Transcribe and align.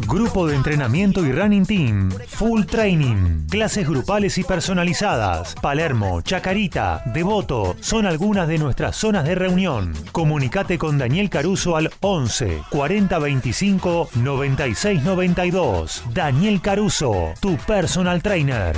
Grupo 0.00 0.46
de 0.46 0.56
entrenamiento 0.56 1.24
y 1.24 1.32
running 1.32 1.64
team. 1.64 2.10
Full 2.10 2.64
training. 2.64 3.46
Clases 3.48 3.88
grupales 3.88 4.36
y 4.38 4.44
personalizadas. 4.44 5.54
Palermo, 5.54 6.20
Chacarita, 6.22 7.02
Devoto 7.06 7.76
son 7.80 8.06
algunas 8.06 8.48
de 8.48 8.58
nuestras 8.58 8.96
zonas 8.96 9.24
de 9.24 9.34
reunión. 9.34 9.92
Comunicate 10.12 10.78
con 10.78 10.98
Daniel 10.98 11.30
Caruso 11.30 11.76
al 11.76 11.90
11 12.00 12.62
40 12.70 13.18
25 13.18 14.08
96 14.16 15.02
92. 15.02 16.02
Daniel 16.12 16.60
Caruso, 16.60 17.32
tu 17.40 17.56
personal 17.56 18.22
trainer. 18.22 18.76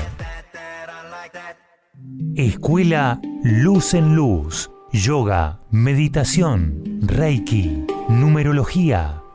Escuela 2.37 3.21
Luz 3.43 3.95
en 3.95 4.15
Luz. 4.15 4.71
Yoga, 4.93 5.61
meditación, 5.73 7.01
Reiki, 7.03 7.85
numerología 8.09 9.24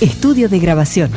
Estudio 0.00 0.48
de 0.48 0.60
grabación. 0.60 1.10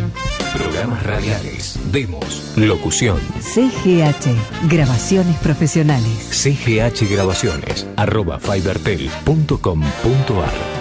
Programas 0.58 1.04
radiales, 1.04 1.78
demos, 1.92 2.54
locución. 2.56 3.20
CGH. 3.40 4.68
Grabaciones 4.70 5.38
profesionales. 5.38 6.12
CGH 6.32 7.08
Grabaciones, 7.08 7.86
arroba 7.96 8.40
fibertel.com.ar. 8.40 10.81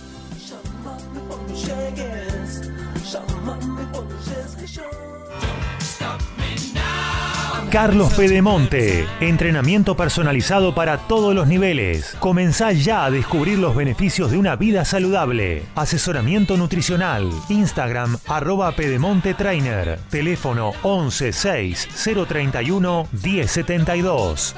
Carlos 7.71 8.13
Pedemonte, 8.15 9.07
entrenamiento 9.21 9.95
personalizado 9.95 10.75
para 10.75 10.97
todos 10.97 11.33
los 11.33 11.47
niveles. 11.47 12.17
Comenzá 12.19 12.73
ya 12.73 13.05
a 13.05 13.11
descubrir 13.11 13.59
los 13.59 13.77
beneficios 13.77 14.29
de 14.29 14.37
una 14.37 14.57
vida 14.57 14.83
saludable. 14.83 15.63
Asesoramiento 15.75 16.57
nutricional. 16.57 17.29
Instagram 17.47 18.17
arroba 18.27 18.73
Pedemonte 18.73 19.33
Trainer. 19.35 19.99
Teléfono 20.09 20.73
11 20.83 21.31
6 21.31 21.87
031 22.27 23.07
1072. 23.13 24.53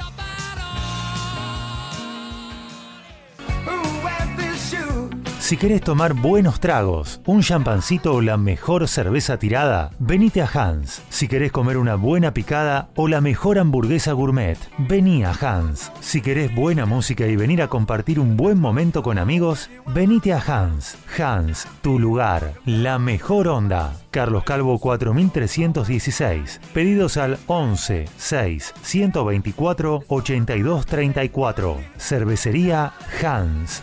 Si 5.44 5.58
querés 5.58 5.82
tomar 5.82 6.14
buenos 6.14 6.58
tragos, 6.58 7.20
un 7.26 7.42
champancito 7.42 8.14
o 8.14 8.22
la 8.22 8.38
mejor 8.38 8.88
cerveza 8.88 9.38
tirada, 9.38 9.90
venite 9.98 10.40
a 10.40 10.46
Hans. 10.46 11.02
Si 11.10 11.28
querés 11.28 11.52
comer 11.52 11.76
una 11.76 11.96
buena 11.96 12.32
picada 12.32 12.88
o 12.96 13.08
la 13.08 13.20
mejor 13.20 13.58
hamburguesa 13.58 14.12
gourmet, 14.12 14.56
vení 14.78 15.22
a 15.22 15.32
Hans. 15.32 15.92
Si 16.00 16.22
querés 16.22 16.54
buena 16.54 16.86
música 16.86 17.26
y 17.26 17.36
venir 17.36 17.60
a 17.60 17.68
compartir 17.68 18.20
un 18.20 18.38
buen 18.38 18.58
momento 18.58 19.02
con 19.02 19.18
amigos, 19.18 19.68
venite 19.88 20.32
a 20.32 20.38
Hans. 20.38 20.96
Hans, 21.18 21.68
tu 21.82 21.98
lugar, 21.98 22.54
la 22.64 22.98
mejor 22.98 23.46
onda. 23.48 23.92
Carlos 24.10 24.44
Calvo 24.44 24.78
4316. 24.78 26.58
Pedidos 26.72 27.18
al 27.18 27.36
11 27.48 28.06
6 28.16 28.74
124 28.80 30.04
82 30.08 30.86
34. 30.86 31.76
Cervecería 31.98 32.94
Hans. 33.22 33.82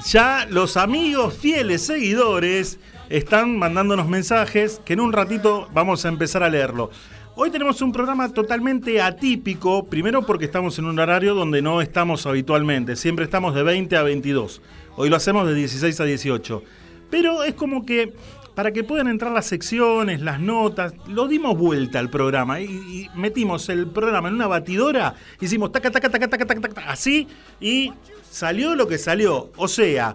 Ya 0.07 0.47
los 0.51 0.77
amigos 0.77 1.35
fieles 1.35 1.87
seguidores 1.87 2.79
están 3.09 3.59
mandándonos 3.59 4.09
mensajes 4.09 4.81
que 4.85 4.95
en 4.95 5.01
un 5.01 5.13
ratito 5.13 5.69
vamos 5.73 6.05
a 6.05 6.09
empezar 6.09 6.43
a 6.43 6.49
leerlo. 6.49 6.91
Hoy 7.37 7.51
tenemos 7.51 7.81
un 7.81 7.93
programa 7.93 8.29
totalmente 8.33 9.01
atípico, 9.01 9.87
primero 9.87 10.27
porque 10.27 10.47
estamos 10.47 10.79
en 10.79 10.87
un 10.87 10.99
horario 10.99 11.35
donde 11.35 11.63
no 11.63 11.81
estamos 11.81 12.27
habitualmente, 12.27 12.97
siempre 12.97 13.25
estamos 13.25 13.55
de 13.55 13.63
20 13.63 13.97
a 13.97 14.03
22. 14.03 14.61
Hoy 14.97 15.09
lo 15.09 15.17
hacemos 15.17 15.47
de 15.47 15.55
16 15.55 16.01
a 16.01 16.05
18. 16.05 16.63
Pero 17.11 17.43
es 17.43 17.55
como 17.55 17.85
que 17.85 18.15
para 18.61 18.73
que 18.73 18.85
puedan 18.85 19.09
entrar 19.09 19.33
las 19.33 19.47
secciones, 19.47 20.21
las 20.21 20.39
notas, 20.39 20.93
lo 21.09 21.29
dimos 21.29 21.57
vuelta 21.57 21.99
al 21.99 22.11
programa 22.11 22.61
y, 22.61 23.09
metimos 23.15 23.71
el 23.71 23.87
programa 23.87 24.29
en 24.29 24.35
una 24.35 24.49
batidora, 24.49 25.15
hicimos 25.41 25.73
taca, 25.73 25.91
taca, 25.91 26.11
taca, 26.11 26.29
taca, 26.29 26.45
taca, 26.45 26.61
taca, 26.61 26.91
así 26.91 27.27
y 27.59 27.91
salió 28.31 28.75
lo 28.75 28.87
que 28.87 28.99
salió. 28.99 29.51
O 29.57 29.67
sea, 29.67 30.15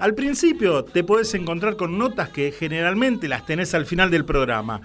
al 0.00 0.16
principio 0.16 0.82
te 0.82 1.04
puedes 1.04 1.32
encontrar 1.34 1.76
con 1.76 1.96
notas 1.96 2.28
que 2.30 2.50
generalmente 2.50 3.28
las 3.28 3.46
tenés 3.46 3.72
al 3.72 3.86
final 3.86 4.10
del 4.10 4.24
programa. 4.24 4.80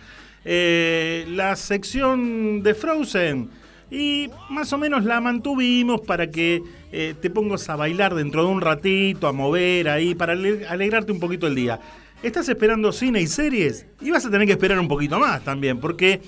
Eh, 0.45 1.25
la 1.27 1.55
sección 1.55 2.61
de 2.61 2.75
Frozen 2.75 3.49
y 3.89 4.29
más 4.51 4.71
o 4.73 4.77
menos 4.77 5.05
la 5.05 5.19
mantuvimos 5.21 6.01
para 6.01 6.29
que 6.29 6.61
eh, 6.91 7.15
te 7.19 7.31
pongas 7.31 7.67
a 7.67 7.75
bailar 7.75 8.13
dentro 8.13 8.43
de 8.45 8.51
un 8.51 8.61
ratito, 8.61 9.27
a 9.27 9.31
mover 9.31 9.89
ahí, 9.89 10.13
para 10.13 10.33
alegrarte 10.33 11.11
un 11.11 11.19
poquito 11.19 11.47
el 11.47 11.55
día. 11.55 11.79
¿Estás 12.23 12.47
esperando 12.49 12.91
cine 12.91 13.19
y 13.19 13.25
series? 13.25 13.87
Y 13.99 14.11
vas 14.11 14.23
a 14.23 14.29
tener 14.29 14.45
que 14.45 14.53
esperar 14.53 14.79
un 14.79 14.87
poquito 14.87 15.17
más 15.17 15.43
también, 15.43 15.79
porque 15.79 16.21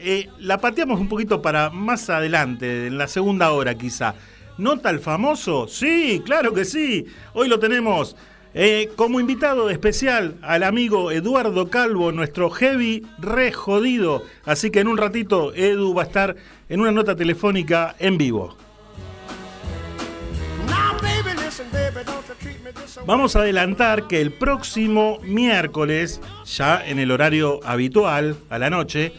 eh, 0.00 0.28
la 0.38 0.58
pateamos 0.58 1.00
un 1.00 1.08
poquito 1.08 1.42
para 1.42 1.70
más 1.70 2.08
adelante, 2.08 2.86
en 2.86 2.98
la 2.98 3.08
segunda 3.08 3.50
hora 3.50 3.74
quizá. 3.74 4.14
¿Nota 4.58 4.90
el 4.90 5.00
famoso? 5.00 5.66
Sí, 5.66 6.22
claro 6.24 6.54
que 6.54 6.64
sí. 6.64 7.06
Hoy 7.32 7.48
lo 7.48 7.58
tenemos 7.58 8.14
eh, 8.54 8.90
como 8.94 9.18
invitado 9.18 9.70
especial 9.70 10.36
al 10.40 10.62
amigo 10.62 11.10
Eduardo 11.10 11.68
Calvo, 11.68 12.12
nuestro 12.12 12.48
heavy 12.50 13.04
re 13.18 13.50
jodido. 13.50 14.22
Así 14.44 14.70
que 14.70 14.78
en 14.78 14.86
un 14.86 14.98
ratito 14.98 15.52
Edu 15.52 15.94
va 15.94 16.02
a 16.02 16.06
estar 16.06 16.36
en 16.68 16.80
una 16.80 16.92
nota 16.92 17.16
telefónica 17.16 17.96
en 17.98 18.18
vivo. 18.18 18.56
Vamos 23.06 23.36
a 23.36 23.40
adelantar 23.40 24.06
que 24.06 24.20
el 24.20 24.32
próximo 24.32 25.18
miércoles, 25.22 26.20
ya 26.44 26.84
en 26.84 26.98
el 26.98 27.10
horario 27.10 27.60
habitual, 27.64 28.36
a 28.50 28.58
la 28.58 28.70
noche, 28.70 29.12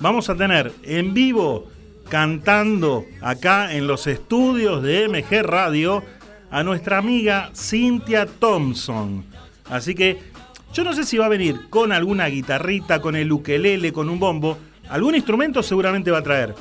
vamos 0.00 0.30
a 0.30 0.36
tener 0.36 0.72
en 0.82 1.14
vivo 1.14 1.68
cantando 2.08 3.04
acá 3.20 3.74
en 3.74 3.86
los 3.86 4.06
estudios 4.06 4.82
de 4.82 5.08
MG 5.08 5.42
Radio 5.42 6.02
a 6.50 6.62
nuestra 6.62 6.98
amiga 6.98 7.50
Cynthia 7.54 8.26
Thompson. 8.26 9.24
Así 9.68 9.94
que 9.94 10.18
yo 10.72 10.84
no 10.84 10.92
sé 10.92 11.04
si 11.04 11.18
va 11.18 11.26
a 11.26 11.30
venir 11.30 11.68
con 11.68 11.92
alguna 11.92 12.26
guitarrita, 12.26 13.00
con 13.00 13.16
el 13.16 13.32
ukelele, 13.32 13.92
con 13.92 14.08
un 14.08 14.20
bombo. 14.20 14.58
Algún 14.88 15.14
instrumento 15.14 15.62
seguramente 15.62 16.10
va 16.10 16.18
a 16.18 16.22
traer. 16.22 16.54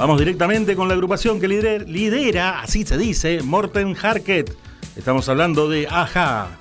Vamos 0.00 0.18
directamente 0.18 0.74
con 0.74 0.88
la 0.88 0.94
agrupación 0.94 1.38
que 1.38 1.46
lidera, 1.46 2.62
así 2.62 2.86
se 2.86 2.96
dice, 2.96 3.42
Morten 3.42 3.94
Harket. 4.00 4.56
Estamos 4.96 5.28
hablando 5.28 5.68
de 5.68 5.86
Aja. 5.90 6.56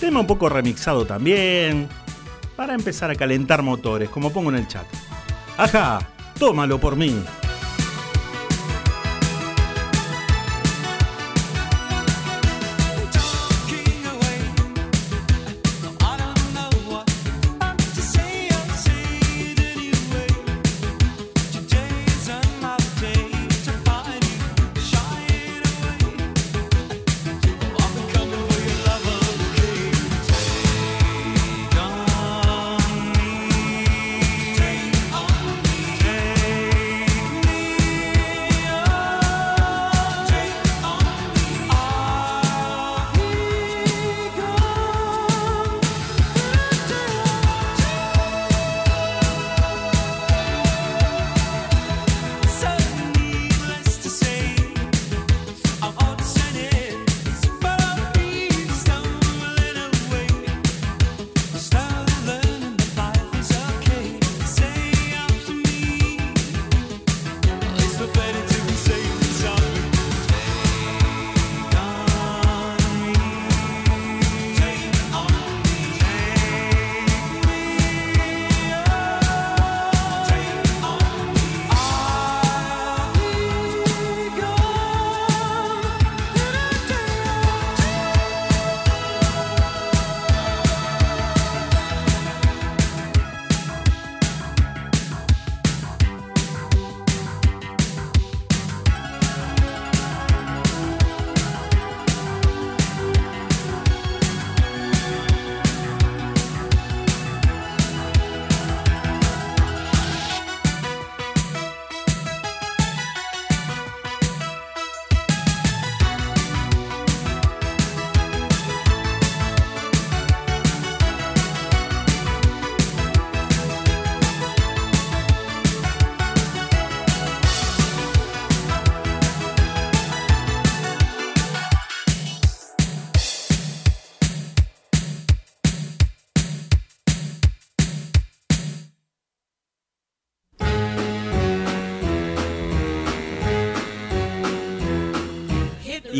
Tema 0.00 0.18
un 0.18 0.26
poco 0.26 0.48
remixado 0.48 1.06
también, 1.06 1.86
para 2.56 2.74
empezar 2.74 3.12
a 3.12 3.14
calentar 3.14 3.62
motores, 3.62 4.08
como 4.08 4.32
pongo 4.32 4.50
en 4.50 4.56
el 4.56 4.66
chat. 4.66 4.84
Ajá, 5.56 6.00
tómalo 6.36 6.80
por 6.80 6.96
mí. 6.96 7.14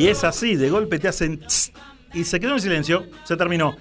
Y 0.03 0.09
es 0.09 0.25
así, 0.25 0.57
de 0.57 0.69
golpe 0.69 0.99
te 0.99 1.07
hacen 1.07 1.39
tss, 1.39 1.71
y 2.13 2.25
se 2.25 2.41
quedó 2.41 2.55
en 2.55 2.61
silencio, 2.61 3.07
se 3.23 3.37
terminó. 3.37 3.77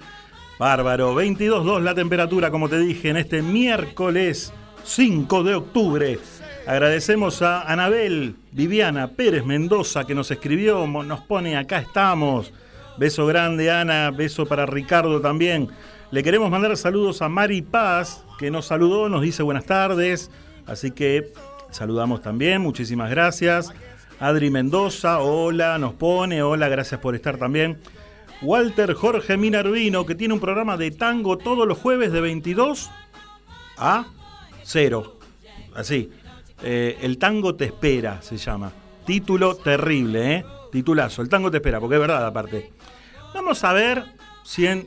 Bárbaro, 0.56 1.16
22.2 1.20 1.80
la 1.80 1.96
temperatura, 1.96 2.52
como 2.52 2.68
te 2.68 2.78
dije, 2.78 3.08
en 3.08 3.16
este 3.16 3.42
miércoles 3.42 4.52
5 4.84 5.42
de 5.42 5.56
octubre. 5.56 6.20
Agradecemos 6.64 7.42
a 7.42 7.62
Anabel 7.62 8.36
Viviana 8.52 9.08
Pérez 9.08 9.44
Mendoza 9.44 10.04
que 10.04 10.14
nos 10.14 10.30
escribió, 10.30 10.86
nos 10.86 11.22
pone 11.22 11.56
acá 11.56 11.80
estamos. 11.80 12.52
Beso 12.98 13.26
grande 13.26 13.72
Ana, 13.72 14.12
beso 14.12 14.46
para 14.46 14.64
Ricardo 14.64 15.20
también. 15.20 15.70
Le 16.12 16.22
queremos 16.22 16.52
mandar 16.52 16.76
saludos 16.76 17.20
a 17.20 17.28
Mari 17.28 17.62
Paz, 17.62 18.24
que 18.38 18.48
nos 18.48 18.66
saludó, 18.66 19.08
nos 19.08 19.22
dice 19.22 19.42
buenas 19.42 19.64
tardes. 19.64 20.30
Así 20.68 20.92
que 20.92 21.32
saludamos 21.72 22.22
también, 22.22 22.62
muchísimas 22.62 23.10
gracias. 23.10 23.74
Adri 24.22 24.50
Mendoza, 24.50 25.18
hola, 25.18 25.78
nos 25.78 25.94
pone, 25.94 26.44
hola, 26.44 26.68
gracias 26.68 27.00
por 27.00 27.16
estar 27.16 27.38
también. 27.38 27.80
Walter 28.40 28.94
Jorge 28.94 29.36
Minervino, 29.36 30.06
que 30.06 30.14
tiene 30.14 30.32
un 30.32 30.38
programa 30.38 30.76
de 30.76 30.92
tango 30.92 31.38
todos 31.38 31.66
los 31.66 31.76
jueves 31.76 32.12
de 32.12 32.20
22 32.20 32.88
a 33.78 34.06
0. 34.62 35.18
Así. 35.74 36.08
Eh, 36.62 36.98
el 37.02 37.18
tango 37.18 37.56
te 37.56 37.64
espera, 37.64 38.22
se 38.22 38.36
llama. 38.36 38.70
Título 39.04 39.56
terrible, 39.56 40.36
¿eh? 40.36 40.44
Titulazo. 40.70 41.20
El 41.20 41.28
tango 41.28 41.50
te 41.50 41.56
espera, 41.56 41.80
porque 41.80 41.96
es 41.96 42.00
verdad, 42.00 42.24
aparte. 42.24 42.70
Vamos 43.34 43.64
a 43.64 43.72
ver 43.72 44.04
si 44.44 44.68
en, 44.68 44.86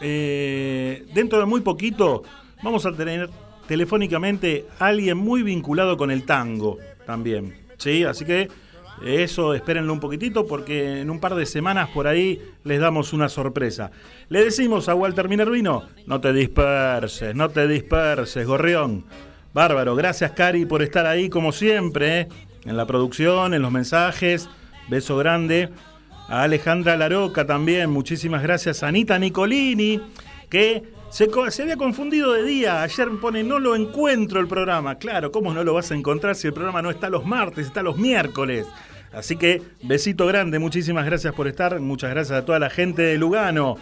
eh, 0.00 1.06
dentro 1.12 1.38
de 1.38 1.44
muy 1.44 1.60
poquito 1.60 2.22
vamos 2.62 2.86
a 2.86 2.92
tener 2.92 3.28
telefónicamente 3.68 4.64
a 4.78 4.86
alguien 4.86 5.18
muy 5.18 5.42
vinculado 5.42 5.98
con 5.98 6.10
el 6.10 6.24
tango 6.24 6.78
también. 7.04 7.58
¿Sí? 7.76 8.04
Así 8.04 8.24
que 8.24 8.48
eso 9.02 9.54
espérenlo 9.54 9.92
un 9.92 10.00
poquitito 10.00 10.46
porque 10.46 11.00
en 11.00 11.10
un 11.10 11.20
par 11.20 11.34
de 11.34 11.46
semanas 11.46 11.88
por 11.90 12.06
ahí 12.06 12.40
les 12.64 12.80
damos 12.80 13.12
una 13.12 13.28
sorpresa. 13.28 13.90
Le 14.28 14.44
decimos 14.44 14.88
a 14.88 14.94
Walter 14.94 15.28
Minervino, 15.28 15.84
no 16.06 16.20
te 16.20 16.32
disperses, 16.32 17.34
no 17.34 17.48
te 17.48 17.66
disperses, 17.66 18.46
gorrión. 18.46 19.04
Bárbaro, 19.52 19.96
gracias 19.96 20.32
Cari 20.32 20.66
por 20.66 20.82
estar 20.82 21.06
ahí 21.06 21.28
como 21.28 21.52
siempre, 21.52 22.20
¿eh? 22.20 22.28
en 22.64 22.76
la 22.76 22.86
producción, 22.86 23.54
en 23.54 23.62
los 23.62 23.72
mensajes. 23.72 24.48
Beso 24.88 25.16
grande. 25.16 25.70
A 26.28 26.42
Alejandra 26.42 26.96
Laroca 26.96 27.46
también, 27.46 27.90
muchísimas 27.90 28.42
gracias. 28.42 28.82
A 28.82 28.88
Anita 28.88 29.18
Nicolini, 29.18 30.00
que 30.48 30.84
se, 31.10 31.28
se 31.50 31.62
había 31.62 31.76
confundido 31.76 32.32
de 32.32 32.44
día. 32.44 32.82
Ayer 32.82 33.08
pone, 33.20 33.42
no 33.42 33.58
lo 33.58 33.74
encuentro 33.74 34.38
el 34.40 34.46
programa. 34.46 34.96
Claro, 34.96 35.32
¿cómo 35.32 35.52
no 35.52 35.64
lo 35.64 35.74
vas 35.74 35.90
a 35.90 35.96
encontrar 35.96 36.36
si 36.36 36.46
el 36.46 36.52
programa 36.52 36.82
no 36.82 36.90
está 36.90 37.10
los 37.10 37.24
martes, 37.24 37.66
está 37.66 37.82
los 37.82 37.96
miércoles? 37.96 38.66
Así 39.12 39.36
que, 39.36 39.62
besito 39.82 40.26
grande, 40.26 40.58
muchísimas 40.58 41.04
gracias 41.04 41.34
por 41.34 41.48
estar. 41.48 41.80
Muchas 41.80 42.10
gracias 42.10 42.38
a 42.38 42.44
toda 42.44 42.58
la 42.58 42.70
gente 42.70 43.02
de 43.02 43.18
Lugano. 43.18 43.76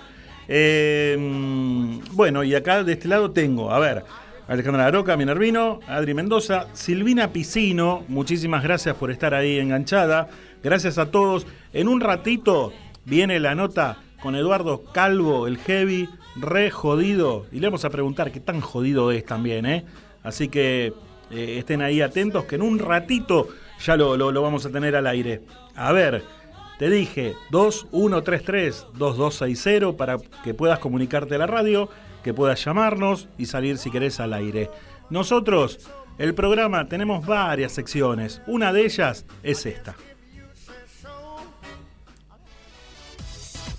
Mm, 0.48 2.00
bueno, 2.12 2.42
y 2.44 2.54
acá 2.54 2.82
de 2.82 2.94
este 2.94 3.08
lado 3.08 3.30
tengo, 3.32 3.70
a 3.70 3.78
ver, 3.78 4.04
Alejandra 4.48 4.84
Laroca, 4.84 5.16
Minervino, 5.16 5.80
Adri 5.86 6.14
Mendoza, 6.14 6.68
Silvina 6.72 7.32
Piscino, 7.34 8.04
muchísimas 8.08 8.62
gracias 8.62 8.96
por 8.96 9.10
estar 9.10 9.34
ahí 9.34 9.58
enganchada. 9.58 10.28
Gracias 10.62 10.96
a 10.96 11.10
todos. 11.10 11.46
En 11.74 11.86
un 11.86 12.00
ratito 12.00 12.72
viene 13.04 13.38
la 13.40 13.54
nota 13.54 13.98
con 14.22 14.34
Eduardo 14.34 14.84
Calvo, 14.92 15.46
el 15.46 15.58
heavy, 15.58 16.08
re 16.36 16.70
jodido. 16.70 17.44
Y 17.52 17.60
le 17.60 17.66
vamos 17.66 17.84
a 17.84 17.90
preguntar 17.90 18.32
qué 18.32 18.40
tan 18.40 18.62
jodido 18.62 19.12
es 19.12 19.26
también, 19.26 19.66
¿eh? 19.66 19.84
Así 20.22 20.48
que 20.48 20.94
eh, 21.30 21.56
estén 21.58 21.82
ahí 21.82 22.00
atentos, 22.00 22.46
que 22.46 22.56
en 22.56 22.62
un 22.62 22.78
ratito 22.78 23.48
ya 23.84 23.96
lo, 23.96 24.16
lo- 24.16 24.42
vamos 24.42 24.64
a 24.66 24.70
tener 24.70 24.94
al 24.96 25.06
aire. 25.06 25.42
A 25.74 25.92
ver, 25.92 26.24
te 26.78 26.90
dije 26.90 27.34
2133-2260 27.50 29.96
para 29.96 30.18
que 30.44 30.54
puedas 30.54 30.78
comunicarte 30.78 31.34
a 31.34 31.38
la 31.38 31.46
radio, 31.46 31.88
que 32.22 32.34
puedas 32.34 32.62
llamarnos 32.64 33.28
y 33.38 33.46
salir 33.46 33.78
si 33.78 33.90
querés 33.90 34.20
al 34.20 34.32
aire. 34.34 34.70
Nosotros, 35.10 35.88
el 36.18 36.34
programa, 36.34 36.86
tenemos 36.88 37.26
varias 37.26 37.72
secciones. 37.72 38.42
Una 38.46 38.72
de 38.72 38.84
ellas 38.84 39.24
es 39.42 39.64
esta. 39.66 39.96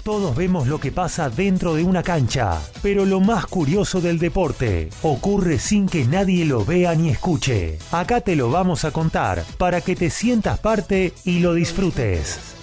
Todos 0.10 0.36
vemos 0.36 0.68
lo 0.68 0.80
que 0.80 0.92
pasa 0.92 1.30
dentro 1.30 1.76
de 1.76 1.84
una 1.84 2.02
cancha, 2.02 2.60
pero 2.82 3.06
lo 3.06 3.20
más 3.20 3.46
curioso 3.46 4.02
del 4.02 4.18
deporte 4.18 4.90
ocurre 5.04 5.60
sin 5.60 5.86
que 5.86 6.04
nadie 6.04 6.46
lo 6.46 6.66
vea 6.66 6.96
ni 6.96 7.10
escuche. 7.10 7.78
Acá 7.92 8.20
te 8.20 8.36
lo 8.36 8.50
vamos 8.50 8.86
a 8.86 8.92
contar 8.92 9.44
para 9.60 9.82
que 9.82 9.96
te 9.96 10.10
sientas 10.10 10.58
parte 10.58 11.14
y 11.26 11.42
lo 11.42 11.54
disfrutes. 11.54 12.56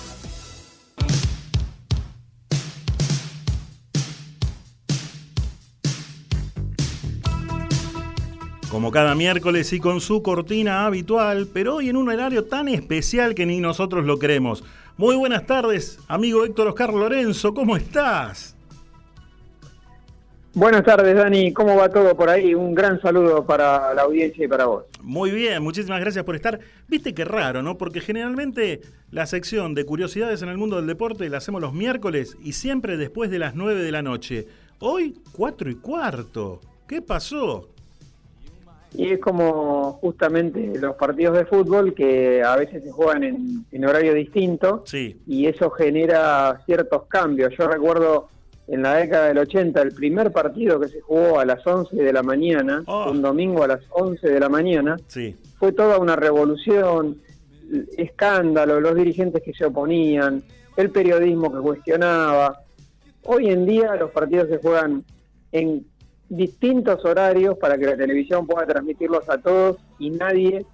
Como 8.69 8.91
cada 8.91 9.15
miércoles 9.15 9.73
y 9.73 9.79
con 9.79 10.01
su 10.01 10.23
cortina 10.23 10.85
habitual, 10.85 11.49
pero 11.55 11.77
hoy 11.77 11.91
en 11.91 11.97
un 11.97 12.09
horario 12.09 12.45
tan 12.45 12.69
especial 12.69 13.37
que 13.37 13.47
ni 13.47 13.61
nosotros 13.61 14.05
lo 14.05 14.19
creemos. 14.19 14.65
Muy 14.99 15.15
buenas 15.15 15.45
tardes, 15.45 15.99
amigo 16.09 16.43
Héctor 16.43 16.69
Oscar 16.69 16.95
Lorenzo, 16.95 17.53
¿cómo 17.53 17.77
estás? 17.77 18.57
Buenas 20.55 20.85
tardes, 20.85 21.15
Dani. 21.15 21.53
¿Cómo 21.53 21.77
va 21.77 21.91
todo 21.91 22.17
por 22.17 22.31
ahí? 22.31 22.55
Un 22.55 22.75
gran 22.75 22.99
saludo 23.03 23.45
para 23.45 23.93
la 23.93 24.03
audiencia 24.05 24.47
y 24.47 24.49
para 24.49 24.65
vos. 24.65 24.87
Muy 25.03 25.33
bien, 25.33 25.63
muchísimas 25.63 26.01
gracias 26.01 26.25
por 26.25 26.35
estar. 26.35 26.59
Viste 26.89 27.13
qué 27.13 27.27
raro, 27.27 27.61
¿no? 27.61 27.77
Porque 27.77 28.01
generalmente 28.01 28.81
la 29.11 29.27
sección 29.27 29.75
de 29.75 29.85
curiosidades 29.85 30.41
en 30.41 30.49
el 30.49 30.57
mundo 30.57 30.77
del 30.77 30.87
deporte 30.87 31.29
la 31.29 31.37
hacemos 31.37 31.61
los 31.61 31.75
miércoles 31.75 32.39
y 32.43 32.55
siempre 32.55 32.97
después 32.97 33.31
de 33.31 33.39
las 33.39 33.55
9 33.55 33.83
de 33.83 33.93
la 33.93 34.01
noche. 34.01 34.47
Hoy, 34.79 35.21
4 35.33 35.69
y 35.69 35.75
cuarto. 35.75 36.63
¿Qué 36.89 37.03
pasó? 37.03 37.69
Y 38.97 39.13
es 39.13 39.19
como 39.21 39.93
justamente 40.01 40.73
los 40.81 40.97
partidos 40.97 41.37
de 41.37 41.45
fútbol 41.45 41.93
que 41.95 42.43
a 42.43 42.57
veces 42.57 42.83
se 42.83 42.91
juegan 42.91 43.25
en, 43.25 43.65
en 43.71 43.85
horario 43.85 44.15
distinto 44.15 44.83
Sí, 44.87 45.21
y 45.27 45.47
eso 45.47 45.71
genera 45.71 46.61
ciertos 46.65 47.05
cambios. 47.07 47.53
Yo 47.59 47.69
recuerdo 47.69 48.29
en 48.69 48.83
la 48.83 48.95
década 48.95 49.29
del 49.29 49.39
80 49.39 49.81
el 49.83 49.93
primer 49.93 50.33
partido 50.33 50.81
que 50.81 50.89
se 50.89 51.01
jugó 51.01 51.39
a 51.39 51.45
las 51.45 51.65
11 51.67 51.95
de 51.97 52.13
la 52.13 52.23
mañana, 52.23 52.83
Oh. 52.87 53.11
un 53.11 53.23
domingo 53.23 53.63
a 53.63 53.69
las 53.69 53.81
11 53.91 54.29
de 54.29 54.41
la 54.41 54.49
mañana, 54.49 54.97
sí. 55.07 55.37
fue 55.59 55.73
toda 55.73 55.99
una 55.99 56.17
revolución, 56.17 57.19
escándalo, 57.97 58.81
los 58.81 58.95
dirigentes 58.95 59.43
que 59.43 59.53
se 59.53 59.65
oponían, 59.67 60.43
el 60.77 60.91
periodismo 60.91 61.53
que 61.53 61.61
cuestionaba. 61.61 62.61
Hoy 63.25 63.49
en 63.51 63.67
día 63.67 63.95
los 63.97 64.11
partidos 64.11 64.49
se 64.49 64.59
juegan 64.59 65.05
en 65.53 65.87
distintos 66.29 67.05
horarios 67.05 67.57
para 67.59 67.79
que 67.79 67.87
la 67.87 67.97
televisión 67.97 68.47
pueda 68.47 68.67
transmitirlos 68.67 69.29
a 69.29 69.39
todos 69.39 69.77
y 69.99 70.11
nadie 70.11 70.67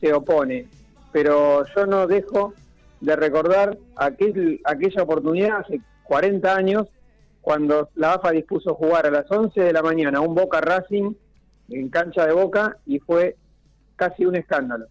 se 0.00 0.12
opone. 0.12 0.66
Pero 1.12 1.64
yo 1.74 1.86
no 1.86 2.06
dejo 2.06 2.54
de 3.00 3.16
recordar 3.16 3.78
aquel, 3.96 4.60
aquella 4.64 5.02
oportunidad 5.02 5.60
hace 5.60 5.80
40 6.04 6.54
años 6.54 6.88
cuando 7.40 7.88
la 7.94 8.14
AFA 8.14 8.32
dispuso 8.32 8.74
jugar 8.74 9.06
a 9.06 9.10
las 9.10 9.30
11 9.30 9.60
de 9.60 9.72
la 9.72 9.82
mañana 9.82 10.20
un 10.20 10.34
Boca 10.34 10.60
Racing 10.60 11.14
en 11.70 11.88
cancha 11.88 12.26
de 12.26 12.32
Boca 12.32 12.76
y 12.86 12.98
fue 12.98 13.36
casi 13.96 14.26
un 14.26 14.36
escándalo. 14.36 14.86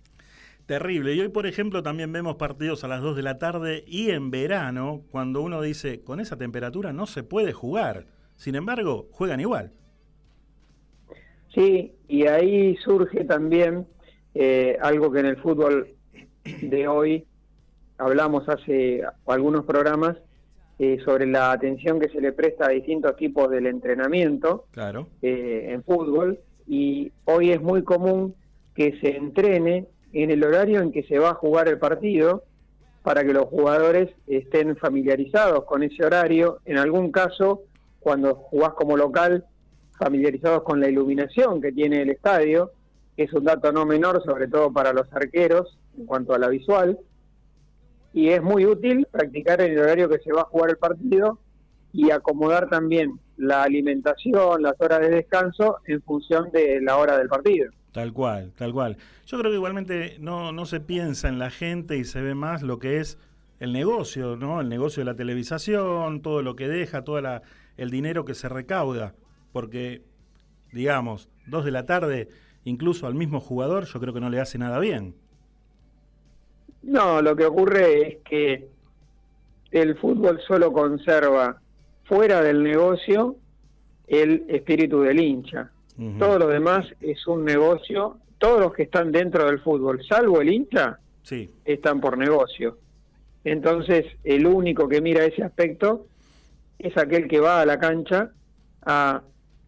Terrible. 0.65 1.15
Y 1.15 1.21
hoy, 1.21 1.29
por 1.29 1.47
ejemplo, 1.47 1.81
también 1.81 2.11
vemos 2.11 2.35
partidos 2.35 2.83
a 2.83 2.87
las 2.87 3.01
2 3.01 3.15
de 3.15 3.23
la 3.23 3.39
tarde 3.39 3.83
y 3.87 4.11
en 4.11 4.29
verano, 4.29 5.01
cuando 5.09 5.41
uno 5.41 5.61
dice, 5.61 6.03
con 6.03 6.19
esa 6.19 6.37
temperatura 6.37 6.93
no 6.93 7.07
se 7.07 7.23
puede 7.23 7.53
jugar. 7.53 8.05
Sin 8.35 8.55
embargo, 8.55 9.07
juegan 9.11 9.39
igual. 9.39 9.71
Sí, 11.53 11.93
y 12.07 12.27
ahí 12.27 12.75
surge 12.77 13.23
también 13.25 13.87
eh, 14.35 14.77
algo 14.81 15.11
que 15.11 15.19
en 15.19 15.25
el 15.27 15.37
fútbol 15.37 15.89
de 16.61 16.87
hoy 16.87 17.25
hablamos 17.97 18.47
hace 18.47 19.01
algunos 19.27 19.65
programas 19.65 20.15
eh, 20.77 20.97
sobre 21.03 21.25
la 21.25 21.51
atención 21.51 21.99
que 21.99 22.09
se 22.09 22.21
le 22.21 22.31
presta 22.31 22.67
a 22.67 22.69
distintos 22.69 23.15
tipos 23.17 23.49
del 23.49 23.65
entrenamiento 23.67 24.65
Claro. 24.71 25.07
eh, 25.21 25.67
en 25.71 25.83
fútbol 25.83 26.39
y 26.67 27.11
hoy 27.25 27.51
es 27.51 27.61
muy 27.61 27.83
común 27.83 28.35
que 28.75 28.97
se 29.01 29.17
entrene 29.17 29.87
en 30.13 30.31
el 30.31 30.43
horario 30.43 30.81
en 30.81 30.91
que 30.91 31.03
se 31.03 31.19
va 31.19 31.31
a 31.31 31.33
jugar 31.33 31.67
el 31.67 31.79
partido 31.79 32.43
para 33.03 33.23
que 33.25 33.33
los 33.33 33.45
jugadores 33.45 34.09
estén 34.27 34.75
familiarizados 34.77 35.65
con 35.65 35.83
ese 35.83 36.05
horario. 36.05 36.59
En 36.65 36.77
algún 36.77 37.11
caso, 37.11 37.63
cuando 37.99 38.35
jugás 38.35 38.73
como 38.73 38.95
local, 38.95 39.45
familiarizados 39.99 40.63
con 40.63 40.79
la 40.79 40.87
iluminación 40.87 41.61
que 41.61 41.71
tiene 41.71 42.01
el 42.01 42.09
estadio, 42.09 42.71
que 43.15 43.23
es 43.23 43.33
un 43.33 43.43
dato 43.43 43.71
no 43.71 43.85
menor, 43.85 44.23
sobre 44.23 44.47
todo 44.47 44.71
para 44.71 44.93
los 44.93 45.11
arqueros 45.13 45.77
en 45.97 46.05
cuanto 46.05 46.33
a 46.33 46.39
la 46.39 46.47
visual. 46.47 46.97
Y 48.13 48.29
es 48.29 48.41
muy 48.41 48.65
útil 48.65 49.05
practicar 49.11 49.61
el 49.61 49.77
horario 49.77 50.09
que 50.09 50.19
se 50.19 50.31
va 50.31 50.41
a 50.41 50.45
jugar 50.45 50.71
el 50.71 50.77
partido 50.77 51.37
y 51.91 52.11
acomodar 52.11 52.69
también 52.69 53.19
la 53.37 53.63
alimentación, 53.63 54.63
las 54.63 54.79
horas 54.79 55.01
de 55.01 55.09
descanso 55.09 55.77
en 55.85 56.01
función 56.01 56.49
de 56.51 56.81
la 56.81 56.97
hora 56.97 57.17
del 57.17 57.27
partido. 57.27 57.71
Tal 57.91 58.13
cual, 58.13 58.51
tal 58.55 58.71
cual. 58.71 58.97
Yo 59.25 59.37
creo 59.39 59.51
que 59.51 59.57
igualmente 59.57 60.17
no, 60.19 60.51
no 60.51 60.65
se 60.65 60.79
piensa 60.79 61.27
en 61.27 61.39
la 61.39 61.49
gente 61.49 61.97
y 61.97 62.05
se 62.05 62.21
ve 62.21 62.35
más 62.35 62.61
lo 62.61 62.79
que 62.79 62.99
es 62.99 63.17
el 63.59 63.73
negocio, 63.73 64.37
¿no? 64.37 64.61
El 64.61 64.69
negocio 64.69 65.01
de 65.01 65.05
la 65.05 65.15
televisación, 65.15 66.21
todo 66.21 66.41
lo 66.41 66.55
que 66.55 66.67
deja, 66.67 67.03
todo 67.03 67.19
el 67.77 67.89
dinero 67.89 68.25
que 68.25 68.33
se 68.33 68.47
recauda. 68.47 69.13
Porque, 69.51 70.03
digamos, 70.71 71.29
dos 71.47 71.65
de 71.65 71.71
la 71.71 71.85
tarde, 71.85 72.29
incluso 72.63 73.07
al 73.07 73.15
mismo 73.15 73.39
jugador, 73.39 73.85
yo 73.85 73.99
creo 73.99 74.13
que 74.13 74.19
no 74.19 74.29
le 74.29 74.39
hace 74.39 74.57
nada 74.57 74.79
bien. 74.79 75.15
No, 76.81 77.21
lo 77.21 77.35
que 77.35 77.45
ocurre 77.45 78.07
es 78.07 78.17
que 78.23 78.67
el 79.71 79.97
fútbol 79.97 80.39
solo 80.47 80.71
conserva 80.71 81.61
fuera 82.05 82.41
del 82.41 82.63
negocio 82.63 83.35
el 84.07 84.45
espíritu 84.47 85.01
del 85.01 85.19
hincha. 85.19 85.71
Todo 86.17 86.39
lo 86.39 86.47
demás 86.47 86.87
es 87.01 87.27
un 87.27 87.43
negocio. 87.43 88.17
Todos 88.37 88.61
los 88.61 88.73
que 88.73 88.83
están 88.83 89.11
dentro 89.11 89.45
del 89.45 89.59
fútbol, 89.59 90.01
salvo 90.07 90.39
el 90.39 90.49
hincha, 90.49 90.97
Sí, 91.23 91.51
están 91.65 91.99
por 91.99 92.17
negocio. 92.17 92.77
Entonces, 93.43 94.05
el 94.23 94.47
único 94.47 94.87
que 94.87 95.01
mira 95.01 95.25
ese 95.25 95.43
aspecto 95.43 96.07
es 96.79 96.95
aquel 96.97 97.27
que 97.27 97.39
va 97.39 97.61
a 97.61 97.65
la 97.65 97.79
cancha 97.79 98.31
a 98.81 99.21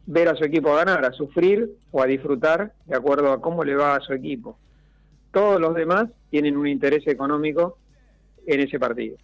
ver 0.05 0.27
a 0.29 0.35
su 0.35 0.43
equipo 0.43 0.73
ganar, 0.75 1.05
a 1.05 1.11
sufrir 1.13 1.69
o 1.91 2.01
a 2.01 2.05
disfrutar 2.07 2.73
de 2.85 2.95
acuerdo 2.97 3.31
a 3.31 3.41
cómo 3.41 3.63
le 3.63 3.75
va 3.75 3.95
a 3.95 4.01
su 4.01 4.13
equipo. 4.13 4.57
Todos 5.31 5.59
los 5.61 5.73
demás 5.75 6.09
tienen 6.29 6.57
un 6.57 6.67
interés 6.67 7.05
económico 7.07 7.77
en 8.45 8.59
ese 8.61 8.79
partido. 8.79 9.17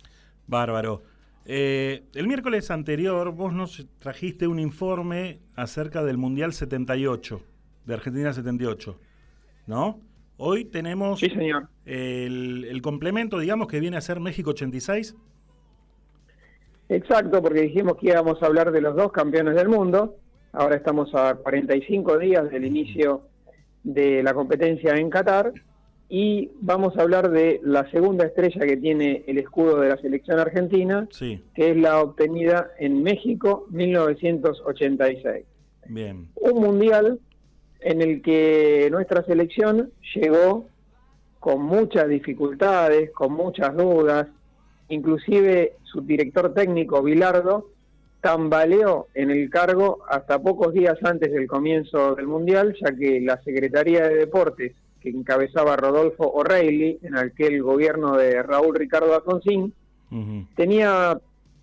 bárbaro. 0.47 1.01
Eh, 1.49 2.03
el 2.13 2.27
miércoles 2.27 2.69
anterior 2.71 3.31
vos 3.31 3.53
nos 3.53 3.85
trajiste 3.99 4.47
un 4.47 4.59
informe 4.59 5.39
acerca 5.55 6.03
del 6.03 6.17
Mundial 6.17 6.51
78, 6.53 7.41
de 7.85 7.93
Argentina 7.93 8.33
78, 8.33 8.99
¿no? 9.67 9.99
Hoy 10.37 10.65
tenemos 10.65 11.19
Sí, 11.19 11.29
señor. 11.29 11.67
el, 11.85 12.65
el 12.69 12.81
complemento, 12.81 13.39
digamos, 13.39 13.67
que 13.67 13.79
viene 13.79 13.95
a 13.97 14.01
ser 14.01 14.19
México 14.19 14.49
86. 14.51 15.15
Exacto, 16.89 17.41
porque 17.41 17.61
dijimos 17.61 17.97
que 17.97 18.07
íbamos 18.07 18.41
a 18.41 18.45
hablar 18.45 18.71
de 18.71 18.81
los 18.81 18.95
dos 18.95 19.11
campeones 19.11 19.55
del 19.55 19.67
mundo. 19.67 20.15
Ahora 20.57 20.75
estamos 20.75 21.13
a 21.13 21.35
45 21.35 22.17
días 22.17 22.49
del 22.49 22.65
inicio 22.65 23.21
de 23.83 24.23
la 24.23 24.33
competencia 24.33 24.95
en 24.95 25.11
Qatar 25.11 25.53
y 26.09 26.49
vamos 26.61 26.97
a 26.97 27.03
hablar 27.03 27.29
de 27.29 27.61
la 27.63 27.87
segunda 27.91 28.25
estrella 28.25 28.65
que 28.65 28.75
tiene 28.75 29.23
el 29.27 29.37
escudo 29.37 29.79
de 29.79 29.89
la 29.89 29.97
selección 29.97 30.39
argentina, 30.39 31.07
Sí, 31.11 31.43
que 31.53 31.69
es 31.69 31.77
la 31.77 32.01
obtenida 32.01 32.71
en 32.79 33.03
México 33.03 33.67
1986. 33.69 35.45
bien. 35.89 36.29
Un 36.41 36.59
mundial 36.59 37.19
en 37.81 38.01
el 38.01 38.23
que 38.23 38.87
nuestra 38.89 39.23
selección 39.25 39.91
llegó 40.15 40.65
con 41.39 41.61
muchas 41.61 42.09
dificultades, 42.09 43.11
con 43.11 43.31
muchas 43.31 43.77
dudas, 43.77 44.25
inclusive 44.89 45.73
su 45.83 46.01
director 46.01 46.51
técnico, 46.55 47.03
Bilardo, 47.03 47.76
tambaleó 48.21 49.07
en 49.13 49.31
el 49.31 49.49
cargo 49.49 49.99
hasta 50.09 50.41
pocos 50.41 50.73
días 50.73 50.97
antes 51.03 51.31
del 51.31 51.47
comienzo 51.47 52.15
del 52.15 52.27
Mundial, 52.27 52.75
ya 52.81 52.95
que 52.95 53.21
la 53.21 53.41
Secretaría 53.43 54.07
de 54.07 54.15
Deportes, 54.15 54.73
que 54.99 55.09
encabezaba 55.09 55.77
Rodolfo 55.77 56.27
O'Reilly 56.27 56.99
en 57.03 57.15
aquel 57.15 57.61
gobierno 57.61 58.17
de 58.17 58.41
Raúl 58.41 58.75
Ricardo 58.75 59.13
Alfonsín, 59.13 59.73
tenía 60.55 61.19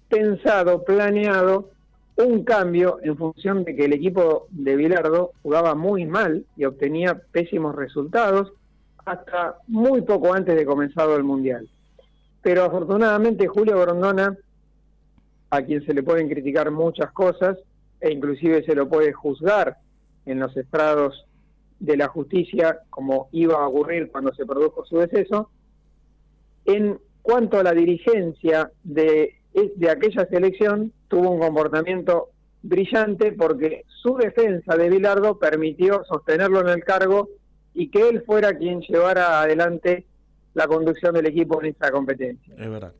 pensado, 0.08 0.84
planeado 0.84 1.70
un 2.16 2.44
cambio 2.44 2.98
en 3.02 3.16
función 3.16 3.64
de 3.64 3.74
que 3.74 3.86
el 3.86 3.92
equipo 3.92 4.46
de 4.50 4.76
Bilardo 4.76 5.32
jugaba 5.42 5.74
muy 5.74 6.06
mal 6.06 6.44
y 6.56 6.64
obtenía 6.64 7.20
pésimos 7.32 7.74
resultados 7.74 8.52
hasta 9.04 9.56
muy 9.66 10.02
poco 10.02 10.32
antes 10.32 10.54
de 10.54 10.64
comenzado 10.64 11.16
el 11.16 11.24
Mundial. 11.24 11.68
Pero 12.42 12.64
afortunadamente 12.64 13.48
Julio 13.48 13.80
Grondona, 13.80 14.36
a 15.56 15.64
quien 15.64 15.84
se 15.84 15.94
le 15.94 16.02
pueden 16.02 16.28
criticar 16.28 16.70
muchas 16.70 17.12
cosas 17.12 17.58
e 18.00 18.12
inclusive 18.12 18.64
se 18.64 18.74
lo 18.74 18.88
puede 18.88 19.12
juzgar 19.12 19.76
en 20.26 20.40
los 20.40 20.56
estrados 20.56 21.26
de 21.78 21.96
la 21.96 22.08
justicia 22.08 22.80
como 22.90 23.28
iba 23.32 23.54
a 23.54 23.68
ocurrir 23.68 24.10
cuando 24.10 24.32
se 24.34 24.46
produjo 24.46 24.84
su 24.84 24.98
deceso, 24.98 25.50
en 26.64 26.98
cuanto 27.22 27.58
a 27.58 27.62
la 27.62 27.72
dirigencia 27.72 28.70
de, 28.82 29.34
de 29.52 29.90
aquella 29.90 30.26
selección, 30.26 30.92
tuvo 31.08 31.30
un 31.30 31.40
comportamiento 31.40 32.30
brillante 32.62 33.32
porque 33.32 33.84
su 33.86 34.16
defensa 34.16 34.76
de 34.76 34.88
Bilardo 34.88 35.38
permitió 35.38 36.04
sostenerlo 36.04 36.60
en 36.60 36.68
el 36.68 36.84
cargo 36.84 37.28
y 37.74 37.90
que 37.90 38.08
él 38.08 38.22
fuera 38.24 38.56
quien 38.56 38.80
llevara 38.80 39.42
adelante 39.42 40.06
la 40.54 40.66
conducción 40.66 41.14
del 41.14 41.26
equipo 41.26 41.60
en 41.60 41.70
esta 41.70 41.90
competencia. 41.90 42.54
Es 42.56 42.70
verdad. 42.70 42.92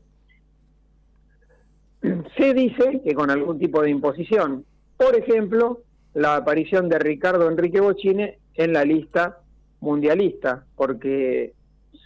Se 2.37 2.53
dice 2.53 3.01
que 3.03 3.13
con 3.13 3.29
algún 3.29 3.59
tipo 3.59 3.81
de 3.81 3.89
imposición, 3.89 4.65
por 4.97 5.15
ejemplo, 5.15 5.81
la 6.13 6.35
aparición 6.35 6.89
de 6.89 6.99
Ricardo 6.99 7.49
Enrique 7.49 7.81
Bocini 7.81 8.29
en 8.55 8.73
la 8.73 8.85
lista 8.85 9.39
mundialista, 9.79 10.65
porque 10.75 11.53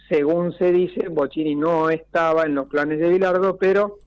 según 0.08 0.52
se 0.58 0.72
dice, 0.72 1.08
Bocini 1.08 1.54
no 1.54 1.88
estaba 1.90 2.44
en 2.44 2.56
los 2.56 2.66
planes 2.66 2.98
de 2.98 3.08
Bilardo, 3.08 3.56
pero 3.56 4.00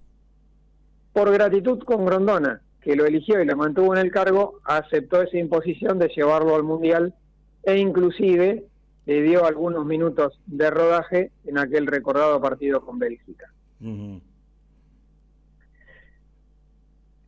por 1.14 1.32
gratitud 1.32 1.80
con 1.84 2.06
Grondona, 2.06 2.62
que 2.82 2.96
lo 2.96 3.06
eligió 3.06 3.42
y 3.42 3.46
lo 3.46 3.56
mantuvo 3.56 3.96
en 3.96 4.02
el 4.02 4.12
cargo, 4.12 4.60
aceptó 4.66 5.22
esa 5.22 5.38
imposición 5.38 6.00
de 6.00 6.10
llevarlo 6.10 6.56
al 6.56 6.64
Mundial 6.64 7.14
e 7.64 7.78
inclusive 7.78 8.66
le 9.06 9.22
dio 9.22 9.46
algunos 9.46 9.86
minutos 9.86 10.40
de 10.46 10.70
rodaje 10.70 11.32
en 11.46 11.58
aquel 11.58 11.88
recordado 11.88 12.42
partido 12.42 12.82
con 12.86 13.00
Bélgica. 13.00 13.52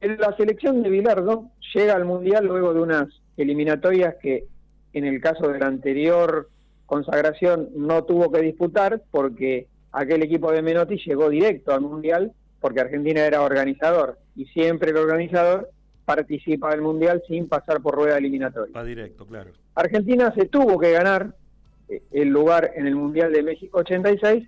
La 0.06 0.38
selección 0.38 0.84
de 0.84 0.90
Bilardo 0.92 1.50
llega 1.74 1.96
al 1.96 2.06
Mundial 2.06 2.46
luego 2.46 2.76
de 2.76 2.82
unas 2.82 3.08
eliminatorias 3.38 4.14
que 4.22 4.46
en 4.94 5.04
el 5.04 5.20
caso 5.20 5.48
de 5.48 5.58
la 5.58 5.66
anterior 5.66 6.48
consagración 6.86 7.70
no 7.76 8.04
tuvo 8.04 8.32
que 8.32 8.42
disputar 8.42 9.02
porque 9.10 9.66
aquel 9.92 10.22
equipo 10.22 10.52
de 10.52 10.62
Menotti 10.62 10.98
llegó 10.98 11.28
directo 11.30 11.74
al 11.74 11.82
Mundial 11.82 12.34
porque 12.62 12.82
Argentina 12.82 13.26
era 13.26 13.42
organizador 13.42 14.20
y 14.36 14.46
siempre 14.46 14.92
el 14.92 14.98
organizador 14.98 15.72
participa 16.06 16.70
del 16.70 16.84
Mundial 16.84 17.24
sin 17.28 17.48
pasar 17.48 17.82
por 17.82 17.96
rueda 17.96 18.20
eliminatoria. 18.20 18.72
Va 18.76 18.84
directo, 18.84 19.26
claro. 19.26 19.54
Argentina 19.74 20.32
se 20.38 20.46
tuvo 20.46 20.78
que 20.78 20.92
ganar 20.92 21.34
eh, 21.90 22.04
el 22.12 22.30
lugar 22.30 22.74
en 22.76 22.86
el 22.86 22.96
Mundial 22.96 23.34
de 23.34 23.42
México 23.42 23.80
86 23.80 24.48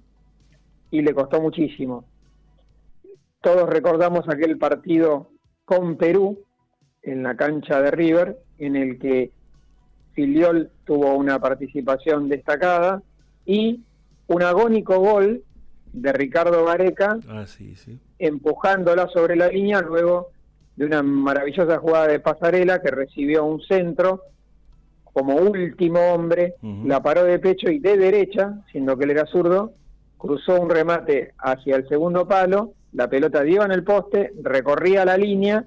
y 0.92 1.02
le 1.02 1.14
costó 1.16 1.42
muchísimo. 1.42 2.06
Todos 3.42 3.68
recordamos 3.68 4.30
aquel 4.30 4.60
partido 4.60 5.32
con 5.68 5.98
Perú 5.98 6.40
en 7.04 7.24
la 7.24 7.36
cancha 7.36 7.82
de 7.82 7.92
River, 7.92 8.38
en 8.58 8.78
el 8.78 8.98
que 8.98 9.32
Filiol 10.14 10.72
tuvo 10.86 11.14
una 11.16 11.40
participación 11.40 12.30
destacada 12.30 13.04
y 13.46 13.82
un 14.28 14.44
agónico 14.44 14.98
gol 15.00 15.44
de 15.92 16.14
Ricardo 16.14 16.64
Gareca 16.64 17.18
Ah, 17.28 17.46
sí, 17.46 17.76
sí. 17.76 18.00
empujándola 18.18 19.10
sobre 19.10 19.36
la 19.36 19.50
línea 19.50 19.82
luego 19.82 20.30
de 20.78 20.86
una 20.86 21.04
maravillosa 21.04 21.80
jugada 21.80 22.08
de 22.08 22.20
pasarela 22.22 22.82
que 22.82 22.90
recibió 22.92 23.44
un 23.44 23.60
centro 23.62 24.22
como 25.04 25.36
último 25.36 26.00
hombre, 26.14 26.54
la 26.86 27.02
paró 27.02 27.24
de 27.26 27.40
pecho 27.40 27.70
y 27.72 27.80
de 27.80 27.98
derecha, 27.98 28.62
siendo 28.72 28.96
que 28.98 29.04
él 29.04 29.12
era 29.12 29.26
zurdo, 29.26 29.74
cruzó 30.18 30.62
un 30.62 30.70
remate 30.70 31.34
hacia 31.40 31.76
el 31.76 31.88
segundo 31.90 32.26
palo, 32.28 32.74
la 32.94 33.10
pelota 33.10 33.44
dio 33.44 33.64
en 33.64 33.72
el 33.72 33.84
poste, 33.84 34.34
recorría 34.42 35.06
la 35.06 35.18
línea 35.18 35.66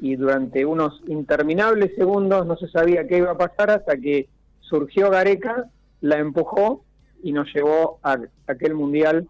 y 0.00 0.16
durante 0.16 0.64
unos 0.64 1.02
interminables 1.08 1.94
segundos 1.96 2.46
no 2.46 2.56
se 2.56 2.68
sabía 2.68 3.06
qué 3.06 3.18
iba 3.18 3.32
a 3.32 3.38
pasar 3.38 3.70
hasta 3.70 3.96
que 3.96 4.28
surgió 4.60 5.10
Gareca, 5.10 5.68
la 6.00 6.18
empujó 6.18 6.84
y 7.22 7.32
nos 7.32 7.52
llevó 7.52 7.98
a 8.02 8.18
aquel 8.46 8.74
mundial 8.74 9.28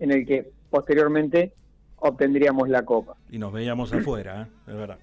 en 0.00 0.12
el 0.12 0.26
que 0.26 0.50
posteriormente 0.70 1.52
obtendríamos 1.96 2.68
la 2.68 2.84
copa. 2.84 3.16
Y 3.30 3.38
nos 3.38 3.52
veíamos 3.52 3.92
afuera, 3.92 4.42
¿eh? 4.42 4.70
es 4.70 4.76
verdad. 4.76 4.98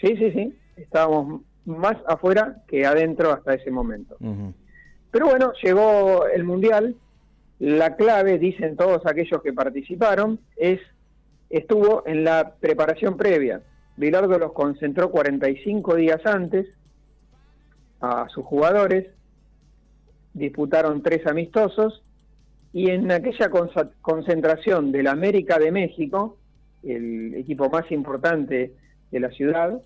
Sí, 0.00 0.16
sí, 0.16 0.30
sí, 0.32 0.58
estábamos 0.76 1.42
más 1.66 1.96
afuera 2.06 2.62
que 2.66 2.86
adentro 2.86 3.32
hasta 3.32 3.54
ese 3.54 3.70
momento. 3.70 4.16
Pero 5.10 5.26
bueno, 5.26 5.52
llegó 5.62 6.26
el 6.26 6.44
mundial. 6.44 6.96
La 7.60 7.94
clave, 7.94 8.38
dicen 8.38 8.76
todos 8.76 9.06
aquellos 9.06 9.42
que 9.42 9.52
participaron, 9.52 10.40
es 10.56 10.80
estuvo 11.50 12.02
en 12.06 12.24
la 12.24 12.54
preparación 12.58 13.16
previa. 13.16 13.60
Bilardo 13.96 14.38
los 14.38 14.52
concentró 14.52 15.10
45 15.10 15.96
días 15.96 16.24
antes 16.24 16.66
a 18.00 18.28
sus 18.30 18.44
jugadores, 18.44 19.08
disputaron 20.32 21.02
tres 21.02 21.26
amistosos 21.26 22.02
y 22.72 22.90
en 22.90 23.10
aquella 23.10 23.50
concentración 24.00 24.90
del 24.90 25.08
América 25.08 25.58
de 25.58 25.70
México, 25.70 26.38
el 26.82 27.34
equipo 27.34 27.68
más 27.68 27.90
importante 27.92 28.72
de 29.10 29.20
la 29.20 29.30
ciudad, 29.30 29.82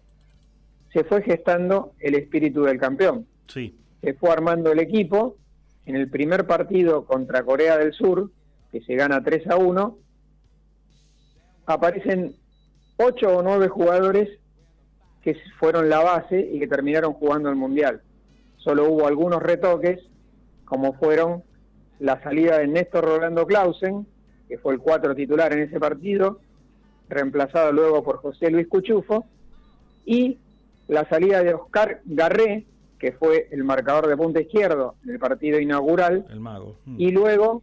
se 0.92 1.02
fue 1.02 1.22
gestando 1.22 1.92
el 1.98 2.14
espíritu 2.14 2.62
del 2.62 2.78
campeón 2.78 3.26
Sí, 3.48 3.74
se 4.00 4.14
fue 4.14 4.30
armando 4.30 4.72
el 4.72 4.78
equipo. 4.78 5.36
En 5.86 5.96
el 5.96 6.08
primer 6.08 6.46
partido 6.46 7.04
contra 7.04 7.44
Corea 7.44 7.76
del 7.76 7.92
Sur, 7.92 8.30
que 8.72 8.80
se 8.82 8.94
gana 8.94 9.22
3 9.22 9.48
a 9.50 9.56
1, 9.56 9.98
aparecen 11.66 12.36
8 12.96 13.38
o 13.38 13.42
9 13.42 13.68
jugadores 13.68 14.28
que 15.22 15.36
fueron 15.58 15.88
la 15.88 16.00
base 16.00 16.38
y 16.40 16.58
que 16.58 16.68
terminaron 16.68 17.12
jugando 17.14 17.48
el 17.48 17.56
Mundial. 17.56 18.02
Solo 18.56 18.90
hubo 18.90 19.06
algunos 19.06 19.42
retoques, 19.42 20.00
como 20.64 20.94
fueron 20.94 21.42
la 21.98 22.22
salida 22.22 22.58
de 22.58 22.66
Néstor 22.66 23.04
Rolando 23.04 23.46
Clausen, 23.46 24.06
que 24.48 24.58
fue 24.58 24.74
el 24.74 24.80
4 24.80 25.14
titular 25.14 25.52
en 25.52 25.60
ese 25.60 25.80
partido, 25.80 26.40
reemplazado 27.08 27.72
luego 27.72 28.02
por 28.02 28.18
José 28.18 28.50
Luis 28.50 28.68
Cuchufo, 28.68 29.26
y 30.04 30.38
la 30.88 31.08
salida 31.08 31.42
de 31.42 31.54
Oscar 31.54 32.00
Garré, 32.04 32.66
que 33.04 33.12
fue 33.12 33.48
el 33.50 33.64
marcador 33.64 34.06
de 34.08 34.16
punta 34.16 34.40
izquierdo 34.40 34.94
en 35.04 35.10
el 35.10 35.18
partido 35.18 35.60
inaugural, 35.60 36.24
El 36.30 36.40
mago. 36.40 36.76
Mm. 36.86 36.96
y 36.98 37.10
luego 37.10 37.62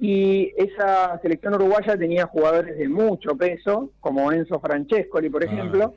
Y 0.00 0.52
esa 0.56 1.18
selección 1.20 1.54
uruguaya 1.54 1.96
tenía 1.96 2.26
jugadores 2.26 2.76
de 2.78 2.88
mucho 2.88 3.36
peso, 3.36 3.90
como 4.00 4.32
Enzo 4.32 4.58
Francescoli, 4.60 5.28
por 5.30 5.42
Ah. 5.42 5.46
ejemplo, 5.46 5.94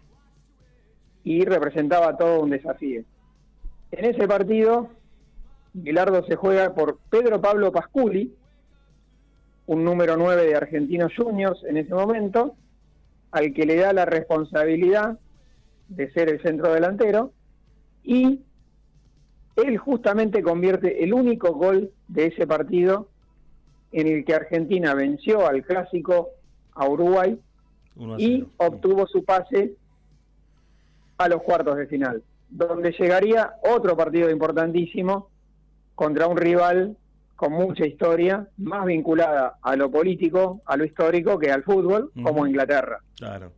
y 1.24 1.44
representaba 1.46 2.16
todo 2.18 2.42
un 2.42 2.50
desafío. 2.52 3.04
En 3.92 4.06
ese 4.06 4.28
partido, 4.28 4.90
Bilardo 5.74 6.26
se 6.26 6.36
juega 6.36 6.74
por 6.74 6.98
Pedro 7.10 7.42
Pablo 7.42 7.72
Pasculi, 7.72 8.34
un 9.68 9.84
número 9.84 10.18
9 10.18 10.46
de 10.46 10.56
Argentinos 10.56 11.14
Juniors 11.16 11.64
en 11.66 11.78
ese 11.78 11.94
momento, 11.94 12.56
al 13.32 13.54
que 13.54 13.66
le 13.66 13.76
da 13.76 13.94
la 13.94 14.06
responsabilidad 14.06 15.20
de 15.90 16.12
ser 16.12 16.30
el 16.30 16.42
centro 16.42 16.74
delantero, 16.74 17.32
y 18.04 18.42
él 19.58 19.78
justamente 19.78 20.42
convierte 20.42 21.04
el 21.04 21.14
único 21.14 21.54
gol 21.54 21.92
de 22.08 22.28
ese 22.28 22.48
partido 22.48 23.10
en 23.92 24.08
el 24.08 24.24
que 24.24 24.34
Argentina 24.34 24.94
venció 24.94 25.46
al 25.46 25.64
clásico 25.64 26.30
a 26.74 26.88
Uruguay 26.88 27.38
a 28.00 28.16
y 28.18 28.46
obtuvo 28.58 29.08
su 29.08 29.26
pase 29.26 29.74
a 31.18 31.28
los 31.28 31.42
cuartos 31.42 31.78
de 31.78 31.88
final, 31.88 32.24
donde 32.50 32.92
llegaría 32.92 33.56
otro 33.64 33.98
partido 33.98 34.30
importantísimo 34.30 35.30
contra 35.96 36.28
un 36.28 36.38
rival 36.38 36.96
con 37.38 37.54
mucha 37.54 37.86
historia, 37.86 38.48
más 38.58 38.86
vinculada 38.86 39.60
a 39.62 39.76
lo 39.76 39.92
político, 39.92 40.62
a 40.66 40.76
lo 40.76 40.84
histórico 40.84 41.38
que 41.38 41.52
al 41.52 41.64
fútbol, 41.64 42.12
como. 42.24 42.48
Inglaterra. 42.48 43.00
Claro. 43.16 43.52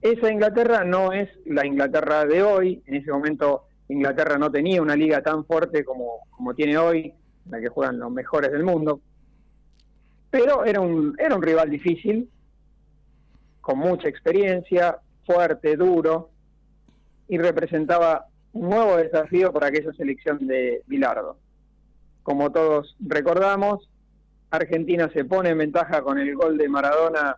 Esa 0.00 0.32
Inglaterra 0.32 0.82
no 0.82 1.12
es 1.12 1.28
la 1.44 1.66
Inglaterra 1.66 2.24
de 2.24 2.42
hoy, 2.42 2.82
en 2.86 2.94
ese 2.94 3.12
momento 3.12 3.66
Inglaterra 3.88 4.38
no 4.38 4.50
tenía 4.50 4.80
una 4.80 4.96
liga 4.96 5.22
tan 5.22 5.44
fuerte 5.44 5.84
como, 5.84 6.26
como 6.30 6.54
tiene 6.54 6.78
hoy, 6.78 7.12
en 7.44 7.50
la 7.50 7.60
que 7.60 7.68
juegan 7.68 7.98
los 7.98 8.10
mejores 8.10 8.50
del 8.50 8.64
mundo, 8.64 9.02
pero 10.30 10.64
era 10.64 10.80
un, 10.80 11.14
era 11.18 11.36
un 11.36 11.42
rival 11.42 11.68
difícil, 11.68 12.30
con 13.60 13.78
mucha 13.78 14.08
experiencia, 14.08 15.00
fuerte, 15.26 15.76
duro, 15.76 16.30
y 17.28 17.36
representaba 17.36 18.26
un 18.56 18.70
nuevo 18.70 18.96
desafío 18.96 19.52
para 19.52 19.68
aquella 19.68 19.92
selección 19.92 20.46
de 20.46 20.82
Bilardo. 20.86 21.36
Como 22.22 22.50
todos 22.50 22.96
recordamos, 23.00 23.88
Argentina 24.50 25.10
se 25.12 25.24
pone 25.24 25.50
en 25.50 25.58
ventaja 25.58 26.02
con 26.02 26.18
el 26.18 26.34
gol 26.34 26.56
de 26.56 26.68
Maradona 26.68 27.36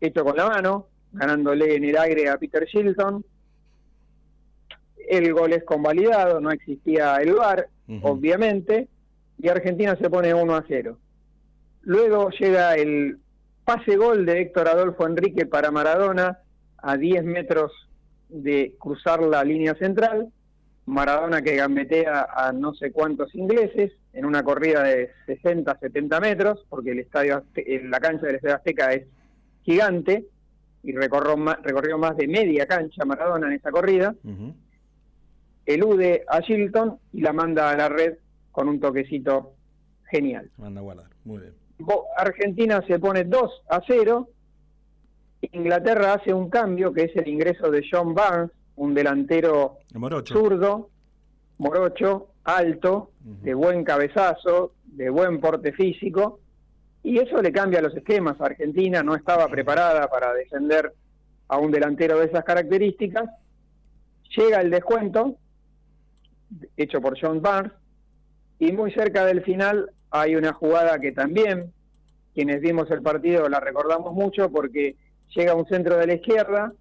hecho 0.00 0.24
con 0.24 0.36
la 0.36 0.48
mano, 0.48 0.88
ganándole 1.12 1.76
en 1.76 1.84
el 1.84 1.96
aire 1.96 2.28
a 2.28 2.36
Peter 2.38 2.66
Shilton. 2.66 3.24
El 5.08 5.32
gol 5.32 5.52
es 5.52 5.64
convalidado, 5.64 6.40
no 6.40 6.50
existía 6.50 7.16
el 7.16 7.34
VAR, 7.34 7.68
obviamente, 8.02 8.88
y 9.38 9.48
Argentina 9.48 9.96
se 9.96 10.10
pone 10.10 10.34
1 10.34 10.56
a 10.56 10.64
0. 10.66 10.98
Luego 11.82 12.30
llega 12.30 12.74
el 12.74 13.18
pase 13.64 13.96
gol 13.96 14.26
de 14.26 14.40
Héctor 14.40 14.68
Adolfo 14.68 15.06
Enrique 15.06 15.46
para 15.46 15.70
Maradona 15.70 16.40
a 16.78 16.96
10 16.96 17.24
metros 17.24 17.72
de 18.34 18.74
cruzar 18.78 19.22
la 19.22 19.44
línea 19.44 19.74
central. 19.74 20.28
Maradona 20.86 21.40
que 21.40 21.56
gambetea 21.56 22.26
a 22.34 22.52
no 22.52 22.74
sé 22.74 22.92
cuántos 22.92 23.34
ingleses 23.34 23.92
en 24.12 24.26
una 24.26 24.42
corrida 24.42 24.82
de 24.82 25.10
60, 25.26 25.78
70 25.78 26.20
metros, 26.20 26.66
porque 26.68 26.90
el 26.90 26.98
estadio, 26.98 27.44
eh, 27.54 27.82
la 27.84 28.00
cancha 28.00 28.26
del 28.26 28.36
Estadio 28.36 28.56
Azteca 28.56 28.92
es 28.92 29.06
gigante 29.62 30.26
y 30.82 30.92
recorrió 30.92 31.36
más, 31.36 31.62
recorrió 31.62 31.96
más 31.96 32.16
de 32.16 32.28
media 32.28 32.66
cancha 32.66 33.04
Maradona 33.04 33.46
en 33.46 33.54
esa 33.54 33.70
corrida. 33.70 34.14
Elude 35.64 36.24
a 36.28 36.40
Shilton 36.40 36.98
y 37.12 37.22
la 37.22 37.32
manda 37.32 37.70
a 37.70 37.76
la 37.76 37.88
red 37.88 38.18
con 38.52 38.68
un 38.68 38.78
toquecito 38.78 39.54
genial. 40.10 40.50
Manda 40.58 40.80
a 40.80 40.84
guardar. 40.84 41.06
Muy 41.24 41.38
bien. 41.38 41.54
Argentina 42.16 42.82
se 42.86 42.98
pone 42.98 43.24
2 43.24 43.62
a 43.68 43.80
0. 43.86 44.28
Inglaterra 45.52 46.14
hace 46.14 46.32
un 46.32 46.50
cambio 46.50 46.92
que 46.92 47.04
es 47.04 47.16
el 47.16 47.28
ingreso 47.28 47.70
de 47.70 47.84
John 47.90 48.14
Barnes, 48.14 48.50
un 48.76 48.94
delantero 48.94 49.78
Morocho. 49.94 50.34
zurdo, 50.34 50.90
morocho, 51.58 52.28
alto, 52.44 53.10
de 53.20 53.54
buen 53.54 53.84
cabezazo, 53.84 54.72
de 54.84 55.10
buen 55.10 55.40
porte 55.40 55.72
físico, 55.72 56.40
y 57.02 57.18
eso 57.18 57.40
le 57.40 57.52
cambia 57.52 57.82
los 57.82 57.94
esquemas. 57.94 58.40
Argentina 58.40 59.02
no 59.02 59.14
estaba 59.14 59.46
preparada 59.48 60.08
para 60.08 60.32
defender 60.32 60.92
a 61.48 61.58
un 61.58 61.70
delantero 61.70 62.18
de 62.18 62.26
esas 62.26 62.44
características. 62.44 63.28
Llega 64.36 64.60
el 64.60 64.70
descuento, 64.70 65.36
hecho 66.76 67.00
por 67.00 67.18
John 67.20 67.42
Barnes, 67.42 67.72
y 68.58 68.72
muy 68.72 68.92
cerca 68.92 69.26
del 69.26 69.42
final 69.42 69.90
hay 70.10 70.36
una 70.36 70.52
jugada 70.52 70.98
que 70.98 71.12
también, 71.12 71.72
quienes 72.34 72.60
vimos 72.60 72.90
el 72.90 73.02
partido 73.02 73.48
la 73.48 73.60
recordamos 73.60 74.14
mucho 74.14 74.50
porque 74.50 74.96
llega 75.34 75.54
un 75.54 75.66
centro 75.66 75.96
de 75.96 76.06
la 76.06 76.14
izquierda, 76.14 76.72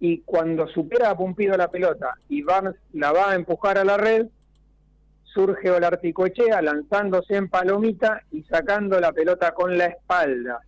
y 0.00 0.20
cuando 0.20 0.68
supera 0.68 1.10
a 1.10 1.16
Pumpido 1.16 1.56
la 1.56 1.70
pelota 1.70 2.14
y 2.28 2.42
Barnes 2.42 2.76
la 2.92 3.10
va 3.12 3.32
a 3.32 3.34
empujar 3.34 3.78
a 3.78 3.84
la 3.84 3.96
red, 3.96 4.26
surge 5.24 5.70
Olarticoechea 5.70 6.62
lanzándose 6.62 7.34
en 7.36 7.48
palomita 7.48 8.22
y 8.30 8.42
sacando 8.44 9.00
la 9.00 9.12
pelota 9.12 9.52
con 9.54 9.76
la 9.76 9.86
espalda. 9.86 10.60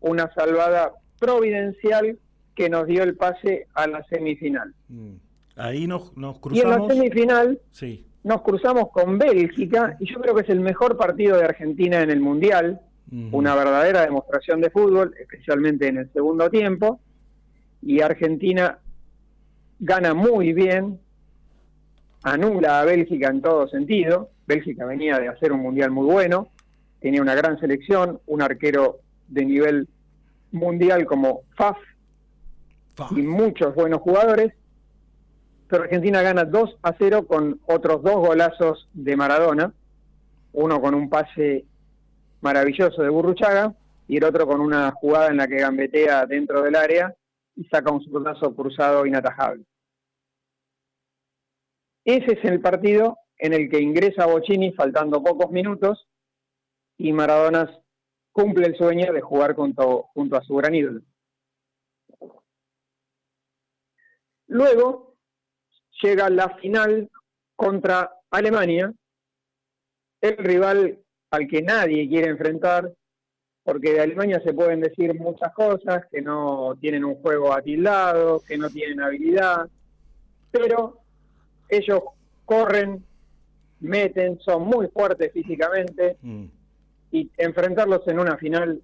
Una 0.00 0.32
salvada 0.34 0.92
providencial 1.18 2.18
que 2.54 2.68
nos 2.70 2.86
dio 2.86 3.02
el 3.02 3.16
pase 3.16 3.66
a 3.74 3.86
la 3.86 4.04
semifinal. 4.04 4.72
Mm. 4.88 5.14
Ahí 5.56 5.86
nos, 5.88 6.16
nos 6.16 6.36
Y 6.52 6.60
en 6.60 6.70
la 6.70 6.76
cruzamos. 6.76 6.92
semifinal 6.94 7.60
Sí. 7.72 8.06
nos 8.22 8.42
cruzamos 8.42 8.90
con 8.92 9.18
Bélgica 9.18 9.96
y 9.98 10.12
yo 10.12 10.20
creo 10.20 10.34
que 10.36 10.42
es 10.42 10.48
el 10.48 10.60
mejor 10.60 10.96
partido 10.96 11.36
de 11.36 11.44
Argentina 11.44 12.00
en 12.00 12.10
el 12.10 12.20
Mundial, 12.20 12.80
Una 13.10 13.54
verdadera 13.54 14.02
demostración 14.02 14.60
de 14.60 14.68
fútbol, 14.68 15.14
especialmente 15.18 15.88
en 15.88 15.96
el 15.96 16.12
segundo 16.12 16.50
tiempo, 16.50 17.00
y 17.80 18.02
Argentina 18.02 18.78
gana 19.78 20.12
muy 20.12 20.52
bien, 20.52 21.00
anula 22.22 22.80
a 22.80 22.84
Bélgica 22.84 23.28
en 23.28 23.40
todo 23.40 23.66
sentido, 23.68 24.30
Bélgica 24.46 24.84
venía 24.84 25.18
de 25.18 25.28
hacer 25.28 25.52
un 25.52 25.60
Mundial 25.60 25.90
muy 25.90 26.04
bueno, 26.04 26.48
tenía 27.00 27.22
una 27.22 27.34
gran 27.34 27.58
selección, 27.60 28.20
un 28.26 28.42
arquero 28.42 29.00
de 29.28 29.44
nivel 29.44 29.88
mundial 30.50 31.06
como 31.06 31.42
Faf 31.56 31.76
Fa. 32.94 33.08
y 33.10 33.22
muchos 33.22 33.74
buenos 33.74 34.00
jugadores, 34.00 34.52
pero 35.68 35.84
Argentina 35.84 36.22
gana 36.22 36.44
2 36.44 36.78
a 36.82 36.94
0 36.98 37.26
con 37.26 37.60
otros 37.66 38.02
dos 38.02 38.16
golazos 38.16 38.88
de 38.94 39.16
Maradona, 39.16 39.72
uno 40.52 40.80
con 40.80 40.94
un 40.94 41.08
pase 41.08 41.66
maravilloso 42.40 43.02
de 43.02 43.08
Burruchaga 43.08 43.74
y 44.06 44.16
el 44.16 44.24
otro 44.24 44.46
con 44.46 44.60
una 44.60 44.90
jugada 44.92 45.28
en 45.28 45.36
la 45.36 45.46
que 45.46 45.58
gambetea 45.58 46.26
dentro 46.26 46.62
del 46.62 46.76
área 46.76 47.14
y 47.56 47.64
saca 47.64 47.92
un 47.92 48.02
zurdazo 48.02 48.54
cruzado 48.54 49.04
inatajable. 49.04 49.64
Ese 52.04 52.32
es 52.32 52.44
el 52.44 52.60
partido 52.60 53.18
en 53.36 53.52
el 53.52 53.68
que 53.68 53.80
ingresa 53.80 54.26
Bocini 54.26 54.72
faltando 54.72 55.22
pocos 55.22 55.50
minutos 55.50 56.08
y 56.96 57.12
Maradona 57.12 57.70
cumple 58.32 58.66
el 58.66 58.76
sueño 58.76 59.12
de 59.12 59.20
jugar 59.20 59.54
junto, 59.54 60.04
junto 60.14 60.36
a 60.36 60.42
su 60.42 60.54
gran 60.54 60.74
ídolo. 60.74 61.02
Luego 64.46 65.16
llega 66.02 66.30
la 66.30 66.56
final 66.56 67.10
contra 67.56 68.10
Alemania, 68.30 68.92
el 70.20 70.36
rival 70.38 70.98
al 71.30 71.46
que 71.46 71.62
nadie 71.62 72.08
quiere 72.08 72.28
enfrentar, 72.28 72.92
porque 73.62 73.92
de 73.92 74.00
Alemania 74.00 74.40
se 74.42 74.54
pueden 74.54 74.80
decir 74.80 75.14
muchas 75.14 75.52
cosas, 75.52 76.06
que 76.10 76.22
no 76.22 76.76
tienen 76.80 77.04
un 77.04 77.16
juego 77.16 77.52
atildado, 77.52 78.40
que 78.46 78.56
no 78.56 78.70
tienen 78.70 79.00
habilidad, 79.00 79.68
pero 80.50 80.98
ellos 81.68 82.00
corren, 82.46 83.04
meten, 83.80 84.38
son 84.40 84.62
muy 84.62 84.88
fuertes 84.88 85.32
físicamente 85.32 86.16
Mm. 86.22 86.44
y 87.12 87.30
enfrentarlos 87.36 88.06
en 88.08 88.18
una 88.18 88.36
final 88.38 88.80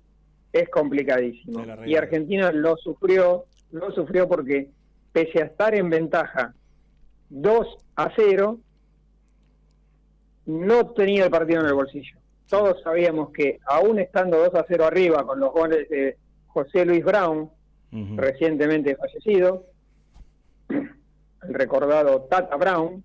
es 0.52 0.68
complicadísimo. 0.68 1.64
Y 1.86 1.96
Argentina 1.96 2.52
lo 2.52 2.76
sufrió, 2.76 3.46
lo 3.72 3.90
sufrió 3.92 4.28
porque 4.28 4.68
pese 5.12 5.42
a 5.42 5.46
estar 5.46 5.74
en 5.74 5.88
ventaja 5.90 6.54
2 7.30 7.78
a 7.96 8.12
0, 8.14 8.58
no 10.46 10.86
tenía 10.90 11.24
el 11.24 11.30
partido 11.30 11.60
en 11.60 11.66
el 11.66 11.74
bolsillo. 11.74 12.18
Todos 12.48 12.80
sabíamos 12.82 13.30
que 13.30 13.58
aún 13.66 13.98
estando 13.98 14.38
2 14.38 14.54
a 14.54 14.64
0 14.68 14.84
arriba 14.84 15.24
con 15.26 15.40
los 15.40 15.52
goles 15.52 15.88
de 15.88 16.16
José 16.46 16.84
Luis 16.84 17.04
Brown, 17.04 17.50
recientemente 18.16 18.96
fallecido, 18.96 19.66
el 20.68 21.54
recordado 21.54 22.22
Tata 22.22 22.56
Brown, 22.56 23.04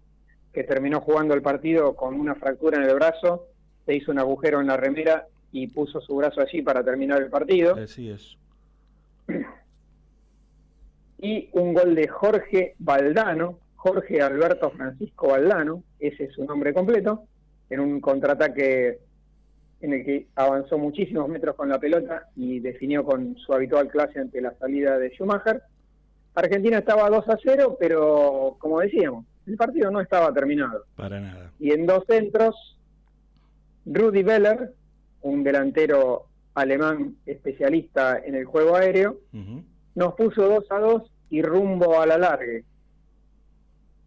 que 0.52 0.64
terminó 0.64 1.00
jugando 1.02 1.34
el 1.36 1.42
partido 1.42 1.96
con 1.96 2.20
una 2.20 2.36
fractura 2.36 2.78
en 2.78 2.84
el 2.90 2.96
brazo, 2.96 3.48
se 3.86 3.96
hizo 3.96 4.12
un 4.12 4.20
agujero 4.20 4.60
en 4.62 4.68
la 4.68 4.78
remera 4.78 5.28
y 5.52 5.68
puso 5.68 6.02
su 6.02 6.16
brazo 6.16 6.42
allí 6.42 6.62
para 6.62 6.84
terminar 6.84 7.22
el 7.22 7.30
partido, 7.30 7.76
Así 7.76 8.10
es. 8.10 8.38
y 11.20 11.50
un 11.54 11.74
gol 11.74 11.96
de 11.96 12.08
Jorge 12.08 12.76
Valdano, 12.80 13.60
Jorge 13.76 14.22
Alberto 14.22 14.72
Francisco 14.72 15.30
Valdano, 15.30 15.84
ese 16.00 16.26
es 16.26 16.34
su 16.34 16.46
nombre 16.46 16.74
completo, 16.74 17.26
en 17.70 17.80
un 17.80 18.02
contraataque 18.02 19.00
en 19.82 19.94
el 19.94 20.06
que 20.06 20.28
avanzó 20.36 20.78
muchísimos 20.78 21.30
metros 21.30 21.56
con 21.56 21.70
la 21.70 21.80
pelota 21.80 22.28
y 22.36 22.60
definió 22.60 23.04
con 23.04 23.38
su 23.38 23.54
habitual 23.54 23.88
clase 23.88 24.20
ante 24.20 24.42
la 24.42 24.54
salida 24.58 24.98
de 24.98 25.10
Schumacher. 25.12 25.62
Argentina 26.36 26.80
estaba 26.80 27.10
2 27.10 27.30
a 27.30 27.38
0, 27.42 27.78
pero 27.80 28.58
como 28.60 28.80
decíamos, 28.80 29.26
el 29.46 29.58
partido 29.58 29.90
no 29.90 30.02
estaba 30.02 30.34
terminado. 30.34 30.86
Para 30.96 31.20
nada. 31.20 31.52
Y 31.60 31.72
en 31.72 31.86
dos 31.86 32.04
centros, 32.08 32.78
Rudy 33.86 34.24
Beller, 34.24 34.74
un 35.22 35.44
delantero 35.44 36.26
alemán 36.54 37.16
especialista 37.26 38.20
en 38.20 38.36
el 38.36 38.46
juego 38.46 38.76
aéreo, 38.76 39.18
nos 39.96 40.14
puso 40.16 40.48
2 40.48 40.66
a 40.70 40.80
2 40.80 41.12
y 41.30 41.42
rumbo 41.42 42.00
a 42.00 42.06
la 42.06 42.18
largue. 42.18 42.64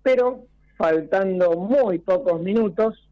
Pero 0.02 0.44
faltando 0.76 1.52
muy 1.52 1.98
pocos 1.98 2.40
minutos, 2.40 3.08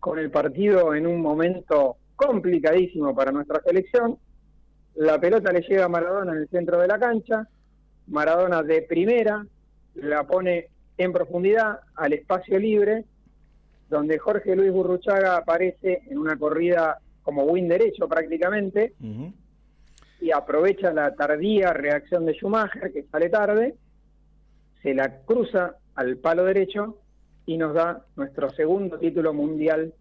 con 0.00 0.18
el 0.18 0.30
partido 0.30 0.94
en 0.94 1.06
un 1.06 1.20
momento 1.20 1.96
complicadísimo 2.14 3.14
para 3.14 3.32
nuestra 3.32 3.60
selección, 3.62 4.18
la 4.94 5.20
pelota 5.20 5.52
le 5.52 5.60
llega 5.60 5.84
a 5.84 5.88
Maradona 5.88 6.32
en 6.32 6.38
el 6.38 6.48
centro 6.48 6.78
de 6.78 6.88
la 6.88 6.98
cancha, 6.98 7.46
Maradona 8.06 8.62
de 8.62 8.82
primera 8.82 9.44
la 9.94 10.24
pone 10.24 10.68
en 10.98 11.12
profundidad 11.12 11.80
al 11.94 12.12
espacio 12.12 12.58
libre, 12.58 13.04
donde 13.88 14.18
Jorge 14.18 14.56
Luis 14.56 14.72
Burruchaga 14.72 15.36
aparece 15.36 16.02
en 16.08 16.18
una 16.18 16.38
corrida 16.38 16.98
como 17.22 17.44
win 17.44 17.68
derecho 17.68 18.08
prácticamente, 18.08 18.94
y 20.20 20.30
aprovecha 20.30 20.92
la 20.92 21.14
tardía 21.14 21.72
reacción 21.72 22.24
de 22.24 22.34
Schumacher, 22.34 22.92
que 22.92 23.04
sale 23.04 23.28
tarde, 23.28 23.74
se 24.82 24.94
la 24.94 25.18
cruza 25.20 25.76
al 25.94 26.16
palo 26.16 26.44
derecho 26.44 26.98
y 27.46 27.56
nos 27.56 27.74
da 27.74 28.04
nuestro 28.16 28.50
segundo 28.50 28.98
título 28.98 29.32
mundial 29.32 29.94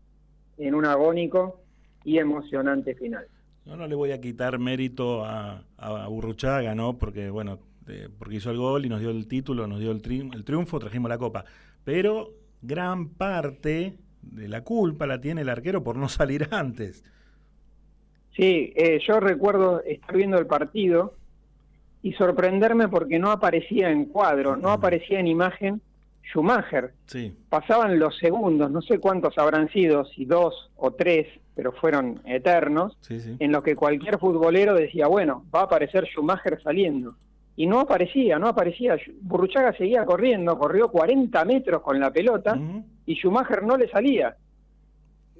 en 0.57 0.75
un 0.75 0.85
agónico 0.85 1.61
y 2.03 2.17
emocionante 2.17 2.95
final. 2.95 3.27
Yo 3.65 3.75
no 3.75 3.87
le 3.87 3.95
voy 3.95 4.11
a 4.11 4.21
quitar 4.21 4.59
mérito 4.59 5.25
a, 5.25 5.63
a 5.77 6.07
Burruchaga, 6.07 6.75
¿no? 6.75 6.97
Porque, 6.97 7.29
bueno, 7.29 7.59
eh, 7.87 8.09
porque 8.17 8.35
hizo 8.35 8.51
el 8.51 8.57
gol 8.57 8.85
y 8.85 8.89
nos 8.89 8.99
dio 8.99 9.09
el 9.09 9.27
título, 9.27 9.67
nos 9.67 9.79
dio 9.79 9.91
el, 9.91 10.01
tri- 10.01 10.33
el 10.33 10.43
triunfo, 10.43 10.79
trajimos 10.79 11.09
la 11.09 11.17
copa. 11.17 11.45
Pero 11.83 12.33
gran 12.61 13.09
parte 13.09 13.97
de 14.21 14.47
la 14.47 14.63
culpa 14.63 15.07
la 15.07 15.19
tiene 15.21 15.41
el 15.41 15.49
arquero 15.49 15.83
por 15.83 15.97
no 15.97 16.09
salir 16.09 16.47
antes. 16.51 17.03
Sí, 18.35 18.73
eh, 18.75 18.99
yo 19.07 19.19
recuerdo 19.19 19.81
estar 19.83 20.15
viendo 20.15 20.37
el 20.37 20.45
partido 20.47 21.13
y 22.01 22.13
sorprenderme 22.13 22.87
porque 22.89 23.19
no 23.19 23.31
aparecía 23.31 23.91
en 23.91 24.05
cuadro, 24.05 24.57
no 24.57 24.71
aparecía 24.71 25.19
en 25.19 25.27
imagen 25.27 25.81
Schumacher. 26.29 26.93
Sí, 27.07 27.33
Pasaban 27.49 27.99
los 27.99 28.17
segundos, 28.17 28.71
no 28.71 28.81
sé 28.81 28.99
cuántos 28.99 29.37
habrán 29.37 29.69
sido, 29.69 30.05
si 30.05 30.25
dos 30.25 30.71
o 30.75 30.91
tres, 30.91 31.27
pero 31.55 31.71
fueron 31.71 32.21
eternos. 32.25 32.97
sí, 33.01 33.19
sí. 33.19 33.35
en 33.39 33.51
los 33.51 33.63
que 33.63 33.75
cualquier 33.75 34.17
futbolero 34.19 34.73
decía, 34.73 35.07
bueno, 35.07 35.45
va 35.53 35.61
a 35.61 35.63
aparecer 35.63 36.05
Schumacher 36.07 36.61
saliendo. 36.61 37.15
Y 37.57 37.67
no 37.67 37.79
aparecía, 37.79 38.37
no 38.37 38.47
aparecía. 38.49 38.97
Burruchaga 39.21 39.71
seguía 39.77 40.03
corriendo, 40.03 40.57
corrió 40.59 40.89
40 40.89 41.45
metros 41.45 41.81
con 41.81 41.99
la 41.99 42.11
pelota 42.11 42.59
y 43.05 43.15
Schumacher 43.15 43.63
no 43.63 43.77
le 43.77 43.87
salía. 43.89 44.35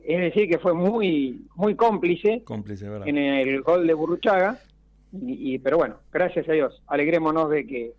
Es 0.01 0.19
decir, 0.21 0.47
que 0.47 0.59
fue 0.59 0.73
muy, 0.73 1.45
muy 1.55 1.75
cómplice 1.75 2.43
Cómplice, 2.45 2.85
en 3.05 3.17
el 3.17 3.61
gol 3.63 3.85
de 3.87 3.93
Burruchaga. 3.95 4.59
Y, 5.11 5.55
y- 5.55 5.59
pero 5.59 5.77
bueno, 5.77 5.95
gracias 6.11 6.47
a 6.47 6.51
Dios, 6.53 6.81
alegrémonos 6.87 7.49
de 7.49 7.65
que 7.65 7.93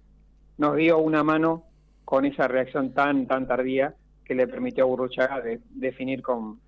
nos 0.57 0.77
dio 0.77 0.99
una 0.99 1.23
mano 1.25 1.65
con 2.07 2.25
esa 2.25 2.49
reacción 2.49 2.95
tan, 2.95 3.27
tan 3.27 3.47
tardía 3.47 3.95
que 4.25 4.35
le 4.35 4.47
permitió 4.49 4.85
a 4.85 4.87
Burruchaga 4.87 5.41
de- 5.43 5.61
definir 5.75 6.23
con, 6.23 6.59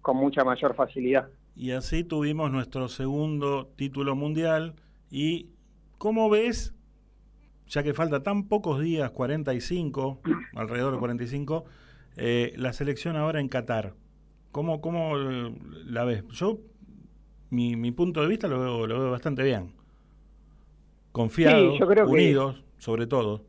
con 0.00 0.16
mucha 0.16 0.44
mayor 0.44 0.74
facilidad. 0.74 1.28
Y 1.56 1.72
así 1.72 2.02
tuvimos 2.04 2.50
nuestro 2.50 2.88
segundo 2.88 3.66
título 3.76 4.14
mundial. 4.16 4.74
¿Y 5.10 5.50
cómo 5.98 6.30
ves, 6.30 6.74
ya 7.68 7.82
que 7.82 7.92
falta 7.92 8.22
tan 8.22 8.48
pocos 8.48 8.80
días, 8.80 9.10
45, 9.10 10.20
alrededor 10.54 10.94
de 10.94 10.98
45, 11.00 11.64
eh, 12.16 12.52
la 12.56 12.72
selección 12.72 13.16
ahora 13.16 13.40
en 13.40 13.48
Qatar? 13.48 13.94
¿Cómo, 14.52 14.80
cómo 14.80 15.18
eh, 15.18 15.52
la 15.86 16.04
ves? 16.04 16.24
Yo, 16.30 16.60
mi, 17.50 17.74
mi 17.76 17.90
punto 17.90 18.22
de 18.22 18.28
vista 18.28 18.46
lo 18.48 18.60
veo, 18.60 18.86
lo 18.86 19.00
veo 19.00 19.10
bastante 19.10 19.42
bien. 19.42 19.72
Confiados, 21.12 21.74
Sí, 21.74 21.78
yo 21.80 21.86
creo 21.88 22.06
que- 22.06 22.12
unidos, 22.12 22.62
sobre 22.78 23.06
todo. 23.06 23.42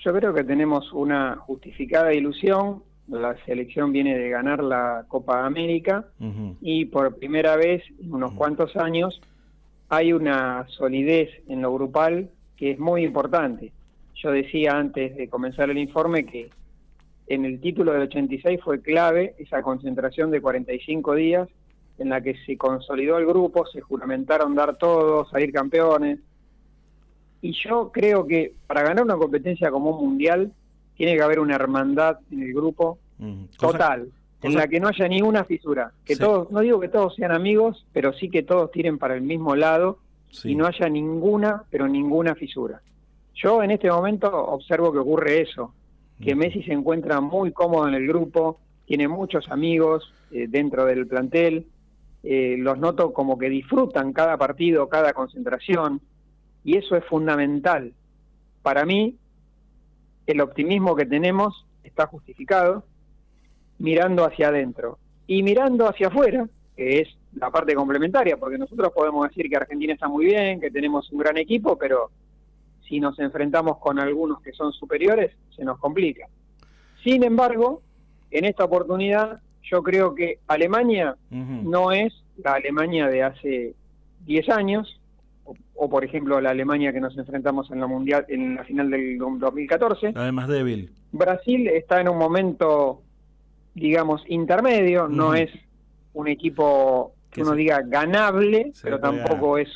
Yo 0.00 0.14
creo 0.14 0.32
que 0.32 0.44
tenemos 0.44 0.92
una 0.92 1.36
justificada 1.36 2.14
ilusión. 2.14 2.82
La 3.08 3.36
selección 3.44 3.92
viene 3.92 4.16
de 4.16 4.30
ganar 4.30 4.62
la 4.62 5.04
Copa 5.08 5.44
América 5.44 6.06
y 6.60 6.86
por 6.86 7.16
primera 7.16 7.56
vez 7.56 7.82
en 8.00 8.14
unos 8.14 8.32
cuantos 8.32 8.76
años 8.76 9.20
hay 9.88 10.12
una 10.12 10.66
solidez 10.68 11.28
en 11.48 11.60
lo 11.60 11.74
grupal 11.74 12.30
que 12.56 12.70
es 12.70 12.78
muy 12.78 13.04
importante. 13.04 13.72
Yo 14.14 14.30
decía 14.30 14.72
antes 14.72 15.16
de 15.16 15.28
comenzar 15.28 15.68
el 15.70 15.78
informe 15.78 16.24
que 16.24 16.50
en 17.26 17.44
el 17.44 17.60
título 17.60 17.92
del 17.92 18.02
86 18.02 18.60
fue 18.62 18.80
clave 18.80 19.34
esa 19.38 19.60
concentración 19.62 20.30
de 20.30 20.40
45 20.40 21.14
días 21.14 21.48
en 21.98 22.08
la 22.08 22.20
que 22.22 22.36
se 22.46 22.56
consolidó 22.56 23.18
el 23.18 23.26
grupo, 23.26 23.66
se 23.66 23.80
juramentaron 23.80 24.54
dar 24.54 24.76
todo, 24.76 25.28
salir 25.28 25.52
campeones. 25.52 26.20
Y 27.42 27.52
yo 27.52 27.90
creo 27.92 28.26
que 28.26 28.52
para 28.66 28.82
ganar 28.82 29.04
una 29.04 29.16
competencia 29.16 29.70
como 29.70 29.90
un 29.96 30.04
mundial, 30.10 30.52
tiene 30.96 31.14
que 31.16 31.22
haber 31.22 31.40
una 31.40 31.54
hermandad 31.54 32.18
en 32.30 32.42
el 32.42 32.52
grupo 32.52 32.98
Mm, 33.18 33.44
cosa- 33.58 33.72
total, 33.72 34.08
en 34.42 34.54
la 34.54 34.66
que 34.68 34.80
no 34.80 34.88
haya 34.88 35.06
ni 35.08 35.20
una 35.22 35.44
fisura. 35.44 35.92
Que 36.04 36.14
Sí. 36.14 36.20
todos, 36.20 36.50
no 36.50 36.60
digo 36.60 36.80
que 36.80 36.88
todos 36.88 37.14
sean 37.14 37.32
amigos, 37.32 37.86
pero 37.92 38.12
sí 38.14 38.30
que 38.30 38.42
todos 38.42 38.70
tiren 38.70 38.96
para 38.98 39.14
el 39.14 39.20
mismo 39.22 39.54
lado 39.56 39.98
sí. 40.30 40.52
y 40.52 40.54
no 40.54 40.66
haya 40.66 40.88
ninguna, 40.88 41.64
pero 41.70 41.86
ninguna 41.88 42.34
fisura. 42.34 42.80
Yo 43.34 43.62
en 43.62 43.70
este 43.72 43.90
momento 43.90 44.28
observo 44.32 44.92
que 44.92 44.98
ocurre 44.98 45.40
eso, 45.42 45.74
que. 46.22 46.34
Messi 46.34 46.62
se 46.62 46.72
encuentra 46.72 47.20
muy 47.20 47.52
cómodo 47.52 47.88
en 47.88 47.94
el 47.94 48.06
grupo, 48.06 48.58
tiene 48.86 49.08
muchos 49.08 49.48
amigos 49.50 50.12
eh, 50.32 50.46
dentro 50.48 50.84
del 50.84 51.06
plantel, 51.06 51.66
eh, 52.22 52.56
los 52.58 52.78
noto 52.78 53.12
como 53.12 53.36
que 53.38 53.48
disfrutan 53.48 54.12
cada 54.12 54.36
partido, 54.36 54.88
cada 54.88 55.12
concentración, 55.14 56.00
y 56.64 56.76
eso 56.76 56.96
es 56.96 57.04
fundamental. 57.04 57.92
Para 58.62 58.84
mí, 58.84 59.16
el 60.26 60.40
optimismo 60.40 60.94
que 60.94 61.06
tenemos 61.06 61.66
está 61.82 62.06
justificado 62.06 62.84
mirando 63.78 64.24
hacia 64.24 64.48
adentro 64.48 64.98
y 65.26 65.42
mirando 65.42 65.88
hacia 65.88 66.08
afuera, 66.08 66.48
que 66.76 67.00
es 67.00 67.08
la 67.34 67.50
parte 67.50 67.74
complementaria, 67.74 68.36
porque 68.36 68.58
nosotros 68.58 68.92
podemos 68.92 69.28
decir 69.28 69.48
que 69.48 69.56
Argentina 69.56 69.94
está 69.94 70.08
muy 70.08 70.26
bien, 70.26 70.60
que 70.60 70.70
tenemos 70.70 71.10
un 71.12 71.18
gran 71.18 71.36
equipo, 71.38 71.76
pero 71.76 72.10
si 72.88 73.00
nos 73.00 73.18
enfrentamos 73.18 73.78
con 73.78 73.98
algunos 73.98 74.42
que 74.42 74.52
son 74.52 74.72
superiores, 74.72 75.32
se 75.54 75.64
nos 75.64 75.78
complica. 75.78 76.26
Sin 77.02 77.22
embargo, 77.22 77.82
en 78.30 78.44
esta 78.44 78.64
oportunidad, 78.64 79.40
yo 79.62 79.82
creo 79.82 80.14
que 80.14 80.40
Alemania 80.48 81.16
no 81.30 81.92
es 81.92 82.12
la 82.36 82.54
Alemania 82.54 83.06
de 83.08 83.22
hace 83.22 83.74
10 84.26 84.48
años, 84.50 84.99
o, 85.50 85.84
o, 85.84 85.88
por 85.90 86.04
ejemplo 86.04 86.40
la 86.40 86.50
Alemania 86.50 86.92
que 86.92 87.00
nos 87.00 87.16
enfrentamos 87.18 87.70
en 87.70 87.80
la 87.80 87.86
mundial 87.86 88.24
en 88.28 88.54
la 88.56 88.64
final 88.64 88.90
del 88.90 89.18
2014. 89.18 90.12
Además 90.14 90.48
débil. 90.48 90.90
Brasil 91.12 91.68
está 91.68 92.00
en 92.00 92.08
un 92.08 92.18
momento, 92.18 93.02
digamos, 93.74 94.22
intermedio, 94.28 95.08
no 95.08 95.34
es 95.34 95.50
un 96.14 96.28
equipo 96.28 97.14
que 97.30 97.42
uno 97.42 97.50
se- 97.52 97.56
diga 97.56 97.80
ganable, 97.84 98.70
se 98.74 98.84
pero 98.84 98.98
tampoco 99.00 99.58
es, 99.58 99.68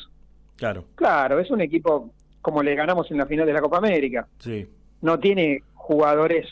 Claro, 0.57 0.85
claro, 0.95 1.39
es 1.39 1.51
un 1.51 1.59
equipo 1.61 2.11
como 2.41 2.63
le 2.63 2.75
ganamos 2.75 3.09
en 3.11 3.17
la 3.17 3.25
final 3.25 3.45
de 3.45 3.53
la 3.53 3.61
Copa 3.61 3.77
América. 3.77 4.27
sí. 4.39 4.67
No 5.01 5.19
tiene 5.19 5.61
jugadores 5.73 6.47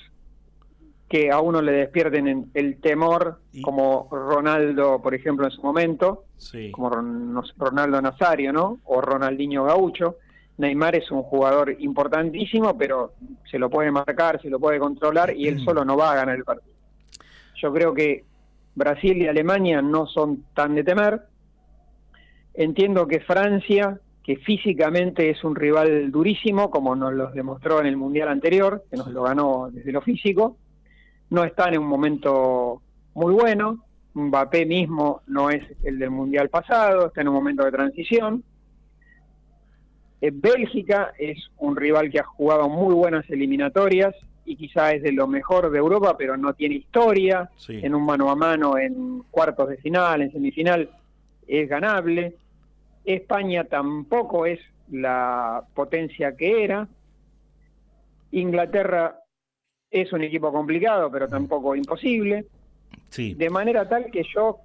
que 1.13 1.30
a 1.30 1.39
uno 1.41 1.62
le 1.62 1.73
despierten 1.73 2.28
en- 2.28 2.49
el 2.56 2.82
temor, 2.82 3.38
Y- 3.52 3.62
como 3.62 4.10
Ronaldo, 4.12 4.99
por 4.99 5.13
ejemplo, 5.13 5.45
en 5.45 5.52
su 5.52 5.62
momento, 5.62 6.23
Sí. 6.38 6.71
como 6.71 6.89
Ronaldo 6.89 8.02
Nazario, 8.02 8.52
¿no? 8.52 8.80
O 8.86 8.99
Ronaldinho 8.99 9.63
Gaucho. 9.65 10.15
Neymar 10.58 10.95
es 10.95 11.12
un 11.12 11.21
jugador 11.21 11.76
importantísimo, 11.80 12.76
pero 12.76 13.13
se 13.45 13.60
lo 13.60 13.69
puede 13.69 13.91
marcar, 13.91 14.41
se 14.41 14.49
lo 14.49 14.60
puede 14.60 14.80
controlar 14.80 15.36
y 15.38 15.47
él 15.47 15.60
solo 15.63 15.86
no 15.86 15.95
va 15.95 16.13
a 16.13 16.15
ganar 16.15 16.36
el 16.36 16.43
partido. 16.43 16.73
Yo 17.62 17.71
creo 17.71 17.93
que 17.93 18.23
Brasil 18.73 19.15
y 19.21 19.28
Alemania 19.28 19.84
no 19.84 20.08
son 20.08 20.45
tan 20.56 20.73
de 20.73 20.84
temer. 20.84 21.21
Entiendo 22.56 23.06
que 23.08 23.19
Francia, 23.19 23.99
que 24.23 24.38
físicamente 24.38 25.30
es 25.30 25.43
un 25.43 25.56
rival 25.56 26.12
durísimo, 26.12 26.71
como 26.71 26.95
nos 26.95 27.13
lo 27.13 27.30
demostró 27.30 27.80
en 27.82 27.86
el 27.86 27.97
Mundial 27.97 28.30
anterior, 28.30 28.84
que 28.89 28.97
nos 28.97 29.10
lo 29.10 29.21
ganó 29.21 29.69
desde 29.71 29.91
lo 29.91 30.02
físico, 30.02 30.58
no 31.34 31.43
está 31.43 31.67
en 31.69 31.80
un 31.80 31.88
momento 31.88 32.84
muy 33.15 33.34
bueno. 33.34 33.84
Mbappé 34.13 34.67
mismo 34.67 35.24
no 35.26 35.50
es 35.50 35.63
el 35.84 35.98
del 35.98 36.12
Mundial 36.12 36.48
pasado, 36.50 37.08
está 37.08 37.22
en 37.22 37.30
un 37.30 37.34
momento 37.34 37.65
de 37.65 37.72
transición. 37.72 38.43
Eh, 40.22 40.30
Bélgica 40.32 41.12
es 41.17 41.50
un 41.58 41.76
rival 41.76 42.12
que 42.12 42.19
ha 42.19 42.24
jugado 42.24 42.69
muy 42.69 42.93
buenas 42.93 43.28
eliminatorias 43.32 44.13
y 44.46 44.56
quizá 44.56 44.91
es 44.91 45.02
de 45.02 45.12
lo 45.12 45.26
mejor 45.26 45.72
de 45.72 45.80
Europa, 45.80 46.15
pero 46.15 46.38
no 46.38 46.54
tiene 46.54 46.75
historia. 46.75 47.50
Sí. 47.56 47.79
En 47.81 47.96
un 47.96 48.06
mano 48.06 48.29
a 48.29 48.36
mano, 48.36 48.77
en 48.77 49.23
cuartos 49.31 49.69
de 49.69 49.77
final, 49.77 50.21
en 50.21 50.31
semifinal, 50.31 50.92
es 51.48 51.67
ganable. 51.67 52.36
España 53.06 53.63
tampoco 53.63 54.46
es 54.46 54.60
la 54.92 55.63
potencia 55.73 56.38
que 56.38 56.63
era. 56.63 56.88
Inglaterra 58.31 59.23
es 59.94 60.12
un 60.12 60.23
equipo 60.23 60.52
complicado, 60.52 61.10
pero 61.12 61.27
tampoco 61.27 61.75
imposible. 61.75 62.46
Sí. 63.10 63.35
De 63.35 63.50
manera 63.50 63.87
tal 63.87 64.10
que 64.12 64.23
yo 64.33 64.58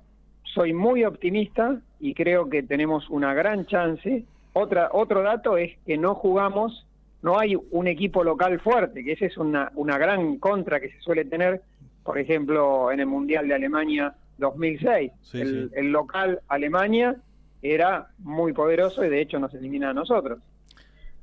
soy 0.43 0.72
muy 0.72 1.05
optimista 1.05 1.81
y 2.01 2.14
creo 2.14 2.49
que 2.49 2.62
tenemos 2.62 3.09
una 3.11 3.35
gran 3.35 3.66
chance. 3.66 4.24
Otra, 4.55 4.89
otro 4.93 5.22
dato 5.22 5.59
es 5.59 5.76
que 5.87 5.99
no 5.99 6.14
jugamos, 6.14 6.87
no 7.22 7.39
hay 7.39 7.57
un 7.70 7.87
equipo 7.87 8.24
local 8.24 8.59
fuerte, 8.61 9.05
que 9.05 9.12
esa 9.12 9.26
es 9.26 9.37
una, 9.37 9.70
una 9.74 9.99
gran 9.99 10.39
contra 10.39 10.81
que 10.81 10.91
se 10.91 11.01
suele 11.01 11.26
tener, 11.26 11.61
por 12.03 12.18
ejemplo, 12.18 12.91
en 12.91 13.01
el 13.01 13.07
Mundial 13.07 13.47
de 13.49 13.55
Alemania 13.55 14.14
2006. 14.39 15.12
Sí, 15.20 15.41
el, 15.41 15.68
sí. 15.68 15.74
el 15.76 15.93
local 15.93 16.41
Alemania 16.49 17.16
era 17.61 18.09
muy 18.18 18.55
poderoso 18.55 19.05
y 19.05 19.11
de 19.11 19.20
hecho 19.20 19.39
nos 19.39 19.53
elimina 19.53 19.91
a 19.91 19.95
nosotros. 19.95 20.39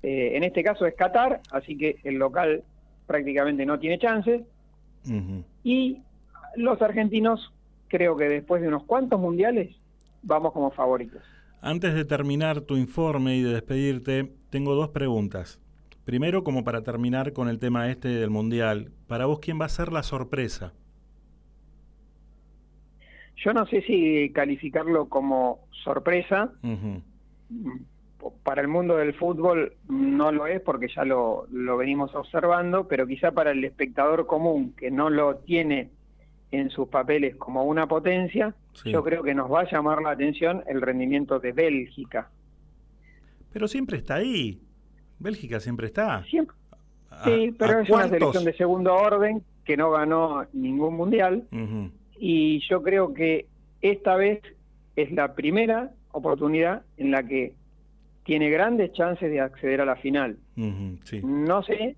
Eh, 0.04 0.38
en 0.38 0.44
este 0.44 0.64
caso 0.64 0.86
es 0.86 0.94
Qatar, 0.94 1.42
así 1.50 1.76
que 1.76 1.98
el 2.04 2.16
local 2.16 2.64
prácticamente 3.08 3.66
no 3.66 3.80
tiene 3.80 4.00
chances. 4.00 4.42
Ujú. 5.06 5.44
Y 5.64 6.02
los 6.56 6.82
argentinos, 6.82 7.54
creo 7.88 8.16
que 8.16 8.26
después 8.26 8.62
de 8.62 8.68
unos 8.68 8.84
cuantos 8.84 9.20
mundiales, 9.20 9.76
vamos 10.22 10.54
como 10.54 10.72
favoritos. 10.72 11.22
Antes 11.62 11.94
de 11.94 12.06
terminar 12.06 12.62
tu 12.62 12.78
informe 12.78 13.38
y 13.38 13.42
de 13.42 13.54
despedirte, 13.54 14.32
tengo 14.50 14.76
dos 14.76 14.90
preguntas. 14.90 15.60
Primero, 16.06 16.44
como 16.44 16.64
para 16.64 16.84
terminar 16.84 17.34
con 17.34 17.50
el 17.50 17.58
tema 17.58 17.90
este 17.90 18.10
del 18.10 18.30
Mundial, 18.30 18.92
para 19.08 19.26
vos, 19.26 19.40
¿quién 19.40 19.60
va 19.60 19.66
a 19.66 19.70
ser 19.70 19.92
la 19.92 20.04
sorpresa? 20.04 20.74
Yo 23.38 23.54
no 23.54 23.66
sé 23.66 23.82
si 23.82 24.32
calificarlo 24.32 25.10
como 25.10 25.68
sorpresa. 25.84 26.52
Para 28.44 28.62
el 28.62 28.68
mundo 28.68 28.98
del 28.98 29.14
fútbol 29.14 29.74
no 29.90 30.32
lo 30.32 30.48
es 30.48 30.62
porque 30.62 30.88
ya 30.94 31.04
lo, 31.06 31.46
lo 31.52 31.78
venimos 31.78 32.14
observando, 32.16 32.88
pero 32.88 33.06
quizá 33.08 33.32
para 33.32 33.52
el 33.52 33.64
espectador 33.64 34.26
común 34.26 34.74
que 34.78 34.90
no 34.92 35.10
lo 35.10 35.36
tiene 35.38 35.90
en 36.52 36.70
sus 36.70 36.88
papeles 36.88 37.36
como 37.36 37.64
una 37.64 37.88
potencia, 37.88 38.54
Sí. 38.74 38.92
yo 38.92 39.04
creo 39.04 39.24
que 39.24 39.34
nos 39.34 39.52
va 39.52 39.62
a 39.62 39.72
llamar 39.72 40.02
la 40.02 40.12
atención 40.12 40.64
el 40.68 40.82
rendimiento 40.82 41.40
de 41.40 41.52
Bélgica. 41.54 42.30
Pero 43.54 43.68
siempre 43.68 43.98
está 43.98 44.16
ahí. 44.16 44.60
Bélgica 45.20 45.60
siempre 45.62 45.88
está. 45.88 46.24
Siempre, 46.26 46.56
A- 47.10 47.24
sí, 47.24 47.56
pero 47.58 47.80
es 47.80 47.90
una 47.90 48.10
selección 48.10 48.44
de 48.44 48.54
segundo 48.54 48.94
orden 48.94 49.44
que 49.64 49.78
no 49.78 49.92
ganó 49.92 50.46
ningún 50.54 50.96
mundial. 50.96 51.48
Y 52.20 52.60
yo 52.70 52.82
creo 52.84 53.14
que 53.14 53.48
esta 53.82 54.16
vez 54.16 54.42
es 54.96 55.12
la 55.12 55.34
primera 55.36 55.92
oportunidad 56.12 56.84
en 56.98 57.12
la 57.12 57.24
que 57.24 57.54
tiene 58.26 58.50
grandes 58.50 58.92
chances 58.92 59.32
de 59.32 59.40
acceder 59.40 59.80
a 59.82 59.86
la 59.86 59.96
final. 59.96 60.38
Sí. 61.06 61.22
No 61.24 61.64
sé 61.64 61.96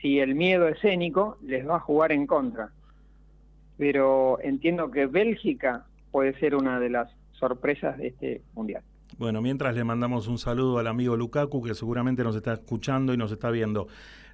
si 0.00 0.18
el 0.18 0.34
miedo 0.34 0.66
escénico 0.66 1.36
les 1.44 1.68
va 1.68 1.76
a 1.76 1.80
jugar 1.80 2.10
en 2.10 2.26
contra, 2.26 2.70
pero 3.76 4.40
entiendo 4.42 4.90
que 4.90 5.06
Bélgica 5.06 5.84
puede 6.10 6.36
ser 6.40 6.54
una 6.54 6.80
de 6.80 6.90
las 6.90 7.10
sorpresas 7.32 7.98
de 7.98 8.08
este 8.08 8.42
mundial. 8.54 8.82
Bueno, 9.18 9.42
mientras 9.42 9.74
le 9.74 9.84
mandamos 9.84 10.26
un 10.26 10.38
saludo 10.38 10.78
al 10.78 10.86
amigo 10.86 11.16
Lukaku, 11.16 11.62
que 11.62 11.74
seguramente 11.74 12.24
nos 12.24 12.34
está 12.34 12.54
escuchando 12.54 13.12
y 13.12 13.16
nos 13.16 13.30
está 13.30 13.50
viendo. 13.50 13.88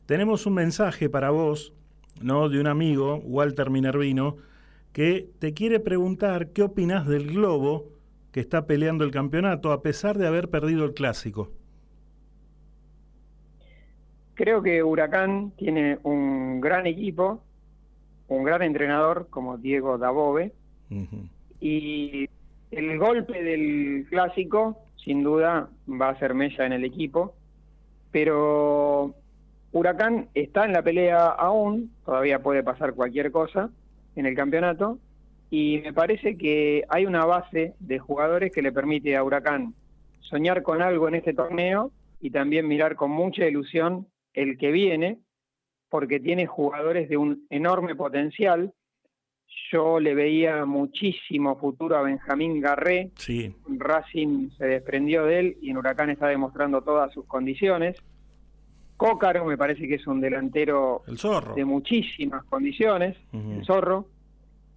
Tenemos 0.06 0.46
un 0.46 0.54
mensaje 0.54 1.08
para 1.08 1.30
vos, 1.30 1.72
¿no? 2.20 2.48
De 2.48 2.60
un 2.60 2.66
amigo, 2.66 3.16
Walter 3.24 3.70
Minervino, 3.70 4.36
que 4.92 5.28
te 5.40 5.52
quiere 5.54 5.80
preguntar 5.80 6.48
qué 6.50 6.62
opinás 6.62 7.08
del 7.08 7.32
Globo 7.32 7.93
que 8.34 8.40
está 8.40 8.66
peleando 8.66 9.04
el 9.04 9.12
campeonato 9.12 9.70
a 9.70 9.80
pesar 9.80 10.18
de 10.18 10.26
haber 10.26 10.50
perdido 10.50 10.84
el 10.84 10.92
clásico. 10.92 11.52
Creo 14.34 14.60
que 14.60 14.82
Huracán 14.82 15.52
tiene 15.52 16.00
un 16.02 16.60
gran 16.60 16.88
equipo, 16.88 17.44
un 18.26 18.42
gran 18.42 18.62
entrenador 18.62 19.28
como 19.30 19.56
Diego 19.56 19.98
Dabove, 19.98 20.52
y 21.60 22.28
el 22.72 22.98
golpe 22.98 23.40
del 23.40 24.04
clásico 24.10 24.78
sin 24.96 25.22
duda 25.22 25.68
va 25.88 26.08
a 26.08 26.18
ser 26.18 26.34
mella 26.34 26.66
en 26.66 26.72
el 26.72 26.84
equipo, 26.84 27.36
pero 28.10 29.14
Huracán 29.70 30.28
está 30.34 30.64
en 30.64 30.72
la 30.72 30.82
pelea 30.82 31.28
aún, 31.28 31.92
todavía 32.04 32.42
puede 32.42 32.64
pasar 32.64 32.94
cualquier 32.94 33.30
cosa 33.30 33.70
en 34.16 34.26
el 34.26 34.34
campeonato, 34.34 34.98
y 35.50 35.78
me 35.84 35.92
parece 35.92 36.36
que 36.36 36.84
hay 36.88 37.06
una 37.06 37.24
base 37.24 37.74
de 37.78 37.98
jugadores 37.98 38.52
que 38.52 38.62
le 38.62 38.72
permite 38.72 39.16
a 39.16 39.22
Huracán 39.22 39.74
soñar 40.20 40.62
con 40.62 40.82
algo 40.82 41.06
en 41.08 41.16
este 41.16 41.34
torneo 41.34 41.92
y 42.20 42.30
también 42.30 42.66
mirar 42.66 42.96
con 42.96 43.10
mucha 43.10 43.46
ilusión 43.46 44.06
el 44.32 44.56
que 44.58 44.72
viene, 44.72 45.18
porque 45.90 46.18
tiene 46.18 46.46
jugadores 46.46 47.08
de 47.08 47.16
un 47.16 47.46
enorme 47.50 47.94
potencial. 47.94 48.72
Yo 49.70 50.00
le 50.00 50.14
veía 50.14 50.64
muchísimo 50.64 51.56
futuro 51.56 51.96
a 51.96 52.02
Benjamín 52.02 52.60
Garré, 52.60 53.10
Sí, 53.16 53.54
Racing 53.68 54.50
se 54.58 54.64
desprendió 54.66 55.26
de 55.26 55.38
él 55.38 55.56
y 55.60 55.70
en 55.70 55.76
Huracán 55.76 56.10
está 56.10 56.26
demostrando 56.26 56.82
todas 56.82 57.12
sus 57.12 57.26
condiciones. 57.26 57.96
Cócaro 58.96 59.44
me 59.44 59.58
parece 59.58 59.86
que 59.86 59.96
es 59.96 60.06
un 60.06 60.20
delantero 60.20 61.02
El 61.06 61.18
zorro. 61.18 61.54
de 61.54 61.64
muchísimas 61.64 62.44
condiciones, 62.44 63.16
el 63.32 63.64
zorro. 63.64 64.08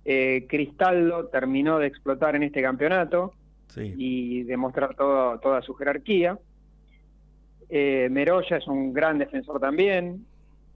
Eh, 0.10 0.45
Cristaldo 0.47 1.26
terminó 1.28 1.80
de 1.80 1.88
explotar 1.88 2.36
en 2.38 2.43
este 2.43 2.62
campeonato 2.62 3.34
Sí. 3.68 3.93
y 3.97 4.43
demostrar 4.43 4.95
todo, 4.95 5.38
toda 5.39 5.62
su 5.62 5.74
jerarquía. 5.74 6.39
Eh, 7.70 8.08
Meroya 8.10 8.55
es 8.58 8.68
un 8.68 8.93
gran 8.93 9.18
defensor 9.20 9.60
también. 9.60 10.26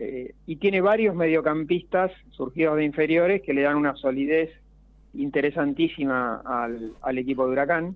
eh, 0.03 0.33
y 0.47 0.55
tiene 0.57 0.81
varios 0.81 1.15
mediocampistas 1.15 2.11
surgidos 2.31 2.75
de 2.77 2.83
inferiores 2.85 3.41
que 3.43 3.53
le 3.53 3.61
dan 3.61 3.77
una 3.77 3.95
solidez 3.95 4.49
interesantísima 5.13 6.41
al, 6.45 6.93
al 7.01 7.17
equipo 7.17 7.45
de 7.45 7.51
Huracán. 7.53 7.95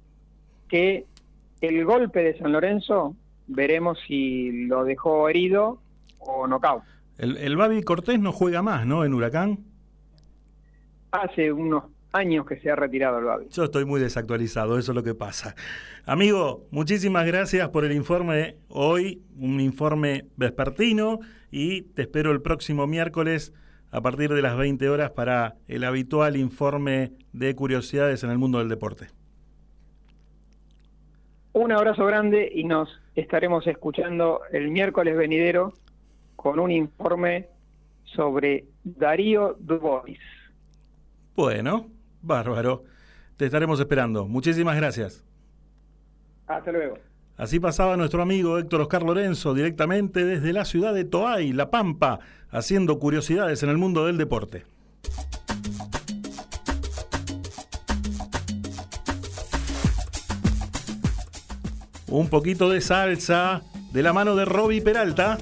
Que 0.70 1.06
el 1.62 1.84
golpe 1.84 2.22
de 2.24 2.38
San 2.38 2.52
Lorenzo, 2.52 3.16
veremos 3.48 3.98
si 4.08 4.66
lo 4.68 4.84
dejó 4.84 5.28
herido 5.30 5.80
o 6.20 6.48
knockout. 6.48 6.84
El, 7.18 7.38
el 7.38 7.56
Babi 7.56 7.82
Cortés 7.84 8.20
no 8.20 8.32
juega 8.32 8.62
más, 8.62 8.86
¿no? 8.86 9.04
En 9.04 9.14
Huracán. 9.14 9.60
Hace 11.22 11.51
unos 11.51 11.86
años 12.11 12.45
que 12.45 12.57
se 12.59 12.70
ha 12.70 12.76
retirado 12.76 13.20
el 13.20 13.26
Babi. 13.26 13.47
Yo 13.49 13.63
estoy 13.63 13.86
muy 13.86 14.01
desactualizado, 14.01 14.78
eso 14.78 14.91
es 14.91 14.95
lo 14.95 15.03
que 15.03 15.16
pasa. 15.16 15.55
Amigo, 16.05 16.66
muchísimas 16.72 17.26
gracias 17.26 17.70
por 17.70 17.86
el 17.86 17.91
informe 17.91 18.57
hoy, 18.70 19.22
un 19.38 19.59
informe 19.59 20.26
vespertino, 20.36 21.20
y 21.51 21.84
te 21.84 22.03
espero 22.03 22.32
el 22.32 22.41
próximo 22.41 22.88
miércoles 22.88 23.53
a 23.91 24.01
partir 24.01 24.34
de 24.34 24.41
las 24.41 24.57
20 24.57 24.89
horas 24.89 25.11
para 25.11 25.55
el 25.68 25.84
habitual 25.84 26.36
informe 26.36 27.11
de 27.32 27.55
curiosidades 27.55 28.24
en 28.24 28.30
el 28.32 28.38
mundo 28.38 28.59
del 28.59 28.70
deporte. 28.70 29.07
Un 31.53 31.72
abrazo 31.72 32.05
grande 32.05 32.51
y 32.53 32.66
nos 32.66 32.89
estaremos 33.16 33.66
escuchando 33.68 34.41
el 34.51 34.70
miércoles 34.70 35.16
venidero 35.16 35.72
con 36.36 36.59
un 36.59 36.72
informe 36.72 37.47
sobre 38.03 38.66
Darío 38.84 39.55
Dubois. 39.59 40.20
Bueno, 41.36 41.90
bárbaro. 42.22 42.84
Te 43.38 43.46
estaremos 43.46 43.80
esperando. 43.80 44.26
Muchísimas 44.26 44.78
gracias. 44.78 45.24
Hasta 46.48 46.72
luego. 46.72 46.98
Así 47.38 47.60
pasaba 47.60 47.98
nuestro 47.98 48.22
amigo 48.22 48.58
Héctor 48.58 48.82
Oscar 48.82 49.04
Lorenzo 49.04 49.54
directamente 49.54 50.24
desde 50.24 50.54
la 50.54 50.64
ciudad 50.64 50.94
de 50.94 51.04
Toay, 51.04 51.52
La 51.52 51.70
Pampa, 51.70 52.20
haciendo 52.50 52.98
curiosidades 52.98 53.62
en 53.64 53.70
el 53.70 53.78
mundo 53.78 54.06
del 54.06 54.18
deporte. 54.18 54.64
Un 62.08 62.30
poquito 62.30 62.70
de 62.70 62.80
salsa 62.80 63.64
de 63.92 64.02
la 64.02 64.14
mano 64.14 64.38
de 64.38 64.46
Robbie 64.46 64.82
Peralta. 64.82 65.38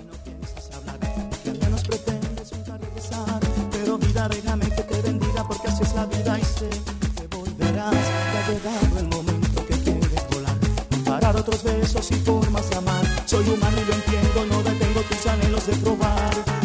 Otros 11.43 11.63
besos 11.63 12.09
y 12.11 12.15
formas 12.15 12.69
de 12.69 12.77
amar. 12.77 13.05
Soy 13.25 13.47
humano 13.49 13.77
y 13.81 13.85
lo 13.85 13.93
entiendo, 13.93 14.45
no 14.49 14.63
detengo 14.63 15.01
tus 15.01 15.27
anhelos 15.27 15.67
de 15.67 15.75
probar 15.75 16.62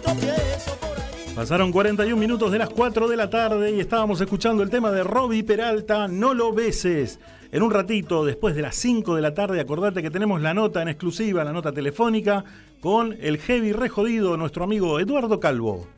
tropiezo 0.00 0.76
por 0.80 0.98
ahí. 0.98 1.34
Pasaron 1.34 1.72
41 1.72 2.16
minutos 2.16 2.52
de 2.52 2.58
las 2.58 2.68
4 2.68 3.08
de 3.08 3.16
la 3.16 3.30
tarde 3.30 3.72
y 3.72 3.80
estábamos 3.80 4.20
escuchando 4.20 4.62
el 4.62 4.70
tema 4.70 4.92
de 4.92 5.02
Robbie 5.02 5.42
Peralta, 5.42 6.06
No 6.06 6.34
lo 6.34 6.52
beses. 6.52 7.18
En 7.50 7.64
un 7.64 7.72
ratito, 7.72 8.24
después 8.24 8.54
de 8.54 8.62
las 8.62 8.76
5 8.76 9.16
de 9.16 9.22
la 9.22 9.34
tarde, 9.34 9.58
acordate 9.60 10.02
que 10.02 10.10
tenemos 10.10 10.40
la 10.40 10.54
nota 10.54 10.82
en 10.82 10.88
exclusiva, 10.88 11.42
la 11.42 11.52
nota 11.52 11.72
telefónica, 11.72 12.44
con 12.80 13.16
el 13.20 13.38
heavy 13.38 13.72
rejodido, 13.72 14.36
nuestro 14.36 14.62
amigo 14.62 15.00
Eduardo 15.00 15.40
Calvo. 15.40 15.97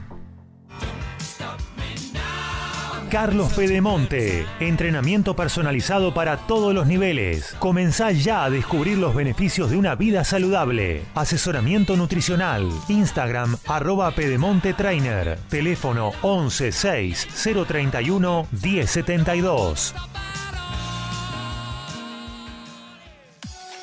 Carlos 3.11 3.51
Pedemonte. 3.51 4.45
Entrenamiento 4.61 5.35
personalizado 5.35 6.13
para 6.13 6.37
todos 6.37 6.73
los 6.73 6.87
niveles. 6.87 7.53
Comenzá 7.59 8.11
ya 8.11 8.45
a 8.45 8.49
descubrir 8.49 8.97
los 8.97 9.13
beneficios 9.13 9.69
de 9.69 9.75
una 9.75 9.95
vida 9.95 10.23
saludable. 10.23 11.03
Asesoramiento 11.13 11.97
nutricional. 11.97 12.69
Instagram 12.87 13.57
arroba 13.67 14.11
Pedemonte 14.11 14.73
Trainer. 14.73 15.37
Teléfono 15.49 16.13
11 16.21 16.71
6 16.71 17.27
031 17.67 18.47
1072. 18.49 19.93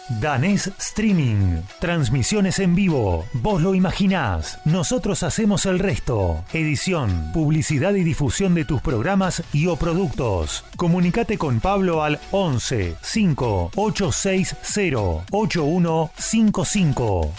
Danés 0.09 0.73
Streaming. 0.79 1.63
Transmisiones 1.81 2.59
en 2.59 2.75
vivo. 2.75 3.27
Vos 3.35 3.63
lo 3.63 3.75
imaginás. 3.75 4.59
Nosotros 4.65 5.23
hacemos 5.23 5.67
el 5.67 5.79
resto. 5.79 6.45
Edición, 6.53 7.31
publicidad 7.33 7.95
y 7.95 8.05
difusión 8.05 8.55
de 8.55 8.65
tus 8.65 8.81
programas 8.81 9.43
y 9.53 9.67
o 9.67 9.77
productos. 9.77 10.65
Comunicate 10.77 11.37
con 11.37 11.61
Pablo 11.61 12.03
al 12.03 12.19
11 12.31 12.97
5 13.01 13.73
860 13.77 15.27
8155. 15.31 17.35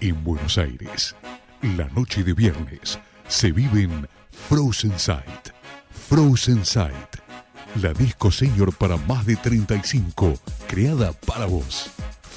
En 0.00 0.24
Buenos 0.24 0.58
Aires, 0.58 1.14
la 1.76 1.86
noche 1.88 2.24
de 2.24 2.34
viernes 2.34 2.98
se 3.28 3.52
vive 3.52 3.82
en 3.82 4.08
Frozen 4.48 4.98
Sight. 4.98 5.51
Frozen 6.12 6.62
Sight, 6.66 7.16
la 7.80 7.94
disco 7.94 8.30
señor 8.30 8.76
para 8.76 8.98
más 8.98 9.24
de 9.24 9.34
35, 9.34 10.34
creada 10.68 11.12
para 11.12 11.46
vos. 11.46 11.90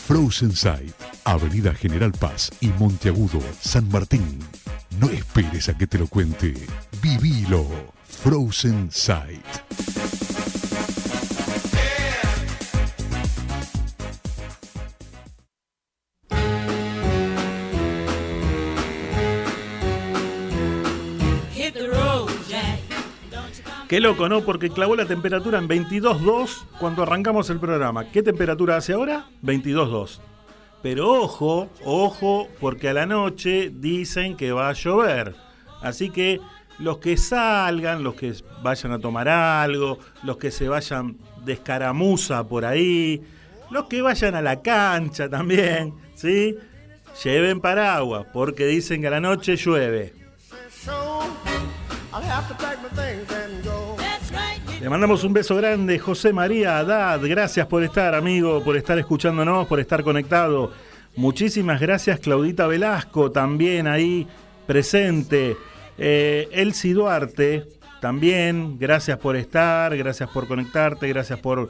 Frozen 0.07 0.55
Sight, 0.55 0.95
Avenida 1.25 1.73
General 1.73 2.13
Paz 2.13 2.51
y 2.61 2.69
Monteagudo, 2.69 3.41
San 3.59 3.89
Martín. 3.89 4.39
No 4.97 5.09
esperes 5.09 5.67
a 5.67 5.77
que 5.77 5.87
te 5.87 5.99
lo 5.99 6.07
cuente. 6.07 6.53
Vivilo. 7.01 7.67
Frozen 8.07 8.87
Sight. 8.93 9.43
Qué 23.87 23.99
loco, 23.99 24.27
¿no? 24.27 24.41
Porque 24.41 24.71
clavó 24.71 24.95
la 24.95 25.05
temperatura 25.05 25.59
en 25.59 25.67
22.2 25.67 26.63
cuando 26.79 27.03
arrancamos 27.03 27.51
el 27.51 27.59
programa. 27.59 28.09
¿Qué 28.09 28.23
temperatura 28.23 28.77
hace 28.77 28.93
ahora? 28.93 29.27
22.2. 29.43 30.19
Pero 30.81 31.11
ojo, 31.11 31.69
ojo, 31.83 32.47
porque 32.59 32.89
a 32.89 32.93
la 32.93 33.05
noche 33.05 33.71
dicen 33.71 34.37
que 34.37 34.51
va 34.51 34.69
a 34.69 34.73
llover. 34.73 35.35
Así 35.81 36.09
que 36.09 36.39
los 36.79 36.97
que 36.97 37.15
salgan, 37.17 38.03
los 38.03 38.15
que 38.15 38.33
vayan 38.63 38.91
a 38.91 38.99
tomar 38.99 39.29
algo, 39.29 39.99
los 40.23 40.37
que 40.37 40.49
se 40.49 40.67
vayan 40.67 41.17
de 41.43 41.53
escaramuza 41.53 42.47
por 42.47 42.65
ahí, 42.65 43.21
los 43.69 43.85
que 43.85 44.01
vayan 44.01 44.33
a 44.33 44.41
la 44.41 44.61
cancha 44.61 45.29
también, 45.29 45.93
¿sí? 46.15 46.55
Lleven 47.23 47.61
paraguas, 47.61 48.25
porque 48.33 48.65
dicen 48.65 49.01
que 49.01 49.07
a 49.07 49.11
la 49.11 49.21
noche 49.21 49.55
llueve. 49.55 50.13
Le 54.79 54.89
mandamos 54.89 55.23
un 55.25 55.33
beso 55.33 55.55
grande, 55.57 55.99
José 55.99 56.31
María 56.31 56.79
Haddad. 56.79 57.19
Gracias 57.23 57.67
por 57.67 57.83
estar, 57.83 58.15
amigo, 58.15 58.63
por 58.63 58.77
estar 58.77 58.97
escuchándonos, 58.97 59.67
por 59.67 59.81
estar 59.81 60.01
conectado. 60.01 60.71
Muchísimas 61.17 61.81
gracias, 61.81 62.21
Claudita 62.21 62.67
Velasco, 62.67 63.31
también 63.31 63.87
ahí 63.87 64.27
presente. 64.65 65.57
Eh, 65.97 66.47
Elsie 66.53 66.93
Duarte, 66.93 67.67
también, 67.99 68.79
gracias 68.79 69.17
por 69.17 69.35
estar, 69.35 69.95
gracias 69.97 70.29
por 70.29 70.47
conectarte, 70.47 71.09
gracias 71.09 71.39
por 71.39 71.69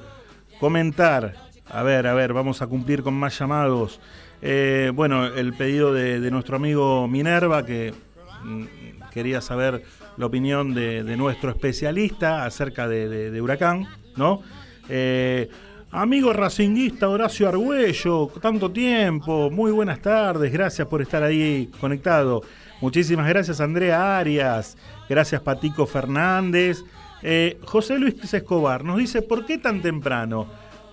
comentar. 0.60 1.34
A 1.68 1.82
ver, 1.82 2.06
a 2.06 2.14
ver, 2.14 2.34
vamos 2.34 2.62
a 2.62 2.68
cumplir 2.68 3.02
con 3.02 3.16
más 3.16 3.40
llamados. 3.40 4.00
Eh, 4.44 4.92
bueno, 4.94 5.26
el 5.26 5.54
pedido 5.54 5.92
de, 5.92 6.20
de 6.20 6.30
nuestro 6.30 6.58
amigo 6.58 7.08
Minerva, 7.08 7.66
que 7.66 7.96
mm, 8.44 8.66
quería 9.12 9.42
saber 9.42 9.84
la 10.18 10.26
opinión 10.26 10.74
de, 10.74 11.04
nuestro 11.18 11.50
especialista 11.50 12.46
acerca 12.46 12.88
de 12.88 13.42
Huracán, 13.42 13.88
¿no? 14.16 14.42
Eh, 14.90 15.50
amigo 15.92 16.32
racinguista 16.34 17.10
Horacio 17.10 17.48
Argüello, 17.48 18.28
tanto 18.42 18.72
tiempo, 18.72 19.50
muy 19.50 19.72
buenas 19.72 20.02
tardes, 20.02 20.52
gracias 20.52 20.88
por 20.88 21.02
estar 21.02 21.24
ahí 21.24 21.70
conectado. 21.80 22.42
Muchísimas 22.82 23.28
gracias 23.28 23.62
Andrea 23.62 24.18
Arias, 24.18 24.78
gracias 25.10 25.42
Patico 25.42 25.86
Fernández. 25.86 26.84
Eh, 27.24 27.58
José 27.66 27.98
Luis 27.98 28.34
Escobar 28.34 28.84
nos 28.84 28.98
dice, 28.98 29.22
¿por 29.22 29.46
qué 29.46 29.58
tan 29.58 29.82
temprano? 29.82 30.46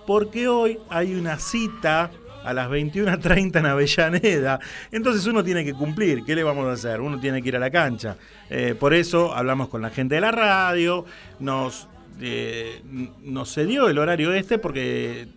Porque 0.07 0.47
hoy 0.47 0.79
hay 0.89 1.13
una 1.13 1.37
cita 1.37 2.09
a 2.43 2.53
las 2.53 2.69
21.30 2.69 3.59
en 3.59 3.65
Avellaneda. 3.65 4.59
Entonces 4.91 5.25
uno 5.27 5.43
tiene 5.43 5.63
que 5.63 5.73
cumplir. 5.73 6.23
¿Qué 6.23 6.35
le 6.35 6.43
vamos 6.43 6.65
a 6.67 6.73
hacer? 6.73 7.01
Uno 7.01 7.19
tiene 7.19 7.41
que 7.41 7.49
ir 7.49 7.55
a 7.55 7.59
la 7.59 7.71
cancha. 7.71 8.17
Eh, 8.49 8.75
por 8.79 8.93
eso 8.93 9.33
hablamos 9.33 9.69
con 9.69 9.81
la 9.81 9.89
gente 9.89 10.15
de 10.15 10.21
la 10.21 10.31
radio, 10.31 11.05
nos, 11.39 11.87
eh, 12.21 12.81
nos 13.23 13.53
cedió 13.53 13.89
el 13.89 13.97
horario 13.97 14.33
este 14.33 14.59
porque 14.59 15.27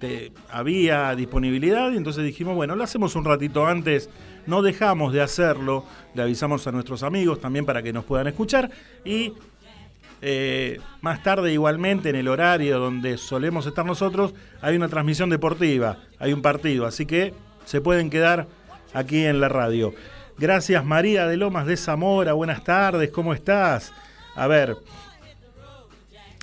había 0.51 1.15
disponibilidad 1.15 1.93
y 1.93 1.97
entonces 1.97 2.25
dijimos, 2.25 2.55
bueno, 2.55 2.77
lo 2.77 2.85
hacemos 2.85 3.15
un 3.17 3.25
ratito 3.25 3.67
antes, 3.67 4.11
no 4.47 4.63
dejamos 4.63 5.13
de 5.13 5.23
hacerlo, 5.23 5.85
le 6.15 6.23
avisamos 6.23 6.67
a 6.67 6.73
nuestros 6.73 7.03
amigos 7.03 7.41
también 7.41 7.65
para 7.65 7.83
que 7.83 7.93
nos 7.93 8.05
puedan 8.05 8.27
escuchar 8.27 8.71
y 9.05 9.33
eh, 10.29 10.81
más 11.03 11.22
tarde, 11.22 11.53
igualmente, 11.53 12.09
en 12.11 12.16
el 12.16 12.27
horario 12.27 12.81
donde 12.81 13.16
solemos 13.16 13.64
estar 13.66 13.85
nosotros, 13.87 14.35
hay 14.61 14.74
una 14.74 14.89
transmisión 14.89 15.31
deportiva, 15.31 15.99
hay 16.18 16.33
un 16.33 16.43
partido, 16.43 16.85
así 16.85 17.07
que 17.07 17.33
se 17.64 17.81
pueden 17.81 18.11
quedar 18.11 18.49
aquí 18.93 19.24
en 19.24 19.39
la 19.41 19.49
radio. 19.49 19.95
Gracias 20.37 20.85
María 20.85 21.29
de 21.29 21.37
Lomas 21.37 21.64
de 21.66 21.77
Zamora, 21.77 22.33
buenas 22.33 22.64
tardes, 22.64 23.11
¿cómo 23.11 23.35
estás? 23.35 23.93
A 24.35 24.49
ver, 24.49 24.77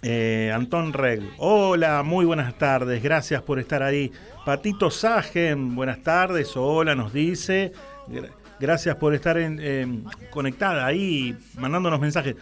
eh, 0.02 0.50
Antón 0.56 0.94
Reg, 0.94 1.22
hola, 1.38 2.04
muy 2.04 2.24
buenas 2.26 2.58
tardes, 2.58 3.04
gracias 3.04 3.42
por 3.42 3.60
estar 3.60 3.84
ahí. 3.84 4.12
Patito 4.46 4.92
Sagen, 4.92 5.76
buenas 5.76 6.02
tardes, 6.04 6.56
hola, 6.56 6.96
nos 6.96 7.12
dice. 7.12 7.74
Gra- 8.08 8.30
Gracias 8.60 8.96
por 8.96 9.14
estar 9.14 9.38
conectada 10.30 10.86
ahí, 10.86 11.36
mandándonos 11.58 12.00
mensajes. 12.00 12.36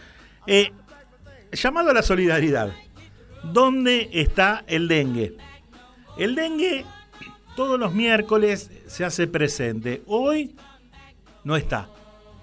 Eh, 0.46 0.70
llamado 1.52 1.90
a 1.90 1.94
la 1.94 2.02
solidaridad. 2.02 2.72
¿Dónde 3.44 4.08
está 4.12 4.64
el 4.66 4.88
dengue? 4.88 5.36
El 6.16 6.34
dengue 6.34 6.84
todos 7.56 7.78
los 7.78 7.92
miércoles 7.92 8.70
se 8.86 9.04
hace 9.04 9.26
presente. 9.26 10.02
Hoy 10.06 10.54
no 11.44 11.56
está. 11.56 11.88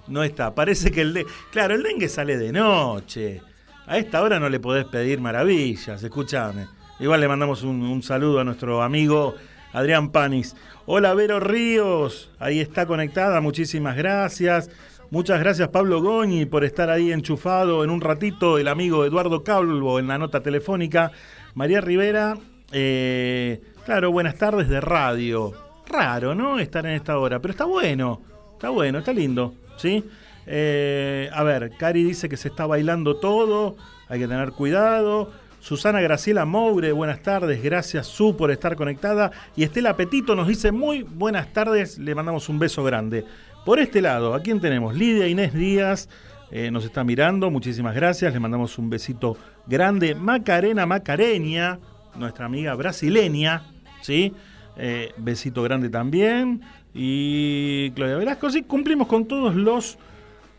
No 0.07 0.24
está. 0.24 0.53
Parece 0.53 0.91
que 0.91 1.01
el 1.01 1.14
dengue... 1.14 1.32
Claro, 1.51 1.76
el 1.76 1.84
dengue 1.84 2.10
sale 2.10 2.38
de 2.38 2.51
noche. 2.51 3.41
A 3.88 3.97
esta 3.97 4.22
hora 4.22 4.39
no 4.39 4.49
le 4.49 4.60
podés 4.60 4.86
pedir 4.86 5.20
maravillas, 5.20 6.03
escúchame. 6.03 6.68
Igual 6.99 7.22
le 7.22 7.28
mandamos 7.28 7.64
un, 7.64 7.82
un 7.82 8.03
saludo 8.03 8.39
a 8.39 8.43
nuestro 8.43 8.84
amigo 8.84 9.36
Adrián 9.74 10.12
Panis. 10.12 10.55
Hola 10.86 11.14
Vero 11.14 11.39
Ríos, 11.39 12.30
ahí 12.39 12.60
está 12.60 12.86
conectada, 12.86 13.41
muchísimas 13.41 13.95
gracias. 13.95 14.70
Muchas 15.12 15.39
gracias 15.39 15.70
Pablo 15.70 16.03
Goñi 16.03 16.45
por 16.45 16.64
estar 16.64 16.91
ahí 16.91 17.12
enchufado 17.12 17.84
en 17.84 17.89
un 17.89 17.99
ratito, 17.99 18.60
el 18.60 18.68
amigo 18.68 19.05
Eduardo 19.05 19.43
Calvo 19.43 19.97
en 19.97 20.07
la 20.07 20.20
nota 20.20 20.43
telefónica. 20.43 21.12
María 21.55 21.82
Rivera, 21.82 22.38
eh, 22.72 23.60
claro, 23.86 24.12
buenas 24.12 24.36
tardes 24.36 24.70
de 24.70 24.80
radio. 24.80 25.51
Raro, 25.88 26.36
¿no? 26.36 26.60
Estar 26.60 26.86
en 26.86 26.91
esta 26.91 27.18
hora, 27.18 27.39
pero 27.39 27.51
está 27.53 27.66
bueno, 27.66 28.22
está 28.53 28.70
bueno, 28.70 28.99
está 28.99 29.12
lindo, 29.12 29.55
¿sí? 29.78 30.05
Eh, 30.45 31.28
a 31.34 31.41
ver, 31.41 31.72
Cari 31.80 32.03
dice 32.03 32.30
que 32.30 32.38
se 32.38 32.49
está 32.49 32.68
bailando 32.68 33.16
todo, 33.16 33.78
hay 34.10 34.20
que 34.20 34.28
tener 34.28 34.51
cuidado. 34.51 35.32
Susana 35.60 35.99
Graciela 36.01 36.45
Moure, 36.45 36.91
buenas 36.93 37.22
tardes, 37.22 37.62
gracias 37.62 38.07
Su 38.07 38.38
por 38.38 38.49
estar 38.51 38.76
conectada. 38.76 39.32
Y 39.55 39.64
Estela 39.64 39.97
Petito 39.97 40.36
nos 40.36 40.47
dice 40.47 40.72
muy 40.72 41.01
buenas 41.01 41.51
tardes, 41.51 41.97
le 41.97 42.16
mandamos 42.16 42.47
un 42.47 42.60
beso 42.60 42.84
grande. 42.84 43.26
Por 43.70 43.80
este 43.80 44.02
lado, 44.02 44.34
¿a 44.34 44.42
quién 44.42 44.60
tenemos? 44.60 44.96
Lidia 44.96 45.28
Inés 45.28 45.54
Díaz, 45.54 46.10
eh, 46.50 46.72
nos 46.72 46.86
está 46.86 47.04
mirando, 47.04 47.52
muchísimas 47.52 47.94
gracias, 47.94 48.34
le 48.34 48.40
mandamos 48.40 48.80
un 48.80 48.90
besito 48.90 49.38
grande. 49.68 50.16
Macarena 50.16 50.88
Macareña, 50.88 51.78
nuestra 52.16 52.48
amiga 52.48 52.74
brasileña, 52.74 53.68
¿sí? 54.02 54.34
Eh, 54.76 55.12
besito 55.18 55.62
grande 55.62 55.88
también. 55.90 56.62
Y 56.96 57.92
Claudia 57.92 58.18
Velasco, 58.18 58.50
sí, 58.50 58.64
cumplimos 58.64 59.08
con 59.08 59.28
todos 59.28 59.54
los 59.54 60.00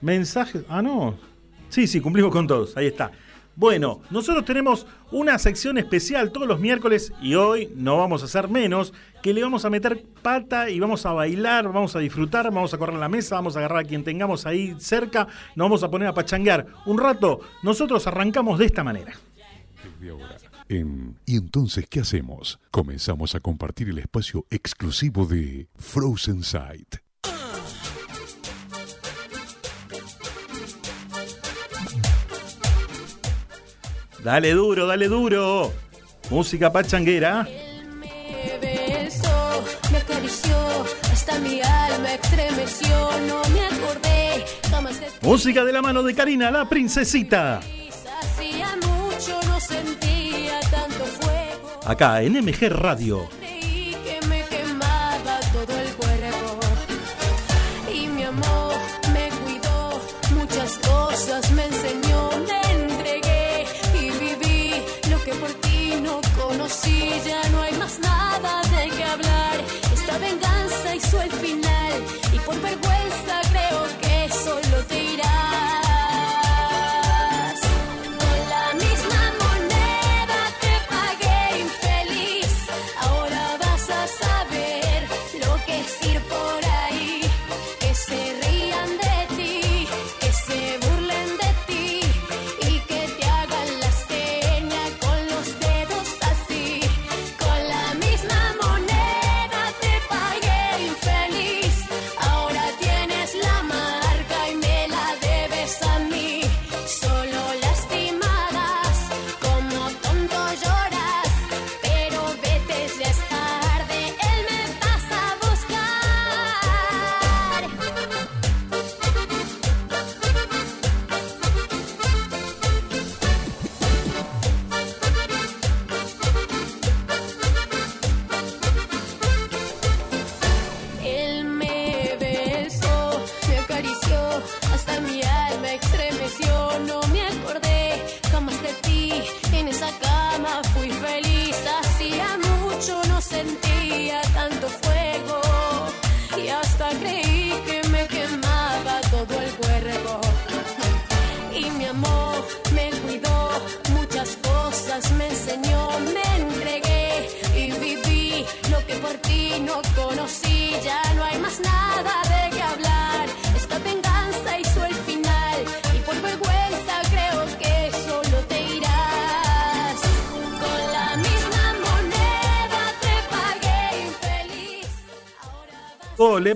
mensajes. 0.00 0.62
Ah, 0.68 0.80
no. 0.80 1.16
Sí, 1.68 1.88
sí, 1.88 2.00
cumplimos 2.00 2.30
con 2.30 2.46
todos, 2.46 2.76
ahí 2.76 2.86
está. 2.86 3.10
Bueno, 3.56 4.00
nosotros 4.10 4.44
tenemos 4.44 4.86
una 5.10 5.38
sección 5.38 5.76
especial 5.76 6.32
todos 6.32 6.46
los 6.46 6.60
miércoles 6.60 7.12
y 7.20 7.34
hoy 7.34 7.70
no 7.76 7.98
vamos 7.98 8.22
a 8.22 8.26
hacer 8.26 8.48
menos, 8.48 8.94
que 9.22 9.34
le 9.34 9.42
vamos 9.42 9.64
a 9.64 9.70
meter 9.70 10.04
pata 10.22 10.70
y 10.70 10.80
vamos 10.80 11.04
a 11.04 11.12
bailar, 11.12 11.66
vamos 11.72 11.94
a 11.96 11.98
disfrutar, 11.98 12.46
vamos 12.46 12.72
a 12.72 12.78
correr 12.78 12.96
la 12.96 13.08
mesa, 13.08 13.34
vamos 13.34 13.56
a 13.56 13.58
agarrar 13.58 13.84
a 13.84 13.88
quien 13.88 14.04
tengamos 14.04 14.46
ahí 14.46 14.74
cerca, 14.78 15.26
nos 15.56 15.64
vamos 15.66 15.82
a 15.82 15.90
poner 15.90 16.08
a 16.08 16.14
pachanguear. 16.14 16.66
Un 16.86 16.98
rato, 16.98 17.40
nosotros 17.62 18.06
arrancamos 18.06 18.58
de 18.58 18.66
esta 18.66 18.84
manera. 18.84 19.12
En 20.68 21.16
¿Y 21.26 21.36
entonces 21.36 21.86
qué 21.88 22.00
hacemos? 22.00 22.60
Comenzamos 22.70 23.34
a 23.34 23.40
compartir 23.40 23.88
el 23.88 23.98
espacio 23.98 24.46
exclusivo 24.50 25.26
de 25.26 25.68
Frozen 25.76 26.44
Sight. 26.44 27.09
Dale 34.22 34.52
duro, 34.52 34.86
dale 34.86 35.08
duro. 35.08 35.72
Música 36.30 36.70
pachanguera. 36.70 37.46
Música 45.22 45.64
de 45.64 45.72
la 45.72 45.82
mano 45.82 46.02
de 46.02 46.14
Karina, 46.14 46.50
la 46.50 46.68
princesita. 46.68 47.60
Acá 51.86 52.22
en 52.22 52.32
MG 52.44 52.68
Radio. 52.68 53.28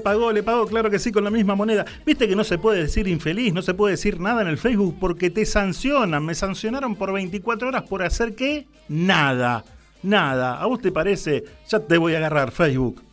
Pagó, 0.05 0.31
le 0.31 0.45
pagó, 0.45 0.67
claro 0.67 0.89
que 0.91 1.01
sí, 1.01 1.11
con 1.11 1.25
la 1.25 1.31
misma 1.31 1.57
moneda. 1.57 1.85
Viste 2.07 2.29
que 2.29 2.37
no 2.37 2.45
se 2.45 2.59
puede 2.59 2.83
decir 2.83 3.09
infeliz, 3.09 3.53
no 3.53 3.63
se 3.63 3.75
puede 3.75 3.93
decir 3.95 4.21
nada 4.21 4.43
en 4.43 4.49
el 4.49 4.59
Facebook 4.59 4.97
porque 5.01 5.31
te 5.31 5.45
sancionan. 5.45 6.25
Me 6.25 6.37
sancionaron 6.37 6.95
por 6.95 7.13
24 7.13 7.67
horas 7.67 7.83
por 7.83 8.05
hacer 8.05 8.37
qué? 8.37 8.69
Nada, 8.89 9.65
nada. 10.05 10.61
¿A 10.61 10.67
vos 10.67 10.81
te 10.81 10.93
parece? 10.93 11.43
Ya 11.69 11.81
te 11.81 11.99
voy 11.99 12.15
a 12.15 12.19
agarrar, 12.19 12.53
Facebook. 12.53 13.04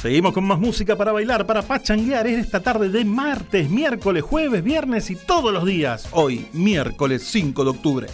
Seguimos 0.00 0.32
con 0.32 0.44
más 0.44 0.58
música 0.58 0.96
para 0.96 1.12
bailar, 1.12 1.44
para 1.44 1.60
pachanguear 1.60 2.26
en 2.26 2.40
esta 2.40 2.60
tarde 2.60 2.88
de 2.88 3.04
martes, 3.04 3.68
miércoles, 3.68 4.22
jueves, 4.22 4.64
viernes 4.64 5.10
y 5.10 5.16
todos 5.16 5.52
los 5.52 5.66
días. 5.66 6.08
Hoy, 6.12 6.48
miércoles 6.54 7.22
5 7.24 7.64
de 7.64 7.70
octubre. 7.70 8.06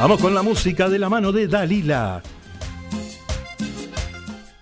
Vamos 0.00 0.20
con 0.20 0.34
la 0.34 0.42
música 0.42 0.88
de 0.88 0.98
la 0.98 1.08
mano 1.08 1.30
de 1.30 1.46
Dalila. 1.46 2.20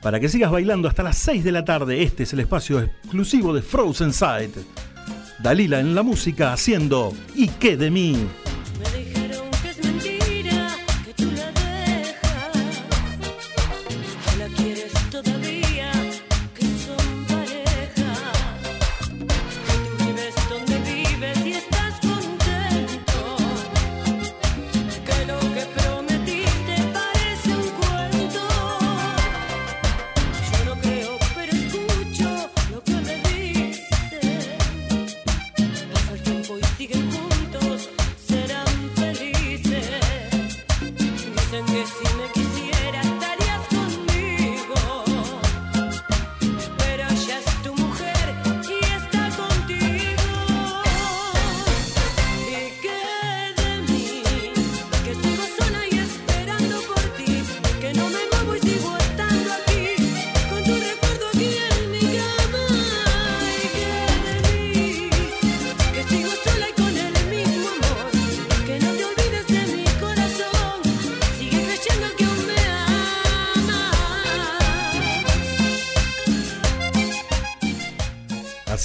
Para 0.02 0.20
que 0.20 0.28
sigas 0.28 0.50
bailando 0.50 0.86
hasta 0.86 1.02
las 1.02 1.16
6 1.16 1.42
de 1.42 1.52
la 1.52 1.64
tarde, 1.64 2.02
este 2.02 2.24
es 2.24 2.34
el 2.34 2.40
espacio 2.40 2.80
exclusivo 2.80 3.54
de 3.54 3.62
Frozen 3.62 4.12
Side. 4.12 4.52
Dalila 5.38 5.80
en 5.80 5.94
la 5.94 6.02
música 6.02 6.52
haciendo 6.52 7.14
¿Y 7.34 7.48
qué 7.48 7.78
de 7.78 7.90
mí? 7.90 8.28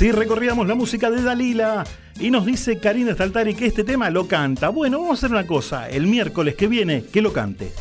Así 0.05 0.11
recorríamos 0.11 0.67
la 0.67 0.75
música 0.75 1.09
de 1.09 1.19
Dalila 1.23 1.83
y 2.19 2.29
nos 2.29 2.45
dice 2.45 2.77
Karina 2.77 3.15
Staltari 3.15 3.55
que 3.55 3.65
este 3.65 3.83
tema 3.83 4.11
lo 4.11 4.27
canta. 4.27 4.69
Bueno, 4.69 4.99
vamos 4.99 5.17
a 5.17 5.17
hacer 5.17 5.31
una 5.31 5.47
cosa, 5.47 5.89
el 5.89 6.05
miércoles 6.05 6.53
que 6.53 6.67
viene 6.67 7.05
que 7.05 7.23
lo 7.23 7.33
cante. 7.33 7.71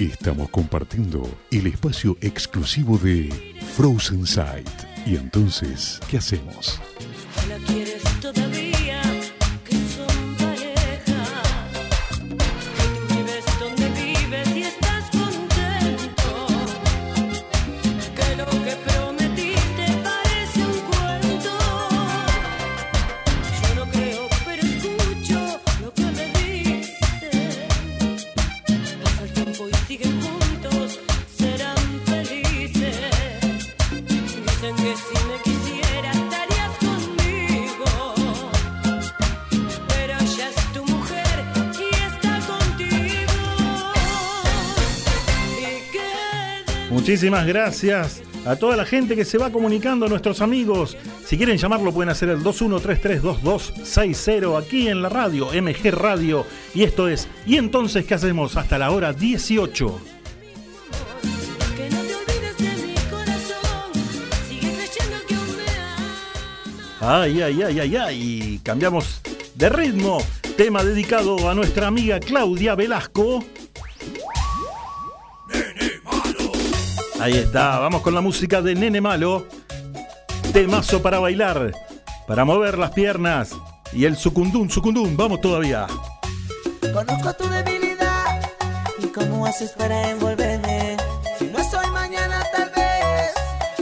Estamos 0.00 0.50
compartiendo 0.50 1.30
el 1.52 1.68
espacio 1.68 2.16
exclusivo 2.20 2.98
de 2.98 3.32
Frozen 3.76 4.26
Sight. 4.26 4.68
Y 5.06 5.14
entonces, 5.14 6.00
¿qué 6.10 6.18
hacemos? 6.18 6.80
Muchísimas 47.20 47.46
gracias 47.46 48.22
a 48.46 48.56
toda 48.56 48.76
la 48.76 48.86
gente 48.86 49.14
que 49.14 49.26
se 49.26 49.36
va 49.36 49.52
comunicando, 49.52 50.08
nuestros 50.08 50.40
amigos. 50.40 50.96
Si 51.22 51.36
quieren 51.36 51.58
llamarlo 51.58 51.92
pueden 51.92 52.08
hacer 52.08 52.30
el 52.30 52.42
21332260 52.42 54.58
aquí 54.58 54.88
en 54.88 55.02
la 55.02 55.10
radio, 55.10 55.48
MG 55.48 55.90
Radio. 55.90 56.46
Y 56.74 56.84
esto 56.84 57.08
es, 57.08 57.28
¿y 57.44 57.58
entonces 57.58 58.06
qué 58.06 58.14
hacemos? 58.14 58.56
Hasta 58.56 58.78
la 58.78 58.90
hora 58.90 59.12
18. 59.12 60.00
que 61.76 61.90
no 61.90 61.98
te 62.04 62.14
olvides 62.14 62.56
de 62.56 62.70
mi 62.86 62.94
corazón. 63.10 63.92
Sigue 64.48 64.76
creyendo 64.76 65.18
que 65.28 65.34
aún 65.34 65.56
me 65.58 65.64
Ay, 67.06 67.42
ay, 67.42 67.62
ay, 67.64 67.80
ay, 67.80 67.96
ay. 67.96 68.60
Cambiamos 68.62 69.20
de 69.56 69.68
ritmo. 69.68 70.22
Tema 70.56 70.82
dedicado 70.82 71.50
a 71.50 71.54
nuestra 71.54 71.86
amiga 71.86 72.18
Claudia 72.18 72.74
Velasco. 72.76 73.44
Ahí 77.20 77.34
está, 77.34 77.78
vamos 77.78 78.00
con 78.00 78.14
la 78.14 78.22
música 78.22 78.62
de 78.62 78.74
Nene 78.74 79.02
Malo. 79.02 79.46
Temazo 80.54 81.02
para 81.02 81.18
bailar, 81.18 81.70
para 82.26 82.46
mover 82.46 82.78
las 82.78 82.92
piernas. 82.92 83.50
Y 83.92 84.06
el 84.06 84.16
sucundún, 84.16 84.70
sucundún, 84.70 85.18
vamos 85.18 85.42
todavía. 85.42 85.86
Conozco 86.80 87.34
tu 87.34 87.46
debilidad 87.46 88.40
y 88.98 89.06
cómo 89.08 89.44
haces 89.44 89.72
para 89.72 90.12
envolverme. 90.12 90.96
Si 91.38 91.44
no 91.44 91.62
soy 91.70 91.86
mañana 91.90 92.42
tal 92.56 92.70
vez, 92.74 93.32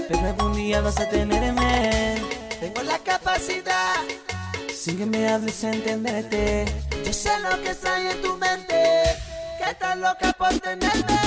pero 0.09 0.21
algún 0.27 0.55
día 0.55 0.81
vas 0.81 0.99
a 0.99 1.09
tenerme. 1.09 2.17
Tengo 2.59 2.83
la 2.83 2.99
capacidad, 2.99 4.03
sin 4.75 4.99
que 4.99 5.07
me 5.07 5.29
hables 5.29 5.63
entenderte. 5.63 6.65
Yo 7.07 7.13
sé 7.13 7.31
lo 7.49 7.63
que 7.63 7.71
está 7.71 8.11
en 8.11 8.21
tu 8.21 8.37
mente, 8.37 8.68
estás 9.71 9.97
loca 9.99 10.33
por 10.39 10.59
tenerme. 10.61 11.19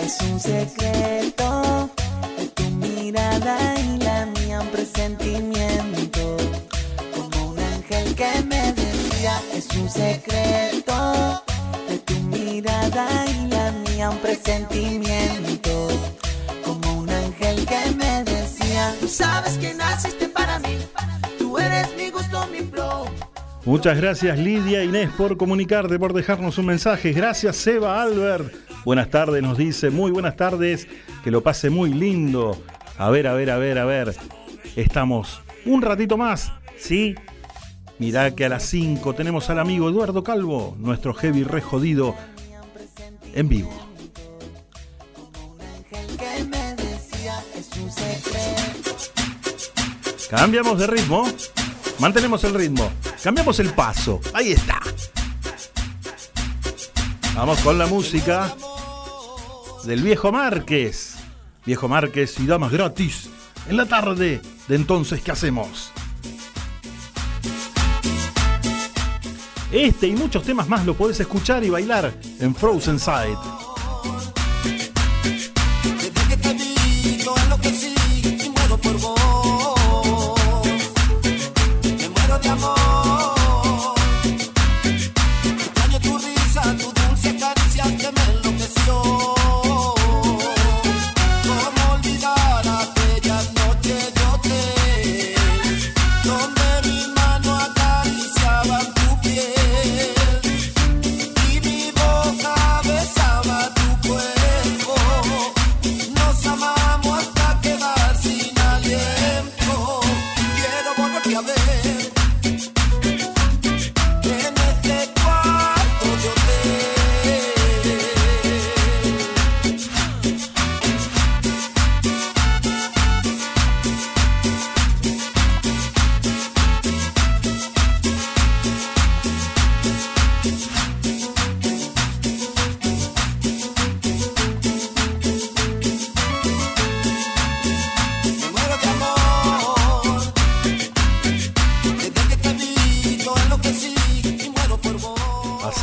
Es 0.00 0.20
un 0.22 0.40
secreto 0.40 1.90
de 2.38 2.46
tu 2.48 2.64
mirada 2.64 3.56
y 3.78 3.98
la 3.98 4.26
mía 4.26 4.60
un 4.60 4.68
presentimiento. 4.68 6.36
Como 7.14 7.50
un 7.50 7.58
ángel 7.58 8.14
que 8.14 8.42
me 8.42 8.72
decía 8.72 9.40
es 9.54 9.68
un 9.76 9.88
secreto 9.88 11.42
de 11.88 11.98
tu 11.98 12.14
mirada 12.14 13.06
y 13.26 13.46
la 13.48 13.70
mía 13.72 14.10
un 14.10 14.18
presentimiento. 14.18 15.88
Como 16.64 17.00
un 17.00 17.10
ángel 17.10 17.66
que 17.66 17.90
me 17.92 18.24
decía 18.24 18.94
tú 19.00 19.08
sabes 19.08 19.58
que 19.58 19.74
naciste 19.74 20.28
para 20.28 20.58
mí. 20.58 20.76
Tú 21.38 21.58
eres 21.58 21.88
mi 21.96 22.05
Muchas 23.66 23.96
gracias 24.00 24.38
Lidia 24.38 24.84
Inés 24.84 25.10
por 25.18 25.36
comunicarte, 25.36 25.98
por 25.98 26.12
dejarnos 26.12 26.56
un 26.56 26.66
mensaje. 26.66 27.12
Gracias 27.12 27.56
Seba 27.56 28.00
Albert. 28.00 28.54
Buenas 28.84 29.10
tardes, 29.10 29.42
nos 29.42 29.58
dice. 29.58 29.90
Muy 29.90 30.12
buenas 30.12 30.36
tardes. 30.36 30.86
Que 31.24 31.32
lo 31.32 31.42
pase 31.42 31.68
muy 31.68 31.92
lindo. 31.92 32.62
A 32.96 33.10
ver, 33.10 33.26
a 33.26 33.34
ver, 33.34 33.50
a 33.50 33.58
ver, 33.58 33.78
a 33.78 33.84
ver. 33.84 34.14
Estamos 34.76 35.42
un 35.64 35.82
ratito 35.82 36.16
más, 36.16 36.52
¿sí? 36.78 37.16
Mirá 37.98 38.36
que 38.36 38.44
a 38.44 38.50
las 38.50 38.62
5 38.66 39.14
tenemos 39.14 39.50
al 39.50 39.58
amigo 39.58 39.90
Eduardo 39.90 40.22
Calvo, 40.22 40.76
nuestro 40.78 41.12
heavy 41.12 41.42
re 41.42 41.60
jodido, 41.60 42.14
en 43.34 43.48
vivo. 43.48 43.72
Cambiamos 50.30 50.78
de 50.78 50.86
ritmo. 50.86 51.24
Mantenemos 51.98 52.44
el 52.44 52.54
ritmo. 52.54 52.88
Cambiamos 53.26 53.58
el 53.58 53.70
paso. 53.70 54.20
Ahí 54.34 54.52
está. 54.52 54.78
Vamos 57.34 57.58
con 57.58 57.76
la 57.76 57.88
música 57.88 58.54
del 59.82 60.00
viejo 60.00 60.30
Márquez. 60.30 61.16
Viejo 61.64 61.88
Márquez 61.88 62.38
y 62.38 62.46
damas 62.46 62.70
gratis. 62.70 63.28
En 63.68 63.78
la 63.78 63.86
tarde 63.86 64.40
de 64.68 64.76
entonces, 64.76 65.22
¿qué 65.22 65.32
hacemos? 65.32 65.90
Este 69.72 70.06
y 70.06 70.12
muchos 70.14 70.44
temas 70.44 70.68
más 70.68 70.86
lo 70.86 70.94
podés 70.94 71.18
escuchar 71.18 71.64
y 71.64 71.70
bailar 71.70 72.14
en 72.38 72.54
Frozen 72.54 73.00
Side. 73.00 73.65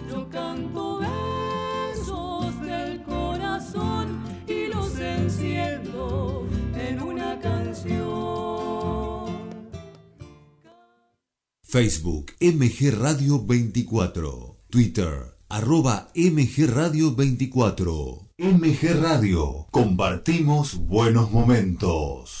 Facebook 11.71 12.33
MG 12.41 12.91
Radio 12.91 13.39
24. 13.39 14.57
Twitter 14.69 15.37
arroba 15.47 16.11
MG 16.13 16.67
Radio 16.67 17.15
24. 17.15 18.27
MG 18.37 18.93
Radio. 19.01 19.67
Compartimos 19.71 20.75
buenos 20.75 21.31
momentos. 21.31 22.40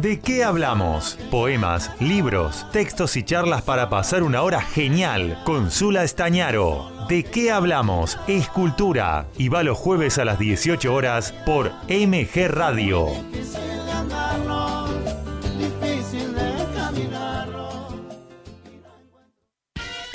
¿De 0.00 0.20
qué 0.20 0.44
hablamos? 0.44 1.18
Poemas, 1.28 1.90
libros, 1.98 2.64
textos 2.70 3.16
y 3.16 3.24
charlas 3.24 3.62
para 3.62 3.90
pasar 3.90 4.22
una 4.22 4.42
hora 4.42 4.60
genial 4.60 5.40
con 5.44 5.72
Zula 5.72 6.04
Estañaro. 6.04 6.92
¿De 7.08 7.24
qué 7.24 7.50
hablamos? 7.50 8.16
Escultura. 8.28 9.26
Y 9.36 9.48
va 9.48 9.64
los 9.64 9.76
jueves 9.76 10.18
a 10.18 10.24
las 10.24 10.38
18 10.38 10.94
horas 10.94 11.34
por 11.44 11.72
MG 11.88 12.46
Radio. 12.46 13.08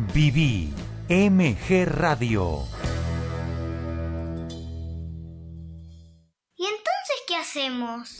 Viví 0.00 0.72
MG 1.08 1.84
Radio. 1.84 2.64
¿Y 6.56 6.64
entonces 6.64 7.16
qué 7.28 7.36
hacemos? 7.36 8.16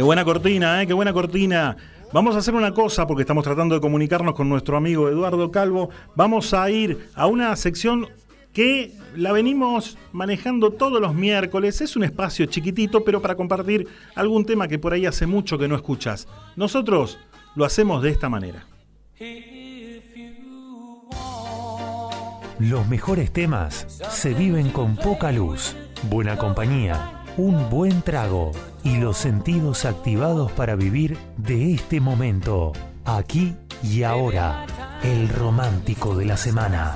Qué 0.00 0.04
buena 0.04 0.24
cortina, 0.24 0.82
¿eh? 0.82 0.86
Qué 0.86 0.94
buena 0.94 1.12
cortina. 1.12 1.76
Vamos 2.10 2.34
a 2.34 2.38
hacer 2.38 2.54
una 2.54 2.72
cosa 2.72 3.06
porque 3.06 3.20
estamos 3.20 3.44
tratando 3.44 3.74
de 3.74 3.82
comunicarnos 3.82 4.34
con 4.34 4.48
nuestro 4.48 4.78
amigo 4.78 5.10
Eduardo 5.10 5.50
Calvo. 5.50 5.90
Vamos 6.16 6.54
a 6.54 6.70
ir 6.70 7.10
a 7.14 7.26
una 7.26 7.54
sección 7.54 8.08
que 8.54 8.94
la 9.14 9.30
venimos 9.32 9.98
manejando 10.12 10.70
todos 10.70 11.02
los 11.02 11.14
miércoles. 11.14 11.82
Es 11.82 11.96
un 11.96 12.04
espacio 12.04 12.46
chiquitito, 12.46 13.04
pero 13.04 13.20
para 13.20 13.34
compartir 13.34 13.88
algún 14.14 14.46
tema 14.46 14.68
que 14.68 14.78
por 14.78 14.94
ahí 14.94 15.04
hace 15.04 15.26
mucho 15.26 15.58
que 15.58 15.68
no 15.68 15.76
escuchas. 15.76 16.26
Nosotros 16.56 17.18
lo 17.54 17.66
hacemos 17.66 18.02
de 18.02 18.08
esta 18.08 18.30
manera. 18.30 18.64
Los 22.58 22.88
mejores 22.88 23.30
temas 23.34 23.86
se 24.08 24.32
viven 24.32 24.70
con 24.70 24.96
poca 24.96 25.30
luz, 25.30 25.76
buena 26.08 26.38
compañía, 26.38 27.22
un 27.36 27.68
buen 27.68 28.00
trago 28.00 28.52
y 28.84 28.96
los 28.96 29.16
sentidos 29.16 29.84
activados 29.84 30.50
para 30.52 30.76
vivir 30.76 31.18
de 31.36 31.74
este 31.74 32.00
momento, 32.00 32.72
aquí 33.04 33.54
y 33.82 34.02
ahora, 34.02 34.66
el 35.02 35.28
romántico 35.28 36.16
de 36.16 36.26
la 36.26 36.36
semana. 36.36 36.94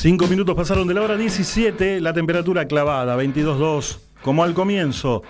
Cinco 0.00 0.26
minutos 0.28 0.56
pasaron 0.56 0.88
de 0.88 0.94
la 0.94 1.02
hora 1.02 1.18
17, 1.18 2.00
la 2.00 2.14
temperatura 2.14 2.66
clavada, 2.66 3.22
22.2, 3.22 3.98
como 4.22 4.42
al 4.42 4.54
comienzo. 4.54 5.22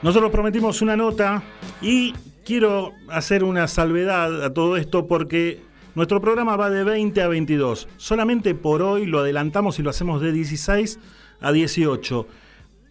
Nosotros 0.00 0.30
prometimos 0.30 0.80
una 0.80 0.96
nota 0.96 1.42
y 1.82 2.14
quiero 2.44 2.92
hacer 3.08 3.42
una 3.42 3.66
salvedad 3.66 4.44
a 4.44 4.54
todo 4.54 4.76
esto 4.76 5.08
porque 5.08 5.60
nuestro 5.96 6.20
programa 6.20 6.54
va 6.54 6.70
de 6.70 6.84
20 6.84 7.20
a 7.20 7.26
22. 7.26 7.88
Solamente 7.96 8.54
por 8.54 8.80
hoy 8.80 9.06
lo 9.06 9.18
adelantamos 9.18 9.80
y 9.80 9.82
lo 9.82 9.90
hacemos 9.90 10.22
de 10.22 10.30
16 10.30 11.00
a 11.40 11.50
18. 11.50 12.28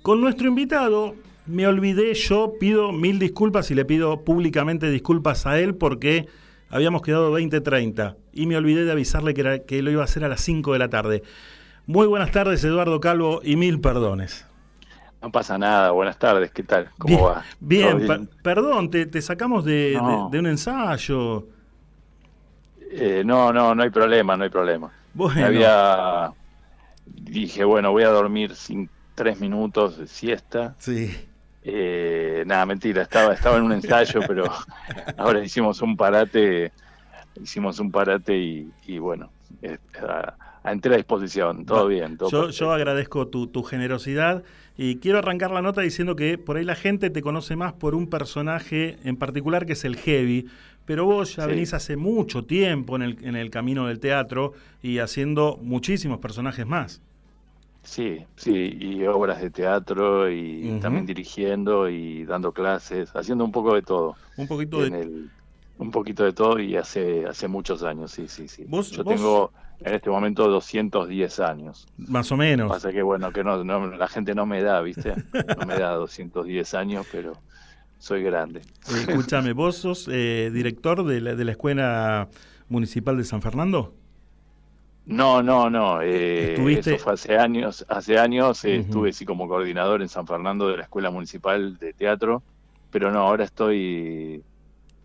Con 0.02 0.20
nuestro 0.20 0.50
invitado 0.50 1.16
me 1.46 1.66
olvidé, 1.66 2.14
yo 2.14 2.56
pido 2.60 2.92
mil 2.92 3.20
disculpas 3.20 3.72
y 3.72 3.76
le 3.76 3.86
pido 3.86 4.26
públicamente 4.26 4.90
disculpas 4.90 5.46
a 5.46 5.62
él 5.62 5.76
porque 5.76 6.28
habíamos 6.70 7.02
quedado 7.02 7.32
20-30 7.38 8.16
y 8.34 8.48
me 8.48 8.58
olvidé 8.58 8.86
de 8.86 8.92
avisarle 8.92 9.34
que, 9.34 9.42
era- 9.42 9.60
que 9.60 9.82
lo 9.82 9.92
iba 9.92 10.02
a 10.02 10.06
hacer 10.06 10.24
a 10.24 10.28
las 10.28 10.42
5 10.42 10.74
de 10.74 10.80
la 10.80 10.90
tarde. 10.90 11.24
Muy 11.88 12.08
buenas 12.08 12.32
tardes, 12.32 12.64
Eduardo 12.64 13.00
Calvo, 13.00 13.42
y 13.44 13.56
mil 13.56 13.80
perdones. 13.80 14.46
No 15.22 15.32
pasa 15.32 15.58
nada, 15.58 15.92
buenas 15.92 16.18
tardes, 16.20 16.52
¿qué 16.52 16.64
tal? 16.64 16.90
¿Cómo 16.98 17.16
Bien, 17.18 17.26
va? 17.30 17.44
Bien, 17.60 17.98
¿Todo 17.98 18.08
per- 18.08 18.28
perdón, 18.44 18.90
te, 18.90 19.06
te 19.06 19.22
sacamos 19.22 19.66
de, 19.66 19.94
No. 19.96 20.30
de- 20.30 20.38
de 20.38 20.40
un 20.40 20.48
ensayo. 20.48 21.48
Eh, 22.92 23.24
no, 23.26 23.52
no, 23.52 23.74
no 23.76 23.84
hay 23.84 23.90
problema, 23.90 24.38
no 24.38 24.44
hay 24.44 24.50
problema. 24.50 24.92
Bueno. 25.14 25.46
Había... 25.46 26.32
Dije, 27.06 27.64
bueno, 27.64 27.92
voy 27.92 28.04
a 28.04 28.10
dormir 28.10 28.56
sin 28.56 28.90
tres 29.16 29.40
minutos 29.40 29.98
de 29.98 30.08
siesta. 30.08 30.76
Sí. 30.80 31.12
Eh, 31.68 32.44
nada, 32.46 32.66
mentira, 32.68 33.02
estaba, 33.02 33.34
estaba 33.34 33.58
en 33.58 33.64
un 33.64 33.72
ensayo, 33.74 34.22
pero 34.28 34.46
ahora 35.18 35.44
hicimos 35.44 35.82
un 35.82 35.98
parate, 35.98 36.72
hicimos 37.42 37.80
un 37.80 37.92
parate 37.92 38.38
y, 38.38 38.70
y 38.86 39.00
bueno, 39.00 39.32
a, 40.08 40.36
a 40.64 40.72
entera 40.72 40.96
disposición, 40.96 41.66
todo 41.66 41.88
bien, 41.88 42.18
todo 42.18 42.30
Yo, 42.30 42.50
yo 42.50 42.72
agradezco 42.72 43.28
tu, 43.30 43.48
tu 43.48 43.64
generosidad 43.64 44.44
y 44.78 44.98
quiero 44.98 45.18
arrancar 45.20 45.50
la 45.52 45.62
nota 45.64 45.82
diciendo 45.82 46.16
que 46.16 46.38
por 46.38 46.58
ahí 46.58 46.66
la 46.66 46.76
gente 46.76 47.10
te 47.10 47.22
conoce 47.24 47.56
más 47.56 47.74
por 47.74 47.96
un 47.96 48.10
personaje 48.10 48.98
en 49.04 49.16
particular 49.18 49.66
que 49.66 49.74
es 49.74 49.86
el 49.86 49.96
Heavy, 49.96 50.46
pero 50.86 51.06
vos 51.06 51.36
ya 51.36 51.44
Sí. 51.46 51.50
venís 51.50 51.74
hace 51.74 51.98
mucho 51.98 52.46
tiempo 52.46 52.96
en 52.96 53.02
el, 53.02 53.18
en 53.26 53.36
el 53.36 53.50
camino 53.50 53.88
del 53.88 54.00
teatro 54.00 54.54
y 54.84 55.00
haciendo 55.00 55.58
muchísimos 55.64 56.20
personajes 56.20 56.68
más. 56.68 57.02
Sí, 57.86 58.26
sí, 58.36 58.78
y 58.82 59.06
obras 59.06 59.40
de 59.42 59.52
teatro 59.52 60.30
y 60.32 60.80
también 60.82 61.06
dirigiendo 61.06 61.88
y 61.88 62.26
dando 62.26 62.52
clases, 62.52 63.12
haciendo 63.16 63.46
un 63.46 63.52
poco 63.52 63.76
de 63.76 63.84
todo. 63.84 64.16
Un 64.38 64.48
poquito 64.48 64.84
En 64.84 64.92
de... 64.94 65.02
el- 65.02 65.30
un 65.78 65.92
poquito 65.92 66.24
de 66.24 66.32
todo 66.32 66.58
y 66.60 66.78
hace 66.78 67.26
hace 67.26 67.48
muchos 67.50 67.84
años, 67.84 68.10
sí, 68.12 68.28
sí, 68.30 68.48
sí. 68.48 68.64
Vos- 68.68 68.92
Yo 68.92 69.04
vos- 69.04 69.14
tengo 69.16 69.52
en 69.82 69.94
este 69.94 70.10
momento 70.10 70.48
210 70.48 71.40
años. 71.42 71.86
Más 71.98 72.32
o 72.32 72.38
menos. 72.38 72.70
Pasa 72.72 72.92
que 72.94 73.02
bueno, 73.02 73.32
que 73.34 73.44
no, 73.44 73.64
no- 73.64 73.88
la 73.88 74.08
gente 74.08 74.34
no 74.34 74.46
me 74.46 74.64
da, 74.64 74.82
¿viste? 74.82 75.14
No 75.60 75.66
me 75.66 75.78
da 75.78 75.92
210 75.96 76.74
años, 76.74 77.06
pero 77.12 77.34
soy 78.00 78.24
grande. 78.24 78.62
Eh, 78.62 79.06
escúchame, 79.10 79.52
¿vos 79.54 79.76
sos 79.76 80.08
eh, 80.12 80.50
director 80.54 81.04
de 81.04 81.20
la, 81.22 81.36
de 81.36 81.44
la 81.46 81.52
Escuela 81.52 82.30
Municipal 82.70 83.18
de 83.18 83.26
San 83.26 83.42
Fernando? 83.42 83.94
No, 85.06 85.44
no, 85.44 85.70
no. 85.70 86.02
eh, 86.02 86.54
¿Estuviste? 86.54 86.96
Eso 86.96 87.04
fue 87.04 87.14
hace 87.14 87.38
años. 87.38 87.86
Hace 87.90 88.18
años 88.18 88.64
eh, 88.66 88.78
estuve 88.78 89.14
sí 89.14 89.26
como 89.26 89.48
coordinador 89.48 90.02
en 90.02 90.10
San 90.10 90.26
Fernando 90.26 90.68
de 90.68 90.78
la 90.78 90.84
Escuela 90.84 91.12
Municipal 91.12 91.78
de 91.78 91.94
Teatro, 91.94 92.42
pero 92.90 93.12
no, 93.12 93.20
ahora 93.20 93.44
estoy, 93.44 94.44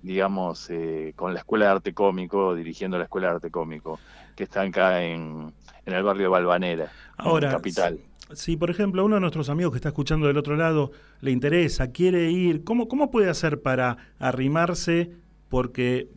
digamos, 0.02 0.70
eh, 0.70 1.12
con 1.16 1.34
la 1.34 1.40
Escuela 1.40 1.66
de 1.66 1.70
Arte 1.72 1.92
Cómico, 1.94 2.54
dirigiendo 2.54 2.96
la 2.96 3.04
Escuela 3.04 3.28
de 3.28 3.34
Arte 3.34 3.50
Cómico, 3.50 4.00
que 4.36 4.44
está 4.44 4.62
acá 4.62 5.02
en, 5.04 5.52
en 5.84 5.92
el 5.92 6.02
barrio 6.02 6.22
de 6.22 6.28
Valvanera, 6.28 6.92
Ahora, 7.18 7.48
en 7.50 7.56
Capital. 7.56 7.98
Si, 8.32 8.56
por 8.56 8.70
ejemplo, 8.70 9.02
a 9.02 9.04
uno 9.04 9.16
de 9.16 9.20
nuestros 9.20 9.50
amigos 9.50 9.72
que 9.72 9.78
está 9.78 9.88
escuchando 9.88 10.28
del 10.28 10.38
otro 10.38 10.56
lado 10.56 10.92
le 11.20 11.32
interesa, 11.32 11.90
quiere 11.90 12.30
ir, 12.30 12.64
¿cómo, 12.64 12.86
cómo 12.88 13.10
puede 13.10 13.28
hacer 13.28 13.60
para 13.60 13.96
arrimarse? 14.18 15.10
Porque 15.48 16.08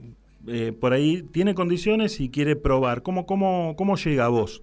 eh, 0.47 0.71
por 0.71 0.93
ahí 0.93 1.23
tiene 1.23 1.55
condiciones 1.55 2.19
y 2.19 2.29
quiere 2.29 2.55
probar. 2.55 3.01
¿Cómo, 3.03 3.25
cómo, 3.25 3.75
cómo 3.77 3.95
llega 3.95 4.25
a 4.25 4.29
vos? 4.29 4.61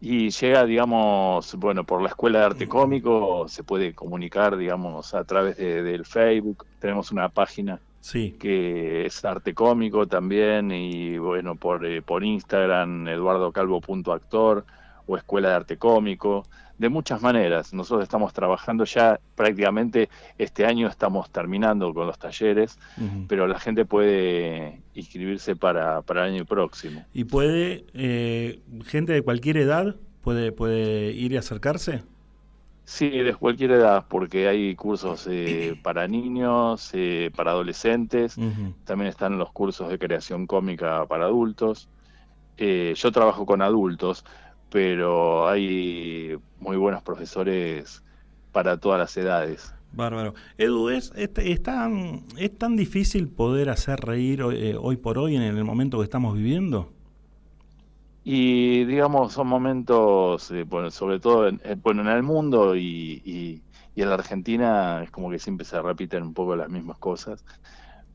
Y 0.00 0.30
llega, 0.30 0.64
digamos, 0.64 1.54
bueno, 1.56 1.84
por 1.84 2.02
la 2.02 2.08
Escuela 2.08 2.40
de 2.40 2.44
Arte 2.46 2.68
Cómico, 2.68 3.46
se 3.48 3.62
puede 3.62 3.94
comunicar, 3.94 4.56
digamos, 4.56 5.14
a 5.14 5.22
través 5.24 5.56
de- 5.56 5.82
del 5.84 6.04
Facebook. 6.04 6.66
Tenemos 6.80 7.12
una 7.12 7.28
página 7.28 7.78
Sí. 8.00 8.34
que 8.40 9.06
es 9.06 9.24
Arte 9.24 9.54
Cómico 9.54 10.08
también, 10.08 10.72
y 10.72 11.18
bueno, 11.18 11.54
por, 11.54 11.86
eh, 11.86 12.02
por 12.02 12.24
Instagram, 12.24 13.06
eduardocalvo.actor 13.06 14.64
o 15.06 15.16
Escuela 15.16 15.50
de 15.50 15.54
Arte 15.54 15.76
Cómico. 15.76 16.44
De 16.78 16.88
muchas 16.88 17.22
maneras, 17.22 17.72
nosotros 17.72 18.02
estamos 18.02 18.32
trabajando 18.32 18.84
ya 18.84 19.20
prácticamente 19.36 20.08
este 20.38 20.66
año, 20.66 20.88
estamos 20.88 21.30
terminando 21.30 21.94
con 21.94 22.06
los 22.06 22.18
talleres, 22.18 22.78
pero 23.28 23.46
la 23.46 23.60
gente 23.60 23.84
puede 23.84 24.80
inscribirse 24.94 25.54
para, 25.54 26.02
para 26.02 26.26
el 26.26 26.34
año 26.34 26.44
próximo. 26.44 27.04
¿Y 27.12 27.24
puede, 27.24 27.84
eh, 27.94 28.60
gente 28.84 29.12
de 29.12 29.22
cualquier 29.22 29.58
edad, 29.58 29.94
puede, 30.22 30.50
puede 30.50 31.12
ir 31.12 31.32
y 31.32 31.36
acercarse? 31.36 32.02
Sí, 32.84 33.08
de 33.08 33.34
cualquier 33.34 33.70
edad, 33.72 34.06
porque 34.08 34.48
hay 34.48 34.74
cursos 34.74 35.26
eh, 35.30 35.76
para 35.82 36.08
niños, 36.08 36.90
eh, 36.94 37.30
para 37.34 37.52
adolescentes, 37.52 38.36
también 38.84 39.08
están 39.08 39.38
los 39.38 39.52
cursos 39.52 39.88
de 39.88 39.98
creación 39.98 40.46
cómica 40.46 41.06
para 41.06 41.26
adultos. 41.26 41.88
Eh, 42.58 42.92
yo 42.96 43.12
trabajo 43.12 43.46
con 43.46 43.62
adultos, 43.62 44.24
pero 44.72 45.48
hay 45.48 46.36
muy 46.58 46.78
buenos 46.78 47.04
profesores 47.04 48.04
para 48.52 48.78
todas 48.80 49.00
las 49.00 49.16
edades. 49.18 49.76
Bárbaro. 49.92 50.34
Edu, 50.58 50.88
¿es, 50.90 51.12
es, 51.16 51.30
es 51.36 51.62
tan, 51.62 52.24
¿es 52.38 52.56
tan 52.58 52.76
difícil 52.76 53.28
poder 53.28 53.68
hacer 53.70 54.00
reír 54.00 54.42
hoy, 54.42 54.56
eh, 54.70 54.76
hoy 54.80 54.96
por 54.96 55.18
hoy 55.18 55.36
en 55.36 55.42
el 55.42 55.64
momento 55.64 55.98
que 55.98 56.04
estamos 56.04 56.34
viviendo? 56.36 56.92
Y 58.24 58.84
digamos, 58.84 59.32
son 59.32 59.48
momentos, 59.48 60.50
eh, 60.52 60.62
bueno, 60.64 60.90
sobre 60.92 61.18
todo 61.20 61.48
en, 61.48 61.60
bueno, 61.82 62.02
en 62.02 62.08
el 62.08 62.22
mundo 62.22 62.76
y, 62.76 63.20
y- 63.24 63.64
y 63.94 64.02
en 64.02 64.08
la 64.08 64.14
Argentina 64.14 65.02
es 65.02 65.10
como 65.10 65.28
que 65.30 65.38
siempre 65.40 65.66
se 65.66 65.82
repiten 65.82 66.22
un 66.22 66.32
poco 66.34 66.54
las 66.56 66.68
mismas 66.70 66.98
cosas, 66.98 67.44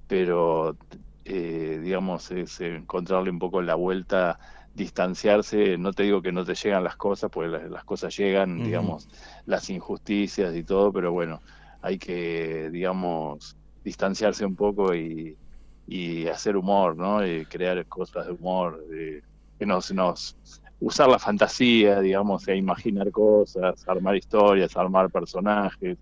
pero 0.07 0.77
eh, 1.25 1.79
digamos, 1.83 2.31
es 2.31 2.59
encontrarle 2.61 3.29
un 3.31 3.39
poco 3.39 3.61
la 3.61 3.75
vuelta, 3.75 4.39
distanciarse, 4.77 5.77
no 5.77 5.91
te 5.91 6.03
digo 6.03 6.21
que 6.21 6.31
no 6.31 6.45
te 6.45 6.53
llegan 6.53 6.83
las 6.83 6.95
cosas, 6.95 7.29
porque 7.31 7.49
las, 7.49 7.69
las 7.69 7.83
cosas 7.83 8.15
llegan, 8.15 8.63
digamos, 8.63 9.09
las 9.45 9.69
injusticias 9.69 10.55
y 10.55 10.63
todo, 10.63 10.93
pero 10.93 11.11
bueno, 11.11 11.41
hay 11.81 11.97
que, 11.97 12.69
digamos, 12.71 13.57
distanciarse 13.83 14.45
un 14.45 14.55
poco 14.55 14.93
y, 14.93 15.35
y 15.87 16.27
hacer 16.27 16.55
humor, 16.55 16.95
¿no? 16.95 17.25
Y 17.25 17.45
crear 17.45 17.83
cosas 17.87 18.27
de 18.27 18.33
humor, 18.33 18.83
que 19.57 19.65
nos, 19.65 19.91
nos 19.91 20.37
usar 20.79 21.09
la 21.09 21.17
fantasía, 21.17 21.99
digamos, 21.99 22.47
e 22.47 22.55
imaginar 22.55 23.09
cosas, 23.11 23.83
armar 23.87 24.15
historias, 24.15 24.77
armar 24.77 25.09
personajes, 25.09 25.97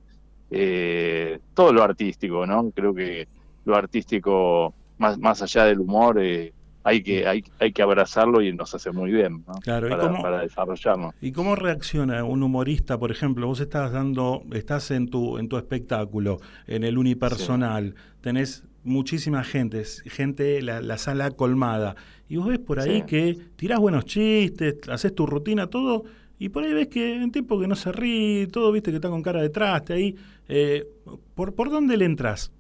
eh, 0.52 1.40
todo 1.54 1.72
lo 1.72 1.82
artístico, 1.82 2.46
¿no? 2.46 2.70
Creo 2.72 2.94
que 2.94 3.28
lo 3.64 3.76
artístico, 3.76 4.74
más, 4.98 5.18
más 5.18 5.42
allá 5.42 5.64
del 5.66 5.80
humor, 5.80 6.20
eh, 6.22 6.54
hay 6.86 7.02
que, 7.04 7.28
hay, 7.28 7.44
hay 7.60 7.74
que 7.74 7.82
abrazarlo 7.82 8.42
y 8.42 8.54
nos 8.54 8.74
hace 8.76 8.92
muy 8.92 9.12
bien, 9.12 9.44
¿no? 9.48 9.56
Claro, 9.56 9.88
¿y 9.88 9.90
para, 9.90 10.04
cómo- 10.08 10.22
para 10.22 10.42
desarrollarnos. 10.42 11.14
¿Y 11.20 11.32
cómo 11.34 11.56
reacciona 11.56 12.24
un 12.24 12.44
humorista, 12.44 12.98
por 12.98 13.12
ejemplo? 13.12 13.48
Vos 13.48 13.60
estás 13.60 13.92
dando, 13.92 14.44
estás 14.54 14.92
en 14.92 15.10
tu, 15.10 15.38
en 15.40 15.50
tu 15.50 15.58
espectáculo, 15.58 16.40
en 16.68 16.84
el 16.84 16.98
unipersonal, 16.98 17.96
tenés 18.22 18.64
muchísima 18.84 19.44
gente, 19.44 19.84
gente, 20.06 20.62
la, 20.62 20.80
la 20.80 20.98
sala 21.00 21.32
colmada, 21.32 21.96
y 22.30 22.38
vos 22.38 22.48
ves 22.48 22.60
por 22.60 22.80
ahí 22.80 23.00
Sí. 23.02 23.06
que 23.08 23.38
tirás 23.56 23.80
buenos 23.80 24.06
chistes, 24.06 24.76
haces 24.88 25.14
tu 25.16 25.26
rutina, 25.26 25.68
todo, 25.68 26.04
y 26.38 26.50
por 26.50 26.64
ahí 26.64 26.74
ves 26.74 26.88
que 26.90 27.14
un 27.24 27.32
tipo 27.32 27.60
que 27.60 27.66
no 27.68 27.76
se 27.76 27.92
ríe, 27.92 28.46
todo, 28.48 28.72
viste 28.72 28.92
que 28.92 28.98
está 28.98 29.10
con 29.10 29.24
cara 29.24 29.42
de 29.42 29.50
traste 29.50 29.94
ahí, 29.94 30.16
eh, 30.48 30.86
¿por, 31.34 31.56
¿por 31.56 31.72
dónde 31.72 31.98
le 31.98 32.06
entras? 32.06 32.52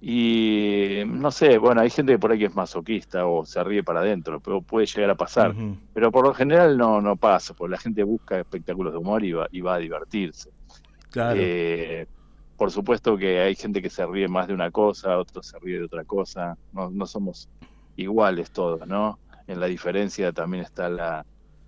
Y 0.00 1.02
no 1.06 1.30
sé, 1.30 1.58
bueno, 1.58 1.80
hay 1.80 1.90
gente 1.90 2.18
por 2.18 2.30
ahí 2.30 2.38
que 2.38 2.44
es 2.44 2.54
masoquista 2.54 3.26
o 3.26 3.44
se 3.44 3.62
ríe 3.64 3.82
para 3.82 4.00
adentro, 4.00 4.38
pero 4.40 4.62
puede 4.62 4.86
llegar 4.86 5.10
a 5.10 5.14
pasar. 5.16 5.54
Pero 5.92 6.12
por 6.12 6.24
lo 6.24 6.34
general 6.34 6.78
no, 6.78 7.00
no 7.00 7.16
pasa, 7.16 7.54
porque 7.54 7.72
la 7.72 7.78
gente 7.78 8.02
busca 8.04 8.38
espectáculos 8.38 8.92
de 8.92 8.98
humor 8.98 9.24
y 9.24 9.32
va, 9.32 9.48
y 9.50 9.60
va 9.60 9.74
a 9.74 9.78
divertirse. 9.78 10.50
Claro. 11.10 11.40
Eh, 11.42 12.06
por 12.56 12.70
supuesto 12.70 13.16
que 13.16 13.40
hay 13.40 13.54
gente 13.54 13.82
que 13.82 13.90
se 13.90 14.06
ríe 14.06 14.28
más 14.28 14.48
de 14.48 14.54
una 14.54 14.70
cosa, 14.70 15.18
otros 15.18 15.46
se 15.46 15.58
ríe 15.58 15.78
de 15.78 15.84
otra 15.84 16.04
cosa. 16.04 16.56
No, 16.72 16.90
no 16.90 17.06
somos 17.06 17.48
iguales 17.96 18.50
todos, 18.50 18.86
¿no? 18.86 19.18
En 19.46 19.60
la 19.60 19.66
diferencia 19.66 20.32
también 20.32 20.64
está 20.64 20.88
la 20.88 21.24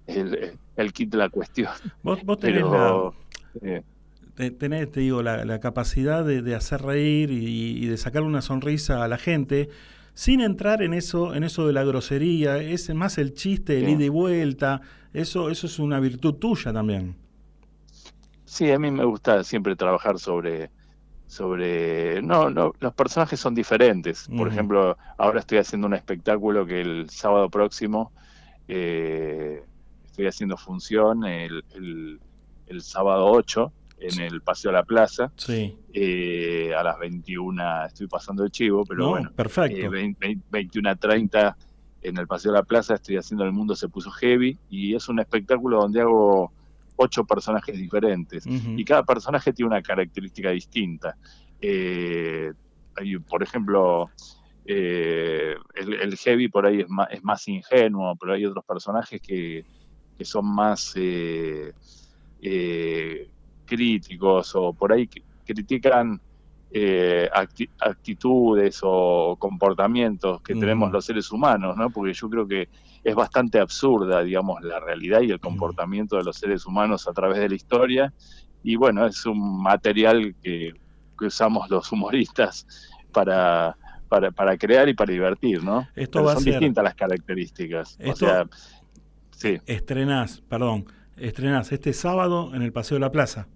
el, 0.06 0.58
el 0.76 0.92
kit 0.92 1.10
de 1.10 1.18
la 1.18 1.28
cuestión. 1.28 1.72
Vos, 2.02 2.24
vos 2.24 2.38
tenés 2.38 2.62
Pero, 2.62 3.14
la, 3.60 3.68
eh, 3.68 3.82
te- 4.34 4.50
tenés, 4.50 4.90
te 4.90 5.00
digo, 5.00 5.22
la, 5.22 5.44
la 5.44 5.60
capacidad 5.60 6.24
de, 6.24 6.42
de 6.42 6.54
hacer 6.54 6.82
reír 6.82 7.30
y, 7.30 7.84
y 7.84 7.86
de 7.86 7.96
sacarle 7.96 8.28
una 8.28 8.42
sonrisa 8.42 9.04
a 9.04 9.08
la 9.08 9.18
gente. 9.18 9.68
sin 10.14 10.40
entrar 10.40 10.82
en 10.82 10.94
eso, 10.94 11.34
en 11.34 11.44
eso 11.44 11.66
de 11.66 11.72
la 11.72 11.84
grosería, 11.84 12.58
es 12.58 12.92
más 12.94 13.18
el 13.18 13.34
chiste, 13.34 13.78
el 13.80 13.88
Sí. 13.88 13.90
ida 13.90 14.04
y 14.04 14.08
vuelta, 14.10 14.82
eso, 15.12 15.50
eso 15.50 15.66
es 15.66 15.78
una 15.78 16.00
virtud 16.00 16.34
tuya 16.34 16.72
también. 16.72 17.16
Sí, 18.44 18.70
a 18.72 18.78
mí 18.78 18.90
me 18.90 19.04
gusta 19.04 19.44
siempre 19.44 19.76
trabajar 19.76 20.18
sobre, 20.18 20.72
sobre, 21.26 22.22
no, 22.22 22.50
no, 22.50 22.72
los 22.80 22.94
personajes 22.94 23.40
son 23.40 23.54
diferentes. 23.54 24.30
Por 24.34 24.48
ejemplo, 24.48 24.98
ahora 25.18 25.40
estoy 25.40 25.58
haciendo 25.58 25.86
un 25.88 25.94
espectáculo 25.94 26.66
que 26.66 26.80
el 26.80 27.10
sábado 27.10 27.50
próximo 27.50 28.12
eh, 28.68 29.64
estoy 30.04 30.26
haciendo 30.28 30.56
función 30.56 31.24
el, 31.26 31.64
el, 31.70 32.22
el 32.66 32.82
sábado 32.82 33.26
8 33.30 33.74
en 34.00 34.20
el 34.20 34.40
Paseo 34.42 34.70
de 34.70 34.76
la 34.78 34.82
Plaza. 34.84 35.30
Sí. 35.36 35.76
Eh, 35.92 36.72
a 36.74 36.82
las 36.82 36.98
21 36.98 37.84
estoy 37.86 38.06
pasando 38.06 38.42
el 38.44 38.50
chivo, 38.50 38.84
pero 38.84 39.00
No, 39.04 39.10
bueno, 39.10 39.32
perfecto. 39.32 39.76
eh, 39.76 39.88
20 39.88 40.38
21.30 40.50 41.56
en 42.02 42.16
el 42.16 42.26
Paseo 42.26 42.52
de 42.52 42.58
la 42.58 42.64
Plaza 42.64 42.94
estoy 42.94 43.16
haciendo 43.18 43.44
El 43.44 43.52
Mundo 43.52 43.76
se 43.76 43.88
puso 43.88 44.10
heavy 44.10 44.58
y 44.70 44.94
es 44.94 45.08
un 45.08 45.20
espectáculo 45.20 45.80
donde 45.80 46.00
hago 46.00 46.50
ocho 46.96 47.24
personajes 47.24 47.76
diferentes 47.76 48.44
y 48.46 48.84
cada 48.84 49.02
personaje 49.04 49.52
tiene 49.52 49.68
una 49.68 49.82
característica 49.82 50.50
distinta. 50.50 51.16
Eh, 51.60 52.52
hay, 52.96 53.18
por 53.18 53.42
ejemplo, 53.42 54.10
eh, 54.66 55.54
el, 55.74 55.94
el 55.94 56.16
heavy 56.16 56.48
por 56.48 56.66
ahí 56.66 56.80
es 56.80 56.88
más, 56.88 57.08
es 57.10 57.22
más 57.24 57.46
ingenuo, 57.48 58.16
pero 58.16 58.34
hay 58.34 58.44
otros 58.44 58.64
personajes 58.64 59.20
que, 59.20 59.64
que 60.16 60.24
son 60.24 60.46
más 60.46 60.92
eh, 60.96 61.72
eh, 62.42 63.28
críticos 63.74 64.54
o 64.56 64.72
por 64.72 64.92
ahí 64.92 65.08
critican 65.46 66.20
eh, 66.72 67.28
acti- 67.32 67.70
actitudes 67.80 68.80
o 68.82 69.36
comportamientos 69.38 70.40
que 70.42 70.54
tenemos 70.54 70.90
los 70.92 71.04
seres 71.04 71.30
humanos, 71.32 71.76
¿no? 71.76 71.90
Porque 71.90 72.12
yo 72.12 72.28
creo 72.28 72.46
que 72.46 72.68
es 73.02 73.14
bastante 73.14 73.58
absurda, 73.58 74.22
digamos, 74.22 74.62
la 74.62 74.78
realidad 74.78 75.20
y 75.22 75.30
el 75.30 75.40
comportamiento 75.40 76.16
de 76.16 76.24
los 76.24 76.36
seres 76.36 76.66
humanos 76.66 77.08
a 77.08 77.12
través 77.12 77.38
de 77.38 77.48
la 77.48 77.54
historia. 77.54 78.12
Y 78.62 78.76
bueno, 78.76 79.06
es 79.06 79.24
un 79.26 79.62
material 79.62 80.34
que, 80.42 80.72
que 81.18 81.24
usamos 81.26 81.68
los 81.70 81.90
humoristas 81.92 82.66
para, 83.12 83.76
para, 84.08 84.30
para 84.30 84.56
crear 84.56 84.88
y 84.88 84.94
para 84.94 85.12
divertir, 85.12 85.64
¿no? 85.64 85.88
Esto 85.96 86.18
Pero 86.18 86.24
va 86.26 86.32
a 86.32 86.34
son 86.34 86.44
ser- 86.44 86.52
distintas 86.54 86.84
las 86.84 86.94
características. 86.94 87.96
Esto- 87.98 88.12
O 88.26 88.28
sea, 88.28 88.44
sí. 89.32 89.58
Estrenás, 89.66 90.40
perdón, 90.42 90.84
estrenás 91.16 91.72
este 91.72 91.92
sábado 91.94 92.54
en 92.54 92.62
el 92.62 92.72
Paseo 92.72 92.96
de 92.96 93.00
la 93.00 93.10
Plaza. 93.10 93.48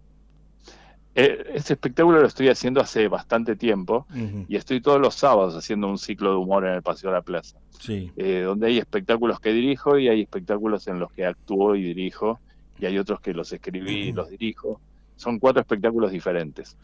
Eh, 1.14 1.52
Este 1.54 1.74
espectáculo 1.74 2.20
lo 2.20 2.26
estoy 2.26 2.48
haciendo 2.48 2.80
hace 2.80 3.06
bastante 3.08 3.54
tiempo 3.56 4.06
y 4.48 4.56
estoy 4.56 4.80
todos 4.80 5.00
los 5.00 5.14
sábados 5.14 5.54
haciendo 5.54 5.88
un 5.88 5.98
ciclo 5.98 6.30
de 6.30 6.36
humor 6.36 6.66
en 6.66 6.74
el 6.74 6.82
Paseo 6.82 7.10
de 7.10 7.16
la 7.16 7.22
Plaza, 7.22 7.58
Sí. 7.78 8.10
eh, 8.16 8.42
donde 8.44 8.66
hay 8.68 8.78
espectáculos 8.78 9.38
que 9.40 9.52
dirijo 9.52 9.98
y 9.98 10.08
hay 10.08 10.22
espectáculos 10.22 10.86
en 10.88 10.98
los 10.98 11.12
que 11.12 11.24
actúo 11.26 11.76
y 11.76 11.82
dirijo 11.82 12.40
y 12.78 12.86
hay 12.86 12.98
otros 12.98 13.20
que 13.20 13.32
los 13.32 13.52
escribí 13.52 14.08
y 14.08 14.12
los 14.12 14.28
dirijo. 14.30 14.80
Son 15.16 15.38
cuatro 15.38 15.60
espectáculos 15.60 16.10
diferentes. 16.10 16.76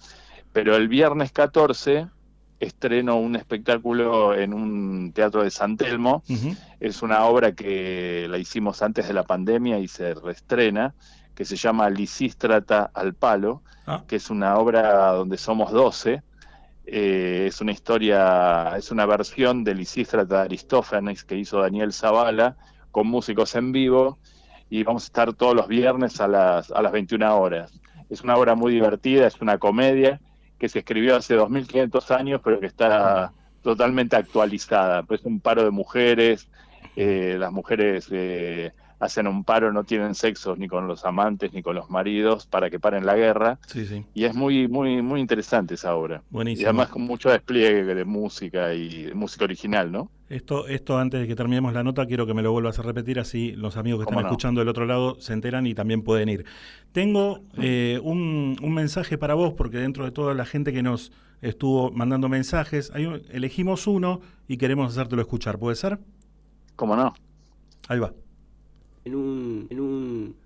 Pero 0.53 0.77
el 0.77 0.87
viernes 0.89 1.33
14 1.33 2.07
estreno 2.61 3.17
un 3.19 3.37
espectáculo 3.37 4.35
en 4.35 4.53
un 4.53 5.13
teatro 5.15 5.43
de 5.43 5.51
San 5.51 5.77
Telmo. 5.79 6.23
Es 6.79 7.03
una 7.03 7.25
obra 7.25 7.53
que 7.53 8.27
la 8.29 8.37
hicimos 8.39 8.83
antes 8.83 9.09
de 9.09 9.15
la 9.15 9.25
pandemia 9.25 9.79
y 9.79 9.89
se 9.89 10.13
reestrena, 10.15 10.95
que 11.41 11.47
se 11.47 11.57
llama 11.57 11.89
Lisístrata 11.89 12.91
al 12.93 13.15
Palo, 13.15 13.63
Ah. 13.87 14.05
que 14.07 14.17
es 14.17 14.29
una 14.29 14.59
obra 14.59 15.13
donde 15.13 15.39
somos 15.39 15.73
12. 15.73 16.23
Eh, 16.85 17.47
es 17.49 17.63
una 17.63 17.73
historia, 17.73 18.77
es 18.77 18.91
una 18.91 19.07
versión 19.07 19.65
de 19.65 19.75
Lisístrata 19.75 20.35
de 20.35 20.43
Aristófanes 20.43 21.25
que 21.25 21.37
hizo 21.39 21.63
Daniel 21.63 21.95
Zavala 21.95 22.59
con 22.91 23.07
músicos 23.07 23.55
en 23.55 23.73
vivo 23.73 24.19
y 24.69 24.83
vamos 24.83 25.05
a 25.05 25.07
estar 25.07 25.33
todos 25.33 25.57
los 25.57 25.67
viernes 25.67 26.21
a 26.21 26.29
las, 26.29 26.71
a 26.73 26.83
las 26.83 26.93
21 26.93 27.35
horas. 27.35 27.73
Es 28.11 28.21
una 28.21 28.37
obra 28.37 28.55
muy 28.55 28.75
divertida, 28.75 29.27
es 29.27 29.41
una 29.41 29.57
comedia 29.57 30.21
que 30.59 30.69
se 30.69 30.81
escribió 30.81 31.17
hace 31.17 31.37
2500 31.37 32.11
años, 32.11 32.43
pero 32.45 32.61
que 32.61 32.67
está 32.67 33.33
totalmente 33.63 34.15
actualizada. 34.15 35.05
Pues 35.05 35.21
es 35.21 35.27
un 35.27 35.41
paro 35.41 35.65
de 35.65 35.71
mujeres, 35.71 36.51
eh, 36.97 37.37
las 37.39 37.51
mujeres 37.51 38.09
eh, 38.11 38.73
hacen 39.01 39.27
un 39.27 39.43
paro, 39.45 39.73
no 39.73 39.83
tienen 39.83 40.15
sexo 40.15 40.55
ni 40.57 40.69
con 40.69 40.87
los 40.87 41.05
amantes 41.05 41.53
ni 41.53 41.63
con 41.63 41.75
los 41.75 41.91
maridos 41.91 42.47
para 42.47 42.71
que 42.71 42.79
paren 42.79 43.05
la 43.05 43.17
guerra. 43.17 43.59
Sí, 43.67 43.87
sí. 43.87 44.05
Y 44.15 44.25
es 44.25 44.35
muy, 44.35 44.69
muy, 44.69 45.03
muy 45.03 45.21
interesante 45.21 45.75
esa 45.75 45.95
obra. 45.97 46.23
Buenísimo. 46.31 46.63
Y 46.63 46.65
además 46.67 46.89
con 46.91 47.03
mucho 47.03 47.31
despliegue 47.31 47.83
de 47.95 48.05
música 48.05 48.73
y 48.75 49.05
de 49.07 49.15
música 49.15 49.45
original, 49.45 49.91
¿no? 49.91 50.11
Esto, 50.29 50.69
esto 50.69 50.97
antes 50.99 51.21
de 51.23 51.27
que 51.27 51.35
terminemos 51.35 51.73
la 51.73 51.83
nota, 51.83 52.07
quiero 52.07 52.25
que 52.25 52.35
me 52.35 52.43
lo 52.43 52.53
vuelvas 52.53 52.79
a 52.79 52.83
repetir, 52.83 53.19
así 53.19 53.51
los 53.53 53.77
amigos 53.77 53.99
que 54.01 54.03
están 54.05 54.17
escuchando 54.27 54.61
del 54.61 54.69
otro 54.69 54.87
lado 54.87 55.19
se 55.19 55.33
enteran 55.33 55.67
y 55.67 55.75
también 55.75 56.03
pueden 56.03 56.29
ir. 56.29 56.45
Tengo 56.93 57.41
eh, 57.57 57.99
un, 58.05 58.57
un 58.63 58.73
mensaje 58.75 59.19
para 59.19 59.35
vos, 59.35 59.55
porque 59.55 59.79
dentro 59.79 60.05
de 60.05 60.13
toda 60.13 60.35
la 60.35 60.45
gente 60.45 60.73
que 60.73 60.83
nos 60.85 61.11
estuvo 61.41 61.91
mandando 61.91 62.29
mensajes, 62.29 62.93
hay 62.95 63.07
un- 63.07 63.23
elegimos 63.31 63.87
uno 63.89 64.21
y 64.47 64.57
queremos 64.59 64.93
hacértelo 64.93 65.23
escuchar, 65.23 65.59
¿puede 65.59 65.75
ser? 65.75 65.99
¿Cómo 66.77 66.95
no? 66.95 67.13
Ahí 67.89 67.99
va. 67.99 68.13
En 69.05 69.15
un, 69.15 69.67
en 69.71 69.81
un 69.81 70.37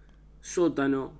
sótano 0.40 1.12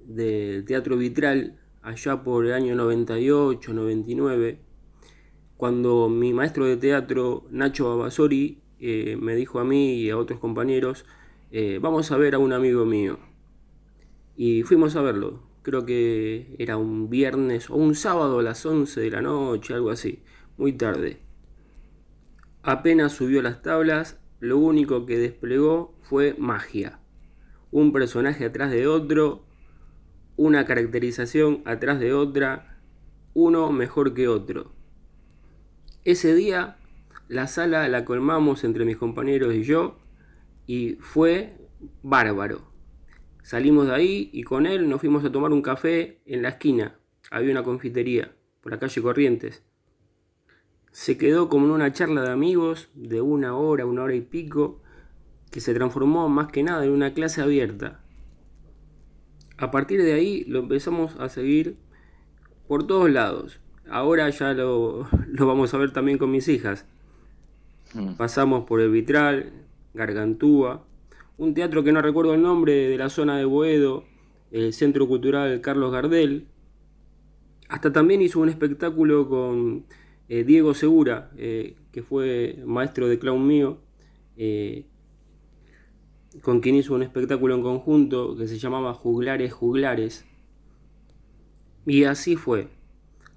del 0.00 0.64
Teatro 0.64 0.96
Vitral, 0.96 1.60
allá 1.82 2.22
por 2.22 2.46
el 2.46 2.52
año 2.52 2.74
98, 2.74 3.72
99, 3.72 4.58
cuando 5.56 6.08
mi 6.08 6.32
maestro 6.32 6.66
de 6.66 6.76
teatro, 6.76 7.46
Nacho 7.50 7.88
Babasori, 7.88 8.60
eh, 8.80 9.16
me 9.20 9.34
dijo 9.36 9.60
a 9.60 9.64
mí 9.64 9.94
y 9.94 10.10
a 10.10 10.18
otros 10.18 10.40
compañeros, 10.40 11.06
eh, 11.50 11.78
vamos 11.80 12.10
a 12.10 12.16
ver 12.16 12.34
a 12.34 12.38
un 12.38 12.52
amigo 12.52 12.84
mío. 12.84 13.18
Y 14.36 14.62
fuimos 14.64 14.96
a 14.96 15.02
verlo. 15.02 15.42
Creo 15.62 15.86
que 15.86 16.56
era 16.58 16.76
un 16.76 17.08
viernes 17.08 17.70
o 17.70 17.76
un 17.76 17.94
sábado 17.94 18.40
a 18.40 18.42
las 18.42 18.66
11 18.66 19.00
de 19.00 19.10
la 19.10 19.22
noche, 19.22 19.72
algo 19.72 19.90
así, 19.90 20.22
muy 20.58 20.72
tarde. 20.72 21.20
Apenas 22.62 23.12
subió 23.12 23.40
las 23.40 23.62
tablas, 23.62 24.18
lo 24.40 24.58
único 24.58 25.06
que 25.06 25.16
desplegó 25.16 25.93
fue 26.04 26.34
magia. 26.38 27.00
Un 27.70 27.92
personaje 27.92 28.44
atrás 28.44 28.70
de 28.70 28.86
otro, 28.86 29.44
una 30.36 30.64
caracterización 30.64 31.62
atrás 31.64 31.98
de 31.98 32.12
otra, 32.12 32.78
uno 33.32 33.72
mejor 33.72 34.14
que 34.14 34.28
otro. 34.28 34.72
Ese 36.04 36.34
día 36.34 36.76
la 37.28 37.46
sala 37.46 37.88
la 37.88 38.04
colmamos 38.04 38.64
entre 38.64 38.84
mis 38.84 38.98
compañeros 38.98 39.54
y 39.54 39.62
yo 39.62 39.98
y 40.66 40.96
fue 41.00 41.56
bárbaro. 42.02 42.70
Salimos 43.42 43.86
de 43.86 43.94
ahí 43.94 44.30
y 44.32 44.42
con 44.42 44.66
él 44.66 44.88
nos 44.88 45.00
fuimos 45.00 45.24
a 45.24 45.32
tomar 45.32 45.52
un 45.52 45.62
café 45.62 46.20
en 46.26 46.42
la 46.42 46.50
esquina. 46.50 46.98
Había 47.30 47.52
una 47.52 47.62
confitería 47.62 48.34
por 48.60 48.72
la 48.72 48.78
calle 48.78 49.02
Corrientes. 49.02 49.62
Se 50.92 51.18
quedó 51.18 51.48
como 51.48 51.66
en 51.66 51.72
una 51.72 51.92
charla 51.92 52.22
de 52.22 52.30
amigos 52.30 52.90
de 52.94 53.20
una 53.20 53.56
hora, 53.56 53.84
una 53.86 54.04
hora 54.04 54.14
y 54.14 54.20
pico, 54.20 54.83
que 55.54 55.60
se 55.60 55.72
transformó 55.72 56.28
más 56.28 56.50
que 56.50 56.64
nada 56.64 56.84
en 56.84 56.90
una 56.90 57.14
clase 57.14 57.40
abierta. 57.40 58.00
A 59.56 59.70
partir 59.70 60.02
de 60.02 60.12
ahí 60.12 60.42
lo 60.48 60.58
empezamos 60.58 61.14
a 61.20 61.28
seguir 61.28 61.76
por 62.66 62.88
todos 62.88 63.08
lados. 63.08 63.60
Ahora 63.88 64.28
ya 64.30 64.52
lo, 64.52 65.06
lo 65.28 65.46
vamos 65.46 65.72
a 65.72 65.78
ver 65.78 65.92
también 65.92 66.18
con 66.18 66.32
mis 66.32 66.48
hijas. 66.48 66.86
Pasamos 68.18 68.64
por 68.64 68.80
el 68.80 68.90
Vitral, 68.90 69.52
Gargantúa, 69.94 70.84
un 71.38 71.54
teatro 71.54 71.84
que 71.84 71.92
no 71.92 72.02
recuerdo 72.02 72.34
el 72.34 72.42
nombre 72.42 72.72
de 72.88 72.98
la 72.98 73.08
zona 73.08 73.38
de 73.38 73.44
Boedo, 73.44 74.02
el 74.50 74.72
Centro 74.72 75.06
Cultural 75.06 75.60
Carlos 75.60 75.92
Gardel. 75.92 76.48
Hasta 77.68 77.92
también 77.92 78.22
hizo 78.22 78.40
un 78.40 78.48
espectáculo 78.48 79.28
con 79.28 79.84
eh, 80.28 80.42
Diego 80.42 80.74
Segura, 80.74 81.30
eh, 81.36 81.76
que 81.92 82.02
fue 82.02 82.58
maestro 82.66 83.06
de 83.06 83.20
clown 83.20 83.46
mío, 83.46 83.78
eh, 84.36 84.86
con 86.42 86.60
quien 86.60 86.74
hizo 86.74 86.94
un 86.94 87.02
espectáculo 87.02 87.54
en 87.54 87.62
conjunto 87.62 88.36
que 88.36 88.48
se 88.48 88.58
llamaba 88.58 88.94
Juglares 88.94 89.52
Juglares. 89.52 90.26
Y 91.86 92.04
así 92.04 92.36
fue. 92.36 92.68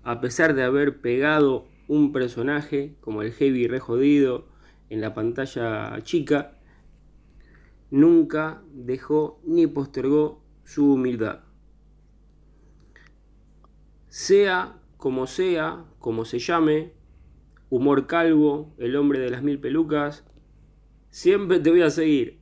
A 0.03 0.21
pesar 0.21 0.53
de 0.55 0.63
haber 0.63 1.01
pegado 1.01 1.67
un 1.87 2.11
personaje 2.11 2.95
como 3.01 3.21
el 3.21 3.31
Heavy 3.31 3.67
re 3.67 3.79
jodido 3.79 4.47
en 4.89 5.01
la 5.01 5.13
pantalla 5.13 6.01
chica, 6.03 6.57
nunca 7.91 8.63
dejó 8.73 9.41
ni 9.45 9.67
postergó 9.67 10.43
su 10.63 10.93
humildad. 10.93 11.41
Sea 14.07 14.79
como 14.97 15.27
sea, 15.27 15.85
como 15.99 16.25
se 16.25 16.39
llame, 16.39 16.93
humor 17.69 18.07
calvo, 18.07 18.73
el 18.77 18.95
hombre 18.95 19.19
de 19.19 19.29
las 19.29 19.43
mil 19.43 19.59
pelucas, 19.59 20.25
siempre 21.09 21.59
te 21.59 21.69
voy 21.69 21.81
a 21.81 21.89
seguir. 21.89 22.39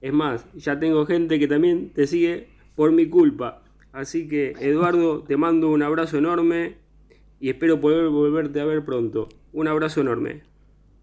Es 0.00 0.12
más, 0.12 0.46
ya 0.54 0.78
tengo 0.78 1.06
gente 1.06 1.38
que 1.38 1.48
también 1.48 1.90
te 1.92 2.06
sigue 2.06 2.48
por 2.74 2.92
mi 2.92 3.08
culpa. 3.08 3.62
Así 3.92 4.28
que, 4.28 4.56
Eduardo, 4.60 5.22
te 5.22 5.36
mando 5.36 5.70
un 5.70 5.82
abrazo 5.82 6.18
enorme 6.18 6.76
y 7.40 7.50
espero 7.50 7.80
poder 7.80 8.08
volverte 8.08 8.60
a 8.60 8.64
ver 8.64 8.84
pronto. 8.84 9.28
Un 9.52 9.68
abrazo 9.68 10.00
enorme. 10.02 10.42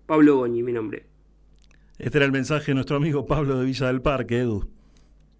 Pablo 0.05 0.37
Goñi, 0.37 0.63
mi 0.63 0.73
nombre. 0.73 1.05
Este 1.97 2.19
era 2.19 2.25
el 2.25 2.31
mensaje 2.31 2.67
de 2.67 2.75
nuestro 2.75 2.97
amigo 2.97 3.25
Pablo 3.25 3.57
de 3.57 3.65
Villa 3.65 3.87
del 3.87 4.01
Parque, 4.03 4.39
Edu. 4.41 4.69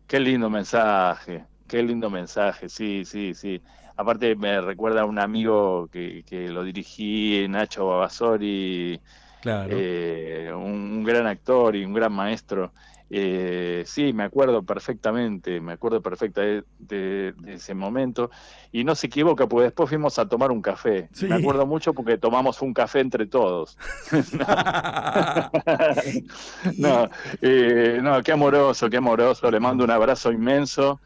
Qué 0.08 0.20
lindo 0.20 0.50
mensaje, 0.50 1.46
qué 1.68 1.82
lindo 1.84 2.10
mensaje, 2.10 2.70
sí, 2.70 3.04
sí, 3.06 3.34
sí. 3.34 3.62
Aparte 3.96 4.36
me 4.36 4.62
recuerda 4.62 5.02
a 5.02 5.06
un 5.06 5.20
amigo 5.20 5.88
que, 5.92 6.24
que 6.26 6.50
lo 6.50 6.64
dirigí, 6.64 7.48
Nacho 7.50 7.88
Babasori, 7.88 9.02
Claro. 9.40 9.88
eh, 9.88 10.52
un, 10.54 10.72
un 10.98 11.04
gran 11.04 11.28
actor 11.28 11.76
y 11.76 11.86
un 11.86 11.94
gran 11.94 12.14
maestro. 12.14 12.74
Eh, 13.16 13.84
sí, 13.86 14.12
me 14.12 14.24
acuerdo 14.24 14.64
perfectamente, 14.64 15.62
me 15.62 15.74
acuerdo 15.74 16.02
perfecta 16.02 16.42
de, 16.42 16.64
de- 16.80 17.34
de 17.38 17.54
ese 17.54 17.76
momento. 17.76 18.32
Y 18.72 18.84
no 18.84 18.96
se 18.96 19.06
equivoca, 19.06 19.48
porque 19.48 19.66
después 19.66 19.88
fuimos 19.90 20.18
a 20.18 20.28
tomar 20.28 20.52
un 20.52 20.64
café. 20.64 21.10
Sí. 21.14 21.28
Me 21.28 21.36
acuerdo 21.36 21.68
mucho 21.68 21.94
porque 21.94 22.18
tomamos 22.18 22.60
un 22.64 22.74
café 22.74 23.02
entre 23.02 23.28
todos. 23.28 23.78
no, 26.78 27.10
eh, 27.42 28.00
no, 28.02 28.22
qué 28.24 28.32
amoroso, 28.32 28.90
qué 28.90 28.98
amoroso. 28.98 29.52
Le 29.52 29.60
mando 29.60 29.84
un 29.84 29.92
abrazo 29.92 30.32
inmenso. 30.32 31.00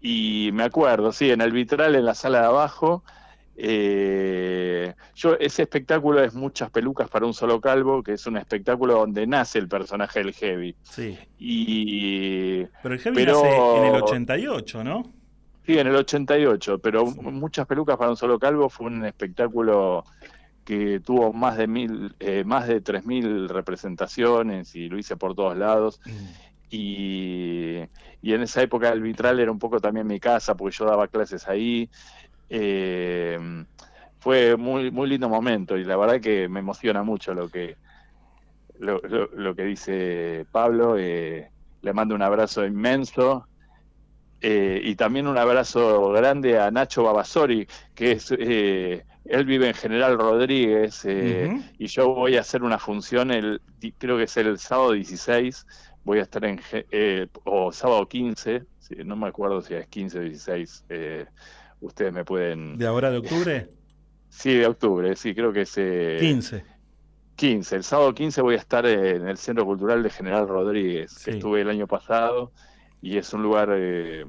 Y 0.00 0.50
me 0.52 0.62
acuerdo, 0.62 1.10
sí, 1.10 1.30
en 1.30 1.40
el 1.40 1.50
vitral, 1.50 1.96
en 1.96 2.04
la 2.04 2.14
sala 2.14 2.40
de 2.42 2.46
abajo. 2.46 3.02
Eh, 3.60 4.94
yo, 5.16 5.34
ese 5.38 5.62
espectáculo 5.62 6.22
es 6.22 6.32
Muchas 6.32 6.70
pelucas 6.70 7.08
para 7.08 7.26
un 7.26 7.34
solo 7.34 7.60
calvo, 7.60 8.02
que 8.04 8.12
es 8.12 8.26
un 8.26 8.36
espectáculo 8.36 8.94
donde 8.94 9.26
nace 9.26 9.58
el 9.58 9.66
personaje 9.68 10.20
del 10.20 10.32
Heavy. 10.32 10.76
Sí. 10.84 11.18
Y, 11.38 12.64
Pero 12.82 12.94
el 12.94 13.00
Heavy 13.00 13.16
pero- 13.16 13.42
nace 13.42 13.76
en 13.78 13.84
el 13.94 14.02
88, 14.02 14.84
¿no? 14.84 15.12
Sí, 15.66 15.76
en 15.78 15.86
el 15.88 15.96
88, 15.96 16.78
pero 16.78 17.04
Muchas 17.06 17.66
pelucas 17.66 17.96
para 17.96 18.10
un 18.10 18.16
solo 18.16 18.38
calvo 18.38 18.68
fue 18.68 18.86
un 18.86 19.04
espectáculo 19.04 20.04
que 20.64 21.00
tuvo 21.00 21.32
más 21.32 21.56
de 21.56 21.66
mil, 21.66 22.14
eh, 22.20 22.44
más 22.44 22.68
de 22.68 22.80
3.000 22.82 23.48
representaciones 23.48 24.74
y 24.76 24.88
lo 24.88 24.98
hice 24.98 25.16
por 25.16 25.34
todos 25.34 25.56
lados. 25.56 26.00
Y, 26.70 27.78
y 28.20 28.32
en 28.34 28.42
esa 28.42 28.62
época 28.62 28.90
el 28.90 29.00
vitral 29.00 29.40
era 29.40 29.50
un 29.50 29.58
poco 29.58 29.80
también 29.80 30.06
mi 30.06 30.20
casa, 30.20 30.54
porque 30.54 30.76
yo 30.76 30.84
daba 30.84 31.08
clases 31.08 31.48
ahí. 31.48 31.88
Eh, 32.48 33.38
fue 34.18 34.56
muy, 34.56 34.90
muy 34.90 35.08
lindo 35.08 35.28
momento 35.28 35.76
y 35.76 35.84
la 35.84 35.96
verdad 35.96 36.20
que 36.20 36.48
me 36.48 36.60
emociona 36.60 37.02
mucho 37.02 37.34
lo 37.34 37.48
que, 37.50 37.76
lo, 38.78 38.98
lo- 39.00 39.28
lo 39.32 39.54
que 39.54 39.64
dice 39.64 40.46
Pablo. 40.50 40.96
eh, 40.98 41.50
le 41.80 41.92
mando 41.92 42.14
un 42.14 42.22
abrazo 42.22 42.64
inmenso. 42.66 43.46
Eh, 44.40 44.80
y 44.84 44.94
también 44.96 45.26
un 45.26 45.36
abrazo 45.38 46.10
grande 46.12 46.58
a 46.60 46.70
Nacho 46.70 47.02
Babasori, 47.02 47.66
que 47.94 48.12
es, 48.12 48.28
eh, 48.38 49.04
él 49.24 49.44
vive 49.44 49.68
en 49.68 49.74
General 49.74 50.16
Rodríguez, 50.16 51.04
eh, 51.06 51.52
y 51.76 51.88
yo 51.88 52.14
voy 52.14 52.36
a 52.36 52.40
hacer 52.42 52.62
una 52.62 52.78
función, 52.78 53.32
el, 53.32 53.60
creo 53.98 54.16
que 54.16 54.24
es 54.24 54.36
el 54.36 54.58
sábado 54.60 54.92
16, 54.92 55.66
voy 56.04 56.20
a 56.20 56.22
estar 56.22 56.44
en, 56.44 56.60
eh, 56.72 57.26
o 57.44 57.72
sábado 57.72 58.06
15, 58.08 58.62
sí, 58.78 58.94
no 59.04 59.16
me 59.16 59.26
acuerdo 59.28 59.60
si 59.60 59.74
es 59.74 59.88
15 59.88 60.18
o 60.20 60.22
16, 60.22 60.84
eh, 60.88 61.26
ustedes 61.80 62.12
me 62.12 62.24
pueden... 62.24 62.76
¿De 62.78 62.86
ahora 62.86 63.10
de 63.10 63.18
octubre? 63.18 63.68
Sí, 64.28 64.54
de 64.54 64.66
octubre, 64.66 65.14
sí, 65.16 65.34
creo 65.34 65.52
que 65.52 65.62
es... 65.62 65.74
eh, 65.78 66.18
15. 66.20 66.64
15, 67.36 67.76
el 67.76 67.84
sábado 67.84 68.14
15 68.14 68.42
voy 68.42 68.54
a 68.56 68.58
estar 68.58 68.84
en 68.84 69.28
el 69.28 69.36
Centro 69.38 69.64
Cultural 69.64 70.02
de 70.02 70.10
General 70.10 70.48
Rodríguez, 70.48 71.22
que 71.24 71.30
estuve 71.32 71.60
el 71.60 71.70
año 71.70 71.86
pasado 71.86 72.50
y 73.00 73.16
es 73.16 73.32
un 73.32 73.42
lugar 73.44 73.68
eh, 73.72 74.24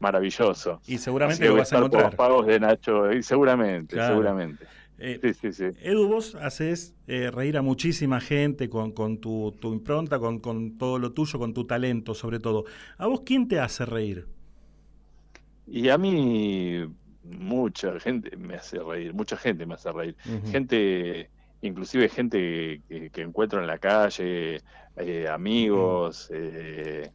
maravilloso. 0.00 0.80
Y 0.86 0.98
seguramente 0.98 1.44
lo 1.44 1.52
voy 1.52 1.60
vas 1.60 1.72
a 1.72 1.76
estar 1.76 1.80
por 1.90 1.92
los 1.92 2.00
encontrar. 2.00 2.16
pagos 2.16 2.46
de 2.46 2.60
Nacho, 2.60 3.12
y 3.12 3.22
seguramente, 3.22 3.96
Claro. 3.96 4.14
seguramente. 4.14 4.64
Eh, 5.00 5.20
sí, 5.22 5.34
sí, 5.34 5.52
sí. 5.52 5.64
Edu, 5.82 6.08
vos 6.08 6.34
haces 6.36 6.94
eh, 7.06 7.30
reír 7.30 7.56
a 7.56 7.62
muchísima 7.62 8.20
gente 8.20 8.68
con, 8.68 8.92
con 8.92 9.18
tu, 9.20 9.54
tu 9.60 9.72
impronta, 9.72 10.18
con, 10.18 10.40
con 10.40 10.76
todo 10.78 10.98
lo 10.98 11.12
tuyo, 11.12 11.38
con 11.38 11.54
tu 11.54 11.66
talento 11.66 12.14
sobre 12.14 12.40
todo. 12.40 12.64
¿A 12.96 13.06
vos 13.06 13.22
quién 13.24 13.46
te 13.46 13.60
hace 13.60 13.84
reír? 13.86 14.26
Y 15.70 15.88
a 15.90 15.98
mí 15.98 16.84
mucha 17.24 17.98
gente 18.00 18.36
me 18.36 18.54
hace 18.54 18.78
reír, 18.78 19.12
mucha 19.14 19.36
gente 19.36 19.66
me 19.66 19.74
hace 19.74 19.92
reír. 19.92 20.16
Gente, 20.50 21.30
inclusive 21.62 22.08
gente 22.08 22.80
que, 22.88 23.10
que 23.10 23.20
encuentro 23.22 23.60
en 23.60 23.66
la 23.66 23.78
calle, 23.78 24.60
eh, 24.96 25.28
amigos, 25.30 26.30
eh, 26.32 27.10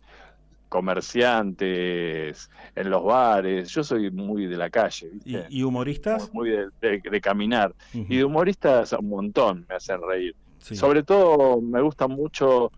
comerciantes, 1.13 2.49
en 2.75 2.89
los 2.89 3.03
bares. 3.03 3.69
Yo 3.69 3.83
soy 3.83 4.09
muy 4.11 4.47
de 4.47 4.57
la 4.57 4.69
calle, 4.69 5.09
¿Y, 5.25 5.35
¿viste? 5.35 5.45
y 5.49 5.63
humoristas? 5.63 6.33
Muy 6.33 6.49
de, 6.49 6.67
de- 6.81 7.01
de 7.09 7.21
caminar. 7.21 7.73
Y 7.93 8.17
de 8.17 8.23
humoristas 8.25 8.93
un 8.93 9.09
montón 9.09 9.65
me 9.69 9.75
hacen 9.75 9.99
reír. 10.01 10.35
Sí. 10.59 10.75
Sobre 10.75 11.03
todo 11.03 11.61
me 11.61 11.81
gustan 11.81 12.11
mucho 12.11 12.71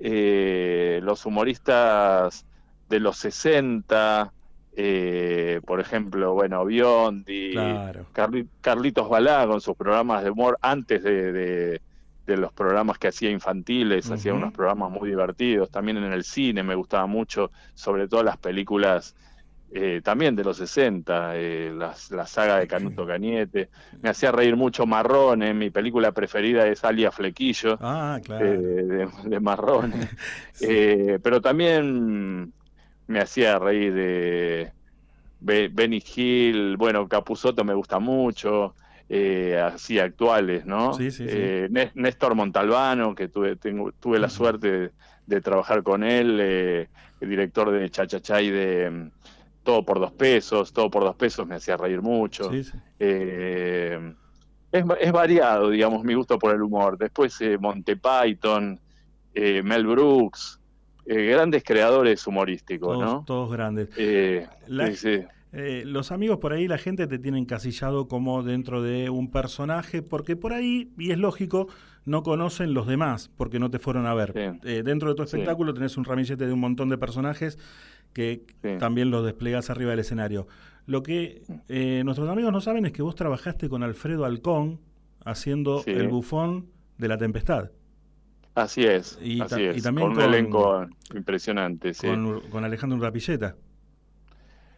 eh, 0.00 1.00
los 1.02 1.24
humoristas 1.26 2.46
de 2.88 3.00
los 3.00 3.18
60, 3.18 4.32
eh, 4.80 5.60
por 5.66 5.80
ejemplo, 5.80 6.34
bueno, 6.34 6.64
Biondi, 6.64 7.50
Claro. 7.52 8.06
Carli- 8.12 8.48
Carlitos 8.60 9.08
Balá 9.08 9.46
con 9.46 9.60
sus 9.60 9.76
programas 9.76 10.22
de 10.24 10.30
humor 10.30 10.56
antes 10.62 11.02
de, 11.02 11.32
de- 11.32 11.82
de 12.26 12.36
los 12.36 12.52
programas 12.52 12.98
que 12.98 13.08
hacía 13.08 13.30
infantiles, 13.30 14.10
hacía 14.10 14.34
unos 14.34 14.52
programas 14.52 14.90
muy 14.90 15.08
divertidos, 15.08 15.70
también 15.70 15.96
en 15.98 16.12
el 16.12 16.24
cine 16.24 16.62
me 16.62 16.74
gustaba 16.74 17.06
mucho, 17.06 17.50
sobre 17.74 18.06
todo 18.06 18.22
las 18.22 18.36
películas 18.38 19.14
eh, 19.70 20.00
también 20.02 20.34
de 20.36 20.44
los 20.44 20.56
60, 20.58 21.36
eh, 21.36 21.72
la 21.74 22.26
saga 22.26 22.58
de 22.58 22.66
Canuto 22.66 23.06
Cañete, 23.06 23.70
me 24.00 24.10
hacía 24.10 24.32
reír 24.32 24.56
mucho 24.56 24.86
Marrone, 24.86 25.52
mi 25.54 25.70
película 25.70 26.12
preferida 26.12 26.66
es 26.66 26.84
Alia 26.84 27.10
Flequillo, 27.10 27.78
Ah, 27.80 28.18
claro. 28.24 28.44
eh, 28.44 28.58
de, 28.58 29.08
de 29.30 29.40
Marrone, 29.40 30.08
Eh, 30.60 31.18
pero 31.22 31.40
también 31.40 32.52
me 33.08 33.20
hacía 33.20 33.58
reír 33.58 33.94
de 33.94 34.74
Be- 35.40 35.68
Benny 35.68 36.02
Hill, 36.14 36.76
bueno, 36.76 37.08
Capuzoto 37.08 37.64
me 37.64 37.74
gusta 37.74 37.98
mucho, 37.98 38.76
eh, 39.08 39.58
así 39.58 39.98
actuales, 39.98 40.66
¿no? 40.66 40.94
Sí, 40.94 41.10
sí, 41.10 41.28
sí. 41.28 41.36
Eh, 41.36 41.68
Né- 41.70 41.92
Néstor 41.94 42.34
Montalbano, 42.34 43.14
que 43.14 43.28
tuve, 43.28 43.56
tengo- 43.56 43.92
tuve 44.00 44.18
la 44.18 44.28
suerte 44.28 44.70
de, 44.72 44.92
de 45.26 45.40
trabajar 45.40 45.82
con 45.82 46.02
él, 46.04 46.38
eh, 46.40 46.88
el 47.20 47.28
director 47.30 47.70
de 47.70 47.90
Chachachá 47.90 48.42
y 48.42 48.50
de 48.50 48.90
mm, 48.90 49.10
Todo 49.62 49.84
por 49.84 50.00
dos 50.00 50.12
pesos, 50.12 50.72
Todo 50.72 50.90
por 50.90 51.04
dos 51.04 51.16
pesos 51.16 51.46
me 51.46 51.56
hacía 51.56 51.76
reír 51.76 52.00
mucho. 52.02 52.60
Eh, 52.98 53.98
es, 54.72 54.84
es 55.00 55.12
variado, 55.12 55.70
digamos, 55.70 56.04
mi 56.04 56.14
gusto 56.14 56.38
por 56.38 56.54
el 56.54 56.62
humor. 56.62 56.98
Después 56.98 57.38
Monty 57.60 57.94
Python, 57.96 58.80
Mel 59.34 59.86
Brooks, 59.86 60.57
eh, 61.08 61.24
grandes 61.26 61.62
creadores 61.64 62.26
humorísticos, 62.26 62.88
Todos, 62.98 63.04
¿no? 63.04 63.24
todos 63.26 63.50
grandes. 63.50 63.88
Eh, 63.96 64.46
La- 64.66 64.88
sí, 64.88 64.96
sí. 64.96 65.24
Eh, 65.52 65.82
los 65.86 66.12
amigos 66.12 66.38
por 66.38 66.52
ahí, 66.52 66.68
la 66.68 66.76
gente 66.76 67.06
te 67.06 67.18
tiene 67.18 67.38
encasillado 67.38 68.06
como 68.06 68.42
dentro 68.42 68.82
de 68.82 69.08
un 69.08 69.30
personaje, 69.30 70.02
porque 70.02 70.36
por 70.36 70.52
ahí, 70.52 70.92
y 70.98 71.10
es 71.10 71.16
lógico, 71.18 71.68
no 72.04 72.22
conocen 72.22 72.74
los 72.74 72.86
demás, 72.86 73.30
porque 73.36 73.58
no 73.58 73.70
te 73.70 73.78
fueron 73.78 74.04
a 74.06 74.12
ver. 74.14 74.60
Dentro 74.62 75.08
de 75.08 75.14
tu 75.14 75.22
espectáculo 75.22 75.72
tenés 75.72 75.96
un 75.96 76.04
ramillete 76.04 76.46
de 76.46 76.52
un 76.52 76.60
montón 76.60 76.90
de 76.90 76.98
personajes 76.98 77.58
que 78.12 78.42
también 78.78 79.10
los 79.10 79.24
desplegás 79.24 79.70
arriba 79.70 79.90
del 79.92 80.00
escenario. 80.00 80.46
Lo 80.86 81.02
que 81.02 81.42
nuestros 82.04 82.28
amigos 82.28 82.52
no 82.52 82.60
saben 82.60 82.84
es 82.84 82.92
que 82.92 83.00
vos 83.02 83.14
trabajaste 83.14 83.70
con 83.70 83.82
Alfredo 83.82 84.26
Alcón 84.26 84.80
haciendo 85.24 85.82
el 85.86 86.08
bufón 86.08 86.66
de 86.98 87.08
la 87.08 87.16
tempestad. 87.16 87.70
Así 88.62 88.84
es, 88.84 89.18
Y 89.22 89.40
así 89.40 89.62
es. 89.64 89.76
y 89.78 89.82
también 89.82 90.08
con, 90.08 90.16
con- 90.16 90.24
un 90.24 90.34
elenco 90.34 90.86
impresionante, 91.14 91.94
sí. 91.94 92.06
Con, 92.06 92.40
con 92.50 92.64
Alejandro 92.64 92.98
Rapilleta. 93.00 93.54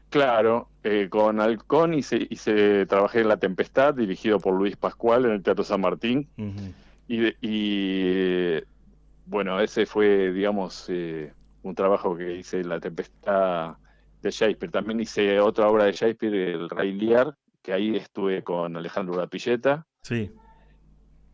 Claro, 0.08 0.68
eh, 0.82 1.06
con 1.08 1.40
Halcón 1.40 1.94
hice, 1.94 2.26
hice, 2.30 2.84
trabajé 2.86 3.20
en 3.20 3.28
La 3.28 3.36
Tempestad, 3.36 3.94
dirigido 3.94 4.40
por 4.40 4.54
Luis 4.54 4.76
Pascual 4.76 5.24
en 5.24 5.32
el 5.32 5.42
Teatro 5.42 5.62
San 5.62 5.80
Martín. 5.80 6.28
Y, 7.06 8.58
bueno, 9.26 9.60
ese 9.60 9.86
fue, 9.86 10.32
digamos, 10.32 10.86
eh, 10.88 11.32
un 11.62 11.74
trabajo 11.74 12.16
que 12.16 12.36
hice 12.38 12.60
en 12.60 12.68
La 12.68 12.80
Tempestad 12.80 13.74
de 14.22 14.30
Shakespeare. 14.30 14.72
También 14.72 15.00
hice 15.00 15.38
otra 15.40 15.68
obra 15.68 15.84
de 15.84 15.92
Shakespeare, 15.92 16.34
El 16.54 16.68
Rey 16.68 16.92
Lear, 16.92 17.36
que 17.62 17.72
ahí 17.72 17.94
estuve 17.96 18.42
con 18.42 18.76
Alejandro 18.76 19.16
Lapilleta. 19.16 19.86
Sí. 20.02 20.30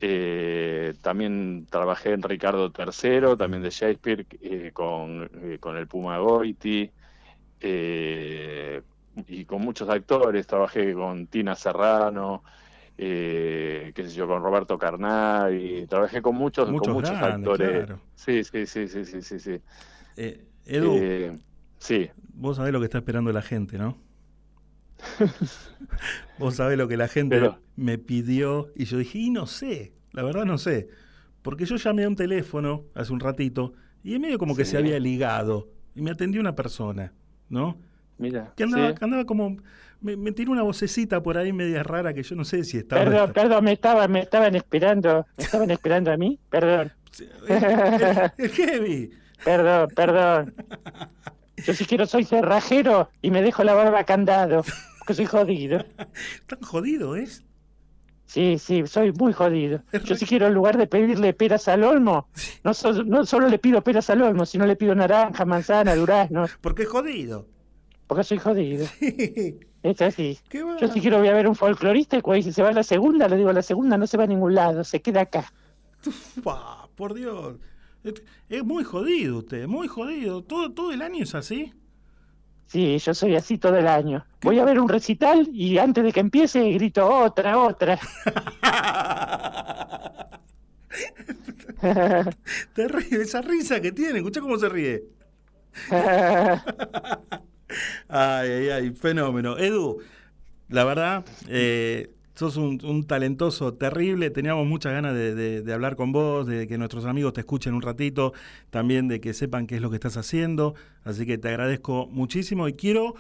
Eh, 0.01 0.95
también 1.01 1.67
trabajé 1.71 2.13
en 2.13 2.23
Ricardo 2.23 2.71
III, 2.77 3.37
también 3.39 3.63
de 3.63 3.71
Shakespeare, 3.71 4.27
eh, 4.43 4.71
con, 4.73 5.31
eh, 5.43 5.59
con 5.59 5.77
el 5.77 5.87
Puma 5.87 6.19
Goiti, 6.19 6.91
y 9.29 9.45
con 9.47 9.63
muchos 9.63 9.89
actores. 9.89 10.47
Trabajé 10.47 10.93
con 10.93 11.27
Tina 11.29 11.55
Serrano, 11.55 12.45
qué 12.97 13.93
sé 13.95 14.11
yo, 14.11 14.27
con 14.27 14.43
Roberto 14.43 14.79
Carnari. 14.79 15.87
Trabajé 15.87 16.21
con 16.21 16.37
muchos, 16.37 16.71
Muchos 16.71 16.89
con 16.89 16.95
muchos 16.95 17.19
grandes, 17.19 17.51
actores. 17.51 17.87
claro. 17.87 18.01
Sí, 18.15 18.45
sí, 18.45 18.67
sí, 18.67 18.89
sí, 18.89 19.05
sí, 19.05 19.23
sí. 19.23 19.41
sí. 19.41 19.61
Edu, 20.67 21.39
sí. 21.79 22.11
vos 22.35 22.57
sabés 22.57 22.73
lo 22.73 22.81
que 22.81 22.87
está 22.87 22.99
esperando 22.99 23.33
la 23.33 23.43
gente, 23.43 23.79
¿no? 23.79 24.06
vos 26.39 26.57
sabés 26.57 26.79
lo 26.79 26.89
que 26.89 26.97
la 26.97 27.09
gente 27.09 27.37
Pero- 27.37 27.59
me 27.77 27.99
pidió 27.99 28.73
y 28.75 28.85
yo 28.87 28.99
dije, 28.99 29.19
y 29.19 29.31
no 29.31 29.47
sé, 29.47 29.93
la 30.13 30.23
verdad 30.23 30.45
no 30.45 30.59
sé. 30.59 30.89
Porque 31.43 31.65
yo 31.65 31.77
llamé 31.77 32.05
a 32.05 32.09
un 32.09 32.17
teléfono 32.17 32.85
hace 32.95 33.13
un 33.13 33.21
ratito 33.21 33.75
y 34.03 34.15
en 34.15 34.23
medio 34.23 34.39
como 34.39 34.57
que 34.57 34.65
Sí. 34.65 34.73
se 34.73 34.79
había 34.79 34.99
ligado 34.99 35.69
y 35.95 36.01
me 36.03 36.11
atendió 36.11 36.41
una 36.41 36.55
persona, 36.55 37.13
¿no? 37.49 37.79
Mira. 38.19 38.53
Que 38.57 38.65
andaba, 38.65 38.89
sí. 38.91 38.95
que 38.95 39.05
andaba 39.05 39.25
como. 39.27 39.57
Me, 40.01 40.17
me 40.17 40.33
tiró 40.33 40.53
una 40.53 40.63
vocecita 40.63 41.23
por 41.23 41.39
ahí 41.39 41.53
media 41.53 41.83
rara 41.83 42.13
que 42.15 42.23
yo 42.23 42.35
no 42.37 42.45
sé 42.45 42.65
si 42.65 42.79
estaba. 42.79 43.05
Perdón, 43.05 43.33
perdón, 43.33 43.65
me 43.65 43.73
estaban, 43.73 44.11
me 44.13 44.21
estaban 44.21 44.55
esperando, 44.55 45.27
me 45.37 45.45
estaban 45.45 45.71
esperando 45.71 46.11
a 46.13 46.17
mí, 46.17 46.39
perdón. 46.51 46.93
El 48.39 48.51
heavy. 48.51 49.11
Perdón, 49.45 49.89
perdón. 49.95 50.55
Yo 51.65 51.75
si 51.75 51.85
quiero 51.87 52.07
soy 52.07 52.25
cerrajero 52.25 53.11
y 53.23 53.31
me 53.31 53.43
dejo 53.43 53.65
la 53.65 53.75
barba 53.75 54.05
candado, 54.05 54.63
porque 54.99 55.15
soy 55.15 55.27
jodido. 55.27 55.85
¿Tan 56.47 56.61
jodido 56.61 57.17
es? 57.17 57.45
Sí, 58.27 58.59
sí, 58.59 58.87
soy 58.87 59.13
muy 59.13 59.33
jodido. 59.33 59.83
Yo 60.05 60.17
si 60.17 60.27
quiero 60.27 60.49
en 60.49 60.55
lugar 60.55 60.77
de 60.77 60.87
pedirle 60.89 61.33
peras 61.33 61.69
al 61.69 61.85
olmo, 61.85 62.29
no, 62.65 62.75
so- 62.75 63.05
no 63.05 63.25
solo 63.25 63.49
le 63.49 63.59
pido 63.59 63.83
peras 63.83 64.11
al 64.11 64.21
olmo, 64.23 64.45
sino 64.45 64.67
le 64.67 64.75
pido 64.77 64.95
naranja, 64.95 65.45
manzana, 65.45 65.95
durazno. 65.95 66.47
Porque 66.61 66.83
es 66.83 66.89
jodido. 66.89 67.47
Porque 68.07 68.25
soy 68.25 68.39
jodido. 68.39 68.87
Es 69.83 70.03
así. 70.03 70.37
Yo 70.81 70.89
si 70.89 71.01
quiero 71.01 71.19
voy 71.21 71.29
a 71.29 71.33
ver 71.35 71.47
un 71.47 71.55
folclorista 71.55 72.17
y 72.17 72.21
cuando 72.21 72.39
dice 72.39 72.53
se 72.53 72.61
va 72.61 72.71
a 72.71 72.73
la 72.73 72.83
segunda, 72.83 73.29
le 73.29 73.37
digo 73.37 73.53
la 73.53 73.63
segunda 73.63 73.97
no 73.97 74.09
se 74.09 74.17
va 74.17 74.25
a 74.25 74.27
ningún 74.27 74.53
lado, 74.53 74.83
se 74.83 75.01
queda 75.01 75.21
acá. 75.21 75.53
Por 76.97 77.15
Dios. 77.15 77.57
Es, 78.07 78.23
es 78.49 78.65
muy 78.65 78.85
jodido 78.85 79.39
usted, 79.39 79.67
muy 79.67 79.89
jodido. 79.89 80.43
¿Todo, 80.43 80.73
todo 80.73 80.93
el 80.93 81.03
año 81.03 81.25
es 81.25 81.35
así? 81.35 81.73
Sí, 82.67 82.99
yo 82.99 83.15
soy 83.15 83.37
así 83.37 83.59
todo 83.59 83.77
el 83.77 83.87
año. 83.87 84.25
Voy 84.43 84.59
a 84.59 84.65
ver 84.65 84.81
un 84.81 84.89
recital 84.89 85.49
y 85.53 85.79
antes 85.79 86.03
de 86.05 86.13
que 86.13 86.21
empiece 86.21 86.73
grito 86.73 87.09
otra, 87.09 87.59
otra. 87.59 87.99
Te 92.75 92.89
ríe, 92.89 93.23
esa 93.23 93.43
risa 93.43 93.81
que 93.81 93.93
tiene, 93.93 94.19
escucha 94.19 94.41
cómo 94.41 94.59
se 94.59 94.69
ríe. 94.69 95.05
Ay, 98.09 98.51
ay, 98.51 98.69
ay, 98.71 98.91
fenómeno. 98.91 99.57
Edu, 99.59 99.99
la 100.69 100.85
verdad, 100.85 101.25
eh, 101.49 102.11
sos 102.37 102.57
un, 102.57 102.79
un 102.85 103.07
talentoso 103.07 103.75
terrible. 103.75 104.31
Teníamos 104.31 104.67
muchas 104.67 104.93
ganas 104.93 105.15
de, 105.15 105.35
de- 105.35 105.63
de 105.63 105.73
hablar 105.73 105.97
con 105.97 106.13
vos, 106.13 106.47
de 106.47 106.67
que 106.69 106.79
nuestros 106.79 107.05
amigos 107.07 107.33
te 107.33 107.41
escuchen 107.41 107.75
un 107.75 107.83
ratito, 107.83 108.33
también 108.71 109.09
de 109.09 109.21
que 109.21 109.35
sepan 109.35 109.67
qué 109.67 109.77
es 109.77 109.83
lo 109.83 109.91
que 109.91 109.97
estás 109.97 110.17
haciendo. 110.17 110.75
Así 111.05 111.27
que 111.27 111.39
te 111.39 111.49
agradezco 111.49 112.07
muchísimo 112.09 112.69
y 112.69 112.75
quiero 112.75 113.15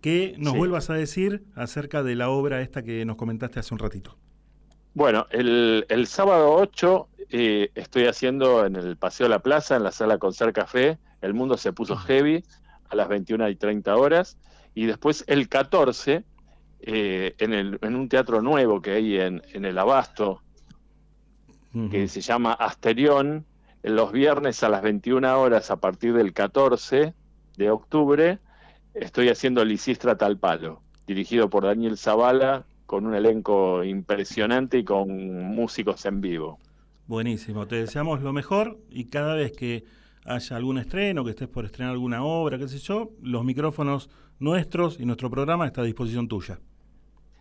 que 0.00 0.34
nos 0.38 0.52
Sí. 0.52 0.58
vuelvas 0.58 0.88
a 0.90 0.94
decir 0.94 1.44
acerca 1.54 2.02
de 2.02 2.14
la 2.16 2.30
obra 2.30 2.62
esta 2.62 2.82
que 2.82 3.04
nos 3.04 3.16
comentaste 3.16 3.60
hace 3.60 3.74
un 3.74 3.80
ratito. 3.80 4.16
Bueno, 4.94 5.26
el, 5.30 5.84
el 5.88 6.06
sábado 6.06 6.52
8 6.54 7.08
eh, 7.30 7.70
estoy 7.74 8.06
haciendo 8.06 8.64
en 8.64 8.76
el 8.76 8.96
Paseo 8.96 9.24
de 9.26 9.30
la 9.30 9.40
Plaza, 9.40 9.76
en 9.76 9.82
la 9.82 9.90
sala 9.92 10.18
Concert 10.18 10.54
Café, 10.54 10.98
El 11.20 11.34
Mundo 11.34 11.56
se 11.56 11.72
puso 11.72 11.96
heavy, 11.96 12.44
a 12.88 12.94
las 12.96 13.08
21 13.08 13.48
y 13.48 13.56
30 13.56 13.96
horas. 13.96 14.38
Y 14.74 14.86
después 14.86 15.24
el 15.26 15.48
14, 15.48 16.24
eh, 16.86 17.34
en, 17.38 17.54
el, 17.54 17.78
en 17.80 17.94
un 17.94 18.10
teatro 18.10 18.42
nuevo 18.42 18.82
que 18.82 18.90
hay 18.90 19.18
en, 19.18 19.42
en 19.52 19.64
el 19.64 19.78
Abasto, 19.78 20.42
que 21.90 22.06
se 22.06 22.20
llama 22.20 22.52
Asterión, 22.52 23.46
los 23.82 24.12
viernes 24.12 24.62
a 24.62 24.68
las 24.68 24.82
21 24.82 25.40
horas 25.40 25.72
a 25.72 25.76
partir 25.76 26.12
del 26.12 26.32
14 26.32 27.14
de 27.56 27.70
octubre, 27.70 28.38
estoy 28.94 29.28
haciendo 29.28 29.64
Lisistra 29.64 30.16
Tal 30.16 30.38
Palo, 30.38 30.82
dirigido 31.06 31.50
por 31.50 31.64
Daniel 31.64 31.96
Zavala, 31.96 32.64
con 32.86 33.06
un 33.06 33.14
elenco 33.14 33.82
impresionante 33.82 34.78
y 34.78 34.84
con 34.84 35.08
músicos 35.54 36.04
en 36.04 36.20
vivo. 36.20 36.58
Buenísimo, 37.08 37.66
te 37.66 37.76
deseamos 37.76 38.22
lo 38.22 38.32
mejor 38.32 38.78
y 38.88 39.06
cada 39.06 39.34
vez 39.34 39.50
que 39.52 39.84
haya 40.24 40.56
algún 40.56 40.78
estreno, 40.78 41.24
que 41.24 41.30
estés 41.30 41.48
por 41.48 41.64
estrenar 41.64 41.92
alguna 41.92 42.22
obra, 42.22 42.56
qué 42.58 42.68
sé 42.68 42.78
yo, 42.78 43.10
los 43.20 43.44
micrófonos 43.44 44.10
nuestros 44.38 45.00
y 45.00 45.06
nuestro 45.06 45.30
programa 45.30 45.66
está 45.66 45.80
a 45.80 45.84
disposición 45.84 46.28
tuya. 46.28 46.60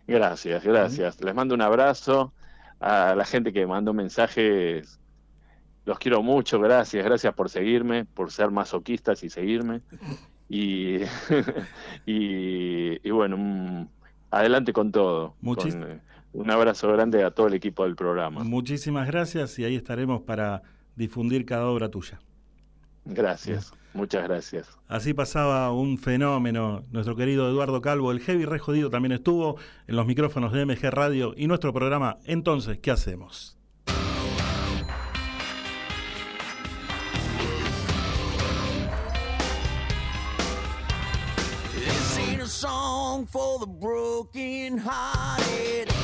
Gracias, 0.07 0.63
gracias. 0.63 1.21
Les 1.21 1.33
mando 1.33 1.55
un 1.55 1.61
abrazo 1.61 2.33
a 2.79 3.15
la 3.15 3.25
gente 3.25 3.53
que 3.53 3.65
mandó 3.65 3.93
mensajes. 3.93 4.99
Los 5.85 5.99
quiero 5.99 6.21
mucho, 6.23 6.59
gracias, 6.59 7.03
gracias 7.03 7.33
por 7.33 7.49
seguirme, 7.49 8.05
por 8.05 8.31
ser 8.31 8.51
masoquistas 8.51 9.23
y 9.23 9.29
seguirme. 9.29 9.81
Y, 10.49 10.97
y, 12.05 13.07
y 13.07 13.11
bueno, 13.11 13.87
adelante 14.31 14.73
con 14.73 14.91
todo. 14.91 15.35
Muchis- 15.41 15.73
Con, 15.79 15.91
eh, 15.91 15.99
un 16.33 16.49
abrazo 16.49 16.91
grande 16.91 17.23
a 17.23 17.31
todo 17.31 17.47
el 17.47 17.53
equipo 17.53 17.83
del 17.83 17.95
programa. 17.95 18.43
Muchísimas 18.43 19.07
gracias 19.07 19.59
y 19.59 19.65
ahí 19.65 19.75
estaremos 19.75 20.21
para 20.21 20.63
difundir 20.95 21.45
cada 21.45 21.67
obra 21.67 21.89
tuya. 21.89 22.19
Gracias, 23.05 23.73
muchas 23.93 24.23
gracias. 24.23 24.67
Así 24.87 25.13
pasaba 25.13 25.71
un 25.71 25.97
fenómeno. 25.97 26.83
Nuestro 26.91 27.15
querido 27.15 27.49
Eduardo 27.49 27.81
Calvo, 27.81 28.11
el 28.11 28.21
heavy 28.21 28.45
re 28.45 28.59
jodido, 28.59 28.89
también 28.89 29.11
estuvo 29.11 29.57
en 29.87 29.95
los 29.95 30.05
micrófonos 30.05 30.53
de 30.53 30.65
MG 30.65 30.89
Radio 30.89 31.33
y 31.35 31.47
nuestro 31.47 31.73
programa. 31.73 32.17
Entonces, 32.25 32.79
¿qué 32.79 32.91
hacemos? 32.91 33.57
This 41.73 42.17
ain't 42.17 42.41
a 42.41 42.47
song 42.47 43.25
for 43.25 43.59
the 43.59 43.67
broken 43.67 44.77
hearted. 44.77 46.02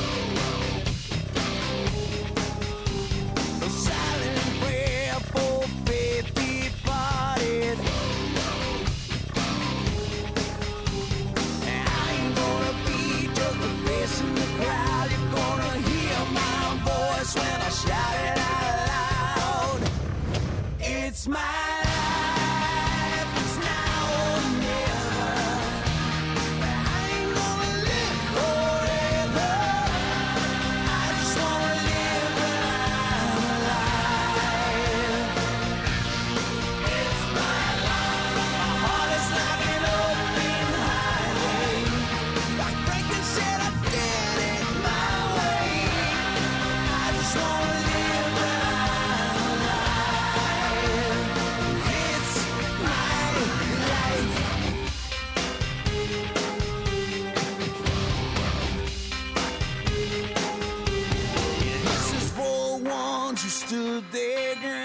till. 64.12 64.79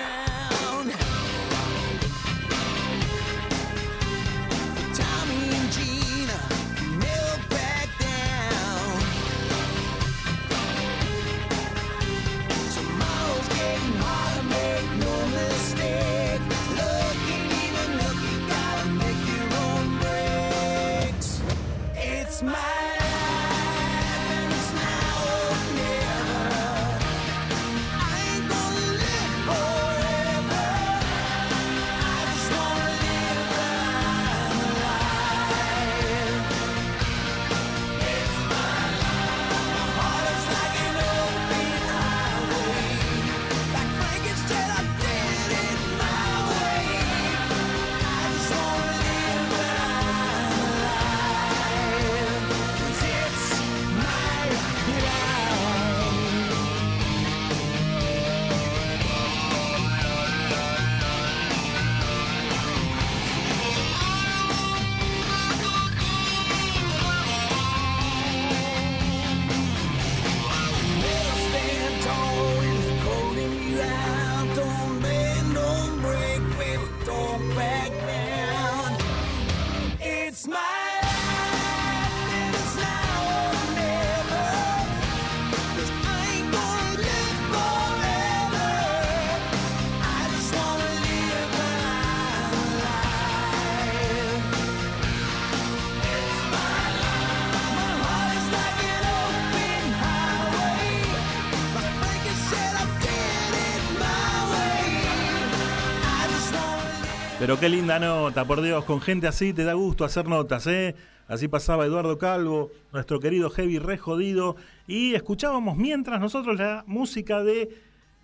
Pero 107.46 107.60
qué 107.60 107.70
linda 107.70 108.00
nota, 108.00 108.44
por 108.44 108.60
Dios, 108.64 108.86
con 108.86 109.02
gente 109.02 109.28
así 109.28 109.54
te 109.54 109.64
da 109.64 109.74
gusto 109.74 110.04
hacer 110.04 110.28
notas, 110.28 110.66
¿eh? 110.66 110.96
Así 111.28 111.48
pasaba 111.48 111.86
Eduardo 111.86 112.18
Calvo, 112.18 112.72
nuestro 112.92 113.20
querido 113.20 113.52
Heavy 113.52 113.78
re 113.78 114.00
jodido, 114.00 114.56
y 114.88 115.14
escuchábamos 115.14 115.78
mientras 115.78 116.20
nosotros 116.20 116.58
la 116.58 116.84
música 116.88 117.44
de 117.44 117.70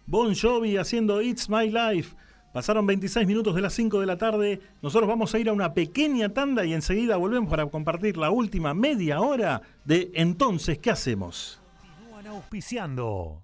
Bon 0.08 0.34
Jovi 0.34 0.78
haciendo 0.78 1.22
It's 1.22 1.50
My 1.52 1.70
Life. 1.70 2.16
Pasaron 2.52 2.88
26 2.88 3.28
minutos 3.28 3.54
de 3.54 3.62
las 3.62 3.74
5 3.74 4.00
de 4.00 4.08
la 4.08 4.18
tarde, 4.18 4.60
nosotros 4.82 5.08
vamos 5.08 5.36
a 5.36 5.38
ir 5.38 5.50
a 5.50 5.54
una 5.54 5.76
pequeña 5.76 6.30
tanda 6.30 6.66
y 6.66 6.74
enseguida 6.74 7.16
volvemos 7.16 7.48
para 7.48 7.68
compartir 7.68 8.18
la 8.18 8.32
última 8.32 8.74
media 8.74 9.22
hora 9.22 9.62
de 9.86 10.10
Entonces, 10.16 10.80
¿qué 10.80 10.90
hacemos? 10.90 11.62
Continúan 11.80 12.26
auspiciando. 12.26 13.44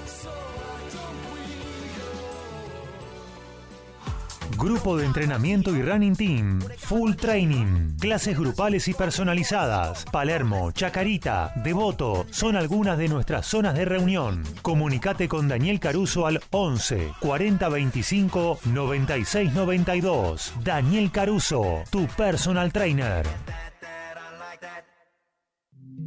Grupo 4.57 4.97
de 4.97 5.05
entrenamiento 5.05 5.75
y 5.75 5.81
running 5.81 6.15
team. 6.15 6.59
Full 6.77 7.15
training. 7.15 7.97
Clases 7.99 8.37
grupales 8.37 8.87
y 8.87 8.93
personalizadas. 8.93 10.05
Palermo, 10.11 10.71
Chacarita, 10.71 11.53
Devoto 11.55 12.25
son 12.31 12.55
algunas 12.55 12.97
de 12.97 13.07
nuestras 13.07 13.45
zonas 13.45 13.75
de 13.75 13.85
reunión. 13.85 14.43
Comunicate 14.61 15.27
con 15.27 15.47
Daniel 15.47 15.79
Caruso 15.79 16.27
al 16.27 16.41
11 16.51 17.13
40 17.19 17.69
25 17.69 18.59
96 18.65 19.53
92. 19.53 20.53
Daniel 20.63 21.11
Caruso, 21.11 21.83
tu 21.89 22.07
personal 22.07 22.71
trainer. 22.71 23.25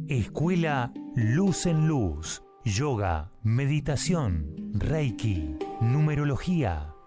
Escuela 0.07 0.91
Luz 1.15 1.65
en 1.65 1.87
Luz. 1.87 2.41
Yoga, 2.63 3.31
meditación, 3.43 4.71
Reiki, 4.73 5.55
numerología 5.81 6.94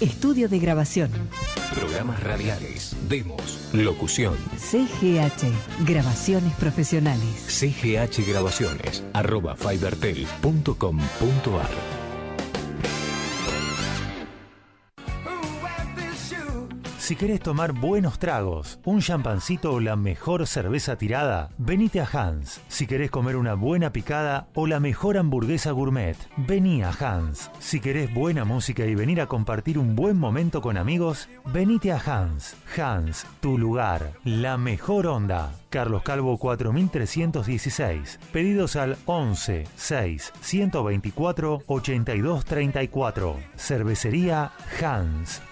Estudio 0.00 0.48
de 0.48 0.58
grabación. 0.58 1.10
Programas 1.74 2.22
radiales, 2.22 2.96
demos, 3.08 3.68
locución. 3.74 4.36
CGH. 4.56 5.84
Grabaciones 5.86 6.54
profesionales. 6.54 7.44
CGH 7.48 8.26
Grabaciones, 8.26 9.04
arroba 9.12 9.56
fibertel.com.ar. 9.56 11.99
Si 17.10 17.16
querés 17.16 17.40
tomar 17.40 17.72
buenos 17.72 18.20
tragos, 18.20 18.78
un 18.84 19.00
champancito 19.00 19.72
o 19.72 19.80
la 19.80 19.96
mejor 19.96 20.46
cerveza 20.46 20.94
tirada, 20.94 21.48
venite 21.58 22.00
a 22.00 22.04
Hans. 22.04 22.60
Si 22.68 22.86
querés 22.86 23.10
comer 23.10 23.34
una 23.34 23.54
buena 23.54 23.90
picada 23.90 24.46
o 24.54 24.68
la 24.68 24.78
mejor 24.78 25.18
hamburguesa 25.18 25.72
gourmet, 25.72 26.16
vení 26.36 26.84
a 26.84 26.90
Hans. 26.90 27.50
Si 27.58 27.80
querés 27.80 28.14
buena 28.14 28.44
música 28.44 28.86
y 28.86 28.94
venir 28.94 29.20
a 29.20 29.26
compartir 29.26 29.76
un 29.76 29.96
buen 29.96 30.16
momento 30.20 30.62
con 30.62 30.76
amigos, 30.76 31.28
venite 31.52 31.90
a 31.90 31.98
Hans. 31.98 32.54
Hans, 32.78 33.26
tu 33.40 33.58
lugar, 33.58 34.12
la 34.22 34.56
mejor 34.56 35.08
onda. 35.08 35.52
Carlos 35.68 36.04
Calvo 36.04 36.38
4316. 36.38 38.20
Pedidos 38.32 38.76
al 38.76 38.96
11 39.06 39.66
6 39.74 40.32
124 40.42 41.62
82 41.66 42.44
34. 42.44 43.36
Cervecería 43.56 44.52
Hans. 44.80 45.42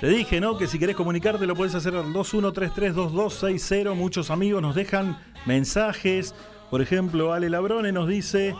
Te 0.00 0.08
dije, 0.08 0.40
¿no? 0.40 0.56
Que 0.56 0.66
si 0.68 0.78
querés 0.78 0.94
comunicarte 0.94 1.44
lo 1.46 1.56
puedes 1.56 1.74
hacer 1.74 1.96
al 1.96 2.12
21332260. 2.12 3.94
Muchos 3.94 4.30
amigos 4.30 4.62
nos 4.62 4.74
dejan 4.76 5.18
mensajes. 5.44 6.34
Por 6.70 6.80
ejemplo, 6.82 7.32
Ale 7.32 7.50
Labrone 7.50 7.90
nos 7.90 8.06
dice... 8.08 8.54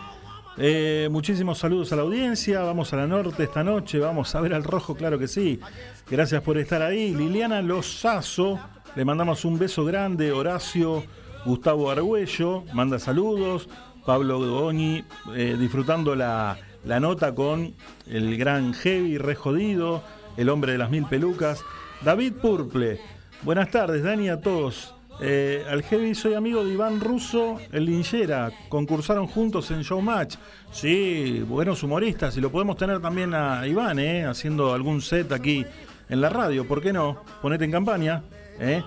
eh, 0.57 1.07
muchísimos 1.09 1.57
saludos 1.59 1.93
a 1.93 1.95
la 1.95 2.01
audiencia. 2.01 2.61
Vamos 2.61 2.91
a 2.91 2.97
la 2.97 3.07
norte 3.07 3.43
esta 3.43 3.63
noche. 3.63 3.99
Vamos 3.99 4.35
a 4.35 4.41
ver 4.41 4.53
al 4.53 4.65
rojo, 4.65 4.95
claro 4.95 5.17
que 5.17 5.29
sí. 5.29 5.61
Gracias 6.09 6.41
por 6.41 6.57
estar 6.57 6.81
ahí. 6.81 7.13
Liliana 7.15 7.61
Lozazo, 7.61 8.59
le 8.95 9.05
mandamos 9.05 9.45
un 9.45 9.57
beso 9.57 9.85
grande. 9.85 10.33
Horacio 10.33 11.03
Gustavo 11.45 11.89
Argüello, 11.89 12.65
manda 12.73 12.99
saludos. 12.99 13.69
Pablo 14.05 14.39
Goñi, 14.39 15.05
eh, 15.35 15.55
disfrutando 15.57 16.15
la, 16.15 16.57
la 16.83 16.99
nota 16.99 17.33
con 17.33 17.75
el 18.07 18.37
gran 18.37 18.73
Heavy, 18.73 19.17
re 19.19 19.35
jodido, 19.35 20.01
el 20.37 20.49
hombre 20.49 20.73
de 20.73 20.77
las 20.77 20.89
mil 20.89 21.05
pelucas. 21.05 21.63
David 22.03 22.33
Purple, 22.41 22.99
buenas 23.43 23.69
tardes, 23.71 24.03
Dani, 24.03 24.29
a 24.29 24.39
todos. 24.41 24.95
Eh, 25.21 25.65
al 25.69 25.83
soy 26.15 26.33
amigo 26.33 26.63
de 26.63 26.73
Iván 26.73 27.01
Russo, 27.01 27.57
el 27.71 27.85
Linchera. 27.85 28.51
Concursaron 28.69 29.27
juntos 29.27 29.69
en 29.71 29.81
Showmatch. 29.81 30.35
Sí, 30.71 31.43
buenos 31.47 31.83
humoristas. 31.83 32.37
Y 32.37 32.41
lo 32.41 32.51
podemos 32.51 32.77
tener 32.77 33.01
también 33.01 33.33
a 33.33 33.67
Iván, 33.67 33.99
eh, 33.99 34.25
haciendo 34.25 34.73
algún 34.73 35.01
set 35.01 35.31
aquí 35.33 35.65
en 36.07 36.21
la 36.21 36.29
radio. 36.29 36.65
¿Por 36.65 36.81
qué 36.81 36.93
no? 36.93 37.23
Ponete 37.41 37.65
en 37.65 37.71
campaña. 37.71 38.23
eh. 38.59 38.81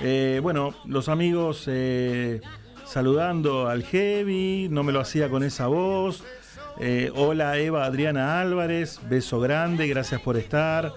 Eh, 0.00 0.40
bueno, 0.42 0.74
los 0.86 1.08
amigos 1.08 1.64
eh, 1.68 2.40
saludando 2.84 3.68
al 3.68 3.84
Heavy. 3.84 4.68
No 4.70 4.82
me 4.82 4.92
lo 4.92 5.00
hacía 5.00 5.28
con 5.28 5.42
esa 5.44 5.66
voz. 5.66 6.24
Eh, 6.80 7.12
hola 7.14 7.56
Eva 7.58 7.84
Adriana 7.84 8.40
Álvarez, 8.40 8.98
beso 9.08 9.38
grande, 9.38 9.86
gracias 9.86 10.20
por 10.20 10.36
estar. 10.36 10.92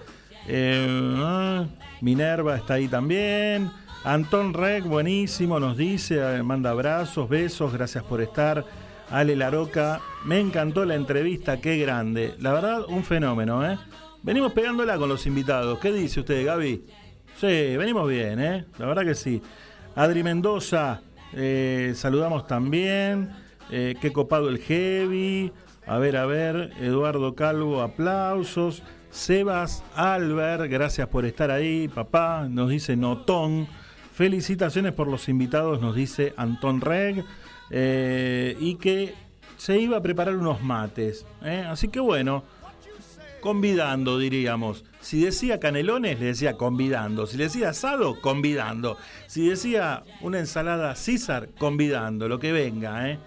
Eh, 0.48 1.14
ah, 1.18 1.66
Minerva 2.00 2.56
está 2.56 2.74
ahí 2.74 2.88
también. 2.88 3.70
Anton 4.02 4.54
Rec, 4.54 4.84
buenísimo, 4.84 5.60
nos 5.60 5.76
dice, 5.76 6.18
eh, 6.18 6.42
manda 6.42 6.70
abrazos, 6.70 7.28
besos, 7.28 7.72
gracias 7.72 8.02
por 8.02 8.20
estar. 8.20 8.64
Ale 9.10 9.36
Laroca, 9.36 10.00
me 10.24 10.40
encantó 10.40 10.84
la 10.84 10.96
entrevista, 10.96 11.60
qué 11.60 11.78
grande. 11.78 12.34
La 12.40 12.52
verdad, 12.52 12.84
un 12.88 13.04
fenómeno, 13.04 13.64
¿eh? 13.64 13.78
Venimos 14.22 14.52
pegándola 14.52 14.98
con 14.98 15.08
los 15.08 15.26
invitados. 15.26 15.78
¿Qué 15.78 15.92
dice 15.92 16.20
usted, 16.20 16.44
Gaby? 16.44 16.84
Sí, 17.36 17.76
venimos 17.76 18.08
bien, 18.08 18.40
¿eh? 18.40 18.64
La 18.78 18.86
verdad 18.86 19.04
que 19.04 19.14
sí. 19.14 19.40
Adri 19.94 20.24
Mendoza, 20.24 21.00
saludamos 21.94 22.46
también. 22.48 23.30
Qué 23.70 24.10
copado 24.12 24.48
el 24.48 24.58
heavy. 24.58 25.52
A 25.88 25.96
ver, 25.96 26.16
a 26.18 26.26
ver. 26.26 26.70
Eduardo 26.80 27.34
Calvo, 27.34 27.80
aplausos. 27.80 28.82
Sebas 29.10 29.82
Albert, 29.94 30.70
gracias 30.70 31.08
por 31.08 31.24
estar 31.24 31.50
ahí, 31.50 31.88
papá. 31.88 32.46
Nos 32.48 32.68
dice 32.68 32.94
Notón. 32.94 33.66
Felicitaciones 34.12 34.92
por 34.92 35.08
los 35.08 35.28
invitados, 35.30 35.80
nos 35.80 35.94
dice 35.94 36.34
Anton 36.36 36.80
Reg, 36.80 37.24
eh, 37.70 38.56
y 38.58 38.74
que 38.74 39.14
se 39.56 39.78
iba 39.78 39.96
a 39.96 40.02
preparar 40.02 40.36
unos 40.36 40.60
mates. 40.60 41.24
¿eh? 41.42 41.64
Así 41.66 41.88
que 41.88 42.00
bueno, 42.00 42.42
convidando, 43.40 44.18
diríamos. 44.18 44.84
Si 45.00 45.24
decía 45.24 45.60
canelones, 45.60 46.20
le 46.20 46.26
decía 46.26 46.56
convidando. 46.56 47.26
Si 47.26 47.36
le 47.36 47.44
decía 47.44 47.70
asado, 47.70 48.20
convidando. 48.20 48.98
Si 49.26 49.48
decía 49.48 50.02
una 50.20 50.40
ensalada 50.40 50.94
César, 50.96 51.48
convidando, 51.56 52.28
lo 52.28 52.40
que 52.40 52.52
venga. 52.52 53.08
¿eh? 53.08 53.18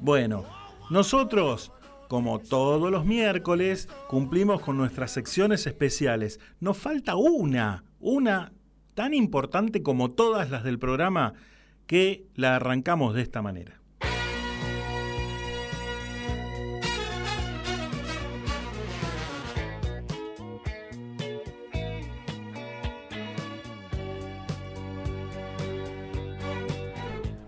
Bueno, 0.00 0.44
nosotros, 0.90 1.72
como 2.08 2.38
todos 2.38 2.90
los 2.90 3.04
miércoles, 3.04 3.88
cumplimos 4.08 4.60
con 4.60 4.76
nuestras 4.76 5.10
secciones 5.10 5.66
especiales. 5.66 6.40
Nos 6.60 6.76
falta 6.76 7.16
una, 7.16 7.84
una 8.00 8.52
tan 8.94 9.14
importante 9.14 9.82
como 9.82 10.10
todas 10.10 10.50
las 10.50 10.62
del 10.64 10.78
programa, 10.78 11.34
que 11.86 12.26
la 12.34 12.56
arrancamos 12.56 13.14
de 13.14 13.22
esta 13.22 13.42
manera. 13.42 13.80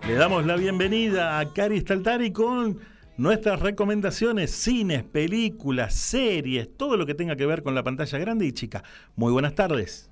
Le 0.07 0.15
damos 0.15 0.47
la 0.47 0.55
bienvenida 0.57 1.41
a 1.41 1.53
Cari 1.53 1.81
Staltari 1.81 2.31
con 2.31 2.79
nuestras 3.17 3.61
recomendaciones, 3.61 4.51
cines, 4.51 5.03
películas, 5.05 5.95
series, 5.95 6.77
todo 6.77 6.97
lo 6.97 7.07
que 7.07 7.15
tenga 7.15 7.37
que 7.37 7.47
ver 7.47 7.63
con 7.63 7.75
la 7.75 7.83
pantalla 7.83 8.19
grande 8.19 8.45
y 8.47 8.53
chica. 8.53 8.83
Muy 9.17 9.33
buenas 9.33 9.55
tardes. 9.55 10.11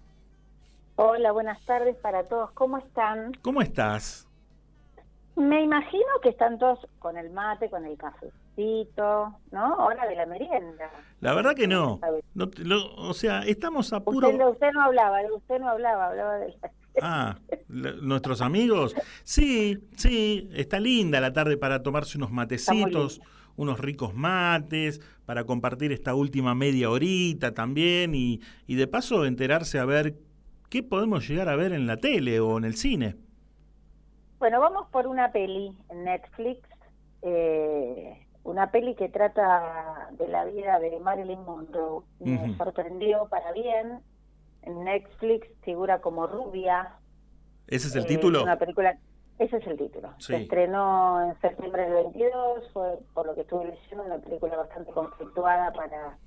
Hola, 0.97 1.33
buenas 1.33 1.61
tardes 1.67 1.97
para 1.97 2.25
todos. 2.25 2.51
¿Cómo 2.53 2.79
están? 2.79 3.33
¿Cómo 3.43 3.61
estás? 3.61 4.29
Me 5.37 5.63
imagino 5.63 6.07
que 6.23 6.29
están 6.29 6.59
todos 6.59 6.79
con 7.01 7.19
el 7.19 7.31
mate, 7.31 7.69
con 7.69 7.85
el 7.85 7.97
cafecito, 7.99 9.35
¿no? 9.51 9.75
Hora 9.79 10.07
de 10.07 10.15
la 10.15 10.27
merienda. 10.27 10.89
La 11.21 11.35
verdad 11.35 11.55
que 11.57 11.67
no. 11.67 11.99
No 12.35 12.49
lo- 12.59 12.95
o 12.95 13.13
sea, 13.15 13.41
estamos 13.41 13.93
a 13.93 13.99
puro... 14.01 14.29
Usted, 14.29 14.47
usted 14.47 14.71
no 14.73 14.83
hablaba, 14.83 15.19
usted 15.35 15.59
no 15.59 15.69
hablaba, 15.69 16.07
hablaba 16.11 16.37
de... 16.39 16.55
Ah, 17.03 17.39
nuestros 17.69 18.41
amigos. 18.41 18.95
Sí, 19.25 19.79
sí, 19.97 20.49
está 20.53 20.81
linda 20.81 21.21
la 21.21 21.33
tarde 21.33 21.57
para 21.57 21.83
tomarse 21.83 22.19
unos 22.19 22.31
matecitos, 22.31 23.21
unos 23.57 23.79
ricos 23.81 24.15
mates, 24.15 25.01
para 25.27 25.45
compartir 25.45 25.93
esta 25.93 26.15
última 26.15 26.55
media 26.55 26.91
horita 26.91 27.53
también 27.53 28.15
y, 28.15 28.41
y 28.67 28.75
de 28.77 28.87
paso 28.87 29.25
enterarse 29.25 29.79
a 29.79 29.85
ver 29.85 30.15
qué 30.71 30.83
podemos 30.83 31.29
llegar 31.29 31.49
a 31.49 31.57
ver 31.57 31.73
en 31.73 31.87
la 31.87 31.97
tele 31.97 32.41
o 32.41 32.59
en 32.59 32.65
el 32.65 32.75
cine. 32.77 33.17
Bueno, 34.39 34.61
vamos 34.61 34.89
por 34.91 35.07
una 35.07 35.33
peli 35.33 35.75
en 35.89 36.05
Netflix, 36.05 36.69
eh, 37.23 38.27
una 38.43 38.71
peli 38.71 38.95
que 38.95 39.09
trata 39.09 40.09
de 40.19 40.29
la 40.29 40.45
vida 40.45 40.79
de 40.81 40.99
Marilyn 41.01 41.43
Monroe. 41.45 42.03
Me 42.21 42.55
sorprendió 42.57 43.27
para 43.31 43.53
bien. 43.53 44.01
En 44.65 44.85
Netflix 44.85 45.47
figura 45.63 46.01
como 46.01 46.27
rubia. 46.27 46.97
¿Ese 47.67 47.89
es 47.89 47.97
el 47.97 48.05
Eh, 48.05 48.09
título? 48.09 48.43
una 48.43 48.59
película, 48.59 48.99
ese 49.39 49.57
es 49.57 49.67
el 49.67 49.77
título. 49.79 50.13
Sí. 50.19 50.33
Se 50.35 50.43
estrenó 50.43 51.23
en 51.31 51.41
septiembre 51.41 51.83
del 51.91 52.05
22, 52.05 52.71
fue, 52.73 52.99
por 53.15 53.27
lo 53.27 53.35
que 53.35 53.43
estuve 53.43 53.67
leyendo, 53.67 54.05
una 54.05 54.19
película 54.19 54.57
bastante 54.57 54.93
conflictuada 54.93 55.73
para, 55.73 56.19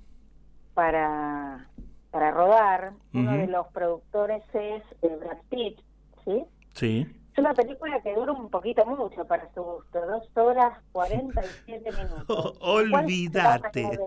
para, 0.74 1.68
para 2.10 2.30
rodar. 2.32 2.92
Uno 3.14 3.32
de 3.32 3.46
los 3.46 3.66
productores 3.68 4.42
es 4.52 4.82
eh, 5.02 5.16
Brad 5.20 5.38
Pitt, 5.48 5.78
¿sí? 6.24 6.44
Sí. 6.74 7.06
Es 7.32 7.38
una 7.38 7.54
película 7.54 8.00
que 8.02 8.14
dura 8.14 8.32
un 8.32 8.50
poquito 8.50 8.84
mucho 8.84 9.24
para 9.26 9.52
su 9.54 9.62
gusto, 9.62 10.00
dos 10.06 10.28
horas 10.36 10.76
47 10.92 11.90
minutos. 12.02 12.58
Olvídate. 12.60 13.98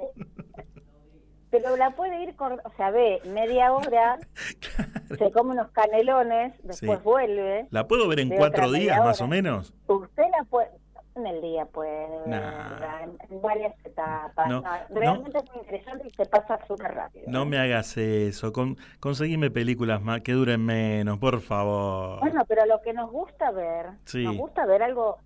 ¿Cuánto 1.52 1.58
pasa 1.58 1.58
de- 1.58 1.64
Pero 1.64 1.78
la 1.78 1.90
puede 1.92 2.24
ir, 2.24 2.36
cor- 2.36 2.62
o 2.64 2.72
sea, 2.78 2.92
ve 2.92 3.20
media 3.26 3.74
hora, 3.74 4.18
se 5.18 5.32
come 5.32 5.52
unos 5.52 5.70
canelones, 5.72 6.54
después 6.64 7.00
Sí. 7.00 7.04
vuelve. 7.04 7.68
¿La 7.70 7.88
puedo 7.88 8.08
ver 8.08 8.20
en 8.22 8.30
cuatro 8.30 8.72
días 8.72 9.00
más 9.00 9.22
o 9.22 9.28
menos? 9.28 9.74
Usted 9.88 10.24
la 10.38 10.44
puede, 10.46 10.70
en 11.16 11.28
el 11.28 11.42
día 11.42 11.66
puede, 11.66 12.08
Nah. 12.26 13.02
en, 13.04 13.42
varias 13.42 13.74
etapas. 13.84 14.48
No, 14.48 14.62
No, 14.62 14.72
no. 14.90 15.00
realmente 15.00 15.38
es 15.40 15.50
muy 15.52 15.60
interesante 15.60 16.08
y 16.08 16.12
se 16.12 16.26
pasa 16.26 16.58
súper 16.68 16.94
rápido. 16.94 17.26
No 17.28 17.46
me 17.46 17.58
hagas 17.60 17.98
eso. 17.98 18.54
Con, 18.54 18.78
conseguime 19.00 19.52
películas 19.52 20.02
más 20.02 20.22
que 20.22 20.32
duren 20.32 20.64
menos, 20.66 21.18
por 21.20 21.42
favor. 21.42 22.20
Bueno, 22.22 22.44
pero 22.48 22.66
lo 22.66 22.82
que 22.82 22.94
nos 22.94 23.12
gusta 23.12 23.52
ver, 23.52 23.88
Sí. 24.06 24.24
nos 24.24 24.38
gusta 24.38 24.66
ver 24.66 24.84
algo, 24.84 25.18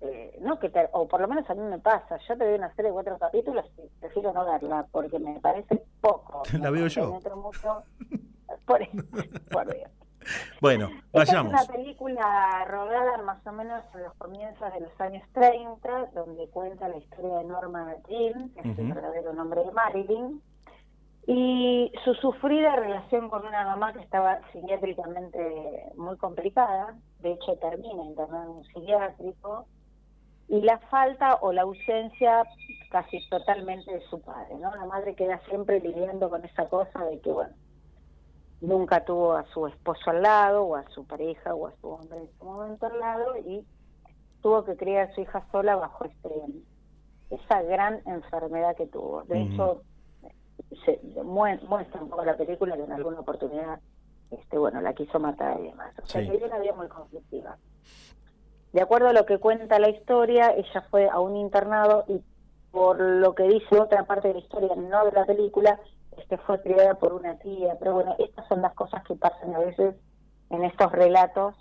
eh, 0.00 0.38
no 0.40 0.58
que 0.58 0.68
te- 0.70 0.88
o 0.92 1.08
por 1.08 1.20
lo 1.20 1.28
menos 1.28 1.48
a 1.50 1.54
mí 1.54 1.62
me 1.62 1.78
pasa, 1.78 2.18
yo 2.28 2.36
te 2.38 2.44
doy 2.44 2.54
una 2.54 2.72
serie 2.74 2.90
de 2.90 2.94
cuatro 2.94 3.18
capítulos 3.18 3.64
y 3.78 3.88
prefiero 4.00 4.32
no 4.32 4.44
verla 4.44 4.86
porque 4.92 5.18
me 5.18 5.38
parece 5.40 5.82
poco. 6.00 6.42
La 6.60 6.70
veo 6.70 6.86
yo. 6.86 7.20
mucho. 7.36 7.82
Por, 8.66 8.80
por 9.50 9.74
Dios. 9.74 9.90
Bueno, 10.60 10.88
Esta 11.12 11.18
vayamos. 11.18 11.54
es 11.54 11.68
una 11.68 11.74
película 11.76 12.64
rodada 12.66 13.18
más 13.22 13.46
o 13.46 13.52
menos 13.52 13.82
en 13.94 14.02
los 14.02 14.14
comienzos 14.14 14.72
de 14.74 14.80
los 14.80 15.00
años 15.00 15.22
30, 15.32 16.06
donde 16.14 16.48
cuenta 16.48 16.88
la 16.88 16.96
historia 16.98 17.38
de 17.38 17.44
Norma 17.44 17.94
Jean, 18.08 18.50
que 18.50 18.68
es 18.70 18.78
el 18.78 18.92
verdadero 18.92 19.32
nombre 19.34 19.64
de 19.64 19.70
Marilyn, 19.72 20.42
y 21.26 21.92
su 22.04 22.14
sufrida 22.14 22.74
relación 22.76 23.28
con 23.28 23.46
una 23.46 23.64
mamá 23.64 23.92
que 23.92 24.00
estaba 24.00 24.40
psiquiátricamente 24.52 25.92
muy 25.96 26.16
complicada, 26.16 26.94
de 27.20 27.32
hecho 27.32 27.56
termina 27.56 28.02
internada 28.04 28.44
en 28.44 28.50
un 28.50 28.64
psiquiátrico, 28.64 29.66
y 30.48 30.60
la 30.62 30.78
falta 30.78 31.36
o 31.42 31.52
la 31.52 31.62
ausencia 31.62 32.44
casi 32.90 33.18
totalmente 33.28 33.92
de 33.92 34.00
su 34.08 34.20
padre, 34.20 34.54
¿no? 34.58 34.74
La 34.74 34.86
madre 34.86 35.14
queda 35.14 35.40
siempre 35.48 35.80
lidiando 35.80 36.30
con 36.30 36.44
esa 36.44 36.66
cosa 36.68 37.04
de 37.04 37.20
que, 37.20 37.30
bueno, 37.30 37.54
nunca 38.60 39.04
tuvo 39.04 39.34
a 39.34 39.44
su 39.52 39.66
esposo 39.66 40.10
al 40.10 40.22
lado, 40.22 40.64
o 40.64 40.76
a 40.76 40.88
su 40.90 41.06
pareja, 41.06 41.54
o 41.54 41.66
a 41.66 41.72
su 41.80 41.88
hombre 41.88 42.18
en 42.18 42.30
su 42.38 42.44
momento 42.44 42.86
al 42.86 42.98
lado, 42.98 43.36
y 43.36 43.64
tuvo 44.42 44.64
que 44.64 44.76
criar 44.76 45.10
a 45.10 45.14
su 45.14 45.20
hija 45.20 45.44
sola 45.52 45.76
bajo 45.76 46.04
este 46.06 46.28
esa 47.30 47.60
gran 47.62 48.00
enfermedad 48.06 48.74
que 48.74 48.86
tuvo. 48.86 49.22
De 49.24 49.42
Ujú. 49.42 49.52
hecho, 49.52 49.82
se 50.86 50.98
mue- 51.24 51.60
muestra 51.68 52.00
un 52.02 52.08
poco 52.08 52.24
la 52.24 52.36
película 52.38 52.74
que 52.74 52.84
en 52.84 52.92
alguna 52.92 53.20
oportunidad 53.20 53.80
este 54.30 54.56
bueno 54.58 54.80
la 54.80 54.94
quiso 54.94 55.18
matar 55.20 55.60
y 55.60 55.64
demás. 55.68 55.92
O 56.02 56.06
sea 56.06 56.22
Sí. 56.22 56.28
que 56.30 56.36
era 56.36 56.46
una 56.46 56.58
vida 56.58 56.72
muy 56.74 56.88
conflictiva. 56.88 57.58
De 58.72 58.82
acuerdo 58.82 59.08
a 59.08 59.12
lo 59.12 59.24
que 59.24 59.38
cuenta 59.38 59.78
la 59.78 59.88
historia, 59.88 60.52
ella 60.54 60.86
fue 60.90 61.08
a 61.08 61.18
un 61.20 61.36
internado 61.36 62.04
y 62.06 62.20
por 62.70 63.00
lo 63.00 63.34
que 63.34 63.44
dice 63.44 63.80
otra 63.80 64.04
parte 64.04 64.28
de 64.28 64.34
la 64.34 64.40
historia, 64.40 64.74
no 64.76 65.04
de 65.04 65.12
la 65.12 65.24
película, 65.24 65.80
es 66.16 66.26
que 66.26 66.36
fue 66.38 66.60
criada 66.60 66.94
por 66.94 67.14
una 67.14 67.38
tía. 67.38 67.76
Pero 67.78 67.94
bueno, 67.94 68.14
estas 68.18 68.46
son 68.48 68.60
las 68.60 68.74
cosas 68.74 69.02
que 69.04 69.14
pasan 69.14 69.54
a 69.54 69.58
veces 69.60 69.94
en 70.50 70.64
estos 70.64 70.92
relatos, 70.92 71.54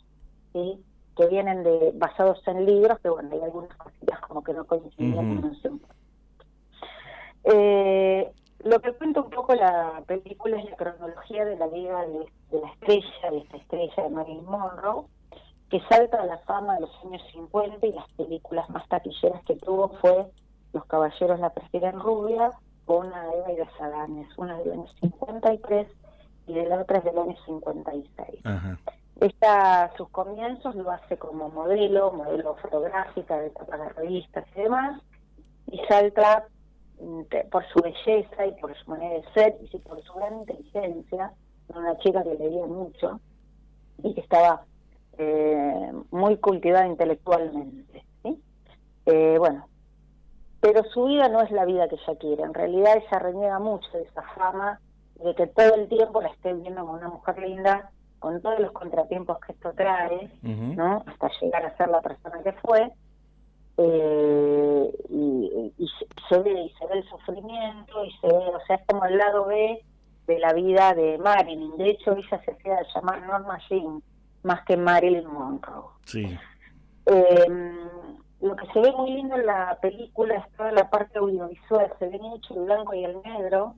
¿sí? 0.53 0.83
que 1.15 1.27
vienen 1.27 1.63
de 1.63 1.91
basados 1.95 2.41
en 2.47 2.65
libros, 2.65 2.99
que 2.99 3.09
bueno, 3.09 3.29
hay 3.33 3.41
algunas 3.41 3.75
cositas 3.77 4.19
como 4.21 4.43
que 4.43 4.53
no 4.53 4.65
coincidían 4.65 5.31
Ujú. 5.31 5.41
con 5.41 5.51
eso. 5.51 5.69
Eh, 7.45 8.31
lo 8.59 8.79
que 8.81 8.93
cuenta 8.93 9.21
un 9.21 9.29
poco 9.29 9.55
la 9.55 10.03
película 10.05 10.59
es 10.59 10.69
la 10.69 10.75
cronología 10.75 11.45
de 11.45 11.55
la 11.55 11.67
vida 11.67 12.05
de, 12.05 12.19
de 12.51 12.61
la 12.61 12.67
estrella, 12.73 13.31
de 13.31 13.37
esta 13.37 13.57
estrella 13.57 14.03
de 14.03 14.09
Marilyn 14.09 14.45
Monroe, 14.45 15.05
que 15.69 15.81
salta 15.89 16.21
a 16.21 16.25
la 16.25 16.37
fama 16.39 16.75
de 16.75 16.81
los 16.81 17.05
años 17.05 17.21
50 17.31 17.85
y 17.85 17.91
las 17.91 18.07
películas 18.13 18.69
más 18.69 18.87
taquilleras 18.87 19.43
que 19.45 19.55
tuvo 19.55 19.89
fue 20.01 20.27
Los 20.73 20.85
caballeros 20.85 21.39
la 21.39 21.49
prefieren 21.49 21.99
rubia 21.99 22.51
o 22.85 22.99
una 22.99 23.23
de 23.23 23.37
Eva 23.37 23.51
y 23.51 23.57
los 23.57 23.81
Adanes, 23.81 24.27
una 24.37 24.57
del 24.59 24.73
año 24.73 24.87
53 25.01 25.87
y 26.47 26.53
de 26.53 26.65
la 26.65 26.81
otra 26.81 26.99
es 26.99 27.03
del 27.03 27.17
año 27.17 27.35
56. 27.45 28.45
Ajá. 28.45 28.77
Esta, 29.19 29.91
sus 29.97 30.09
comienzos 30.09 30.75
lo 30.75 30.91
hace 30.91 31.17
como 31.17 31.49
modelo, 31.49 32.11
modelo 32.11 32.55
fotográfica 32.57 33.39
de 33.39 33.49
tapas 33.49 33.79
de 33.79 33.89
revistas 33.89 34.45
y 34.55 34.61
demás, 34.61 35.01
y 35.71 35.79
salta 35.89 36.47
mm, 37.01 37.21
por 37.51 37.65
su 37.69 37.79
belleza 37.81 38.45
y 38.45 38.51
por 38.61 38.77
su 38.77 38.89
manera 38.89 39.15
de 39.15 39.23
ser 39.33 39.57
y 39.59 39.77
por 39.79 40.01
su 40.03 40.13
gran 40.13 40.39
inteligencia, 40.39 41.33
una 41.69 41.97
chica 41.97 42.23
que 42.23 42.35
leía 42.35 42.65
mucho 42.67 43.19
y 44.03 44.13
que 44.13 44.21
estaba 44.21 44.63
eh, 45.17 45.91
muy 46.11 46.37
cultivada 46.37 46.87
intelectualmente. 46.87 48.03
¿sí? 48.23 48.41
Eh, 49.05 49.35
bueno, 49.39 49.67
pero 50.59 50.83
su 50.85 51.05
vida 51.05 51.29
no 51.29 51.41
es 51.41 51.51
la 51.51 51.65
vida 51.65 51.87
que 51.87 51.95
ella 51.95 52.19
quiere. 52.19 52.43
En 52.43 52.53
realidad 52.53 52.97
ella 52.97 53.19
reniega 53.19 53.59
mucho 53.59 53.89
de 53.93 54.03
esa 54.03 54.21
fama, 54.35 54.79
de 55.23 55.35
que 55.35 55.47
todo 55.47 55.75
el 55.75 55.87
tiempo 55.87 56.21
la 56.21 56.29
esté 56.29 56.53
viendo 56.53 56.81
como 56.81 56.93
una 56.93 57.09
mujer 57.09 57.39
linda, 57.39 57.91
con 58.19 58.41
todos 58.41 58.59
los 58.59 58.71
contratiempos 58.71 59.39
que 59.39 59.53
esto 59.53 59.73
trae, 59.73 60.31
¿no? 60.41 61.03
Hasta 61.05 61.29
llegar 61.39 61.65
a 61.65 61.77
ser 61.77 61.89
la 61.89 62.01
persona 62.01 62.41
que 62.43 62.51
fue. 62.53 62.91
Eh, 63.77 64.91
y, 65.09 65.87
se 66.29 66.39
ve 66.39 66.61
y 66.63 66.69
se 66.71 66.87
ve 66.87 66.97
el 66.97 67.09
sufrimiento 67.09 68.03
y 68.03 68.11
se 68.19 68.27
ve, 68.27 68.33
o 68.33 68.59
sea, 68.65 68.77
es 68.77 68.85
como 68.87 69.05
el 69.05 69.17
lado 69.17 69.45
B 69.45 69.83
de 70.25 70.39
la 70.39 70.53
vida 70.53 70.93
de 70.93 71.17
Marilyn. 71.19 71.77
De 71.77 71.91
hecho, 71.91 72.13
ella 72.13 72.41
se 72.43 72.51
hacía 72.51 72.79
llamar 72.93 73.21
Norma 73.21 73.59
Jean, 73.69 74.01
más 74.43 74.63
que 74.65 74.77
Marilyn 74.77 75.27
Monroe. 75.27 75.91
Sí. 76.05 76.37
Eh, 77.05 77.73
lo 78.41 78.55
que 78.55 78.67
se 78.67 78.79
ve 78.79 78.91
muy 78.91 79.11
lindo 79.11 79.35
en 79.35 79.45
la 79.45 79.77
película 79.81 80.35
es 80.35 80.51
toda 80.55 80.71
la 80.71 80.89
parte 80.89 81.19
audiovisual, 81.19 81.91
se 81.99 82.07
ve 82.07 82.19
mucho 82.19 82.53
el 82.53 82.65
blanco 82.65 82.93
y 82.93 83.03
el 83.03 83.21
negro, 83.23 83.75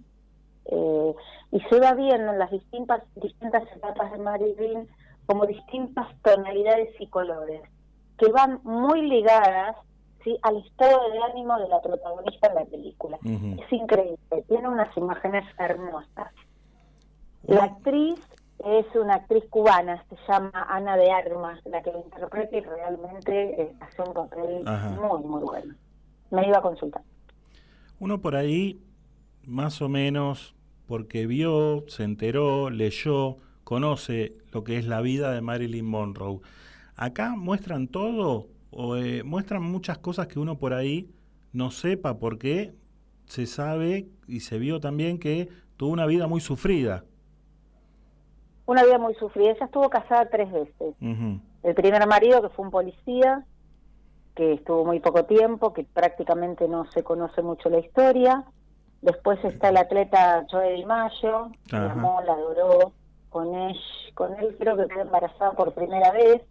eh, 0.66 1.16
y 1.52 1.60
se 1.62 1.80
va 1.80 1.94
viendo 1.94 2.34
en 2.34 2.40
las 2.40 2.52
distintas, 2.52 3.02
distintas 3.16 3.64
etapas 3.76 4.12
de 4.12 4.18
Marilyn 4.18 4.88
como 5.26 5.46
distintas 5.46 6.08
tonalidades 6.24 6.90
y 7.00 7.08
colores, 7.08 7.62
que 8.18 8.32
van 8.32 8.60
muy 8.64 9.08
ligadas 9.08 9.78
¿sí? 10.24 10.38
al 10.42 10.58
estado 10.58 11.10
de 11.12 11.20
ánimo 11.32 11.58
de 11.58 11.70
la 11.70 11.82
protagonista 11.82 12.48
en 12.48 12.56
la 12.56 12.66
película. 12.66 13.18
Es 13.24 13.72
increíble, 13.72 14.44
tiene 14.48 14.68
unas 14.68 14.96
imágenes 14.98 15.46
hermosas. 15.58 16.34
La 17.44 17.64
actriz 17.64 18.20
es 18.66 18.86
una 18.96 19.16
actriz 19.16 19.44
cubana, 19.50 20.04
se 20.10 20.16
llama 20.28 20.52
Ana 20.70 20.98
de 20.98 21.12
Armas, 21.12 21.60
la 21.66 21.82
que 21.82 21.92
lo 21.92 22.00
interpreta 22.04 22.58
y 22.58 22.62
realmente 22.62 23.62
eh, 23.62 23.72
hace 23.80 24.02
un 24.02 24.14
papel 24.14 24.68
Ajá. 24.68 24.90
muy, 24.90 25.24
muy 25.24 25.42
bueno. 25.42 25.76
Me 26.32 26.48
iba 26.48 26.58
a 26.58 26.62
consultar. 26.62 27.02
Uno 28.00 28.22
por 28.22 28.36
ahí, 28.36 28.80
más 29.46 29.82
o 29.82 29.90
menos, 29.90 30.56
porque 30.88 31.26
vio, 31.28 31.86
se 31.88 32.04
enteró, 32.04 32.70
leyó, 32.70 33.38
conoce 33.64 34.38
lo 34.52 34.64
que 34.64 34.78
es 34.78 34.86
la 34.86 35.02
vida 35.02 35.32
de 35.32 35.42
Marilyn 35.42 35.86
Monroe. 35.86 36.40
Acá 36.96 37.36
muestran 37.36 37.88
todo 37.88 38.48
o 38.72 38.96
eh, 38.98 39.24
muestran 39.24 39.64
muchas 39.64 39.98
cosas 39.98 40.28
que 40.28 40.40
uno 40.40 40.58
por 40.58 40.74
ahí 40.74 41.10
no 41.54 41.72
sepa 41.72 42.20
porque 42.20 42.74
se 43.26 43.46
sabe 43.46 44.08
y 44.28 44.42
se 44.42 44.60
vio 44.60 44.80
también 44.80 45.20
que 45.20 45.50
tuvo 45.78 45.92
una 45.92 46.06
vida 46.06 46.28
muy 46.28 46.42
sufrida. 46.42 47.06
Una 48.70 48.84
vida 48.84 49.00
muy 49.00 49.16
sufrida. 49.16 49.50
Ella 49.50 49.66
estuvo 49.66 49.90
casada 49.90 50.30
tres 50.30 50.52
veces. 50.52 50.96
El 51.64 51.74
primer 51.76 52.06
marido, 52.06 52.40
que 52.44 52.50
fue 52.50 52.66
un 52.66 52.72
policía, 52.72 53.44
que 54.36 54.54
estuvo 54.54 54.86
muy 54.86 55.00
poco 55.00 55.26
tiempo, 55.26 55.74
que 55.74 55.86
prácticamente 55.86 56.68
no 56.68 56.86
se 56.92 57.04
conoce 57.04 57.42
mucho 57.42 57.72
la 57.72 57.80
historia. 57.80 58.44
Después 59.02 59.44
está 59.44 59.70
el 59.70 59.78
atleta 59.78 60.46
Joe 60.52 60.74
Di 60.74 60.84
que 60.84 60.88
la 60.88 61.86
Ajá. 61.86 61.92
amó, 61.94 62.22
la 62.22 62.34
adoró. 62.34 62.94
Con 63.32 63.56
él, 63.56 63.76
con 64.14 64.34
él 64.40 64.56
creo 64.60 64.78
que 64.78 64.88
quedó 64.88 65.02
embarazada 65.02 65.52
por 65.54 65.74
primera 65.74 66.12
vez 66.12 66.42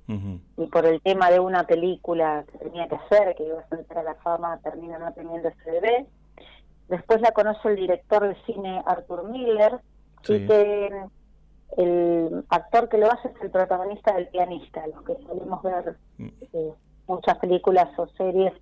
y 0.56 0.66
por 0.66 0.86
el 0.86 1.00
tema 1.02 1.30
de 1.30 1.38
una 1.40 1.64
película 1.64 2.44
que 2.50 2.58
tenía 2.58 2.88
que 2.88 2.96
hacer, 2.96 3.34
que 3.36 3.46
iba 3.46 3.60
a 3.60 3.68
saltar 3.68 3.98
a 3.98 4.02
la 4.02 4.14
fama, 4.16 4.58
termina 4.62 4.98
no 4.98 5.12
teniendo 5.12 5.48
ese 5.48 5.70
bebé. 5.70 6.06
Después 6.88 7.20
la 7.20 7.30
conoce 7.30 7.68
el 7.68 7.76
director 7.76 8.26
de 8.26 8.34
cine 8.46 8.82
Arthur 8.86 9.28
Miller, 9.28 9.80
Sí. 10.22 10.34
y 10.34 10.46
que 10.48 10.90
el 11.76 12.44
actor 12.48 12.88
que 12.88 12.98
lo 12.98 13.10
hace 13.10 13.28
es 13.28 13.34
el 13.42 13.50
protagonista 13.50 14.14
del 14.14 14.28
pianista, 14.28 14.86
los 14.86 15.02
que 15.02 15.16
solemos 15.26 15.62
ver 15.62 15.96
eh, 16.18 16.72
muchas 17.06 17.38
películas 17.38 17.88
o 17.98 18.06
series, 18.08 18.52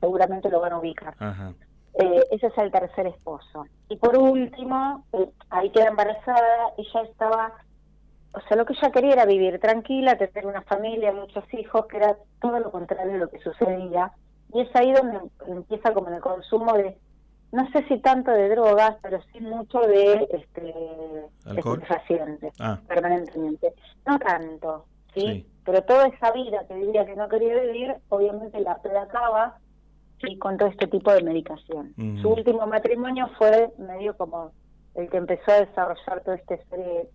seguramente 0.00 0.50
lo 0.50 0.60
van 0.60 0.72
a 0.72 0.78
ubicar. 0.78 1.14
Ajá. 1.18 1.54
Eh, 1.94 2.24
ese 2.30 2.46
es 2.46 2.58
el 2.58 2.70
tercer 2.70 3.06
esposo. 3.06 3.66
Y 3.88 3.96
por 3.96 4.16
último, 4.16 5.04
eh, 5.12 5.28
ahí 5.50 5.70
queda 5.70 5.88
embarazada, 5.88 6.72
ella 6.78 7.02
estaba, 7.02 7.52
o 8.32 8.40
sea, 8.40 8.56
lo 8.56 8.64
que 8.64 8.72
ella 8.74 8.90
quería 8.90 9.12
era 9.12 9.26
vivir 9.26 9.58
tranquila, 9.60 10.16
tener 10.16 10.46
una 10.46 10.62
familia, 10.62 11.12
muchos 11.12 11.44
hijos, 11.52 11.86
que 11.86 11.98
era 11.98 12.16
todo 12.40 12.58
lo 12.60 12.70
contrario 12.70 13.12
de 13.12 13.18
lo 13.18 13.28
que 13.28 13.40
sucedía. 13.40 14.12
Y 14.54 14.60
es 14.60 14.76
ahí 14.76 14.92
donde 14.92 15.20
empieza 15.46 15.92
como 15.92 16.08
el 16.08 16.20
consumo 16.20 16.72
de, 16.74 16.96
no 17.52 17.70
sé 17.70 17.84
si 17.86 17.98
tanto 17.98 18.30
de 18.32 18.48
drogas, 18.48 18.96
pero 19.02 19.20
sí 19.32 19.40
mucho 19.40 19.80
de 19.80 20.26
este, 20.32 20.74
estupefacientes, 21.54 22.52
Ah. 22.58 22.80
permanentemente. 22.88 23.72
No 24.06 24.18
tanto, 24.18 24.86
¿sí? 25.14 25.20
Sí. 25.20 25.46
Pero 25.64 25.82
toda 25.84 26.06
esa 26.08 26.32
vida 26.32 26.64
que 26.66 26.74
vivía 26.74 27.06
que 27.06 27.14
no 27.14 27.28
quería 27.28 27.54
vivir, 27.60 27.94
obviamente 28.08 28.58
la 28.60 28.72
aplacaba 28.72 29.58
y 30.18 30.38
con 30.38 30.56
todo 30.56 30.68
este 30.68 30.86
tipo 30.86 31.12
de 31.12 31.22
medicación. 31.22 31.94
Su 32.20 32.30
último 32.30 32.66
matrimonio 32.66 33.28
fue 33.38 33.70
medio 33.78 34.16
como 34.16 34.52
el 34.94 35.08
que 35.08 35.16
empezó 35.18 35.52
a 35.52 35.60
desarrollar 35.60 36.20
toda 36.24 36.36
esta 36.36 36.56
serie 36.68 37.08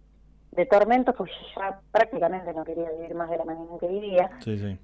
de 0.52 0.66
tormentos, 0.66 1.14
pues 1.18 1.32
ya 1.56 1.80
prácticamente 1.92 2.54
no 2.54 2.64
quería 2.64 2.90
vivir 2.92 3.16
más 3.16 3.30
de 3.30 3.38
la 3.38 3.46
manera 3.46 3.72
en 3.72 3.80
que 3.80 3.88
vivía. 3.88 4.30
Sí, 4.40 4.58
sí. 4.58 4.78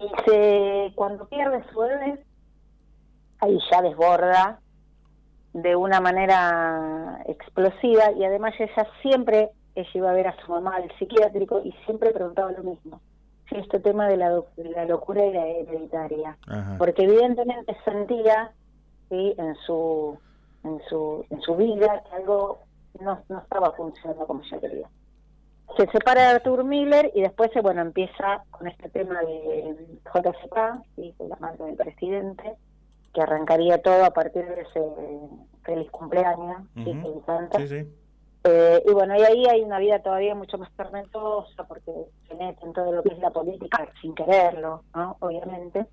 Y 0.00 0.08
se, 0.30 0.92
cuando 0.94 1.26
pierde 1.28 1.62
su 1.72 1.78
bebé, 1.80 2.24
ahí 3.40 3.58
ya 3.70 3.82
desborda 3.82 4.60
de 5.52 5.76
una 5.76 6.00
manera 6.00 7.22
explosiva 7.26 8.12
y 8.12 8.24
además 8.24 8.54
ella 8.58 8.86
siempre, 9.02 9.50
ella 9.74 9.90
iba 9.94 10.10
a 10.10 10.14
ver 10.14 10.28
a 10.28 10.36
su 10.44 10.50
mamá 10.50 10.76
al 10.76 10.90
psiquiátrico 10.98 11.60
y 11.64 11.72
siempre 11.84 12.12
preguntaba 12.12 12.52
lo 12.52 12.62
mismo. 12.62 13.00
Si 13.48 13.56
este 13.56 13.80
tema 13.80 14.08
de 14.08 14.16
la, 14.16 14.30
de 14.30 14.70
la 14.70 14.86
locura 14.86 15.22
era 15.22 15.46
hereditaria 15.46 16.38
Ajá. 16.46 16.76
porque 16.78 17.04
evidentemente 17.04 17.76
sentía 17.84 18.52
¿sí? 19.10 19.34
en 19.36 19.54
su 19.66 20.18
en 20.64 20.80
su 20.88 21.26
en 21.28 21.40
su 21.42 21.56
vida 21.56 22.02
que 22.08 22.16
algo 22.16 22.60
no, 23.00 23.20
no 23.28 23.38
estaba 23.40 23.72
funcionando 23.72 24.26
como 24.26 24.42
ella 24.42 24.60
quería 24.60 24.88
se 25.76 25.86
separa 25.90 26.22
de 26.22 26.28
Arthur 26.36 26.64
Miller 26.64 27.10
y 27.14 27.20
después 27.20 27.50
bueno 27.62 27.82
empieza 27.82 28.44
con 28.50 28.68
este 28.68 28.88
tema 28.90 29.20
de 29.20 29.98
JFK 30.04 30.84
¿sí? 30.96 31.14
el 31.18 31.32
amante 31.32 31.64
del 31.64 31.76
presidente 31.76 32.56
que 33.12 33.20
arrancaría 33.20 33.78
todo 33.82 34.04
a 34.04 34.10
partir 34.10 34.44
de 34.46 34.62
ese 34.62 34.80
feliz 35.62 35.90
cumpleaños. 35.90 36.62
Eh, 38.44 38.82
y 38.86 38.92
bueno, 38.92 39.16
y 39.16 39.22
ahí 39.22 39.46
hay 39.46 39.62
una 39.62 39.78
vida 39.78 40.00
todavía 40.02 40.34
mucho 40.34 40.58
más 40.58 40.72
tormentosa 40.76 41.64
porque 41.64 41.92
se 42.26 42.34
mete 42.34 42.64
en 42.66 42.72
todo 42.72 42.90
lo 42.90 43.02
que 43.02 43.10
es 43.14 43.18
la 43.20 43.30
política 43.30 43.86
sin 44.00 44.14
quererlo, 44.14 44.82
¿no? 44.94 45.16
Obviamente. 45.20 45.86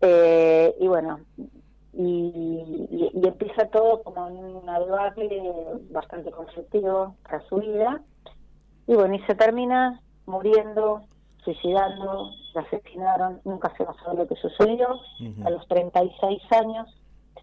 Eh, 0.00 0.74
y 0.80 0.88
bueno, 0.88 1.20
y, 1.92 2.86
y- 2.90 3.10
y 3.12 3.26
empieza 3.28 3.66
todo 3.66 4.02
como 4.02 4.28
en 4.28 4.36
una 4.38 4.78
debacle 4.80 5.52
bastante 5.90 6.30
conflictivo 6.30 7.16
para 7.24 7.40
su 7.48 7.56
vida. 7.56 8.00
Y 8.86 8.94
bueno, 8.94 9.14
y 9.14 9.20
se 9.24 9.34
termina 9.34 10.00
muriendo, 10.26 11.02
suicidando, 11.44 12.30
la 12.54 12.62
asesinaron, 12.62 13.40
nunca 13.44 13.72
se 13.76 13.84
va 13.84 13.92
a 13.92 14.02
saber 14.02 14.18
lo 14.20 14.28
que 14.28 14.36
sucedió, 14.36 14.88
Ujú. 15.20 15.46
a 15.46 15.50
los 15.50 15.66
36 15.68 16.42
años, 16.52 16.88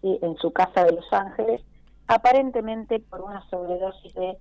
¿sí? 0.00 0.18
en 0.22 0.36
su 0.36 0.52
casa 0.52 0.84
de 0.84 0.92
Los 0.92 1.12
Ángeles, 1.12 1.62
aparentemente 2.06 3.00
por 3.00 3.20
una 3.22 3.46
sobredosis 3.48 4.14
de 4.14 4.38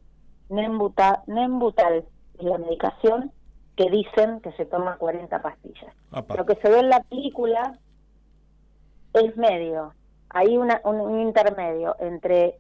Nembuta, 0.50 1.24
Nembutal, 1.28 2.06
es 2.38 2.44
la 2.44 2.58
medicación 2.58 3.32
que 3.76 3.90
dicen 3.90 4.40
que 4.42 4.52
se 4.54 4.66
toma 4.66 4.98
40 4.98 5.42
pastillas. 5.42 5.94
Apa. 6.12 6.36
Lo 6.36 6.46
que 6.46 6.56
se 6.56 6.70
ve 6.70 6.80
en 6.80 6.90
la 6.90 7.02
película 7.04 7.78
es 9.14 9.36
medio, 9.38 9.94
hay 10.30 10.58
una, 10.58 10.82
un, 10.84 11.00
un 11.00 11.20
intermedio 11.22 11.96
entre 12.00 12.58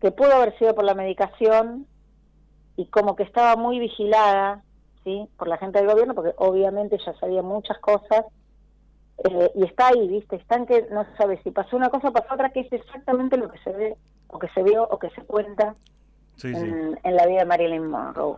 que 0.00 0.10
pudo 0.10 0.32
haber 0.32 0.56
sido 0.58 0.74
por 0.74 0.84
la 0.84 0.94
medicación 0.94 1.86
y 2.76 2.86
como 2.86 3.16
que 3.16 3.24
estaba 3.24 3.56
muy 3.56 3.78
vigilada 3.78 4.62
sí 5.08 5.28
por 5.38 5.48
la 5.48 5.56
gente 5.56 5.78
del 5.78 5.88
gobierno 5.88 6.14
porque 6.14 6.34
obviamente 6.36 6.98
ya 7.04 7.14
sabía 7.14 7.42
muchas 7.42 7.78
cosas 7.78 8.26
eh, 9.24 9.50
y 9.54 9.64
está 9.64 9.88
ahí 9.88 10.06
viste 10.06 10.36
están 10.36 10.66
que 10.66 10.86
no 10.90 11.04
se 11.04 11.16
sabe 11.16 11.40
si 11.42 11.50
pasó 11.50 11.76
una 11.76 11.88
cosa 11.88 12.08
o 12.08 12.12
pasó 12.12 12.34
otra 12.34 12.50
que 12.50 12.60
es 12.60 12.72
exactamente 12.72 13.38
lo 13.38 13.50
que 13.50 13.58
se 13.60 13.72
ve 13.72 13.96
o 14.28 14.38
que 14.38 14.48
se 14.48 14.62
vio 14.62 14.84
o 14.84 14.98
que 14.98 15.10
se 15.10 15.22
cuenta 15.22 15.74
Sí, 16.36 16.54
sí. 16.54 16.70
en, 17.02 17.16
la 17.16 17.26
vida 17.26 17.40
de 17.40 17.46
Marilyn 17.46 17.88
Monroe. 17.88 18.36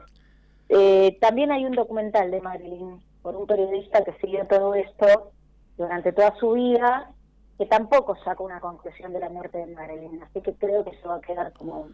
Eh, 0.71 1.19
también 1.21 1.53
hay 1.53 1.67
un 1.67 1.73
documental 1.73 2.31
de 2.31 2.41
Marilyn 2.41 2.99
por 3.21 3.37
un 3.37 3.47
periodista 3.47 4.03
que 4.03 4.15
siguió 4.15 4.47
todo 4.47 4.75
esto 4.75 5.33
durante 5.77 6.13
toda 6.13 6.35
su 6.37 6.53
vida 6.53 7.11
que 7.59 7.67
tampoco 7.67 8.17
saca 8.25 8.43
una 8.43 8.59
conclusión 8.61 9.13
de 9.13 9.21
la 9.21 9.29
muerte 9.29 9.59
de 9.59 9.67
Marilyn 9.67 10.23
así 10.23 10.41
que 10.41 10.55
creo 10.55 10.83
que 10.83 10.91
eso 10.91 11.11
va 11.11 11.17
a 11.17 11.21
quedar 11.21 11.53
como 11.53 11.89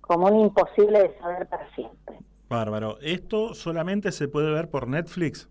como 0.00 0.28
un 0.28 0.40
imposible 0.40 1.02
de 1.02 1.18
saber 1.18 1.46
para 1.48 1.68
siempre 1.74 2.16
Bárbaro. 2.48 2.98
¿Esto 3.00 3.54
solamente 3.54 4.12
se 4.12 4.28
puede 4.28 4.52
ver 4.52 4.70
por 4.70 4.88
Netflix? 4.88 5.48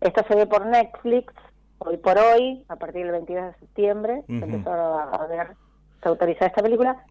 Esto 0.00 0.22
se 0.28 0.34
ve 0.36 0.46
por 0.46 0.66
Netflix, 0.66 1.32
hoy 1.78 1.96
por 1.96 2.18
hoy, 2.18 2.64
a 2.68 2.76
partir 2.76 3.02
del 3.04 3.12
22 3.12 3.44
de 3.52 3.58
septiembre, 3.60 4.22
se 4.26 4.32
empezó 4.34 4.72
a, 4.72 5.02
a 5.04 5.26
ver, 5.26 5.56
se 6.02 6.08
autorizó 6.08 6.44
esta 6.44 6.62
película, 6.62 7.04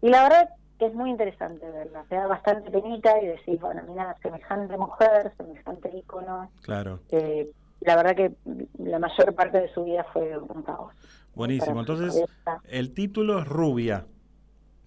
y 0.00 0.08
la 0.08 0.22
verdad 0.22 0.48
que 0.78 0.86
es 0.86 0.94
muy 0.94 1.10
interesante 1.10 1.68
verla, 1.68 2.04
te 2.08 2.14
da 2.14 2.28
bastante 2.28 2.70
penita 2.70 3.20
y 3.20 3.26
decís, 3.26 3.60
bueno, 3.60 3.82
mira, 3.88 4.16
semejante 4.22 4.76
mujer, 4.76 5.32
semejante 5.36 5.90
ícono, 5.96 6.50
Claro. 6.62 7.00
eh, 7.10 7.50
la 7.80 7.96
verdad 7.96 8.14
que 8.14 8.32
la 8.78 9.00
mayor 9.00 9.34
parte 9.34 9.60
de 9.60 9.72
su 9.74 9.82
vida 9.84 10.06
fue 10.12 10.38
un 10.38 10.62
caos. 10.62 10.92
Buenísimo. 11.34 11.80
Entonces, 11.80 12.24
el 12.64 12.94
título 12.94 13.40
es 13.40 13.48
Rubia. 13.48 14.06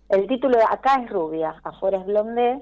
El 0.10 0.28
título 0.28 0.58
acá 0.70 1.02
es 1.04 1.10
Rubia, 1.10 1.56
afuera 1.64 2.00
es 2.00 2.06
Blondé, 2.06 2.62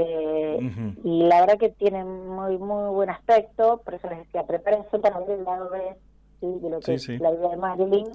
eh, 0.00 0.94
y 1.04 1.22
la 1.24 1.40
verdad 1.40 1.58
que 1.58 1.70
tiene 1.70 2.04
muy 2.04 2.58
muy 2.58 2.90
buen 2.90 3.10
aspecto, 3.10 3.80
por 3.84 3.94
eso 3.94 4.08
les 4.08 4.18
decía, 4.18 4.46
prepárense 4.46 4.98
para 4.98 5.18
ver 5.20 5.30
el 5.38 5.44
lado 5.44 5.70
B 5.70 5.78
¿sí? 6.40 6.46
de 6.60 6.70
lo 6.70 6.80
que 6.80 6.98
Sí, 6.98 7.14
es 7.14 7.20
la 7.20 7.30
vida 7.30 7.48
de 7.50 7.56
Marilyn, 7.56 8.06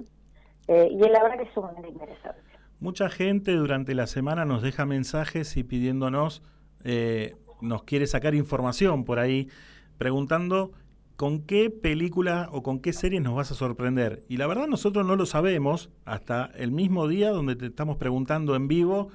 eh, 0.68 0.88
y 0.90 0.98
la 0.98 1.22
verdad 1.22 1.38
que 1.38 1.44
es 1.44 1.54
sumamente 1.54 1.88
interesante. 1.88 2.40
Mucha 2.80 3.08
gente 3.08 3.52
durante 3.52 3.94
la 3.94 4.06
semana 4.06 4.44
nos 4.44 4.62
deja 4.62 4.84
mensajes 4.84 5.56
y 5.56 5.64
pidiéndonos 5.64 6.42
eh, 6.84 7.36
nos 7.60 7.84
quiere 7.84 8.06
sacar 8.06 8.34
información 8.34 9.04
por 9.04 9.18
ahí 9.18 9.48
preguntando 9.96 10.72
con 11.16 11.42
qué 11.42 11.70
película 11.70 12.48
o 12.52 12.62
con 12.62 12.80
qué 12.80 12.92
series 12.92 13.22
nos 13.22 13.34
vas 13.34 13.50
a 13.50 13.54
sorprender. 13.54 14.24
Y 14.28 14.36
la 14.36 14.46
verdad 14.46 14.66
nosotros 14.66 15.06
no 15.06 15.16
lo 15.16 15.26
sabemos 15.26 15.90
hasta 16.04 16.50
el 16.56 16.72
mismo 16.72 17.06
día 17.08 17.30
donde 17.30 17.56
te 17.56 17.66
estamos 17.66 17.96
preguntando 17.96 18.56
en 18.56 18.68
vivo 18.68 19.08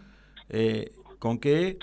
eh, 0.49 0.91
con 1.19 1.39
qué, 1.39 1.77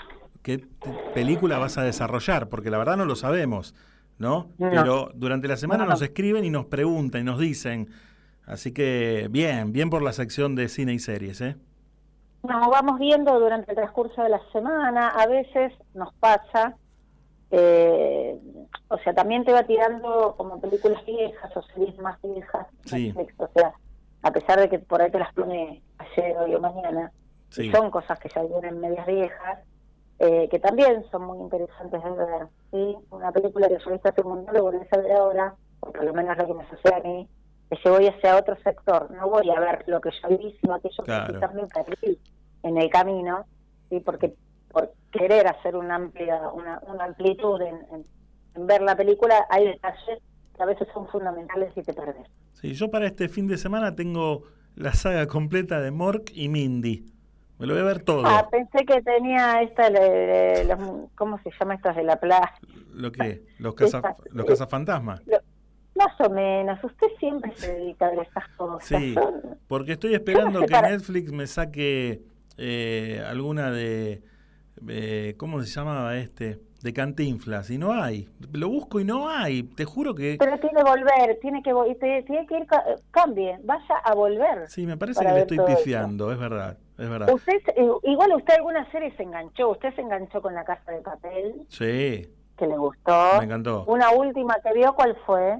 qué 0.47 0.65
película 1.13 1.57
vas 1.57 1.77
a 1.77 1.83
desarrollar, 1.83 2.47
porque 2.47 2.69
la 2.69 2.77
verdad 2.77 2.95
no 2.95 3.03
lo 3.05 3.15
sabemos, 3.17 3.75
¿no? 4.17 4.47
No. 4.57 4.69
Pero 4.69 5.11
durante 5.13 5.47
la 5.49 5.57
semana 5.57 5.79
No, 5.83 5.87
no. 5.87 5.91
nos 5.91 6.01
escriben 6.01 6.45
y 6.45 6.49
nos 6.49 6.65
preguntan 6.67 7.21
y 7.21 7.23
nos 7.25 7.37
dicen. 7.39 7.89
Así 8.45 8.71
que 8.71 9.27
bien, 9.29 9.73
bien 9.73 9.89
por 9.89 10.01
la 10.01 10.13
sección 10.13 10.55
de 10.55 10.69
cine 10.69 10.93
y 10.93 10.99
series, 10.99 11.41
¿eh? 11.41 11.57
Nos 12.43 12.69
vamos 12.69 12.97
viendo 12.97 13.37
durante 13.39 13.71
el 13.71 13.75
transcurso 13.75 14.23
de 14.23 14.29
la 14.29 14.39
semana, 14.53 15.09
a 15.09 15.27
veces 15.27 15.73
nos 15.93 16.13
pasa, 16.13 16.77
eh, 17.51 18.37
o 18.87 18.97
sea, 18.99 19.13
también 19.13 19.43
te 19.43 19.51
va 19.51 19.63
tirando 19.63 20.35
como 20.37 20.61
películas 20.61 21.03
viejas 21.05 21.51
o 21.57 21.61
series 21.73 21.97
más 21.99 22.17
viejas, 22.21 22.67
Sí. 22.85 23.07
Netflix, 23.07 23.33
o 23.37 23.49
sea, 23.53 23.73
a 24.23 24.31
pesar 24.31 24.59
de 24.59 24.69
que 24.69 24.79
por 24.79 25.01
ahí 25.01 25.11
te 25.11 25.19
las 25.19 25.33
pone 25.33 25.81
ayer, 25.97 26.37
hoy 26.37 26.55
o 26.55 26.59
mañana, 26.61 27.11
Sí. 27.49 27.63
y 27.67 27.71
son 27.71 27.91
cosas 27.91 28.17
que 28.19 28.29
ya 28.33 28.43
vienen 28.43 28.79
medias 28.79 29.05
viejas, 29.05 29.59
eh, 30.19 30.47
que 30.49 30.59
también 30.59 31.03
son 31.11 31.23
muy 31.25 31.37
interesantes 31.39 32.03
de 32.03 32.09
ver, 32.11 32.47
¿sí? 32.71 32.95
Una 33.11 33.31
película 33.31 33.67
que 33.67 33.77
yo 33.83 33.91
viste 33.91 34.09
hace 34.09 34.21
un 34.21 34.29
montón, 34.29 34.55
lo 34.55 34.63
volvés 34.63 34.91
a 34.93 34.97
ver 34.97 35.11
ahora, 35.11 35.55
o 35.81 35.91
por 35.91 36.03
lo 36.03 36.13
menos 36.13 36.37
lo 36.37 36.47
que 36.47 36.53
me 36.53 36.69
sucede 36.69 36.95
a 36.95 36.99
mí, 37.01 37.27
es 37.69 37.79
que 37.81 37.89
voy 37.89 38.07
hacia 38.07 38.37
otro 38.37 38.55
sector, 38.63 39.11
no 39.11 39.29
voy 39.29 39.49
a 39.49 39.59
ver 39.59 39.83
lo 39.87 39.99
que 40.01 40.09
ya 40.21 40.27
vi, 40.29 40.55
sino 40.61 40.75
aquello 40.75 41.03
Claro. 41.03 41.27
que 41.27 41.33
quizás 41.33 41.53
me 41.53 41.67
perdí 41.67 42.19
en 42.63 42.77
el 42.77 42.89
camino, 42.89 43.45
¿sí? 43.89 43.99
Porque 43.99 44.33
por 44.71 44.91
querer 45.11 45.47
hacer 45.47 45.75
una 45.75 45.95
amplia 45.95 46.49
una, 46.53 46.81
una 46.87 47.05
amplitud 47.05 47.61
en, 47.61 47.75
en- 47.93 48.05
en 48.55 48.67
ver 48.67 48.81
la 48.81 48.95
película, 48.95 49.45
hay 49.49 49.65
detalles 49.67 50.19
que 50.55 50.63
a 50.63 50.65
veces 50.65 50.87
son 50.93 51.07
fundamentales 51.09 51.71
y 51.75 51.83
te 51.83 51.93
perdés. 51.93 52.25
Sí, 52.53 52.73
yo 52.73 52.89
para 52.89 53.05
este 53.05 53.29
fin 53.29 53.47
de 53.47 53.57
semana 53.57 53.95
tengo 53.95 54.43
la 54.75 54.93
saga 54.93 55.27
completa 55.27 55.79
de 55.79 55.91
Mork 55.91 56.31
y 56.33 56.49
Mindy. 56.49 57.05
Me 57.59 57.65
lo 57.65 57.73
voy 57.73 57.81
a 57.81 57.85
ver 57.85 58.01
todo. 58.03 58.23
Ah, 58.25 58.47
pensé 58.51 58.85
que 58.85 59.01
tenía 59.01 59.61
esta, 59.61 59.89
le- 59.89 60.63
le- 60.63 60.65
los- 60.65 61.09
¿cómo 61.15 61.39
se 61.43 61.49
llama 61.59 61.75
estas 61.75 61.95
de 61.95 62.03
la 62.03 62.19
plaza? 62.19 62.53
Lo 62.93 63.11
que, 63.11 63.43
los 63.59 63.73
caza, 63.73 63.97
Esa- 63.99 64.15
los 64.31 64.45
cazafantasmas. 64.45 65.21
Más 65.95 66.21
o 66.21 66.29
menos, 66.29 66.77
usted 66.83 67.07
siempre 67.19 67.51
se 67.55 67.73
dedica 67.73 68.05
a 68.07 68.13
esas 68.21 68.47
cosas. 68.55 68.87
Sí, 68.87 69.15
Son- 69.15 69.57
porque 69.67 69.93
estoy 69.93 70.13
esperando 70.13 70.59
sé 70.59 70.65
que 70.67 70.71
para- 70.71 70.89
Netflix 70.89 71.31
me 71.31 71.47
saque 71.47 72.21
eh, 72.59 73.23
alguna 73.27 73.71
de, 73.71 74.21
eh, 74.87 75.33
¿cómo 75.37 75.59
se 75.61 75.67
llamaba 75.67 76.15
este? 76.17 76.59
De 76.83 76.93
Cantinflas, 76.93 77.71
y 77.71 77.79
no 77.79 77.91
hay. 77.93 78.29
Lo 78.51 78.69
busco 78.69 78.99
y 78.99 79.05
no 79.05 79.29
hay. 79.29 79.63
Te 79.63 79.85
juro 79.85 80.13
que... 80.13 80.37
Pero 80.39 80.59
tiene 80.59 80.75
que 80.77 80.83
volver, 80.83 81.39
tiene 81.41 81.63
que, 81.63 82.23
tiene 82.23 82.45
que 82.47 82.57
ir, 82.57 82.65
ca- 82.67 82.83
cambie, 83.09 83.57
vaya 83.63 83.95
a 84.03 84.13
volver. 84.13 84.67
Sí, 84.69 84.85
me 84.85 84.95
parece 84.97 85.25
que 85.25 85.31
le 85.31 85.39
estoy 85.41 85.57
eso. 85.57 85.65
pifiando, 85.65 86.31
es 86.31 86.37
verdad, 86.37 86.77
es 86.97 87.09
verdad. 87.09 87.33
Usted, 87.33 87.53
eh, 87.75 87.87
igual 88.03 88.33
usted 88.35 88.53
alguna 88.55 88.89
serie 88.91 89.15
se 89.17 89.23
enganchó, 89.23 89.69
usted 89.69 89.93
se 89.95 90.01
enganchó 90.01 90.41
con 90.41 90.53
La 90.53 90.63
Casa 90.65 90.91
de 90.91 91.01
Papel, 91.01 91.65
Sí, 91.69 92.29
que 92.57 92.67
le 92.67 92.77
gustó. 92.77 93.37
me 93.39 93.45
encantó. 93.45 93.83
Una 93.85 94.09
última 94.11 94.55
que 94.63 94.73
vio, 94.73 94.93
¿cuál 94.95 95.15
fue? 95.25 95.59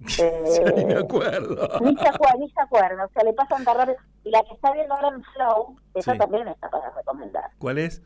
Eh, 0.20 0.72
Ni 0.76 0.84
me 0.84 0.94
acuerdo. 0.94 1.56
Ni 1.80 1.96
se 1.96 2.08
acuerda, 2.08 2.36
ni 2.38 2.48
se 2.50 2.60
acuerda, 2.60 3.04
o 3.04 3.08
sea, 3.10 3.24
le 3.24 3.32
pasan 3.32 3.64
rápido. 3.64 3.96
Y 4.24 4.30
la 4.30 4.42
que 4.44 4.54
está 4.54 4.72
viendo 4.72 4.94
ahora 4.94 5.08
en 5.08 5.22
Flow, 5.24 5.76
esa 5.94 6.12
Sí. 6.12 6.18
también 6.18 6.46
está 6.48 6.70
para 6.70 6.90
recomendar. 6.90 7.50
¿Cuál 7.58 7.78
es? 7.78 8.02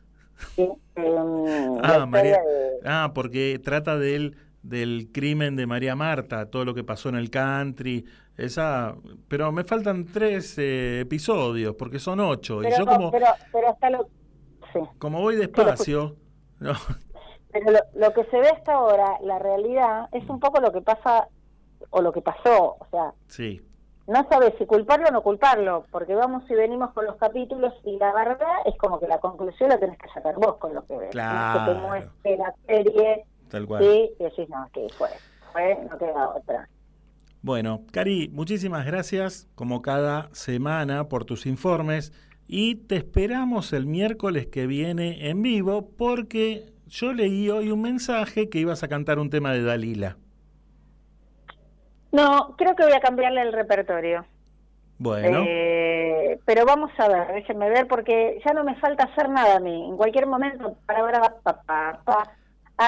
¿sí? 0.56 0.69
Em, 0.97 1.78
Ah, 1.82 2.06
María. 2.06 2.40
de- 2.40 2.81
Ah, 2.85 3.12
porque 3.14 3.60
trata 3.62 3.98
del, 3.98 4.36
del 4.62 5.10
crimen 5.12 5.55
de 5.56 5.66
María 5.66 5.94
Marta, 5.94 6.51
todo 6.51 6.64
lo 6.64 6.74
que 6.74 6.82
pasó 6.85 7.09
en 7.10 7.16
el 7.16 7.31
country. 7.31 8.06
Esa, 8.36 8.96
pero 9.28 9.52
me 9.52 9.64
faltan 9.64 10.06
tres 10.06 10.56
eh, 10.59 11.00
episodios, 11.00 11.74
porque 11.76 11.98
son 11.98 12.20
ocho. 12.20 12.60
y 12.60 12.64
pero, 12.64 12.78
yo 12.78 12.84
no, 12.84 12.92
como, 12.92 13.10
pero, 13.10 13.26
pero 13.52 13.68
hasta 13.70 13.90
lo, 13.90 14.09
sí. 14.72 14.80
como 14.98 15.20
voy 15.20 15.36
despacio, 15.36 16.16
no, 16.60 16.72
Pero 17.52 17.70
lo, 17.72 17.78
lo 17.94 18.12
que 18.14 18.24
se 18.24 18.38
ve 18.40 18.48
hasta 18.48 18.72
ahora, 18.74 19.18
la 19.22 19.38
realidad, 19.38 20.09
es 20.12 20.26
un 20.28 20.40
poco 20.40 20.60
lo 20.60 20.72
que 20.72 20.80
pasa 20.80 21.28
o 21.90 22.00
lo 22.00 22.12
que 22.12 22.22
pasó. 22.22 22.76
O 22.80 22.86
sea, 22.90 23.12
sí, 23.28 23.60
no 24.06 24.26
sabes 24.28 24.54
si 24.59 24.66
culparlo 24.66 25.09
o 25.09 25.12
no 25.12 25.22
culparlo, 25.22 25.84
porque 25.90 26.14
vamos 26.14 26.42
y 26.50 26.54
venimos 26.54 26.92
con 26.92 27.04
los 27.06 27.16
capítulos 27.16 27.72
y 27.84 27.98
la 27.98 28.12
verdad 28.12 28.56
es 28.64 28.76
como 28.78 28.98
que 28.98 29.06
la 29.06 29.18
conclusión 29.18 29.68
la 29.68 29.78
tenés 29.78 29.98
que 29.98 30.09
sacar 30.09 30.34
vos 30.36 30.56
con 30.56 30.74
lo 30.74 30.84
que 30.86 30.96
ves. 30.96 31.09
Es 31.09 31.10
que 31.10 31.59
te 31.64 31.74
Claro. 31.74 31.74
muestre 31.74 32.36
la 32.38 32.54
serie, 32.66 33.24
tal 33.48 33.66
cual. 33.66 33.82
sí, 33.84 34.10
y 34.18 34.24
decís, 34.24 34.48
no, 34.48 34.68
que 34.72 34.88
fue, 34.96 35.09
fue, 35.52 35.76
no 35.88 35.98
queda 35.98 36.30
otra. 36.30 36.68
Bueno, 37.43 37.82
Cari, 37.93 38.28
muchísimas 38.32 38.86
gracias 38.86 39.48
como 39.56 39.82
cada 39.82 40.32
semana 40.32 41.09
por 41.09 41.24
tus 41.24 41.44
informes 41.47 42.12
y 42.47 42.77
te 42.77 42.97
esperamos 42.97 43.73
el 43.73 43.86
miércoles 43.86 44.47
que 44.47 44.66
viene 44.66 45.28
en 45.28 45.43
vivo 45.43 45.89
porque 45.98 46.73
yo 46.86 47.12
leí 47.12 47.51
hoy 47.51 47.70
un 47.70 47.82
mensaje 47.82 48.48
que 48.48 48.59
ibas 48.60 48.82
a 48.85 48.89
cantar 48.89 49.19
un 49.19 49.31
tema 49.31 49.52
de 49.52 49.62
Dalila. 49.62 50.16
No, 52.12 52.55
creo 52.59 52.77
que 52.77 52.85
voy 52.85 52.93
a 52.93 53.01
cambiarle 53.01 53.40
el 53.43 53.52
repertorio. 53.52 54.27
Bueno, 54.98 55.44
Eh, 55.48 56.39
pero 56.44 56.64
vamos 56.64 56.90
a 56.98 57.09
ver, 57.09 57.28
déjenme 57.35 57.69
ver, 57.70 57.89
porque 57.89 58.40
ya 58.44 58.52
no 58.52 58.62
me 58.64 58.77
falta 58.77 59.05
hacer 59.05 59.28
nada 59.31 59.56
a 59.56 59.60
mí. 59.60 59.89
En 59.89 59.97
cualquier 59.97 60.27
momento, 60.27 60.77
para 60.86 61.01
ahora, 61.01 61.20
pa, 61.43 61.62
pa, 61.62 62.01
pa, 62.05 62.32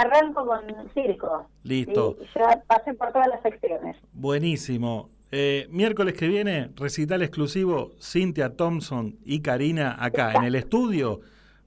arranco 0.01 0.47
con 0.47 0.63
circo. 0.95 1.49
listo. 1.63 2.17
Y 2.21 2.39
ya 2.39 2.63
pasé 2.67 2.95
por 2.95 3.13
todas 3.13 3.29
las 3.29 3.43
secciones. 3.43 3.97
Buenísimo. 4.13 5.11
Eh, 5.31 5.67
miércoles 5.71 6.15
que 6.15 6.29
viene, 6.29 6.71
recital 6.77 7.23
exclusivo, 7.23 7.93
Cynthia 8.01 8.57
Thompson 8.57 9.19
y 9.25 9.41
Karina 9.43 9.97
acá 9.99 10.33
en 10.35 10.45
el 10.45 10.55
estudio 10.55 11.21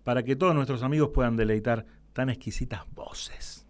para 0.03 0.23
que 0.23 0.37
todos 0.37 0.55
nuestros 0.55 0.83
amigos 0.83 1.09
puedan 1.13 1.35
deleitar 1.35 1.85
tan 2.13 2.29
exquisitas 2.29 2.83
voces. 2.93 3.65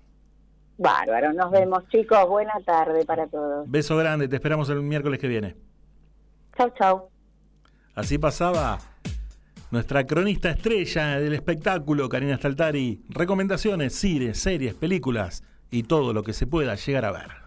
Bárbaro, 0.77 1.33
nos 1.33 1.49
vemos 1.49 1.87
chicos, 1.89 2.27
buena 2.29 2.53
tarde 2.63 3.05
para 3.05 3.25
todos. 3.25 3.69
Beso 3.69 3.97
grande, 3.97 4.27
te 4.27 4.35
esperamos 4.35 4.69
el 4.69 4.83
miércoles 4.83 5.19
que 5.19 5.27
viene. 5.27 5.55
Chau, 6.55 6.69
chau. 6.77 7.09
Así 7.95 8.19
pasaba 8.19 8.77
nuestra 9.71 10.05
cronista 10.05 10.49
estrella 10.49 11.19
del 11.19 11.33
espectáculo, 11.33 12.09
Karina 12.09 12.37
Staltari. 12.37 13.01
Recomendaciones, 13.09 13.93
cines, 13.93 14.39
series, 14.39 14.73
películas 14.73 15.43
y 15.71 15.83
todo 15.83 16.13
lo 16.13 16.23
que 16.23 16.33
se 16.33 16.47
pueda 16.47 16.75
llegar 16.75 17.05
a 17.05 17.11
ver. 17.11 17.46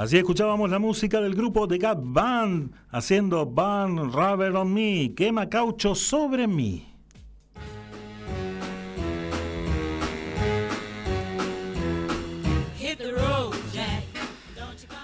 Así 0.00 0.16
escuchábamos 0.16 0.70
la 0.70 0.78
música 0.78 1.20
del 1.20 1.34
grupo 1.34 1.68
The 1.68 1.76
Gap 1.76 1.98
Band 2.00 2.72
haciendo 2.88 3.44
Burn 3.44 4.10
Rubber 4.10 4.56
on 4.56 4.72
Me, 4.72 5.12
quema 5.14 5.50
caucho 5.50 5.94
sobre 5.94 6.46
mí. 6.46 6.86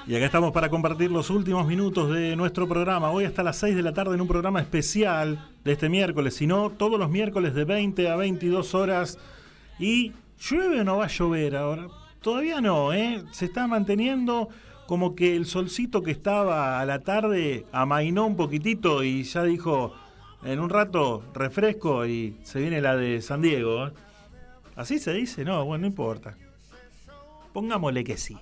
Y 0.06 0.14
acá 0.14 0.24
estamos 0.24 0.52
para 0.52 0.70
compartir 0.70 1.10
los 1.10 1.28
últimos 1.28 1.66
minutos 1.66 2.10
de 2.10 2.34
nuestro 2.34 2.66
programa. 2.66 3.10
Hoy 3.10 3.26
hasta 3.26 3.42
las 3.42 3.58
6 3.58 3.76
de 3.76 3.82
la 3.82 3.92
tarde 3.92 4.14
en 4.14 4.22
un 4.22 4.28
programa 4.28 4.62
especial 4.62 5.46
de 5.62 5.72
este 5.72 5.90
miércoles. 5.90 6.36
Si 6.36 6.46
no, 6.46 6.70
todos 6.70 6.98
los 6.98 7.10
miércoles 7.10 7.52
de 7.52 7.66
20 7.66 8.08
a 8.08 8.16
22 8.16 8.74
horas. 8.74 9.18
¿Y 9.78 10.14
llueve 10.40 10.80
o 10.80 10.84
no 10.84 10.96
va 10.96 11.04
a 11.04 11.08
llover 11.08 11.54
ahora? 11.54 11.88
Todavía 12.22 12.62
no, 12.62 12.94
¿eh? 12.94 13.22
Se 13.30 13.44
está 13.44 13.66
manteniendo 13.66 14.48
como 14.86 15.14
que 15.14 15.36
el 15.36 15.46
solcito 15.46 16.02
que 16.02 16.10
estaba 16.10 16.80
a 16.80 16.86
la 16.86 17.00
tarde 17.00 17.66
amainó 17.72 18.26
un 18.26 18.36
poquitito 18.36 19.02
y 19.02 19.24
ya 19.24 19.42
dijo, 19.42 19.94
en 20.44 20.60
un 20.60 20.70
rato 20.70 21.24
refresco 21.34 22.06
y 22.06 22.36
se 22.42 22.60
viene 22.60 22.80
la 22.80 22.96
de 22.96 23.20
San 23.20 23.42
Diego. 23.42 23.88
¿eh? 23.88 23.92
¿Así 24.76 24.98
se 24.98 25.12
dice? 25.12 25.44
No, 25.44 25.64
bueno, 25.64 25.82
no 25.82 25.86
importa. 25.88 26.36
Pongámosle 27.52 28.04
que 28.04 28.16
sí. 28.16 28.36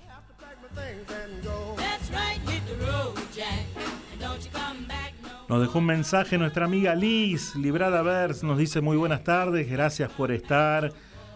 Nos 5.47 5.61
dejó 5.61 5.79
un 5.79 5.85
mensaje 5.85 6.37
nuestra 6.37 6.65
amiga 6.65 6.95
Liz, 6.95 7.55
Librada 7.55 8.01
Vers, 8.01 8.43
nos 8.43 8.57
dice 8.57 8.81
muy 8.81 8.97
buenas 8.97 9.23
tardes, 9.23 9.69
gracias 9.69 10.11
por 10.11 10.31
estar. 10.31 10.91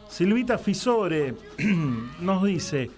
Silvita 0.10 0.57
Fisore 0.57 1.36
nos 2.19 2.44
dice, 2.44 2.90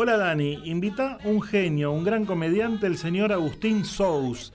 hola 0.00 0.16
Dani, 0.16 0.60
invita 0.62 1.18
un 1.24 1.42
genio, 1.42 1.90
un 1.90 2.04
gran 2.04 2.24
comediante, 2.24 2.86
el 2.86 2.96
señor 2.96 3.32
Agustín 3.32 3.84
Sous. 3.84 4.52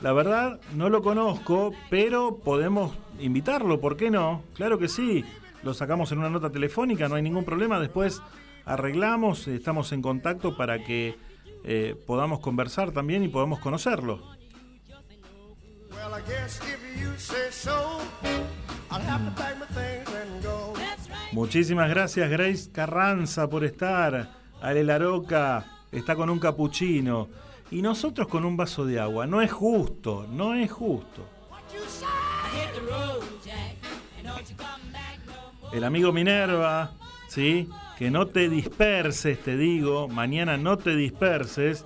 La 0.00 0.14
verdad, 0.14 0.58
no 0.74 0.88
lo 0.88 1.02
conozco, 1.02 1.74
pero 1.90 2.38
podemos 2.38 2.96
invitarlo, 3.20 3.78
¿por 3.78 3.98
qué 3.98 4.10
no? 4.10 4.42
Claro 4.54 4.78
que 4.78 4.88
sí, 4.88 5.22
lo 5.62 5.74
sacamos 5.74 6.12
en 6.12 6.20
una 6.20 6.30
nota 6.30 6.48
telefónica, 6.48 7.10
no 7.10 7.16
hay 7.16 7.22
ningún 7.22 7.44
problema, 7.44 7.78
después 7.78 8.22
arreglamos, 8.64 9.46
estamos 9.48 9.92
en 9.92 10.00
contacto 10.00 10.56
para 10.56 10.82
que 10.82 11.18
eh, 11.64 11.94
podamos 12.06 12.40
conversar 12.40 12.90
también 12.92 13.22
y 13.22 13.28
podamos 13.28 13.58
conocerlo. 13.58 14.22
Muchísimas 21.32 21.90
gracias 21.90 22.30
Grace 22.30 22.72
Carranza 22.72 23.50
por 23.50 23.62
estar. 23.62 24.45
Ale 24.60 24.84
Laroca 24.84 25.64
está 25.92 26.16
con 26.16 26.30
un 26.30 26.38
capuchino 26.38 27.28
y 27.70 27.82
nosotros 27.82 28.28
con 28.28 28.44
un 28.44 28.56
vaso 28.56 28.84
de 28.84 29.00
agua. 29.00 29.26
No 29.26 29.42
es 29.42 29.52
justo, 29.52 30.26
no 30.30 30.54
es 30.54 30.70
justo. 30.70 31.26
El 35.72 35.84
amigo 35.84 36.12
Minerva, 36.12 36.92
¿sí? 37.28 37.68
Que 37.98 38.10
no 38.10 38.26
te 38.26 38.48
disperses, 38.48 39.42
te 39.42 39.56
digo. 39.56 40.08
Mañana 40.08 40.56
no 40.56 40.78
te 40.78 40.94
disperses. 40.94 41.84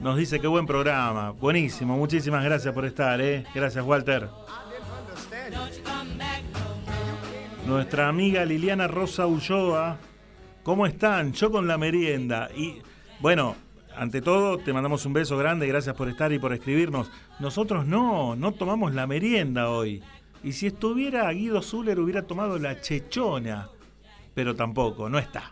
Nos 0.00 0.16
dice 0.16 0.40
que 0.40 0.46
buen 0.46 0.66
programa. 0.66 1.30
Buenísimo, 1.30 1.96
muchísimas 1.96 2.44
gracias 2.44 2.72
por 2.72 2.86
estar, 2.86 3.20
¿eh? 3.20 3.44
Gracias, 3.54 3.84
Walter. 3.84 4.28
Nuestra 7.66 8.08
amiga 8.08 8.44
Liliana 8.44 8.88
Rosa 8.88 9.26
Ulloa. 9.26 9.98
¿Cómo 10.62 10.86
están? 10.86 11.32
Yo 11.32 11.50
con 11.50 11.66
la 11.66 11.78
merienda. 11.78 12.50
Y 12.54 12.82
bueno, 13.20 13.56
ante 13.96 14.20
todo, 14.20 14.58
te 14.58 14.72
mandamos 14.72 15.04
un 15.06 15.12
beso 15.12 15.36
grande. 15.36 15.66
Gracias 15.66 15.96
por 15.96 16.08
estar 16.08 16.32
y 16.32 16.38
por 16.38 16.52
escribirnos. 16.52 17.10
Nosotros 17.38 17.86
no, 17.86 18.36
no 18.36 18.52
tomamos 18.52 18.94
la 18.94 19.06
merienda 19.06 19.70
hoy. 19.70 20.02
Y 20.42 20.52
si 20.52 20.68
estuviera 20.68 21.30
Guido 21.32 21.62
Zuller 21.62 21.98
hubiera 21.98 22.22
tomado 22.22 22.58
la 22.58 22.80
chechona. 22.80 23.68
Pero 24.34 24.54
tampoco, 24.54 25.08
no 25.08 25.18
está. 25.18 25.50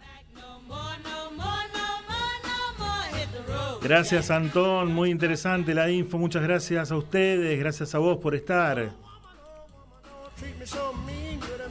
Gracias 3.82 4.30
Antón, 4.30 4.92
muy 4.92 5.10
interesante 5.10 5.72
la 5.72 5.88
info, 5.88 6.18
muchas 6.18 6.42
gracias 6.42 6.90
a 6.90 6.96
ustedes, 6.96 7.58
gracias 7.58 7.94
a 7.94 7.98
vos 7.98 8.18
por 8.18 8.34
estar. 8.34 8.90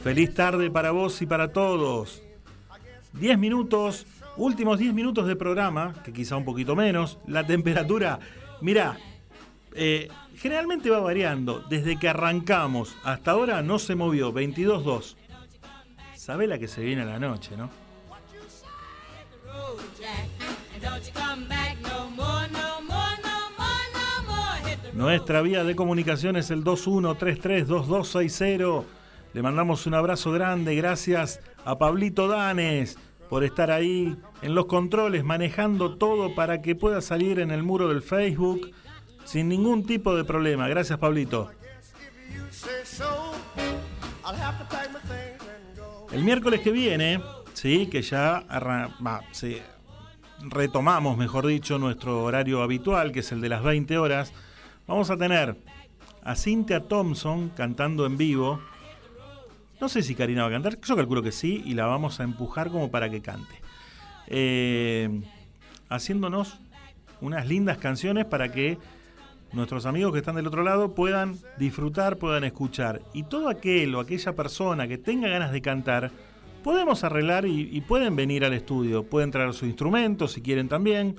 Feliz 0.02 0.34
tarde 0.34 0.70
para 0.70 0.90
vos 0.90 1.20
y 1.22 1.26
para 1.26 1.52
todos. 1.52 2.22
10 3.18 3.38
minutos, 3.38 4.06
últimos 4.36 4.78
10 4.78 4.94
minutos 4.94 5.26
de 5.26 5.36
programa, 5.36 5.94
que 6.04 6.12
quizá 6.12 6.36
un 6.36 6.44
poquito 6.44 6.76
menos. 6.76 7.18
La 7.26 7.46
temperatura, 7.46 8.20
mira, 8.60 8.98
eh, 9.74 10.08
generalmente 10.36 10.90
va 10.90 11.00
variando. 11.00 11.64
Desde 11.68 11.98
que 11.98 12.08
arrancamos 12.08 12.96
hasta 13.04 13.32
ahora 13.32 13.62
no 13.62 13.78
se 13.78 13.94
movió, 13.94 14.32
22.2. 14.32 15.16
Sabe 16.14 16.46
la 16.46 16.58
que 16.58 16.68
se 16.68 16.82
viene 16.82 17.02
a 17.02 17.06
la 17.06 17.18
noche, 17.18 17.56
¿no? 17.56 17.70
Nuestra 24.94 25.42
vía 25.42 25.64
de 25.64 25.76
comunicación 25.76 26.36
es 26.36 26.50
el 26.50 26.64
21332260. 26.64 28.84
Le 29.32 29.42
mandamos 29.42 29.86
un 29.86 29.94
abrazo 29.94 30.32
grande. 30.32 30.74
Gracias 30.74 31.40
a 31.64 31.78
Pablito 31.78 32.28
Danes 32.28 32.98
por 33.28 33.44
estar 33.44 33.70
ahí 33.70 34.16
en 34.42 34.54
los 34.54 34.66
controles, 34.66 35.24
manejando 35.24 35.96
todo 35.96 36.34
para 36.34 36.62
que 36.62 36.74
pueda 36.74 37.00
salir 37.00 37.40
en 37.40 37.50
el 37.50 37.62
muro 37.62 37.88
del 37.88 38.02
Facebook 38.02 38.70
sin 39.24 39.48
ningún 39.48 39.84
tipo 39.84 40.16
de 40.16 40.24
problema. 40.24 40.68
Gracias, 40.68 40.98
Pablito. 40.98 41.50
El 46.12 46.24
miércoles 46.24 46.60
que 46.60 46.72
viene, 46.72 47.20
sí, 47.52 47.86
que 47.86 48.02
ya 48.02 48.44
va, 49.06 49.20
sí, 49.32 49.58
retomamos, 50.40 51.18
mejor 51.18 51.46
dicho, 51.46 51.78
nuestro 51.78 52.22
horario 52.24 52.62
habitual, 52.62 53.12
que 53.12 53.20
es 53.20 53.32
el 53.32 53.40
de 53.40 53.50
las 53.50 53.62
20 53.62 53.98
horas, 53.98 54.32
vamos 54.86 55.10
a 55.10 55.16
tener 55.16 55.56
a 56.22 56.34
Cynthia 56.34 56.80
Thompson 56.80 57.50
cantando 57.50 58.06
en 58.06 58.16
vivo. 58.16 58.60
No 59.80 59.88
sé 59.88 60.02
si 60.02 60.14
Karina 60.14 60.42
va 60.42 60.48
a 60.48 60.52
cantar, 60.52 60.80
yo 60.80 60.96
calculo 60.96 61.22
que 61.22 61.32
sí, 61.32 61.62
y 61.64 61.74
la 61.74 61.86
vamos 61.86 62.18
a 62.20 62.24
empujar 62.24 62.70
como 62.70 62.90
para 62.90 63.08
que 63.10 63.20
cante. 63.22 63.60
Eh, 64.26 65.22
haciéndonos 65.88 66.58
unas 67.20 67.46
lindas 67.46 67.78
canciones 67.78 68.24
para 68.24 68.50
que 68.50 68.78
nuestros 69.52 69.86
amigos 69.86 70.12
que 70.12 70.18
están 70.18 70.34
del 70.34 70.46
otro 70.46 70.62
lado 70.62 70.94
puedan 70.94 71.36
disfrutar, 71.58 72.16
puedan 72.16 72.44
escuchar. 72.44 73.02
Y 73.14 73.22
todo 73.22 73.48
aquel 73.48 73.94
o 73.94 74.00
aquella 74.00 74.34
persona 74.34 74.88
que 74.88 74.98
tenga 74.98 75.28
ganas 75.28 75.52
de 75.52 75.62
cantar, 75.62 76.10
podemos 76.62 77.04
arreglar 77.04 77.46
y, 77.46 77.68
y 77.72 77.80
pueden 77.80 78.16
venir 78.16 78.44
al 78.44 78.52
estudio. 78.52 79.04
Pueden 79.04 79.30
traer 79.30 79.54
su 79.54 79.64
instrumento 79.64 80.28
si 80.28 80.42
quieren 80.42 80.68
también. 80.68 81.16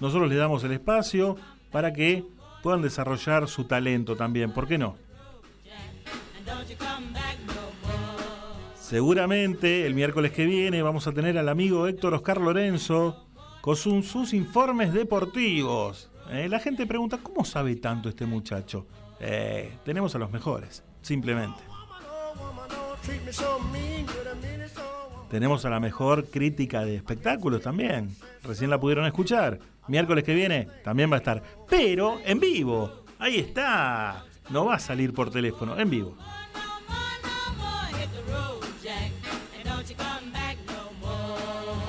Nosotros 0.00 0.28
les 0.28 0.38
damos 0.38 0.64
el 0.64 0.72
espacio 0.72 1.36
para 1.70 1.92
que 1.92 2.24
puedan 2.62 2.82
desarrollar 2.82 3.48
su 3.48 3.64
talento 3.64 4.16
también. 4.16 4.52
¿Por 4.52 4.66
qué 4.66 4.78
no? 4.78 4.96
Seguramente 8.88 9.84
el 9.84 9.92
miércoles 9.94 10.32
que 10.32 10.46
viene 10.46 10.80
vamos 10.80 11.06
a 11.06 11.12
tener 11.12 11.36
al 11.36 11.50
amigo 11.50 11.86
Héctor 11.86 12.14
Oscar 12.14 12.40
Lorenzo 12.40 13.26
con 13.60 13.76
su- 13.76 14.02
sus 14.02 14.32
informes 14.32 14.94
deportivos. 14.94 16.10
Eh, 16.30 16.48
la 16.48 16.58
gente 16.58 16.86
pregunta, 16.86 17.18
¿cómo 17.22 17.44
sabe 17.44 17.76
tanto 17.76 18.08
este 18.08 18.24
muchacho? 18.24 18.86
Eh, 19.20 19.74
tenemos 19.84 20.14
a 20.14 20.18
los 20.18 20.30
mejores, 20.30 20.82
simplemente. 21.02 21.60
Tenemos 25.30 25.66
a 25.66 25.68
la 25.68 25.80
mejor 25.80 26.24
crítica 26.30 26.82
de 26.86 26.96
espectáculos 26.96 27.60
también. 27.60 28.16
Recién 28.42 28.70
la 28.70 28.80
pudieron 28.80 29.04
escuchar. 29.04 29.58
Miércoles 29.86 30.24
que 30.24 30.34
viene 30.34 30.66
también 30.82 31.10
va 31.12 31.16
a 31.16 31.18
estar. 31.18 31.42
Pero 31.68 32.20
en 32.24 32.40
vivo. 32.40 33.04
Ahí 33.18 33.36
está. 33.36 34.24
No 34.48 34.64
va 34.64 34.76
a 34.76 34.78
salir 34.78 35.12
por 35.12 35.30
teléfono, 35.30 35.78
en 35.78 35.90
vivo. 35.90 36.16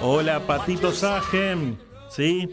Hola, 0.02 0.40
Patito 0.46 0.92
Sajem. 0.92 1.76
Sí, 2.10 2.50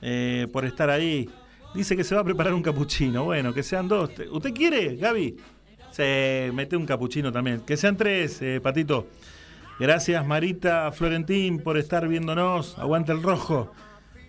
eh, 0.00 0.46
por 0.52 0.64
estar 0.64 0.90
ahí. 0.90 1.28
Dice 1.74 1.96
que 1.96 2.04
se 2.04 2.14
va 2.14 2.20
a 2.20 2.24
preparar 2.24 2.54
un 2.54 2.62
capuchino. 2.62 3.24
Bueno, 3.24 3.52
que 3.52 3.62
sean 3.62 3.88
dos. 3.88 4.14
¿Te- 4.14 4.28
¿Usted 4.28 4.52
quiere, 4.54 4.96
Gaby? 4.96 5.36
Se 5.90 6.50
mete 6.54 6.76
un 6.76 6.86
capuchino 6.86 7.32
también. 7.32 7.60
Que 7.60 7.76
sean 7.76 7.96
tres, 7.96 8.40
eh, 8.42 8.60
Patito. 8.62 9.08
Gracias, 9.78 10.24
Marita 10.24 10.92
Florentín, 10.92 11.58
por 11.58 11.76
estar 11.78 12.06
viéndonos. 12.06 12.78
Aguanta 12.78 13.12
el 13.12 13.22
rojo. 13.22 13.72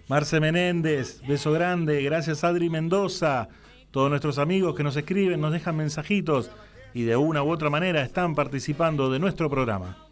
Marce 0.08 0.40
Menéndez, 0.40 1.22
beso 1.28 1.52
grande. 1.52 2.02
Gracias, 2.04 2.44
Adri 2.44 2.70
Mendoza. 2.70 3.48
Todos 3.92 4.10
nuestros 4.10 4.40
amigos 4.40 4.76
que 4.76 4.84
nos 4.84 4.96
escriben, 4.98 5.40
nos 5.40 5.52
dejan 5.54 5.76
mensajitos 5.78 6.52
y 6.94 7.04
de 7.04 7.16
una 7.16 7.44
u 7.44 7.50
otra 7.52 7.70
manera 7.70 8.02
están 8.02 8.36
participando 8.36 9.10
de 9.12 9.20
nuestro 9.20 9.50
programa. 9.50 10.05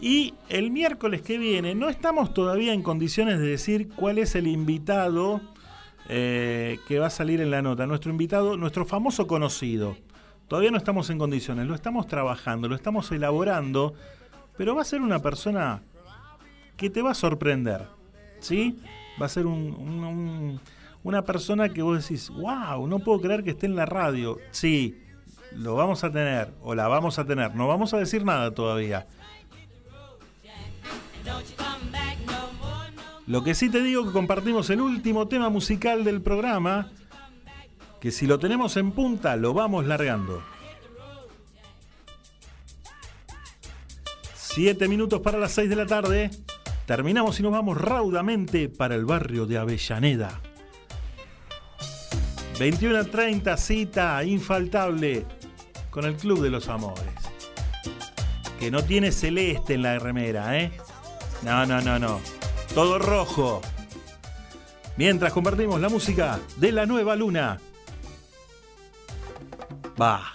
Y 0.00 0.34
el 0.48 0.70
miércoles 0.70 1.22
que 1.22 1.38
viene 1.38 1.74
no 1.74 1.88
estamos 1.88 2.34
todavía 2.34 2.72
en 2.74 2.82
condiciones 2.82 3.38
de 3.38 3.46
decir 3.46 3.88
cuál 3.94 4.18
es 4.18 4.34
el 4.34 4.46
invitado 4.46 5.40
eh, 6.08 6.78
que 6.86 6.98
va 6.98 7.06
a 7.06 7.10
salir 7.10 7.40
en 7.40 7.50
la 7.50 7.62
nota. 7.62 7.86
Nuestro 7.86 8.10
invitado, 8.10 8.56
nuestro 8.56 8.84
famoso 8.84 9.26
conocido. 9.26 9.96
Todavía 10.48 10.70
no 10.70 10.76
estamos 10.76 11.08
en 11.08 11.18
condiciones, 11.18 11.66
lo 11.66 11.74
estamos 11.74 12.06
trabajando, 12.06 12.68
lo 12.68 12.74
estamos 12.74 13.10
elaborando, 13.12 13.94
pero 14.58 14.74
va 14.74 14.82
a 14.82 14.84
ser 14.84 15.00
una 15.00 15.20
persona 15.20 15.80
que 16.76 16.90
te 16.90 17.00
va 17.00 17.12
a 17.12 17.14
sorprender. 17.14 17.86
¿Sí? 18.40 18.78
Va 19.20 19.26
a 19.26 19.28
ser 19.30 19.46
un- 19.46 19.72
un- 19.74 20.04
un- 20.04 20.60
una 21.02 21.22
persona 21.22 21.70
que 21.70 21.80
vos 21.80 22.02
decís, 22.02 22.28
wow, 22.30 22.86
no 22.86 22.98
puedo 22.98 23.20
creer 23.22 23.42
que 23.42 23.50
esté 23.50 23.64
en 23.66 23.76
la 23.76 23.86
radio. 23.86 24.38
Sí, 24.50 24.98
lo 25.52 25.76
vamos 25.76 26.04
a 26.04 26.10
tener, 26.10 26.52
o 26.62 26.74
la 26.74 26.88
vamos 26.88 27.18
a 27.18 27.24
tener. 27.24 27.54
No 27.54 27.66
vamos 27.68 27.94
a 27.94 27.98
decir 27.98 28.24
nada 28.24 28.50
todavía. 28.52 29.06
Lo 33.26 33.42
que 33.42 33.54
sí 33.54 33.70
te 33.70 33.82
digo 33.82 34.04
que 34.04 34.12
compartimos 34.12 34.68
el 34.70 34.80
último 34.82 35.28
tema 35.28 35.48
musical 35.48 36.04
del 36.04 36.20
programa, 36.20 36.90
que 38.00 38.10
si 38.10 38.26
lo 38.26 38.38
tenemos 38.38 38.76
en 38.76 38.92
punta 38.92 39.36
lo 39.36 39.54
vamos 39.54 39.86
largando. 39.86 40.42
Siete 44.34 44.88
minutos 44.88 45.20
para 45.22 45.38
las 45.38 45.52
seis 45.52 45.70
de 45.70 45.76
la 45.76 45.86
tarde. 45.86 46.30
Terminamos 46.86 47.40
y 47.40 47.42
nos 47.42 47.52
vamos 47.52 47.80
raudamente 47.80 48.68
para 48.68 48.94
el 48.94 49.06
barrio 49.06 49.46
de 49.46 49.56
Avellaneda. 49.56 50.40
21 52.58 52.98
a 52.98 53.04
30, 53.04 53.56
cita 53.56 54.22
infaltable 54.22 55.26
con 55.90 56.04
el 56.04 56.14
Club 56.14 56.42
de 56.42 56.50
los 56.50 56.68
Amores. 56.68 57.04
Que 58.60 58.70
no 58.70 58.84
tiene 58.84 59.10
celeste 59.12 59.74
en 59.74 59.82
la 59.82 59.98
remera, 59.98 60.60
¿eh? 60.60 60.72
No, 61.42 61.64
no, 61.66 61.80
no, 61.80 61.98
no. 61.98 62.20
Todo 62.74 62.98
rojo. 62.98 63.60
Mientras 64.96 65.32
compartimos 65.32 65.80
la 65.80 65.88
música 65.88 66.40
de 66.56 66.72
la 66.72 66.86
nueva 66.86 67.14
luna. 67.14 67.60
Va. 70.00 70.33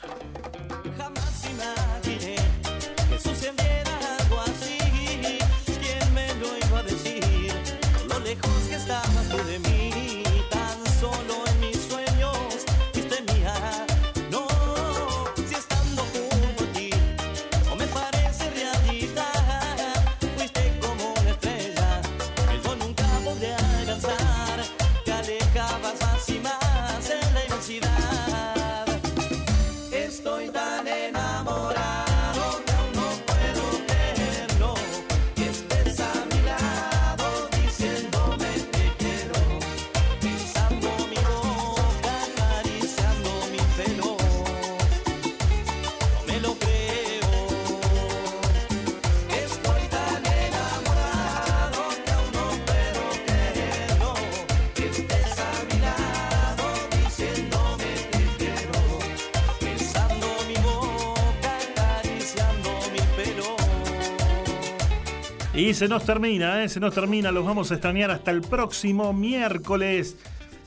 Y 65.69 65.75
se 65.75 65.87
nos 65.87 66.03
termina, 66.03 66.63
¿eh? 66.63 66.67
se 66.67 66.79
nos 66.79 66.95
termina, 66.95 67.31
los 67.31 67.45
vamos 67.45 67.69
a 67.69 67.75
extrañar 67.75 68.09
hasta 68.09 68.31
el 68.31 68.41
próximo 68.41 69.13
miércoles. 69.13 70.17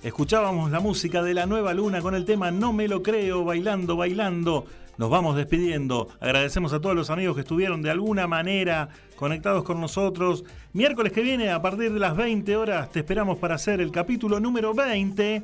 Escuchábamos 0.05 0.70
la 0.70 0.79
música 0.79 1.24
de 1.24 1.35
la 1.35 1.45
nueva 1.45 1.74
luna 1.74 2.01
con 2.01 2.15
el 2.15 2.24
tema 2.24 2.53
No 2.53 2.73
me 2.73 2.87
lo 2.87 3.03
creo, 3.03 3.45
bailando, 3.45 3.97
bailando. 3.97 4.65
Nos 4.99 5.11
vamos 5.11 5.35
despidiendo. 5.35 6.07
Agradecemos 6.20 6.73
a 6.73 6.81
todos 6.81 6.95
los 6.95 7.11
amigos 7.11 7.35
que 7.35 7.41
estuvieron 7.41 7.83
de 7.83 7.91
alguna 7.91 8.29
manera 8.29 8.91
conectados 9.16 9.65
con 9.65 9.81
nosotros. 9.81 10.45
Miércoles 10.73 11.12
que 11.12 11.23
viene, 11.23 11.51
a 11.51 11.61
partir 11.61 11.93
de 11.93 11.99
las 11.99 12.16
20 12.16 12.57
horas, 12.57 12.93
te 12.93 13.01
esperamos 13.01 13.39
para 13.39 13.57
hacer 13.57 13.81
el 13.81 13.91
capítulo 13.91 14.39
número 14.39 14.73
20 14.73 15.43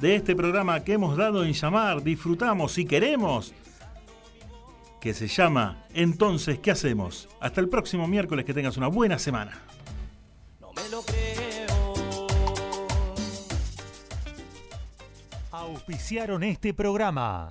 de 0.00 0.14
este 0.14 0.36
programa 0.36 0.84
que 0.84 0.92
hemos 0.92 1.16
dado 1.16 1.46
en 1.46 1.54
llamar 1.54 2.02
Disfrutamos 2.02 2.76
y 2.76 2.84
queremos 2.84 3.54
que 5.00 5.14
se 5.14 5.28
llama 5.28 5.84
Entonces, 5.94 6.58
¿qué 6.58 6.70
hacemos? 6.70 7.28
Hasta 7.40 7.60
el 7.60 7.68
próximo 7.68 8.06
miércoles, 8.06 8.44
que 8.44 8.54
tengas 8.54 8.76
una 8.76 8.88
buena 8.88 9.18
semana. 9.18 9.62
Auspiciaron 15.50 16.42
este 16.42 16.74
programa. 16.74 17.50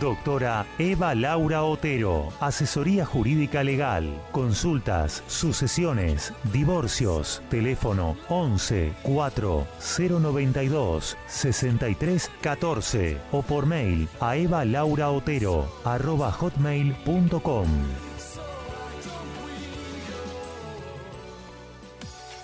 Doctora 0.00 0.66
Eva 0.78 1.14
Laura 1.14 1.64
Otero, 1.64 2.28
Asesoría 2.40 3.04
Jurídica 3.04 3.64
Legal, 3.64 4.22
Consultas, 4.32 5.22
Sucesiones, 5.26 6.32
Divorcios, 6.52 7.42
teléfono 7.50 8.16
11 8.28 8.92
4 9.02 9.66
092 10.20 11.16
63 11.26 12.30
14 12.40 13.18
o 13.32 13.42
por 13.42 13.66
mail 13.66 14.08
a 14.20 14.36
evalauraotero 14.36 15.68
arroba 15.84 16.30
hotmail.com. 16.30 18.07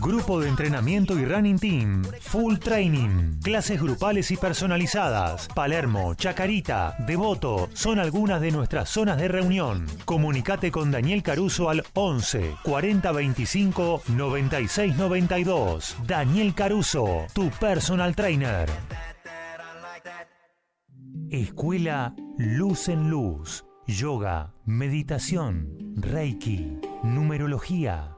Grupo 0.00 0.40
de 0.40 0.48
entrenamiento 0.48 1.18
y 1.18 1.24
running 1.24 1.58
team. 1.58 2.02
Full 2.20 2.58
training. 2.58 3.40
Clases 3.42 3.80
grupales 3.80 4.30
y 4.30 4.36
personalizadas. 4.36 5.48
Palermo, 5.54 6.14
Chacarita, 6.14 6.96
Devoto 7.06 7.68
son 7.72 7.98
algunas 7.98 8.40
de 8.40 8.50
nuestras 8.52 8.88
zonas 8.88 9.18
de 9.18 9.28
reunión. 9.28 9.86
Comunicate 10.04 10.70
con 10.70 10.90
Daniel 10.90 11.22
Caruso 11.22 11.68
al 11.68 11.84
11 11.94 12.54
40 12.62 13.12
25 13.12 14.02
96 14.08 14.96
92. 14.96 15.96
Daniel 16.06 16.54
Caruso, 16.54 17.26
tu 17.32 17.50
personal 17.50 18.14
trainer. 18.14 18.68
Escuela 21.30 22.14
Luz 22.38 22.88
en 22.88 23.10
Luz, 23.10 23.64
yoga, 23.86 24.54
meditación, 24.64 25.92
reiki, 25.96 26.78
numerología, 27.02 28.17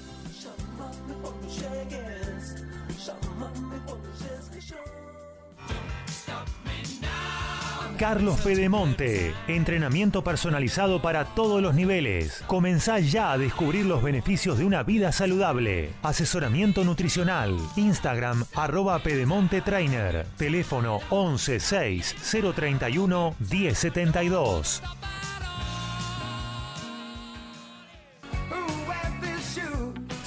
Carlos 8.01 8.41
Pedemonte. 8.41 9.31
Entrenamiento 9.47 10.23
personalizado 10.23 11.03
para 11.03 11.23
todos 11.23 11.61
los 11.61 11.75
niveles. 11.75 12.43
Comenzá 12.47 12.97
ya 12.97 13.31
a 13.31 13.37
descubrir 13.37 13.85
los 13.85 14.01
beneficios 14.01 14.57
de 14.57 14.65
una 14.65 14.81
vida 14.81 15.11
saludable. 15.11 15.91
Asesoramiento 16.01 16.83
nutricional. 16.83 17.55
Instagram 17.75 18.43
arroba 18.55 18.97
Pedemonte 19.03 19.61
Trainer. 19.61 20.25
Teléfono 20.35 20.99
11 21.11 21.59
6 21.59 22.15
031 22.55 23.35
1072. 23.37 24.81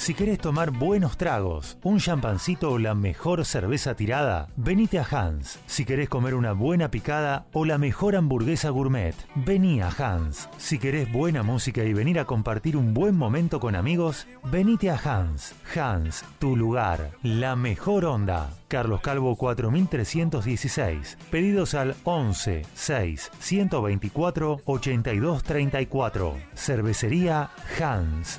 Si 0.04 0.12
querés 0.12 0.38
tomar 0.38 0.70
buenos 0.70 1.16
tragos, 1.16 1.78
un 1.82 1.98
champancito 1.98 2.72
o 2.72 2.78
la 2.78 2.94
mejor 2.94 3.42
cerveza 3.46 3.96
tirada, 3.96 4.48
venite 4.54 4.98
a 4.98 5.06
Hans. 5.10 5.58
Si 5.64 5.86
querés 5.86 6.10
comer 6.10 6.34
una 6.34 6.52
buena 6.52 6.90
picada 6.90 7.46
o 7.54 7.64
la 7.64 7.78
mejor 7.78 8.14
hamburguesa 8.14 8.68
gourmet, 8.68 9.14
vení 9.34 9.80
a 9.80 9.88
Hans. 9.88 10.50
Si 10.58 10.78
querés 10.78 11.10
buena 11.10 11.42
música 11.42 11.84
y 11.84 11.94
venir 11.94 12.18
a 12.18 12.26
compartir 12.26 12.76
un 12.76 12.92
buen 12.92 13.16
momento 13.16 13.60
con 13.60 13.74
amigos, 13.74 14.26
venite 14.52 14.90
a 14.90 15.00
Hans. 15.02 15.54
Hans, 15.74 16.22
tu 16.38 16.54
lugar, 16.54 17.12
la 17.22 17.56
mejor 17.56 18.04
onda. 18.04 18.50
Carlos 18.68 19.00
Calvo 19.00 19.34
4316. 19.36 21.16
Pedidos 21.30 21.72
al 21.72 21.96
11 22.04 22.66
6 22.74 23.30
124 23.38 24.60
82 24.66 25.42
34. 25.44 26.36
Cervecería 26.54 27.48
Hans. 27.80 28.38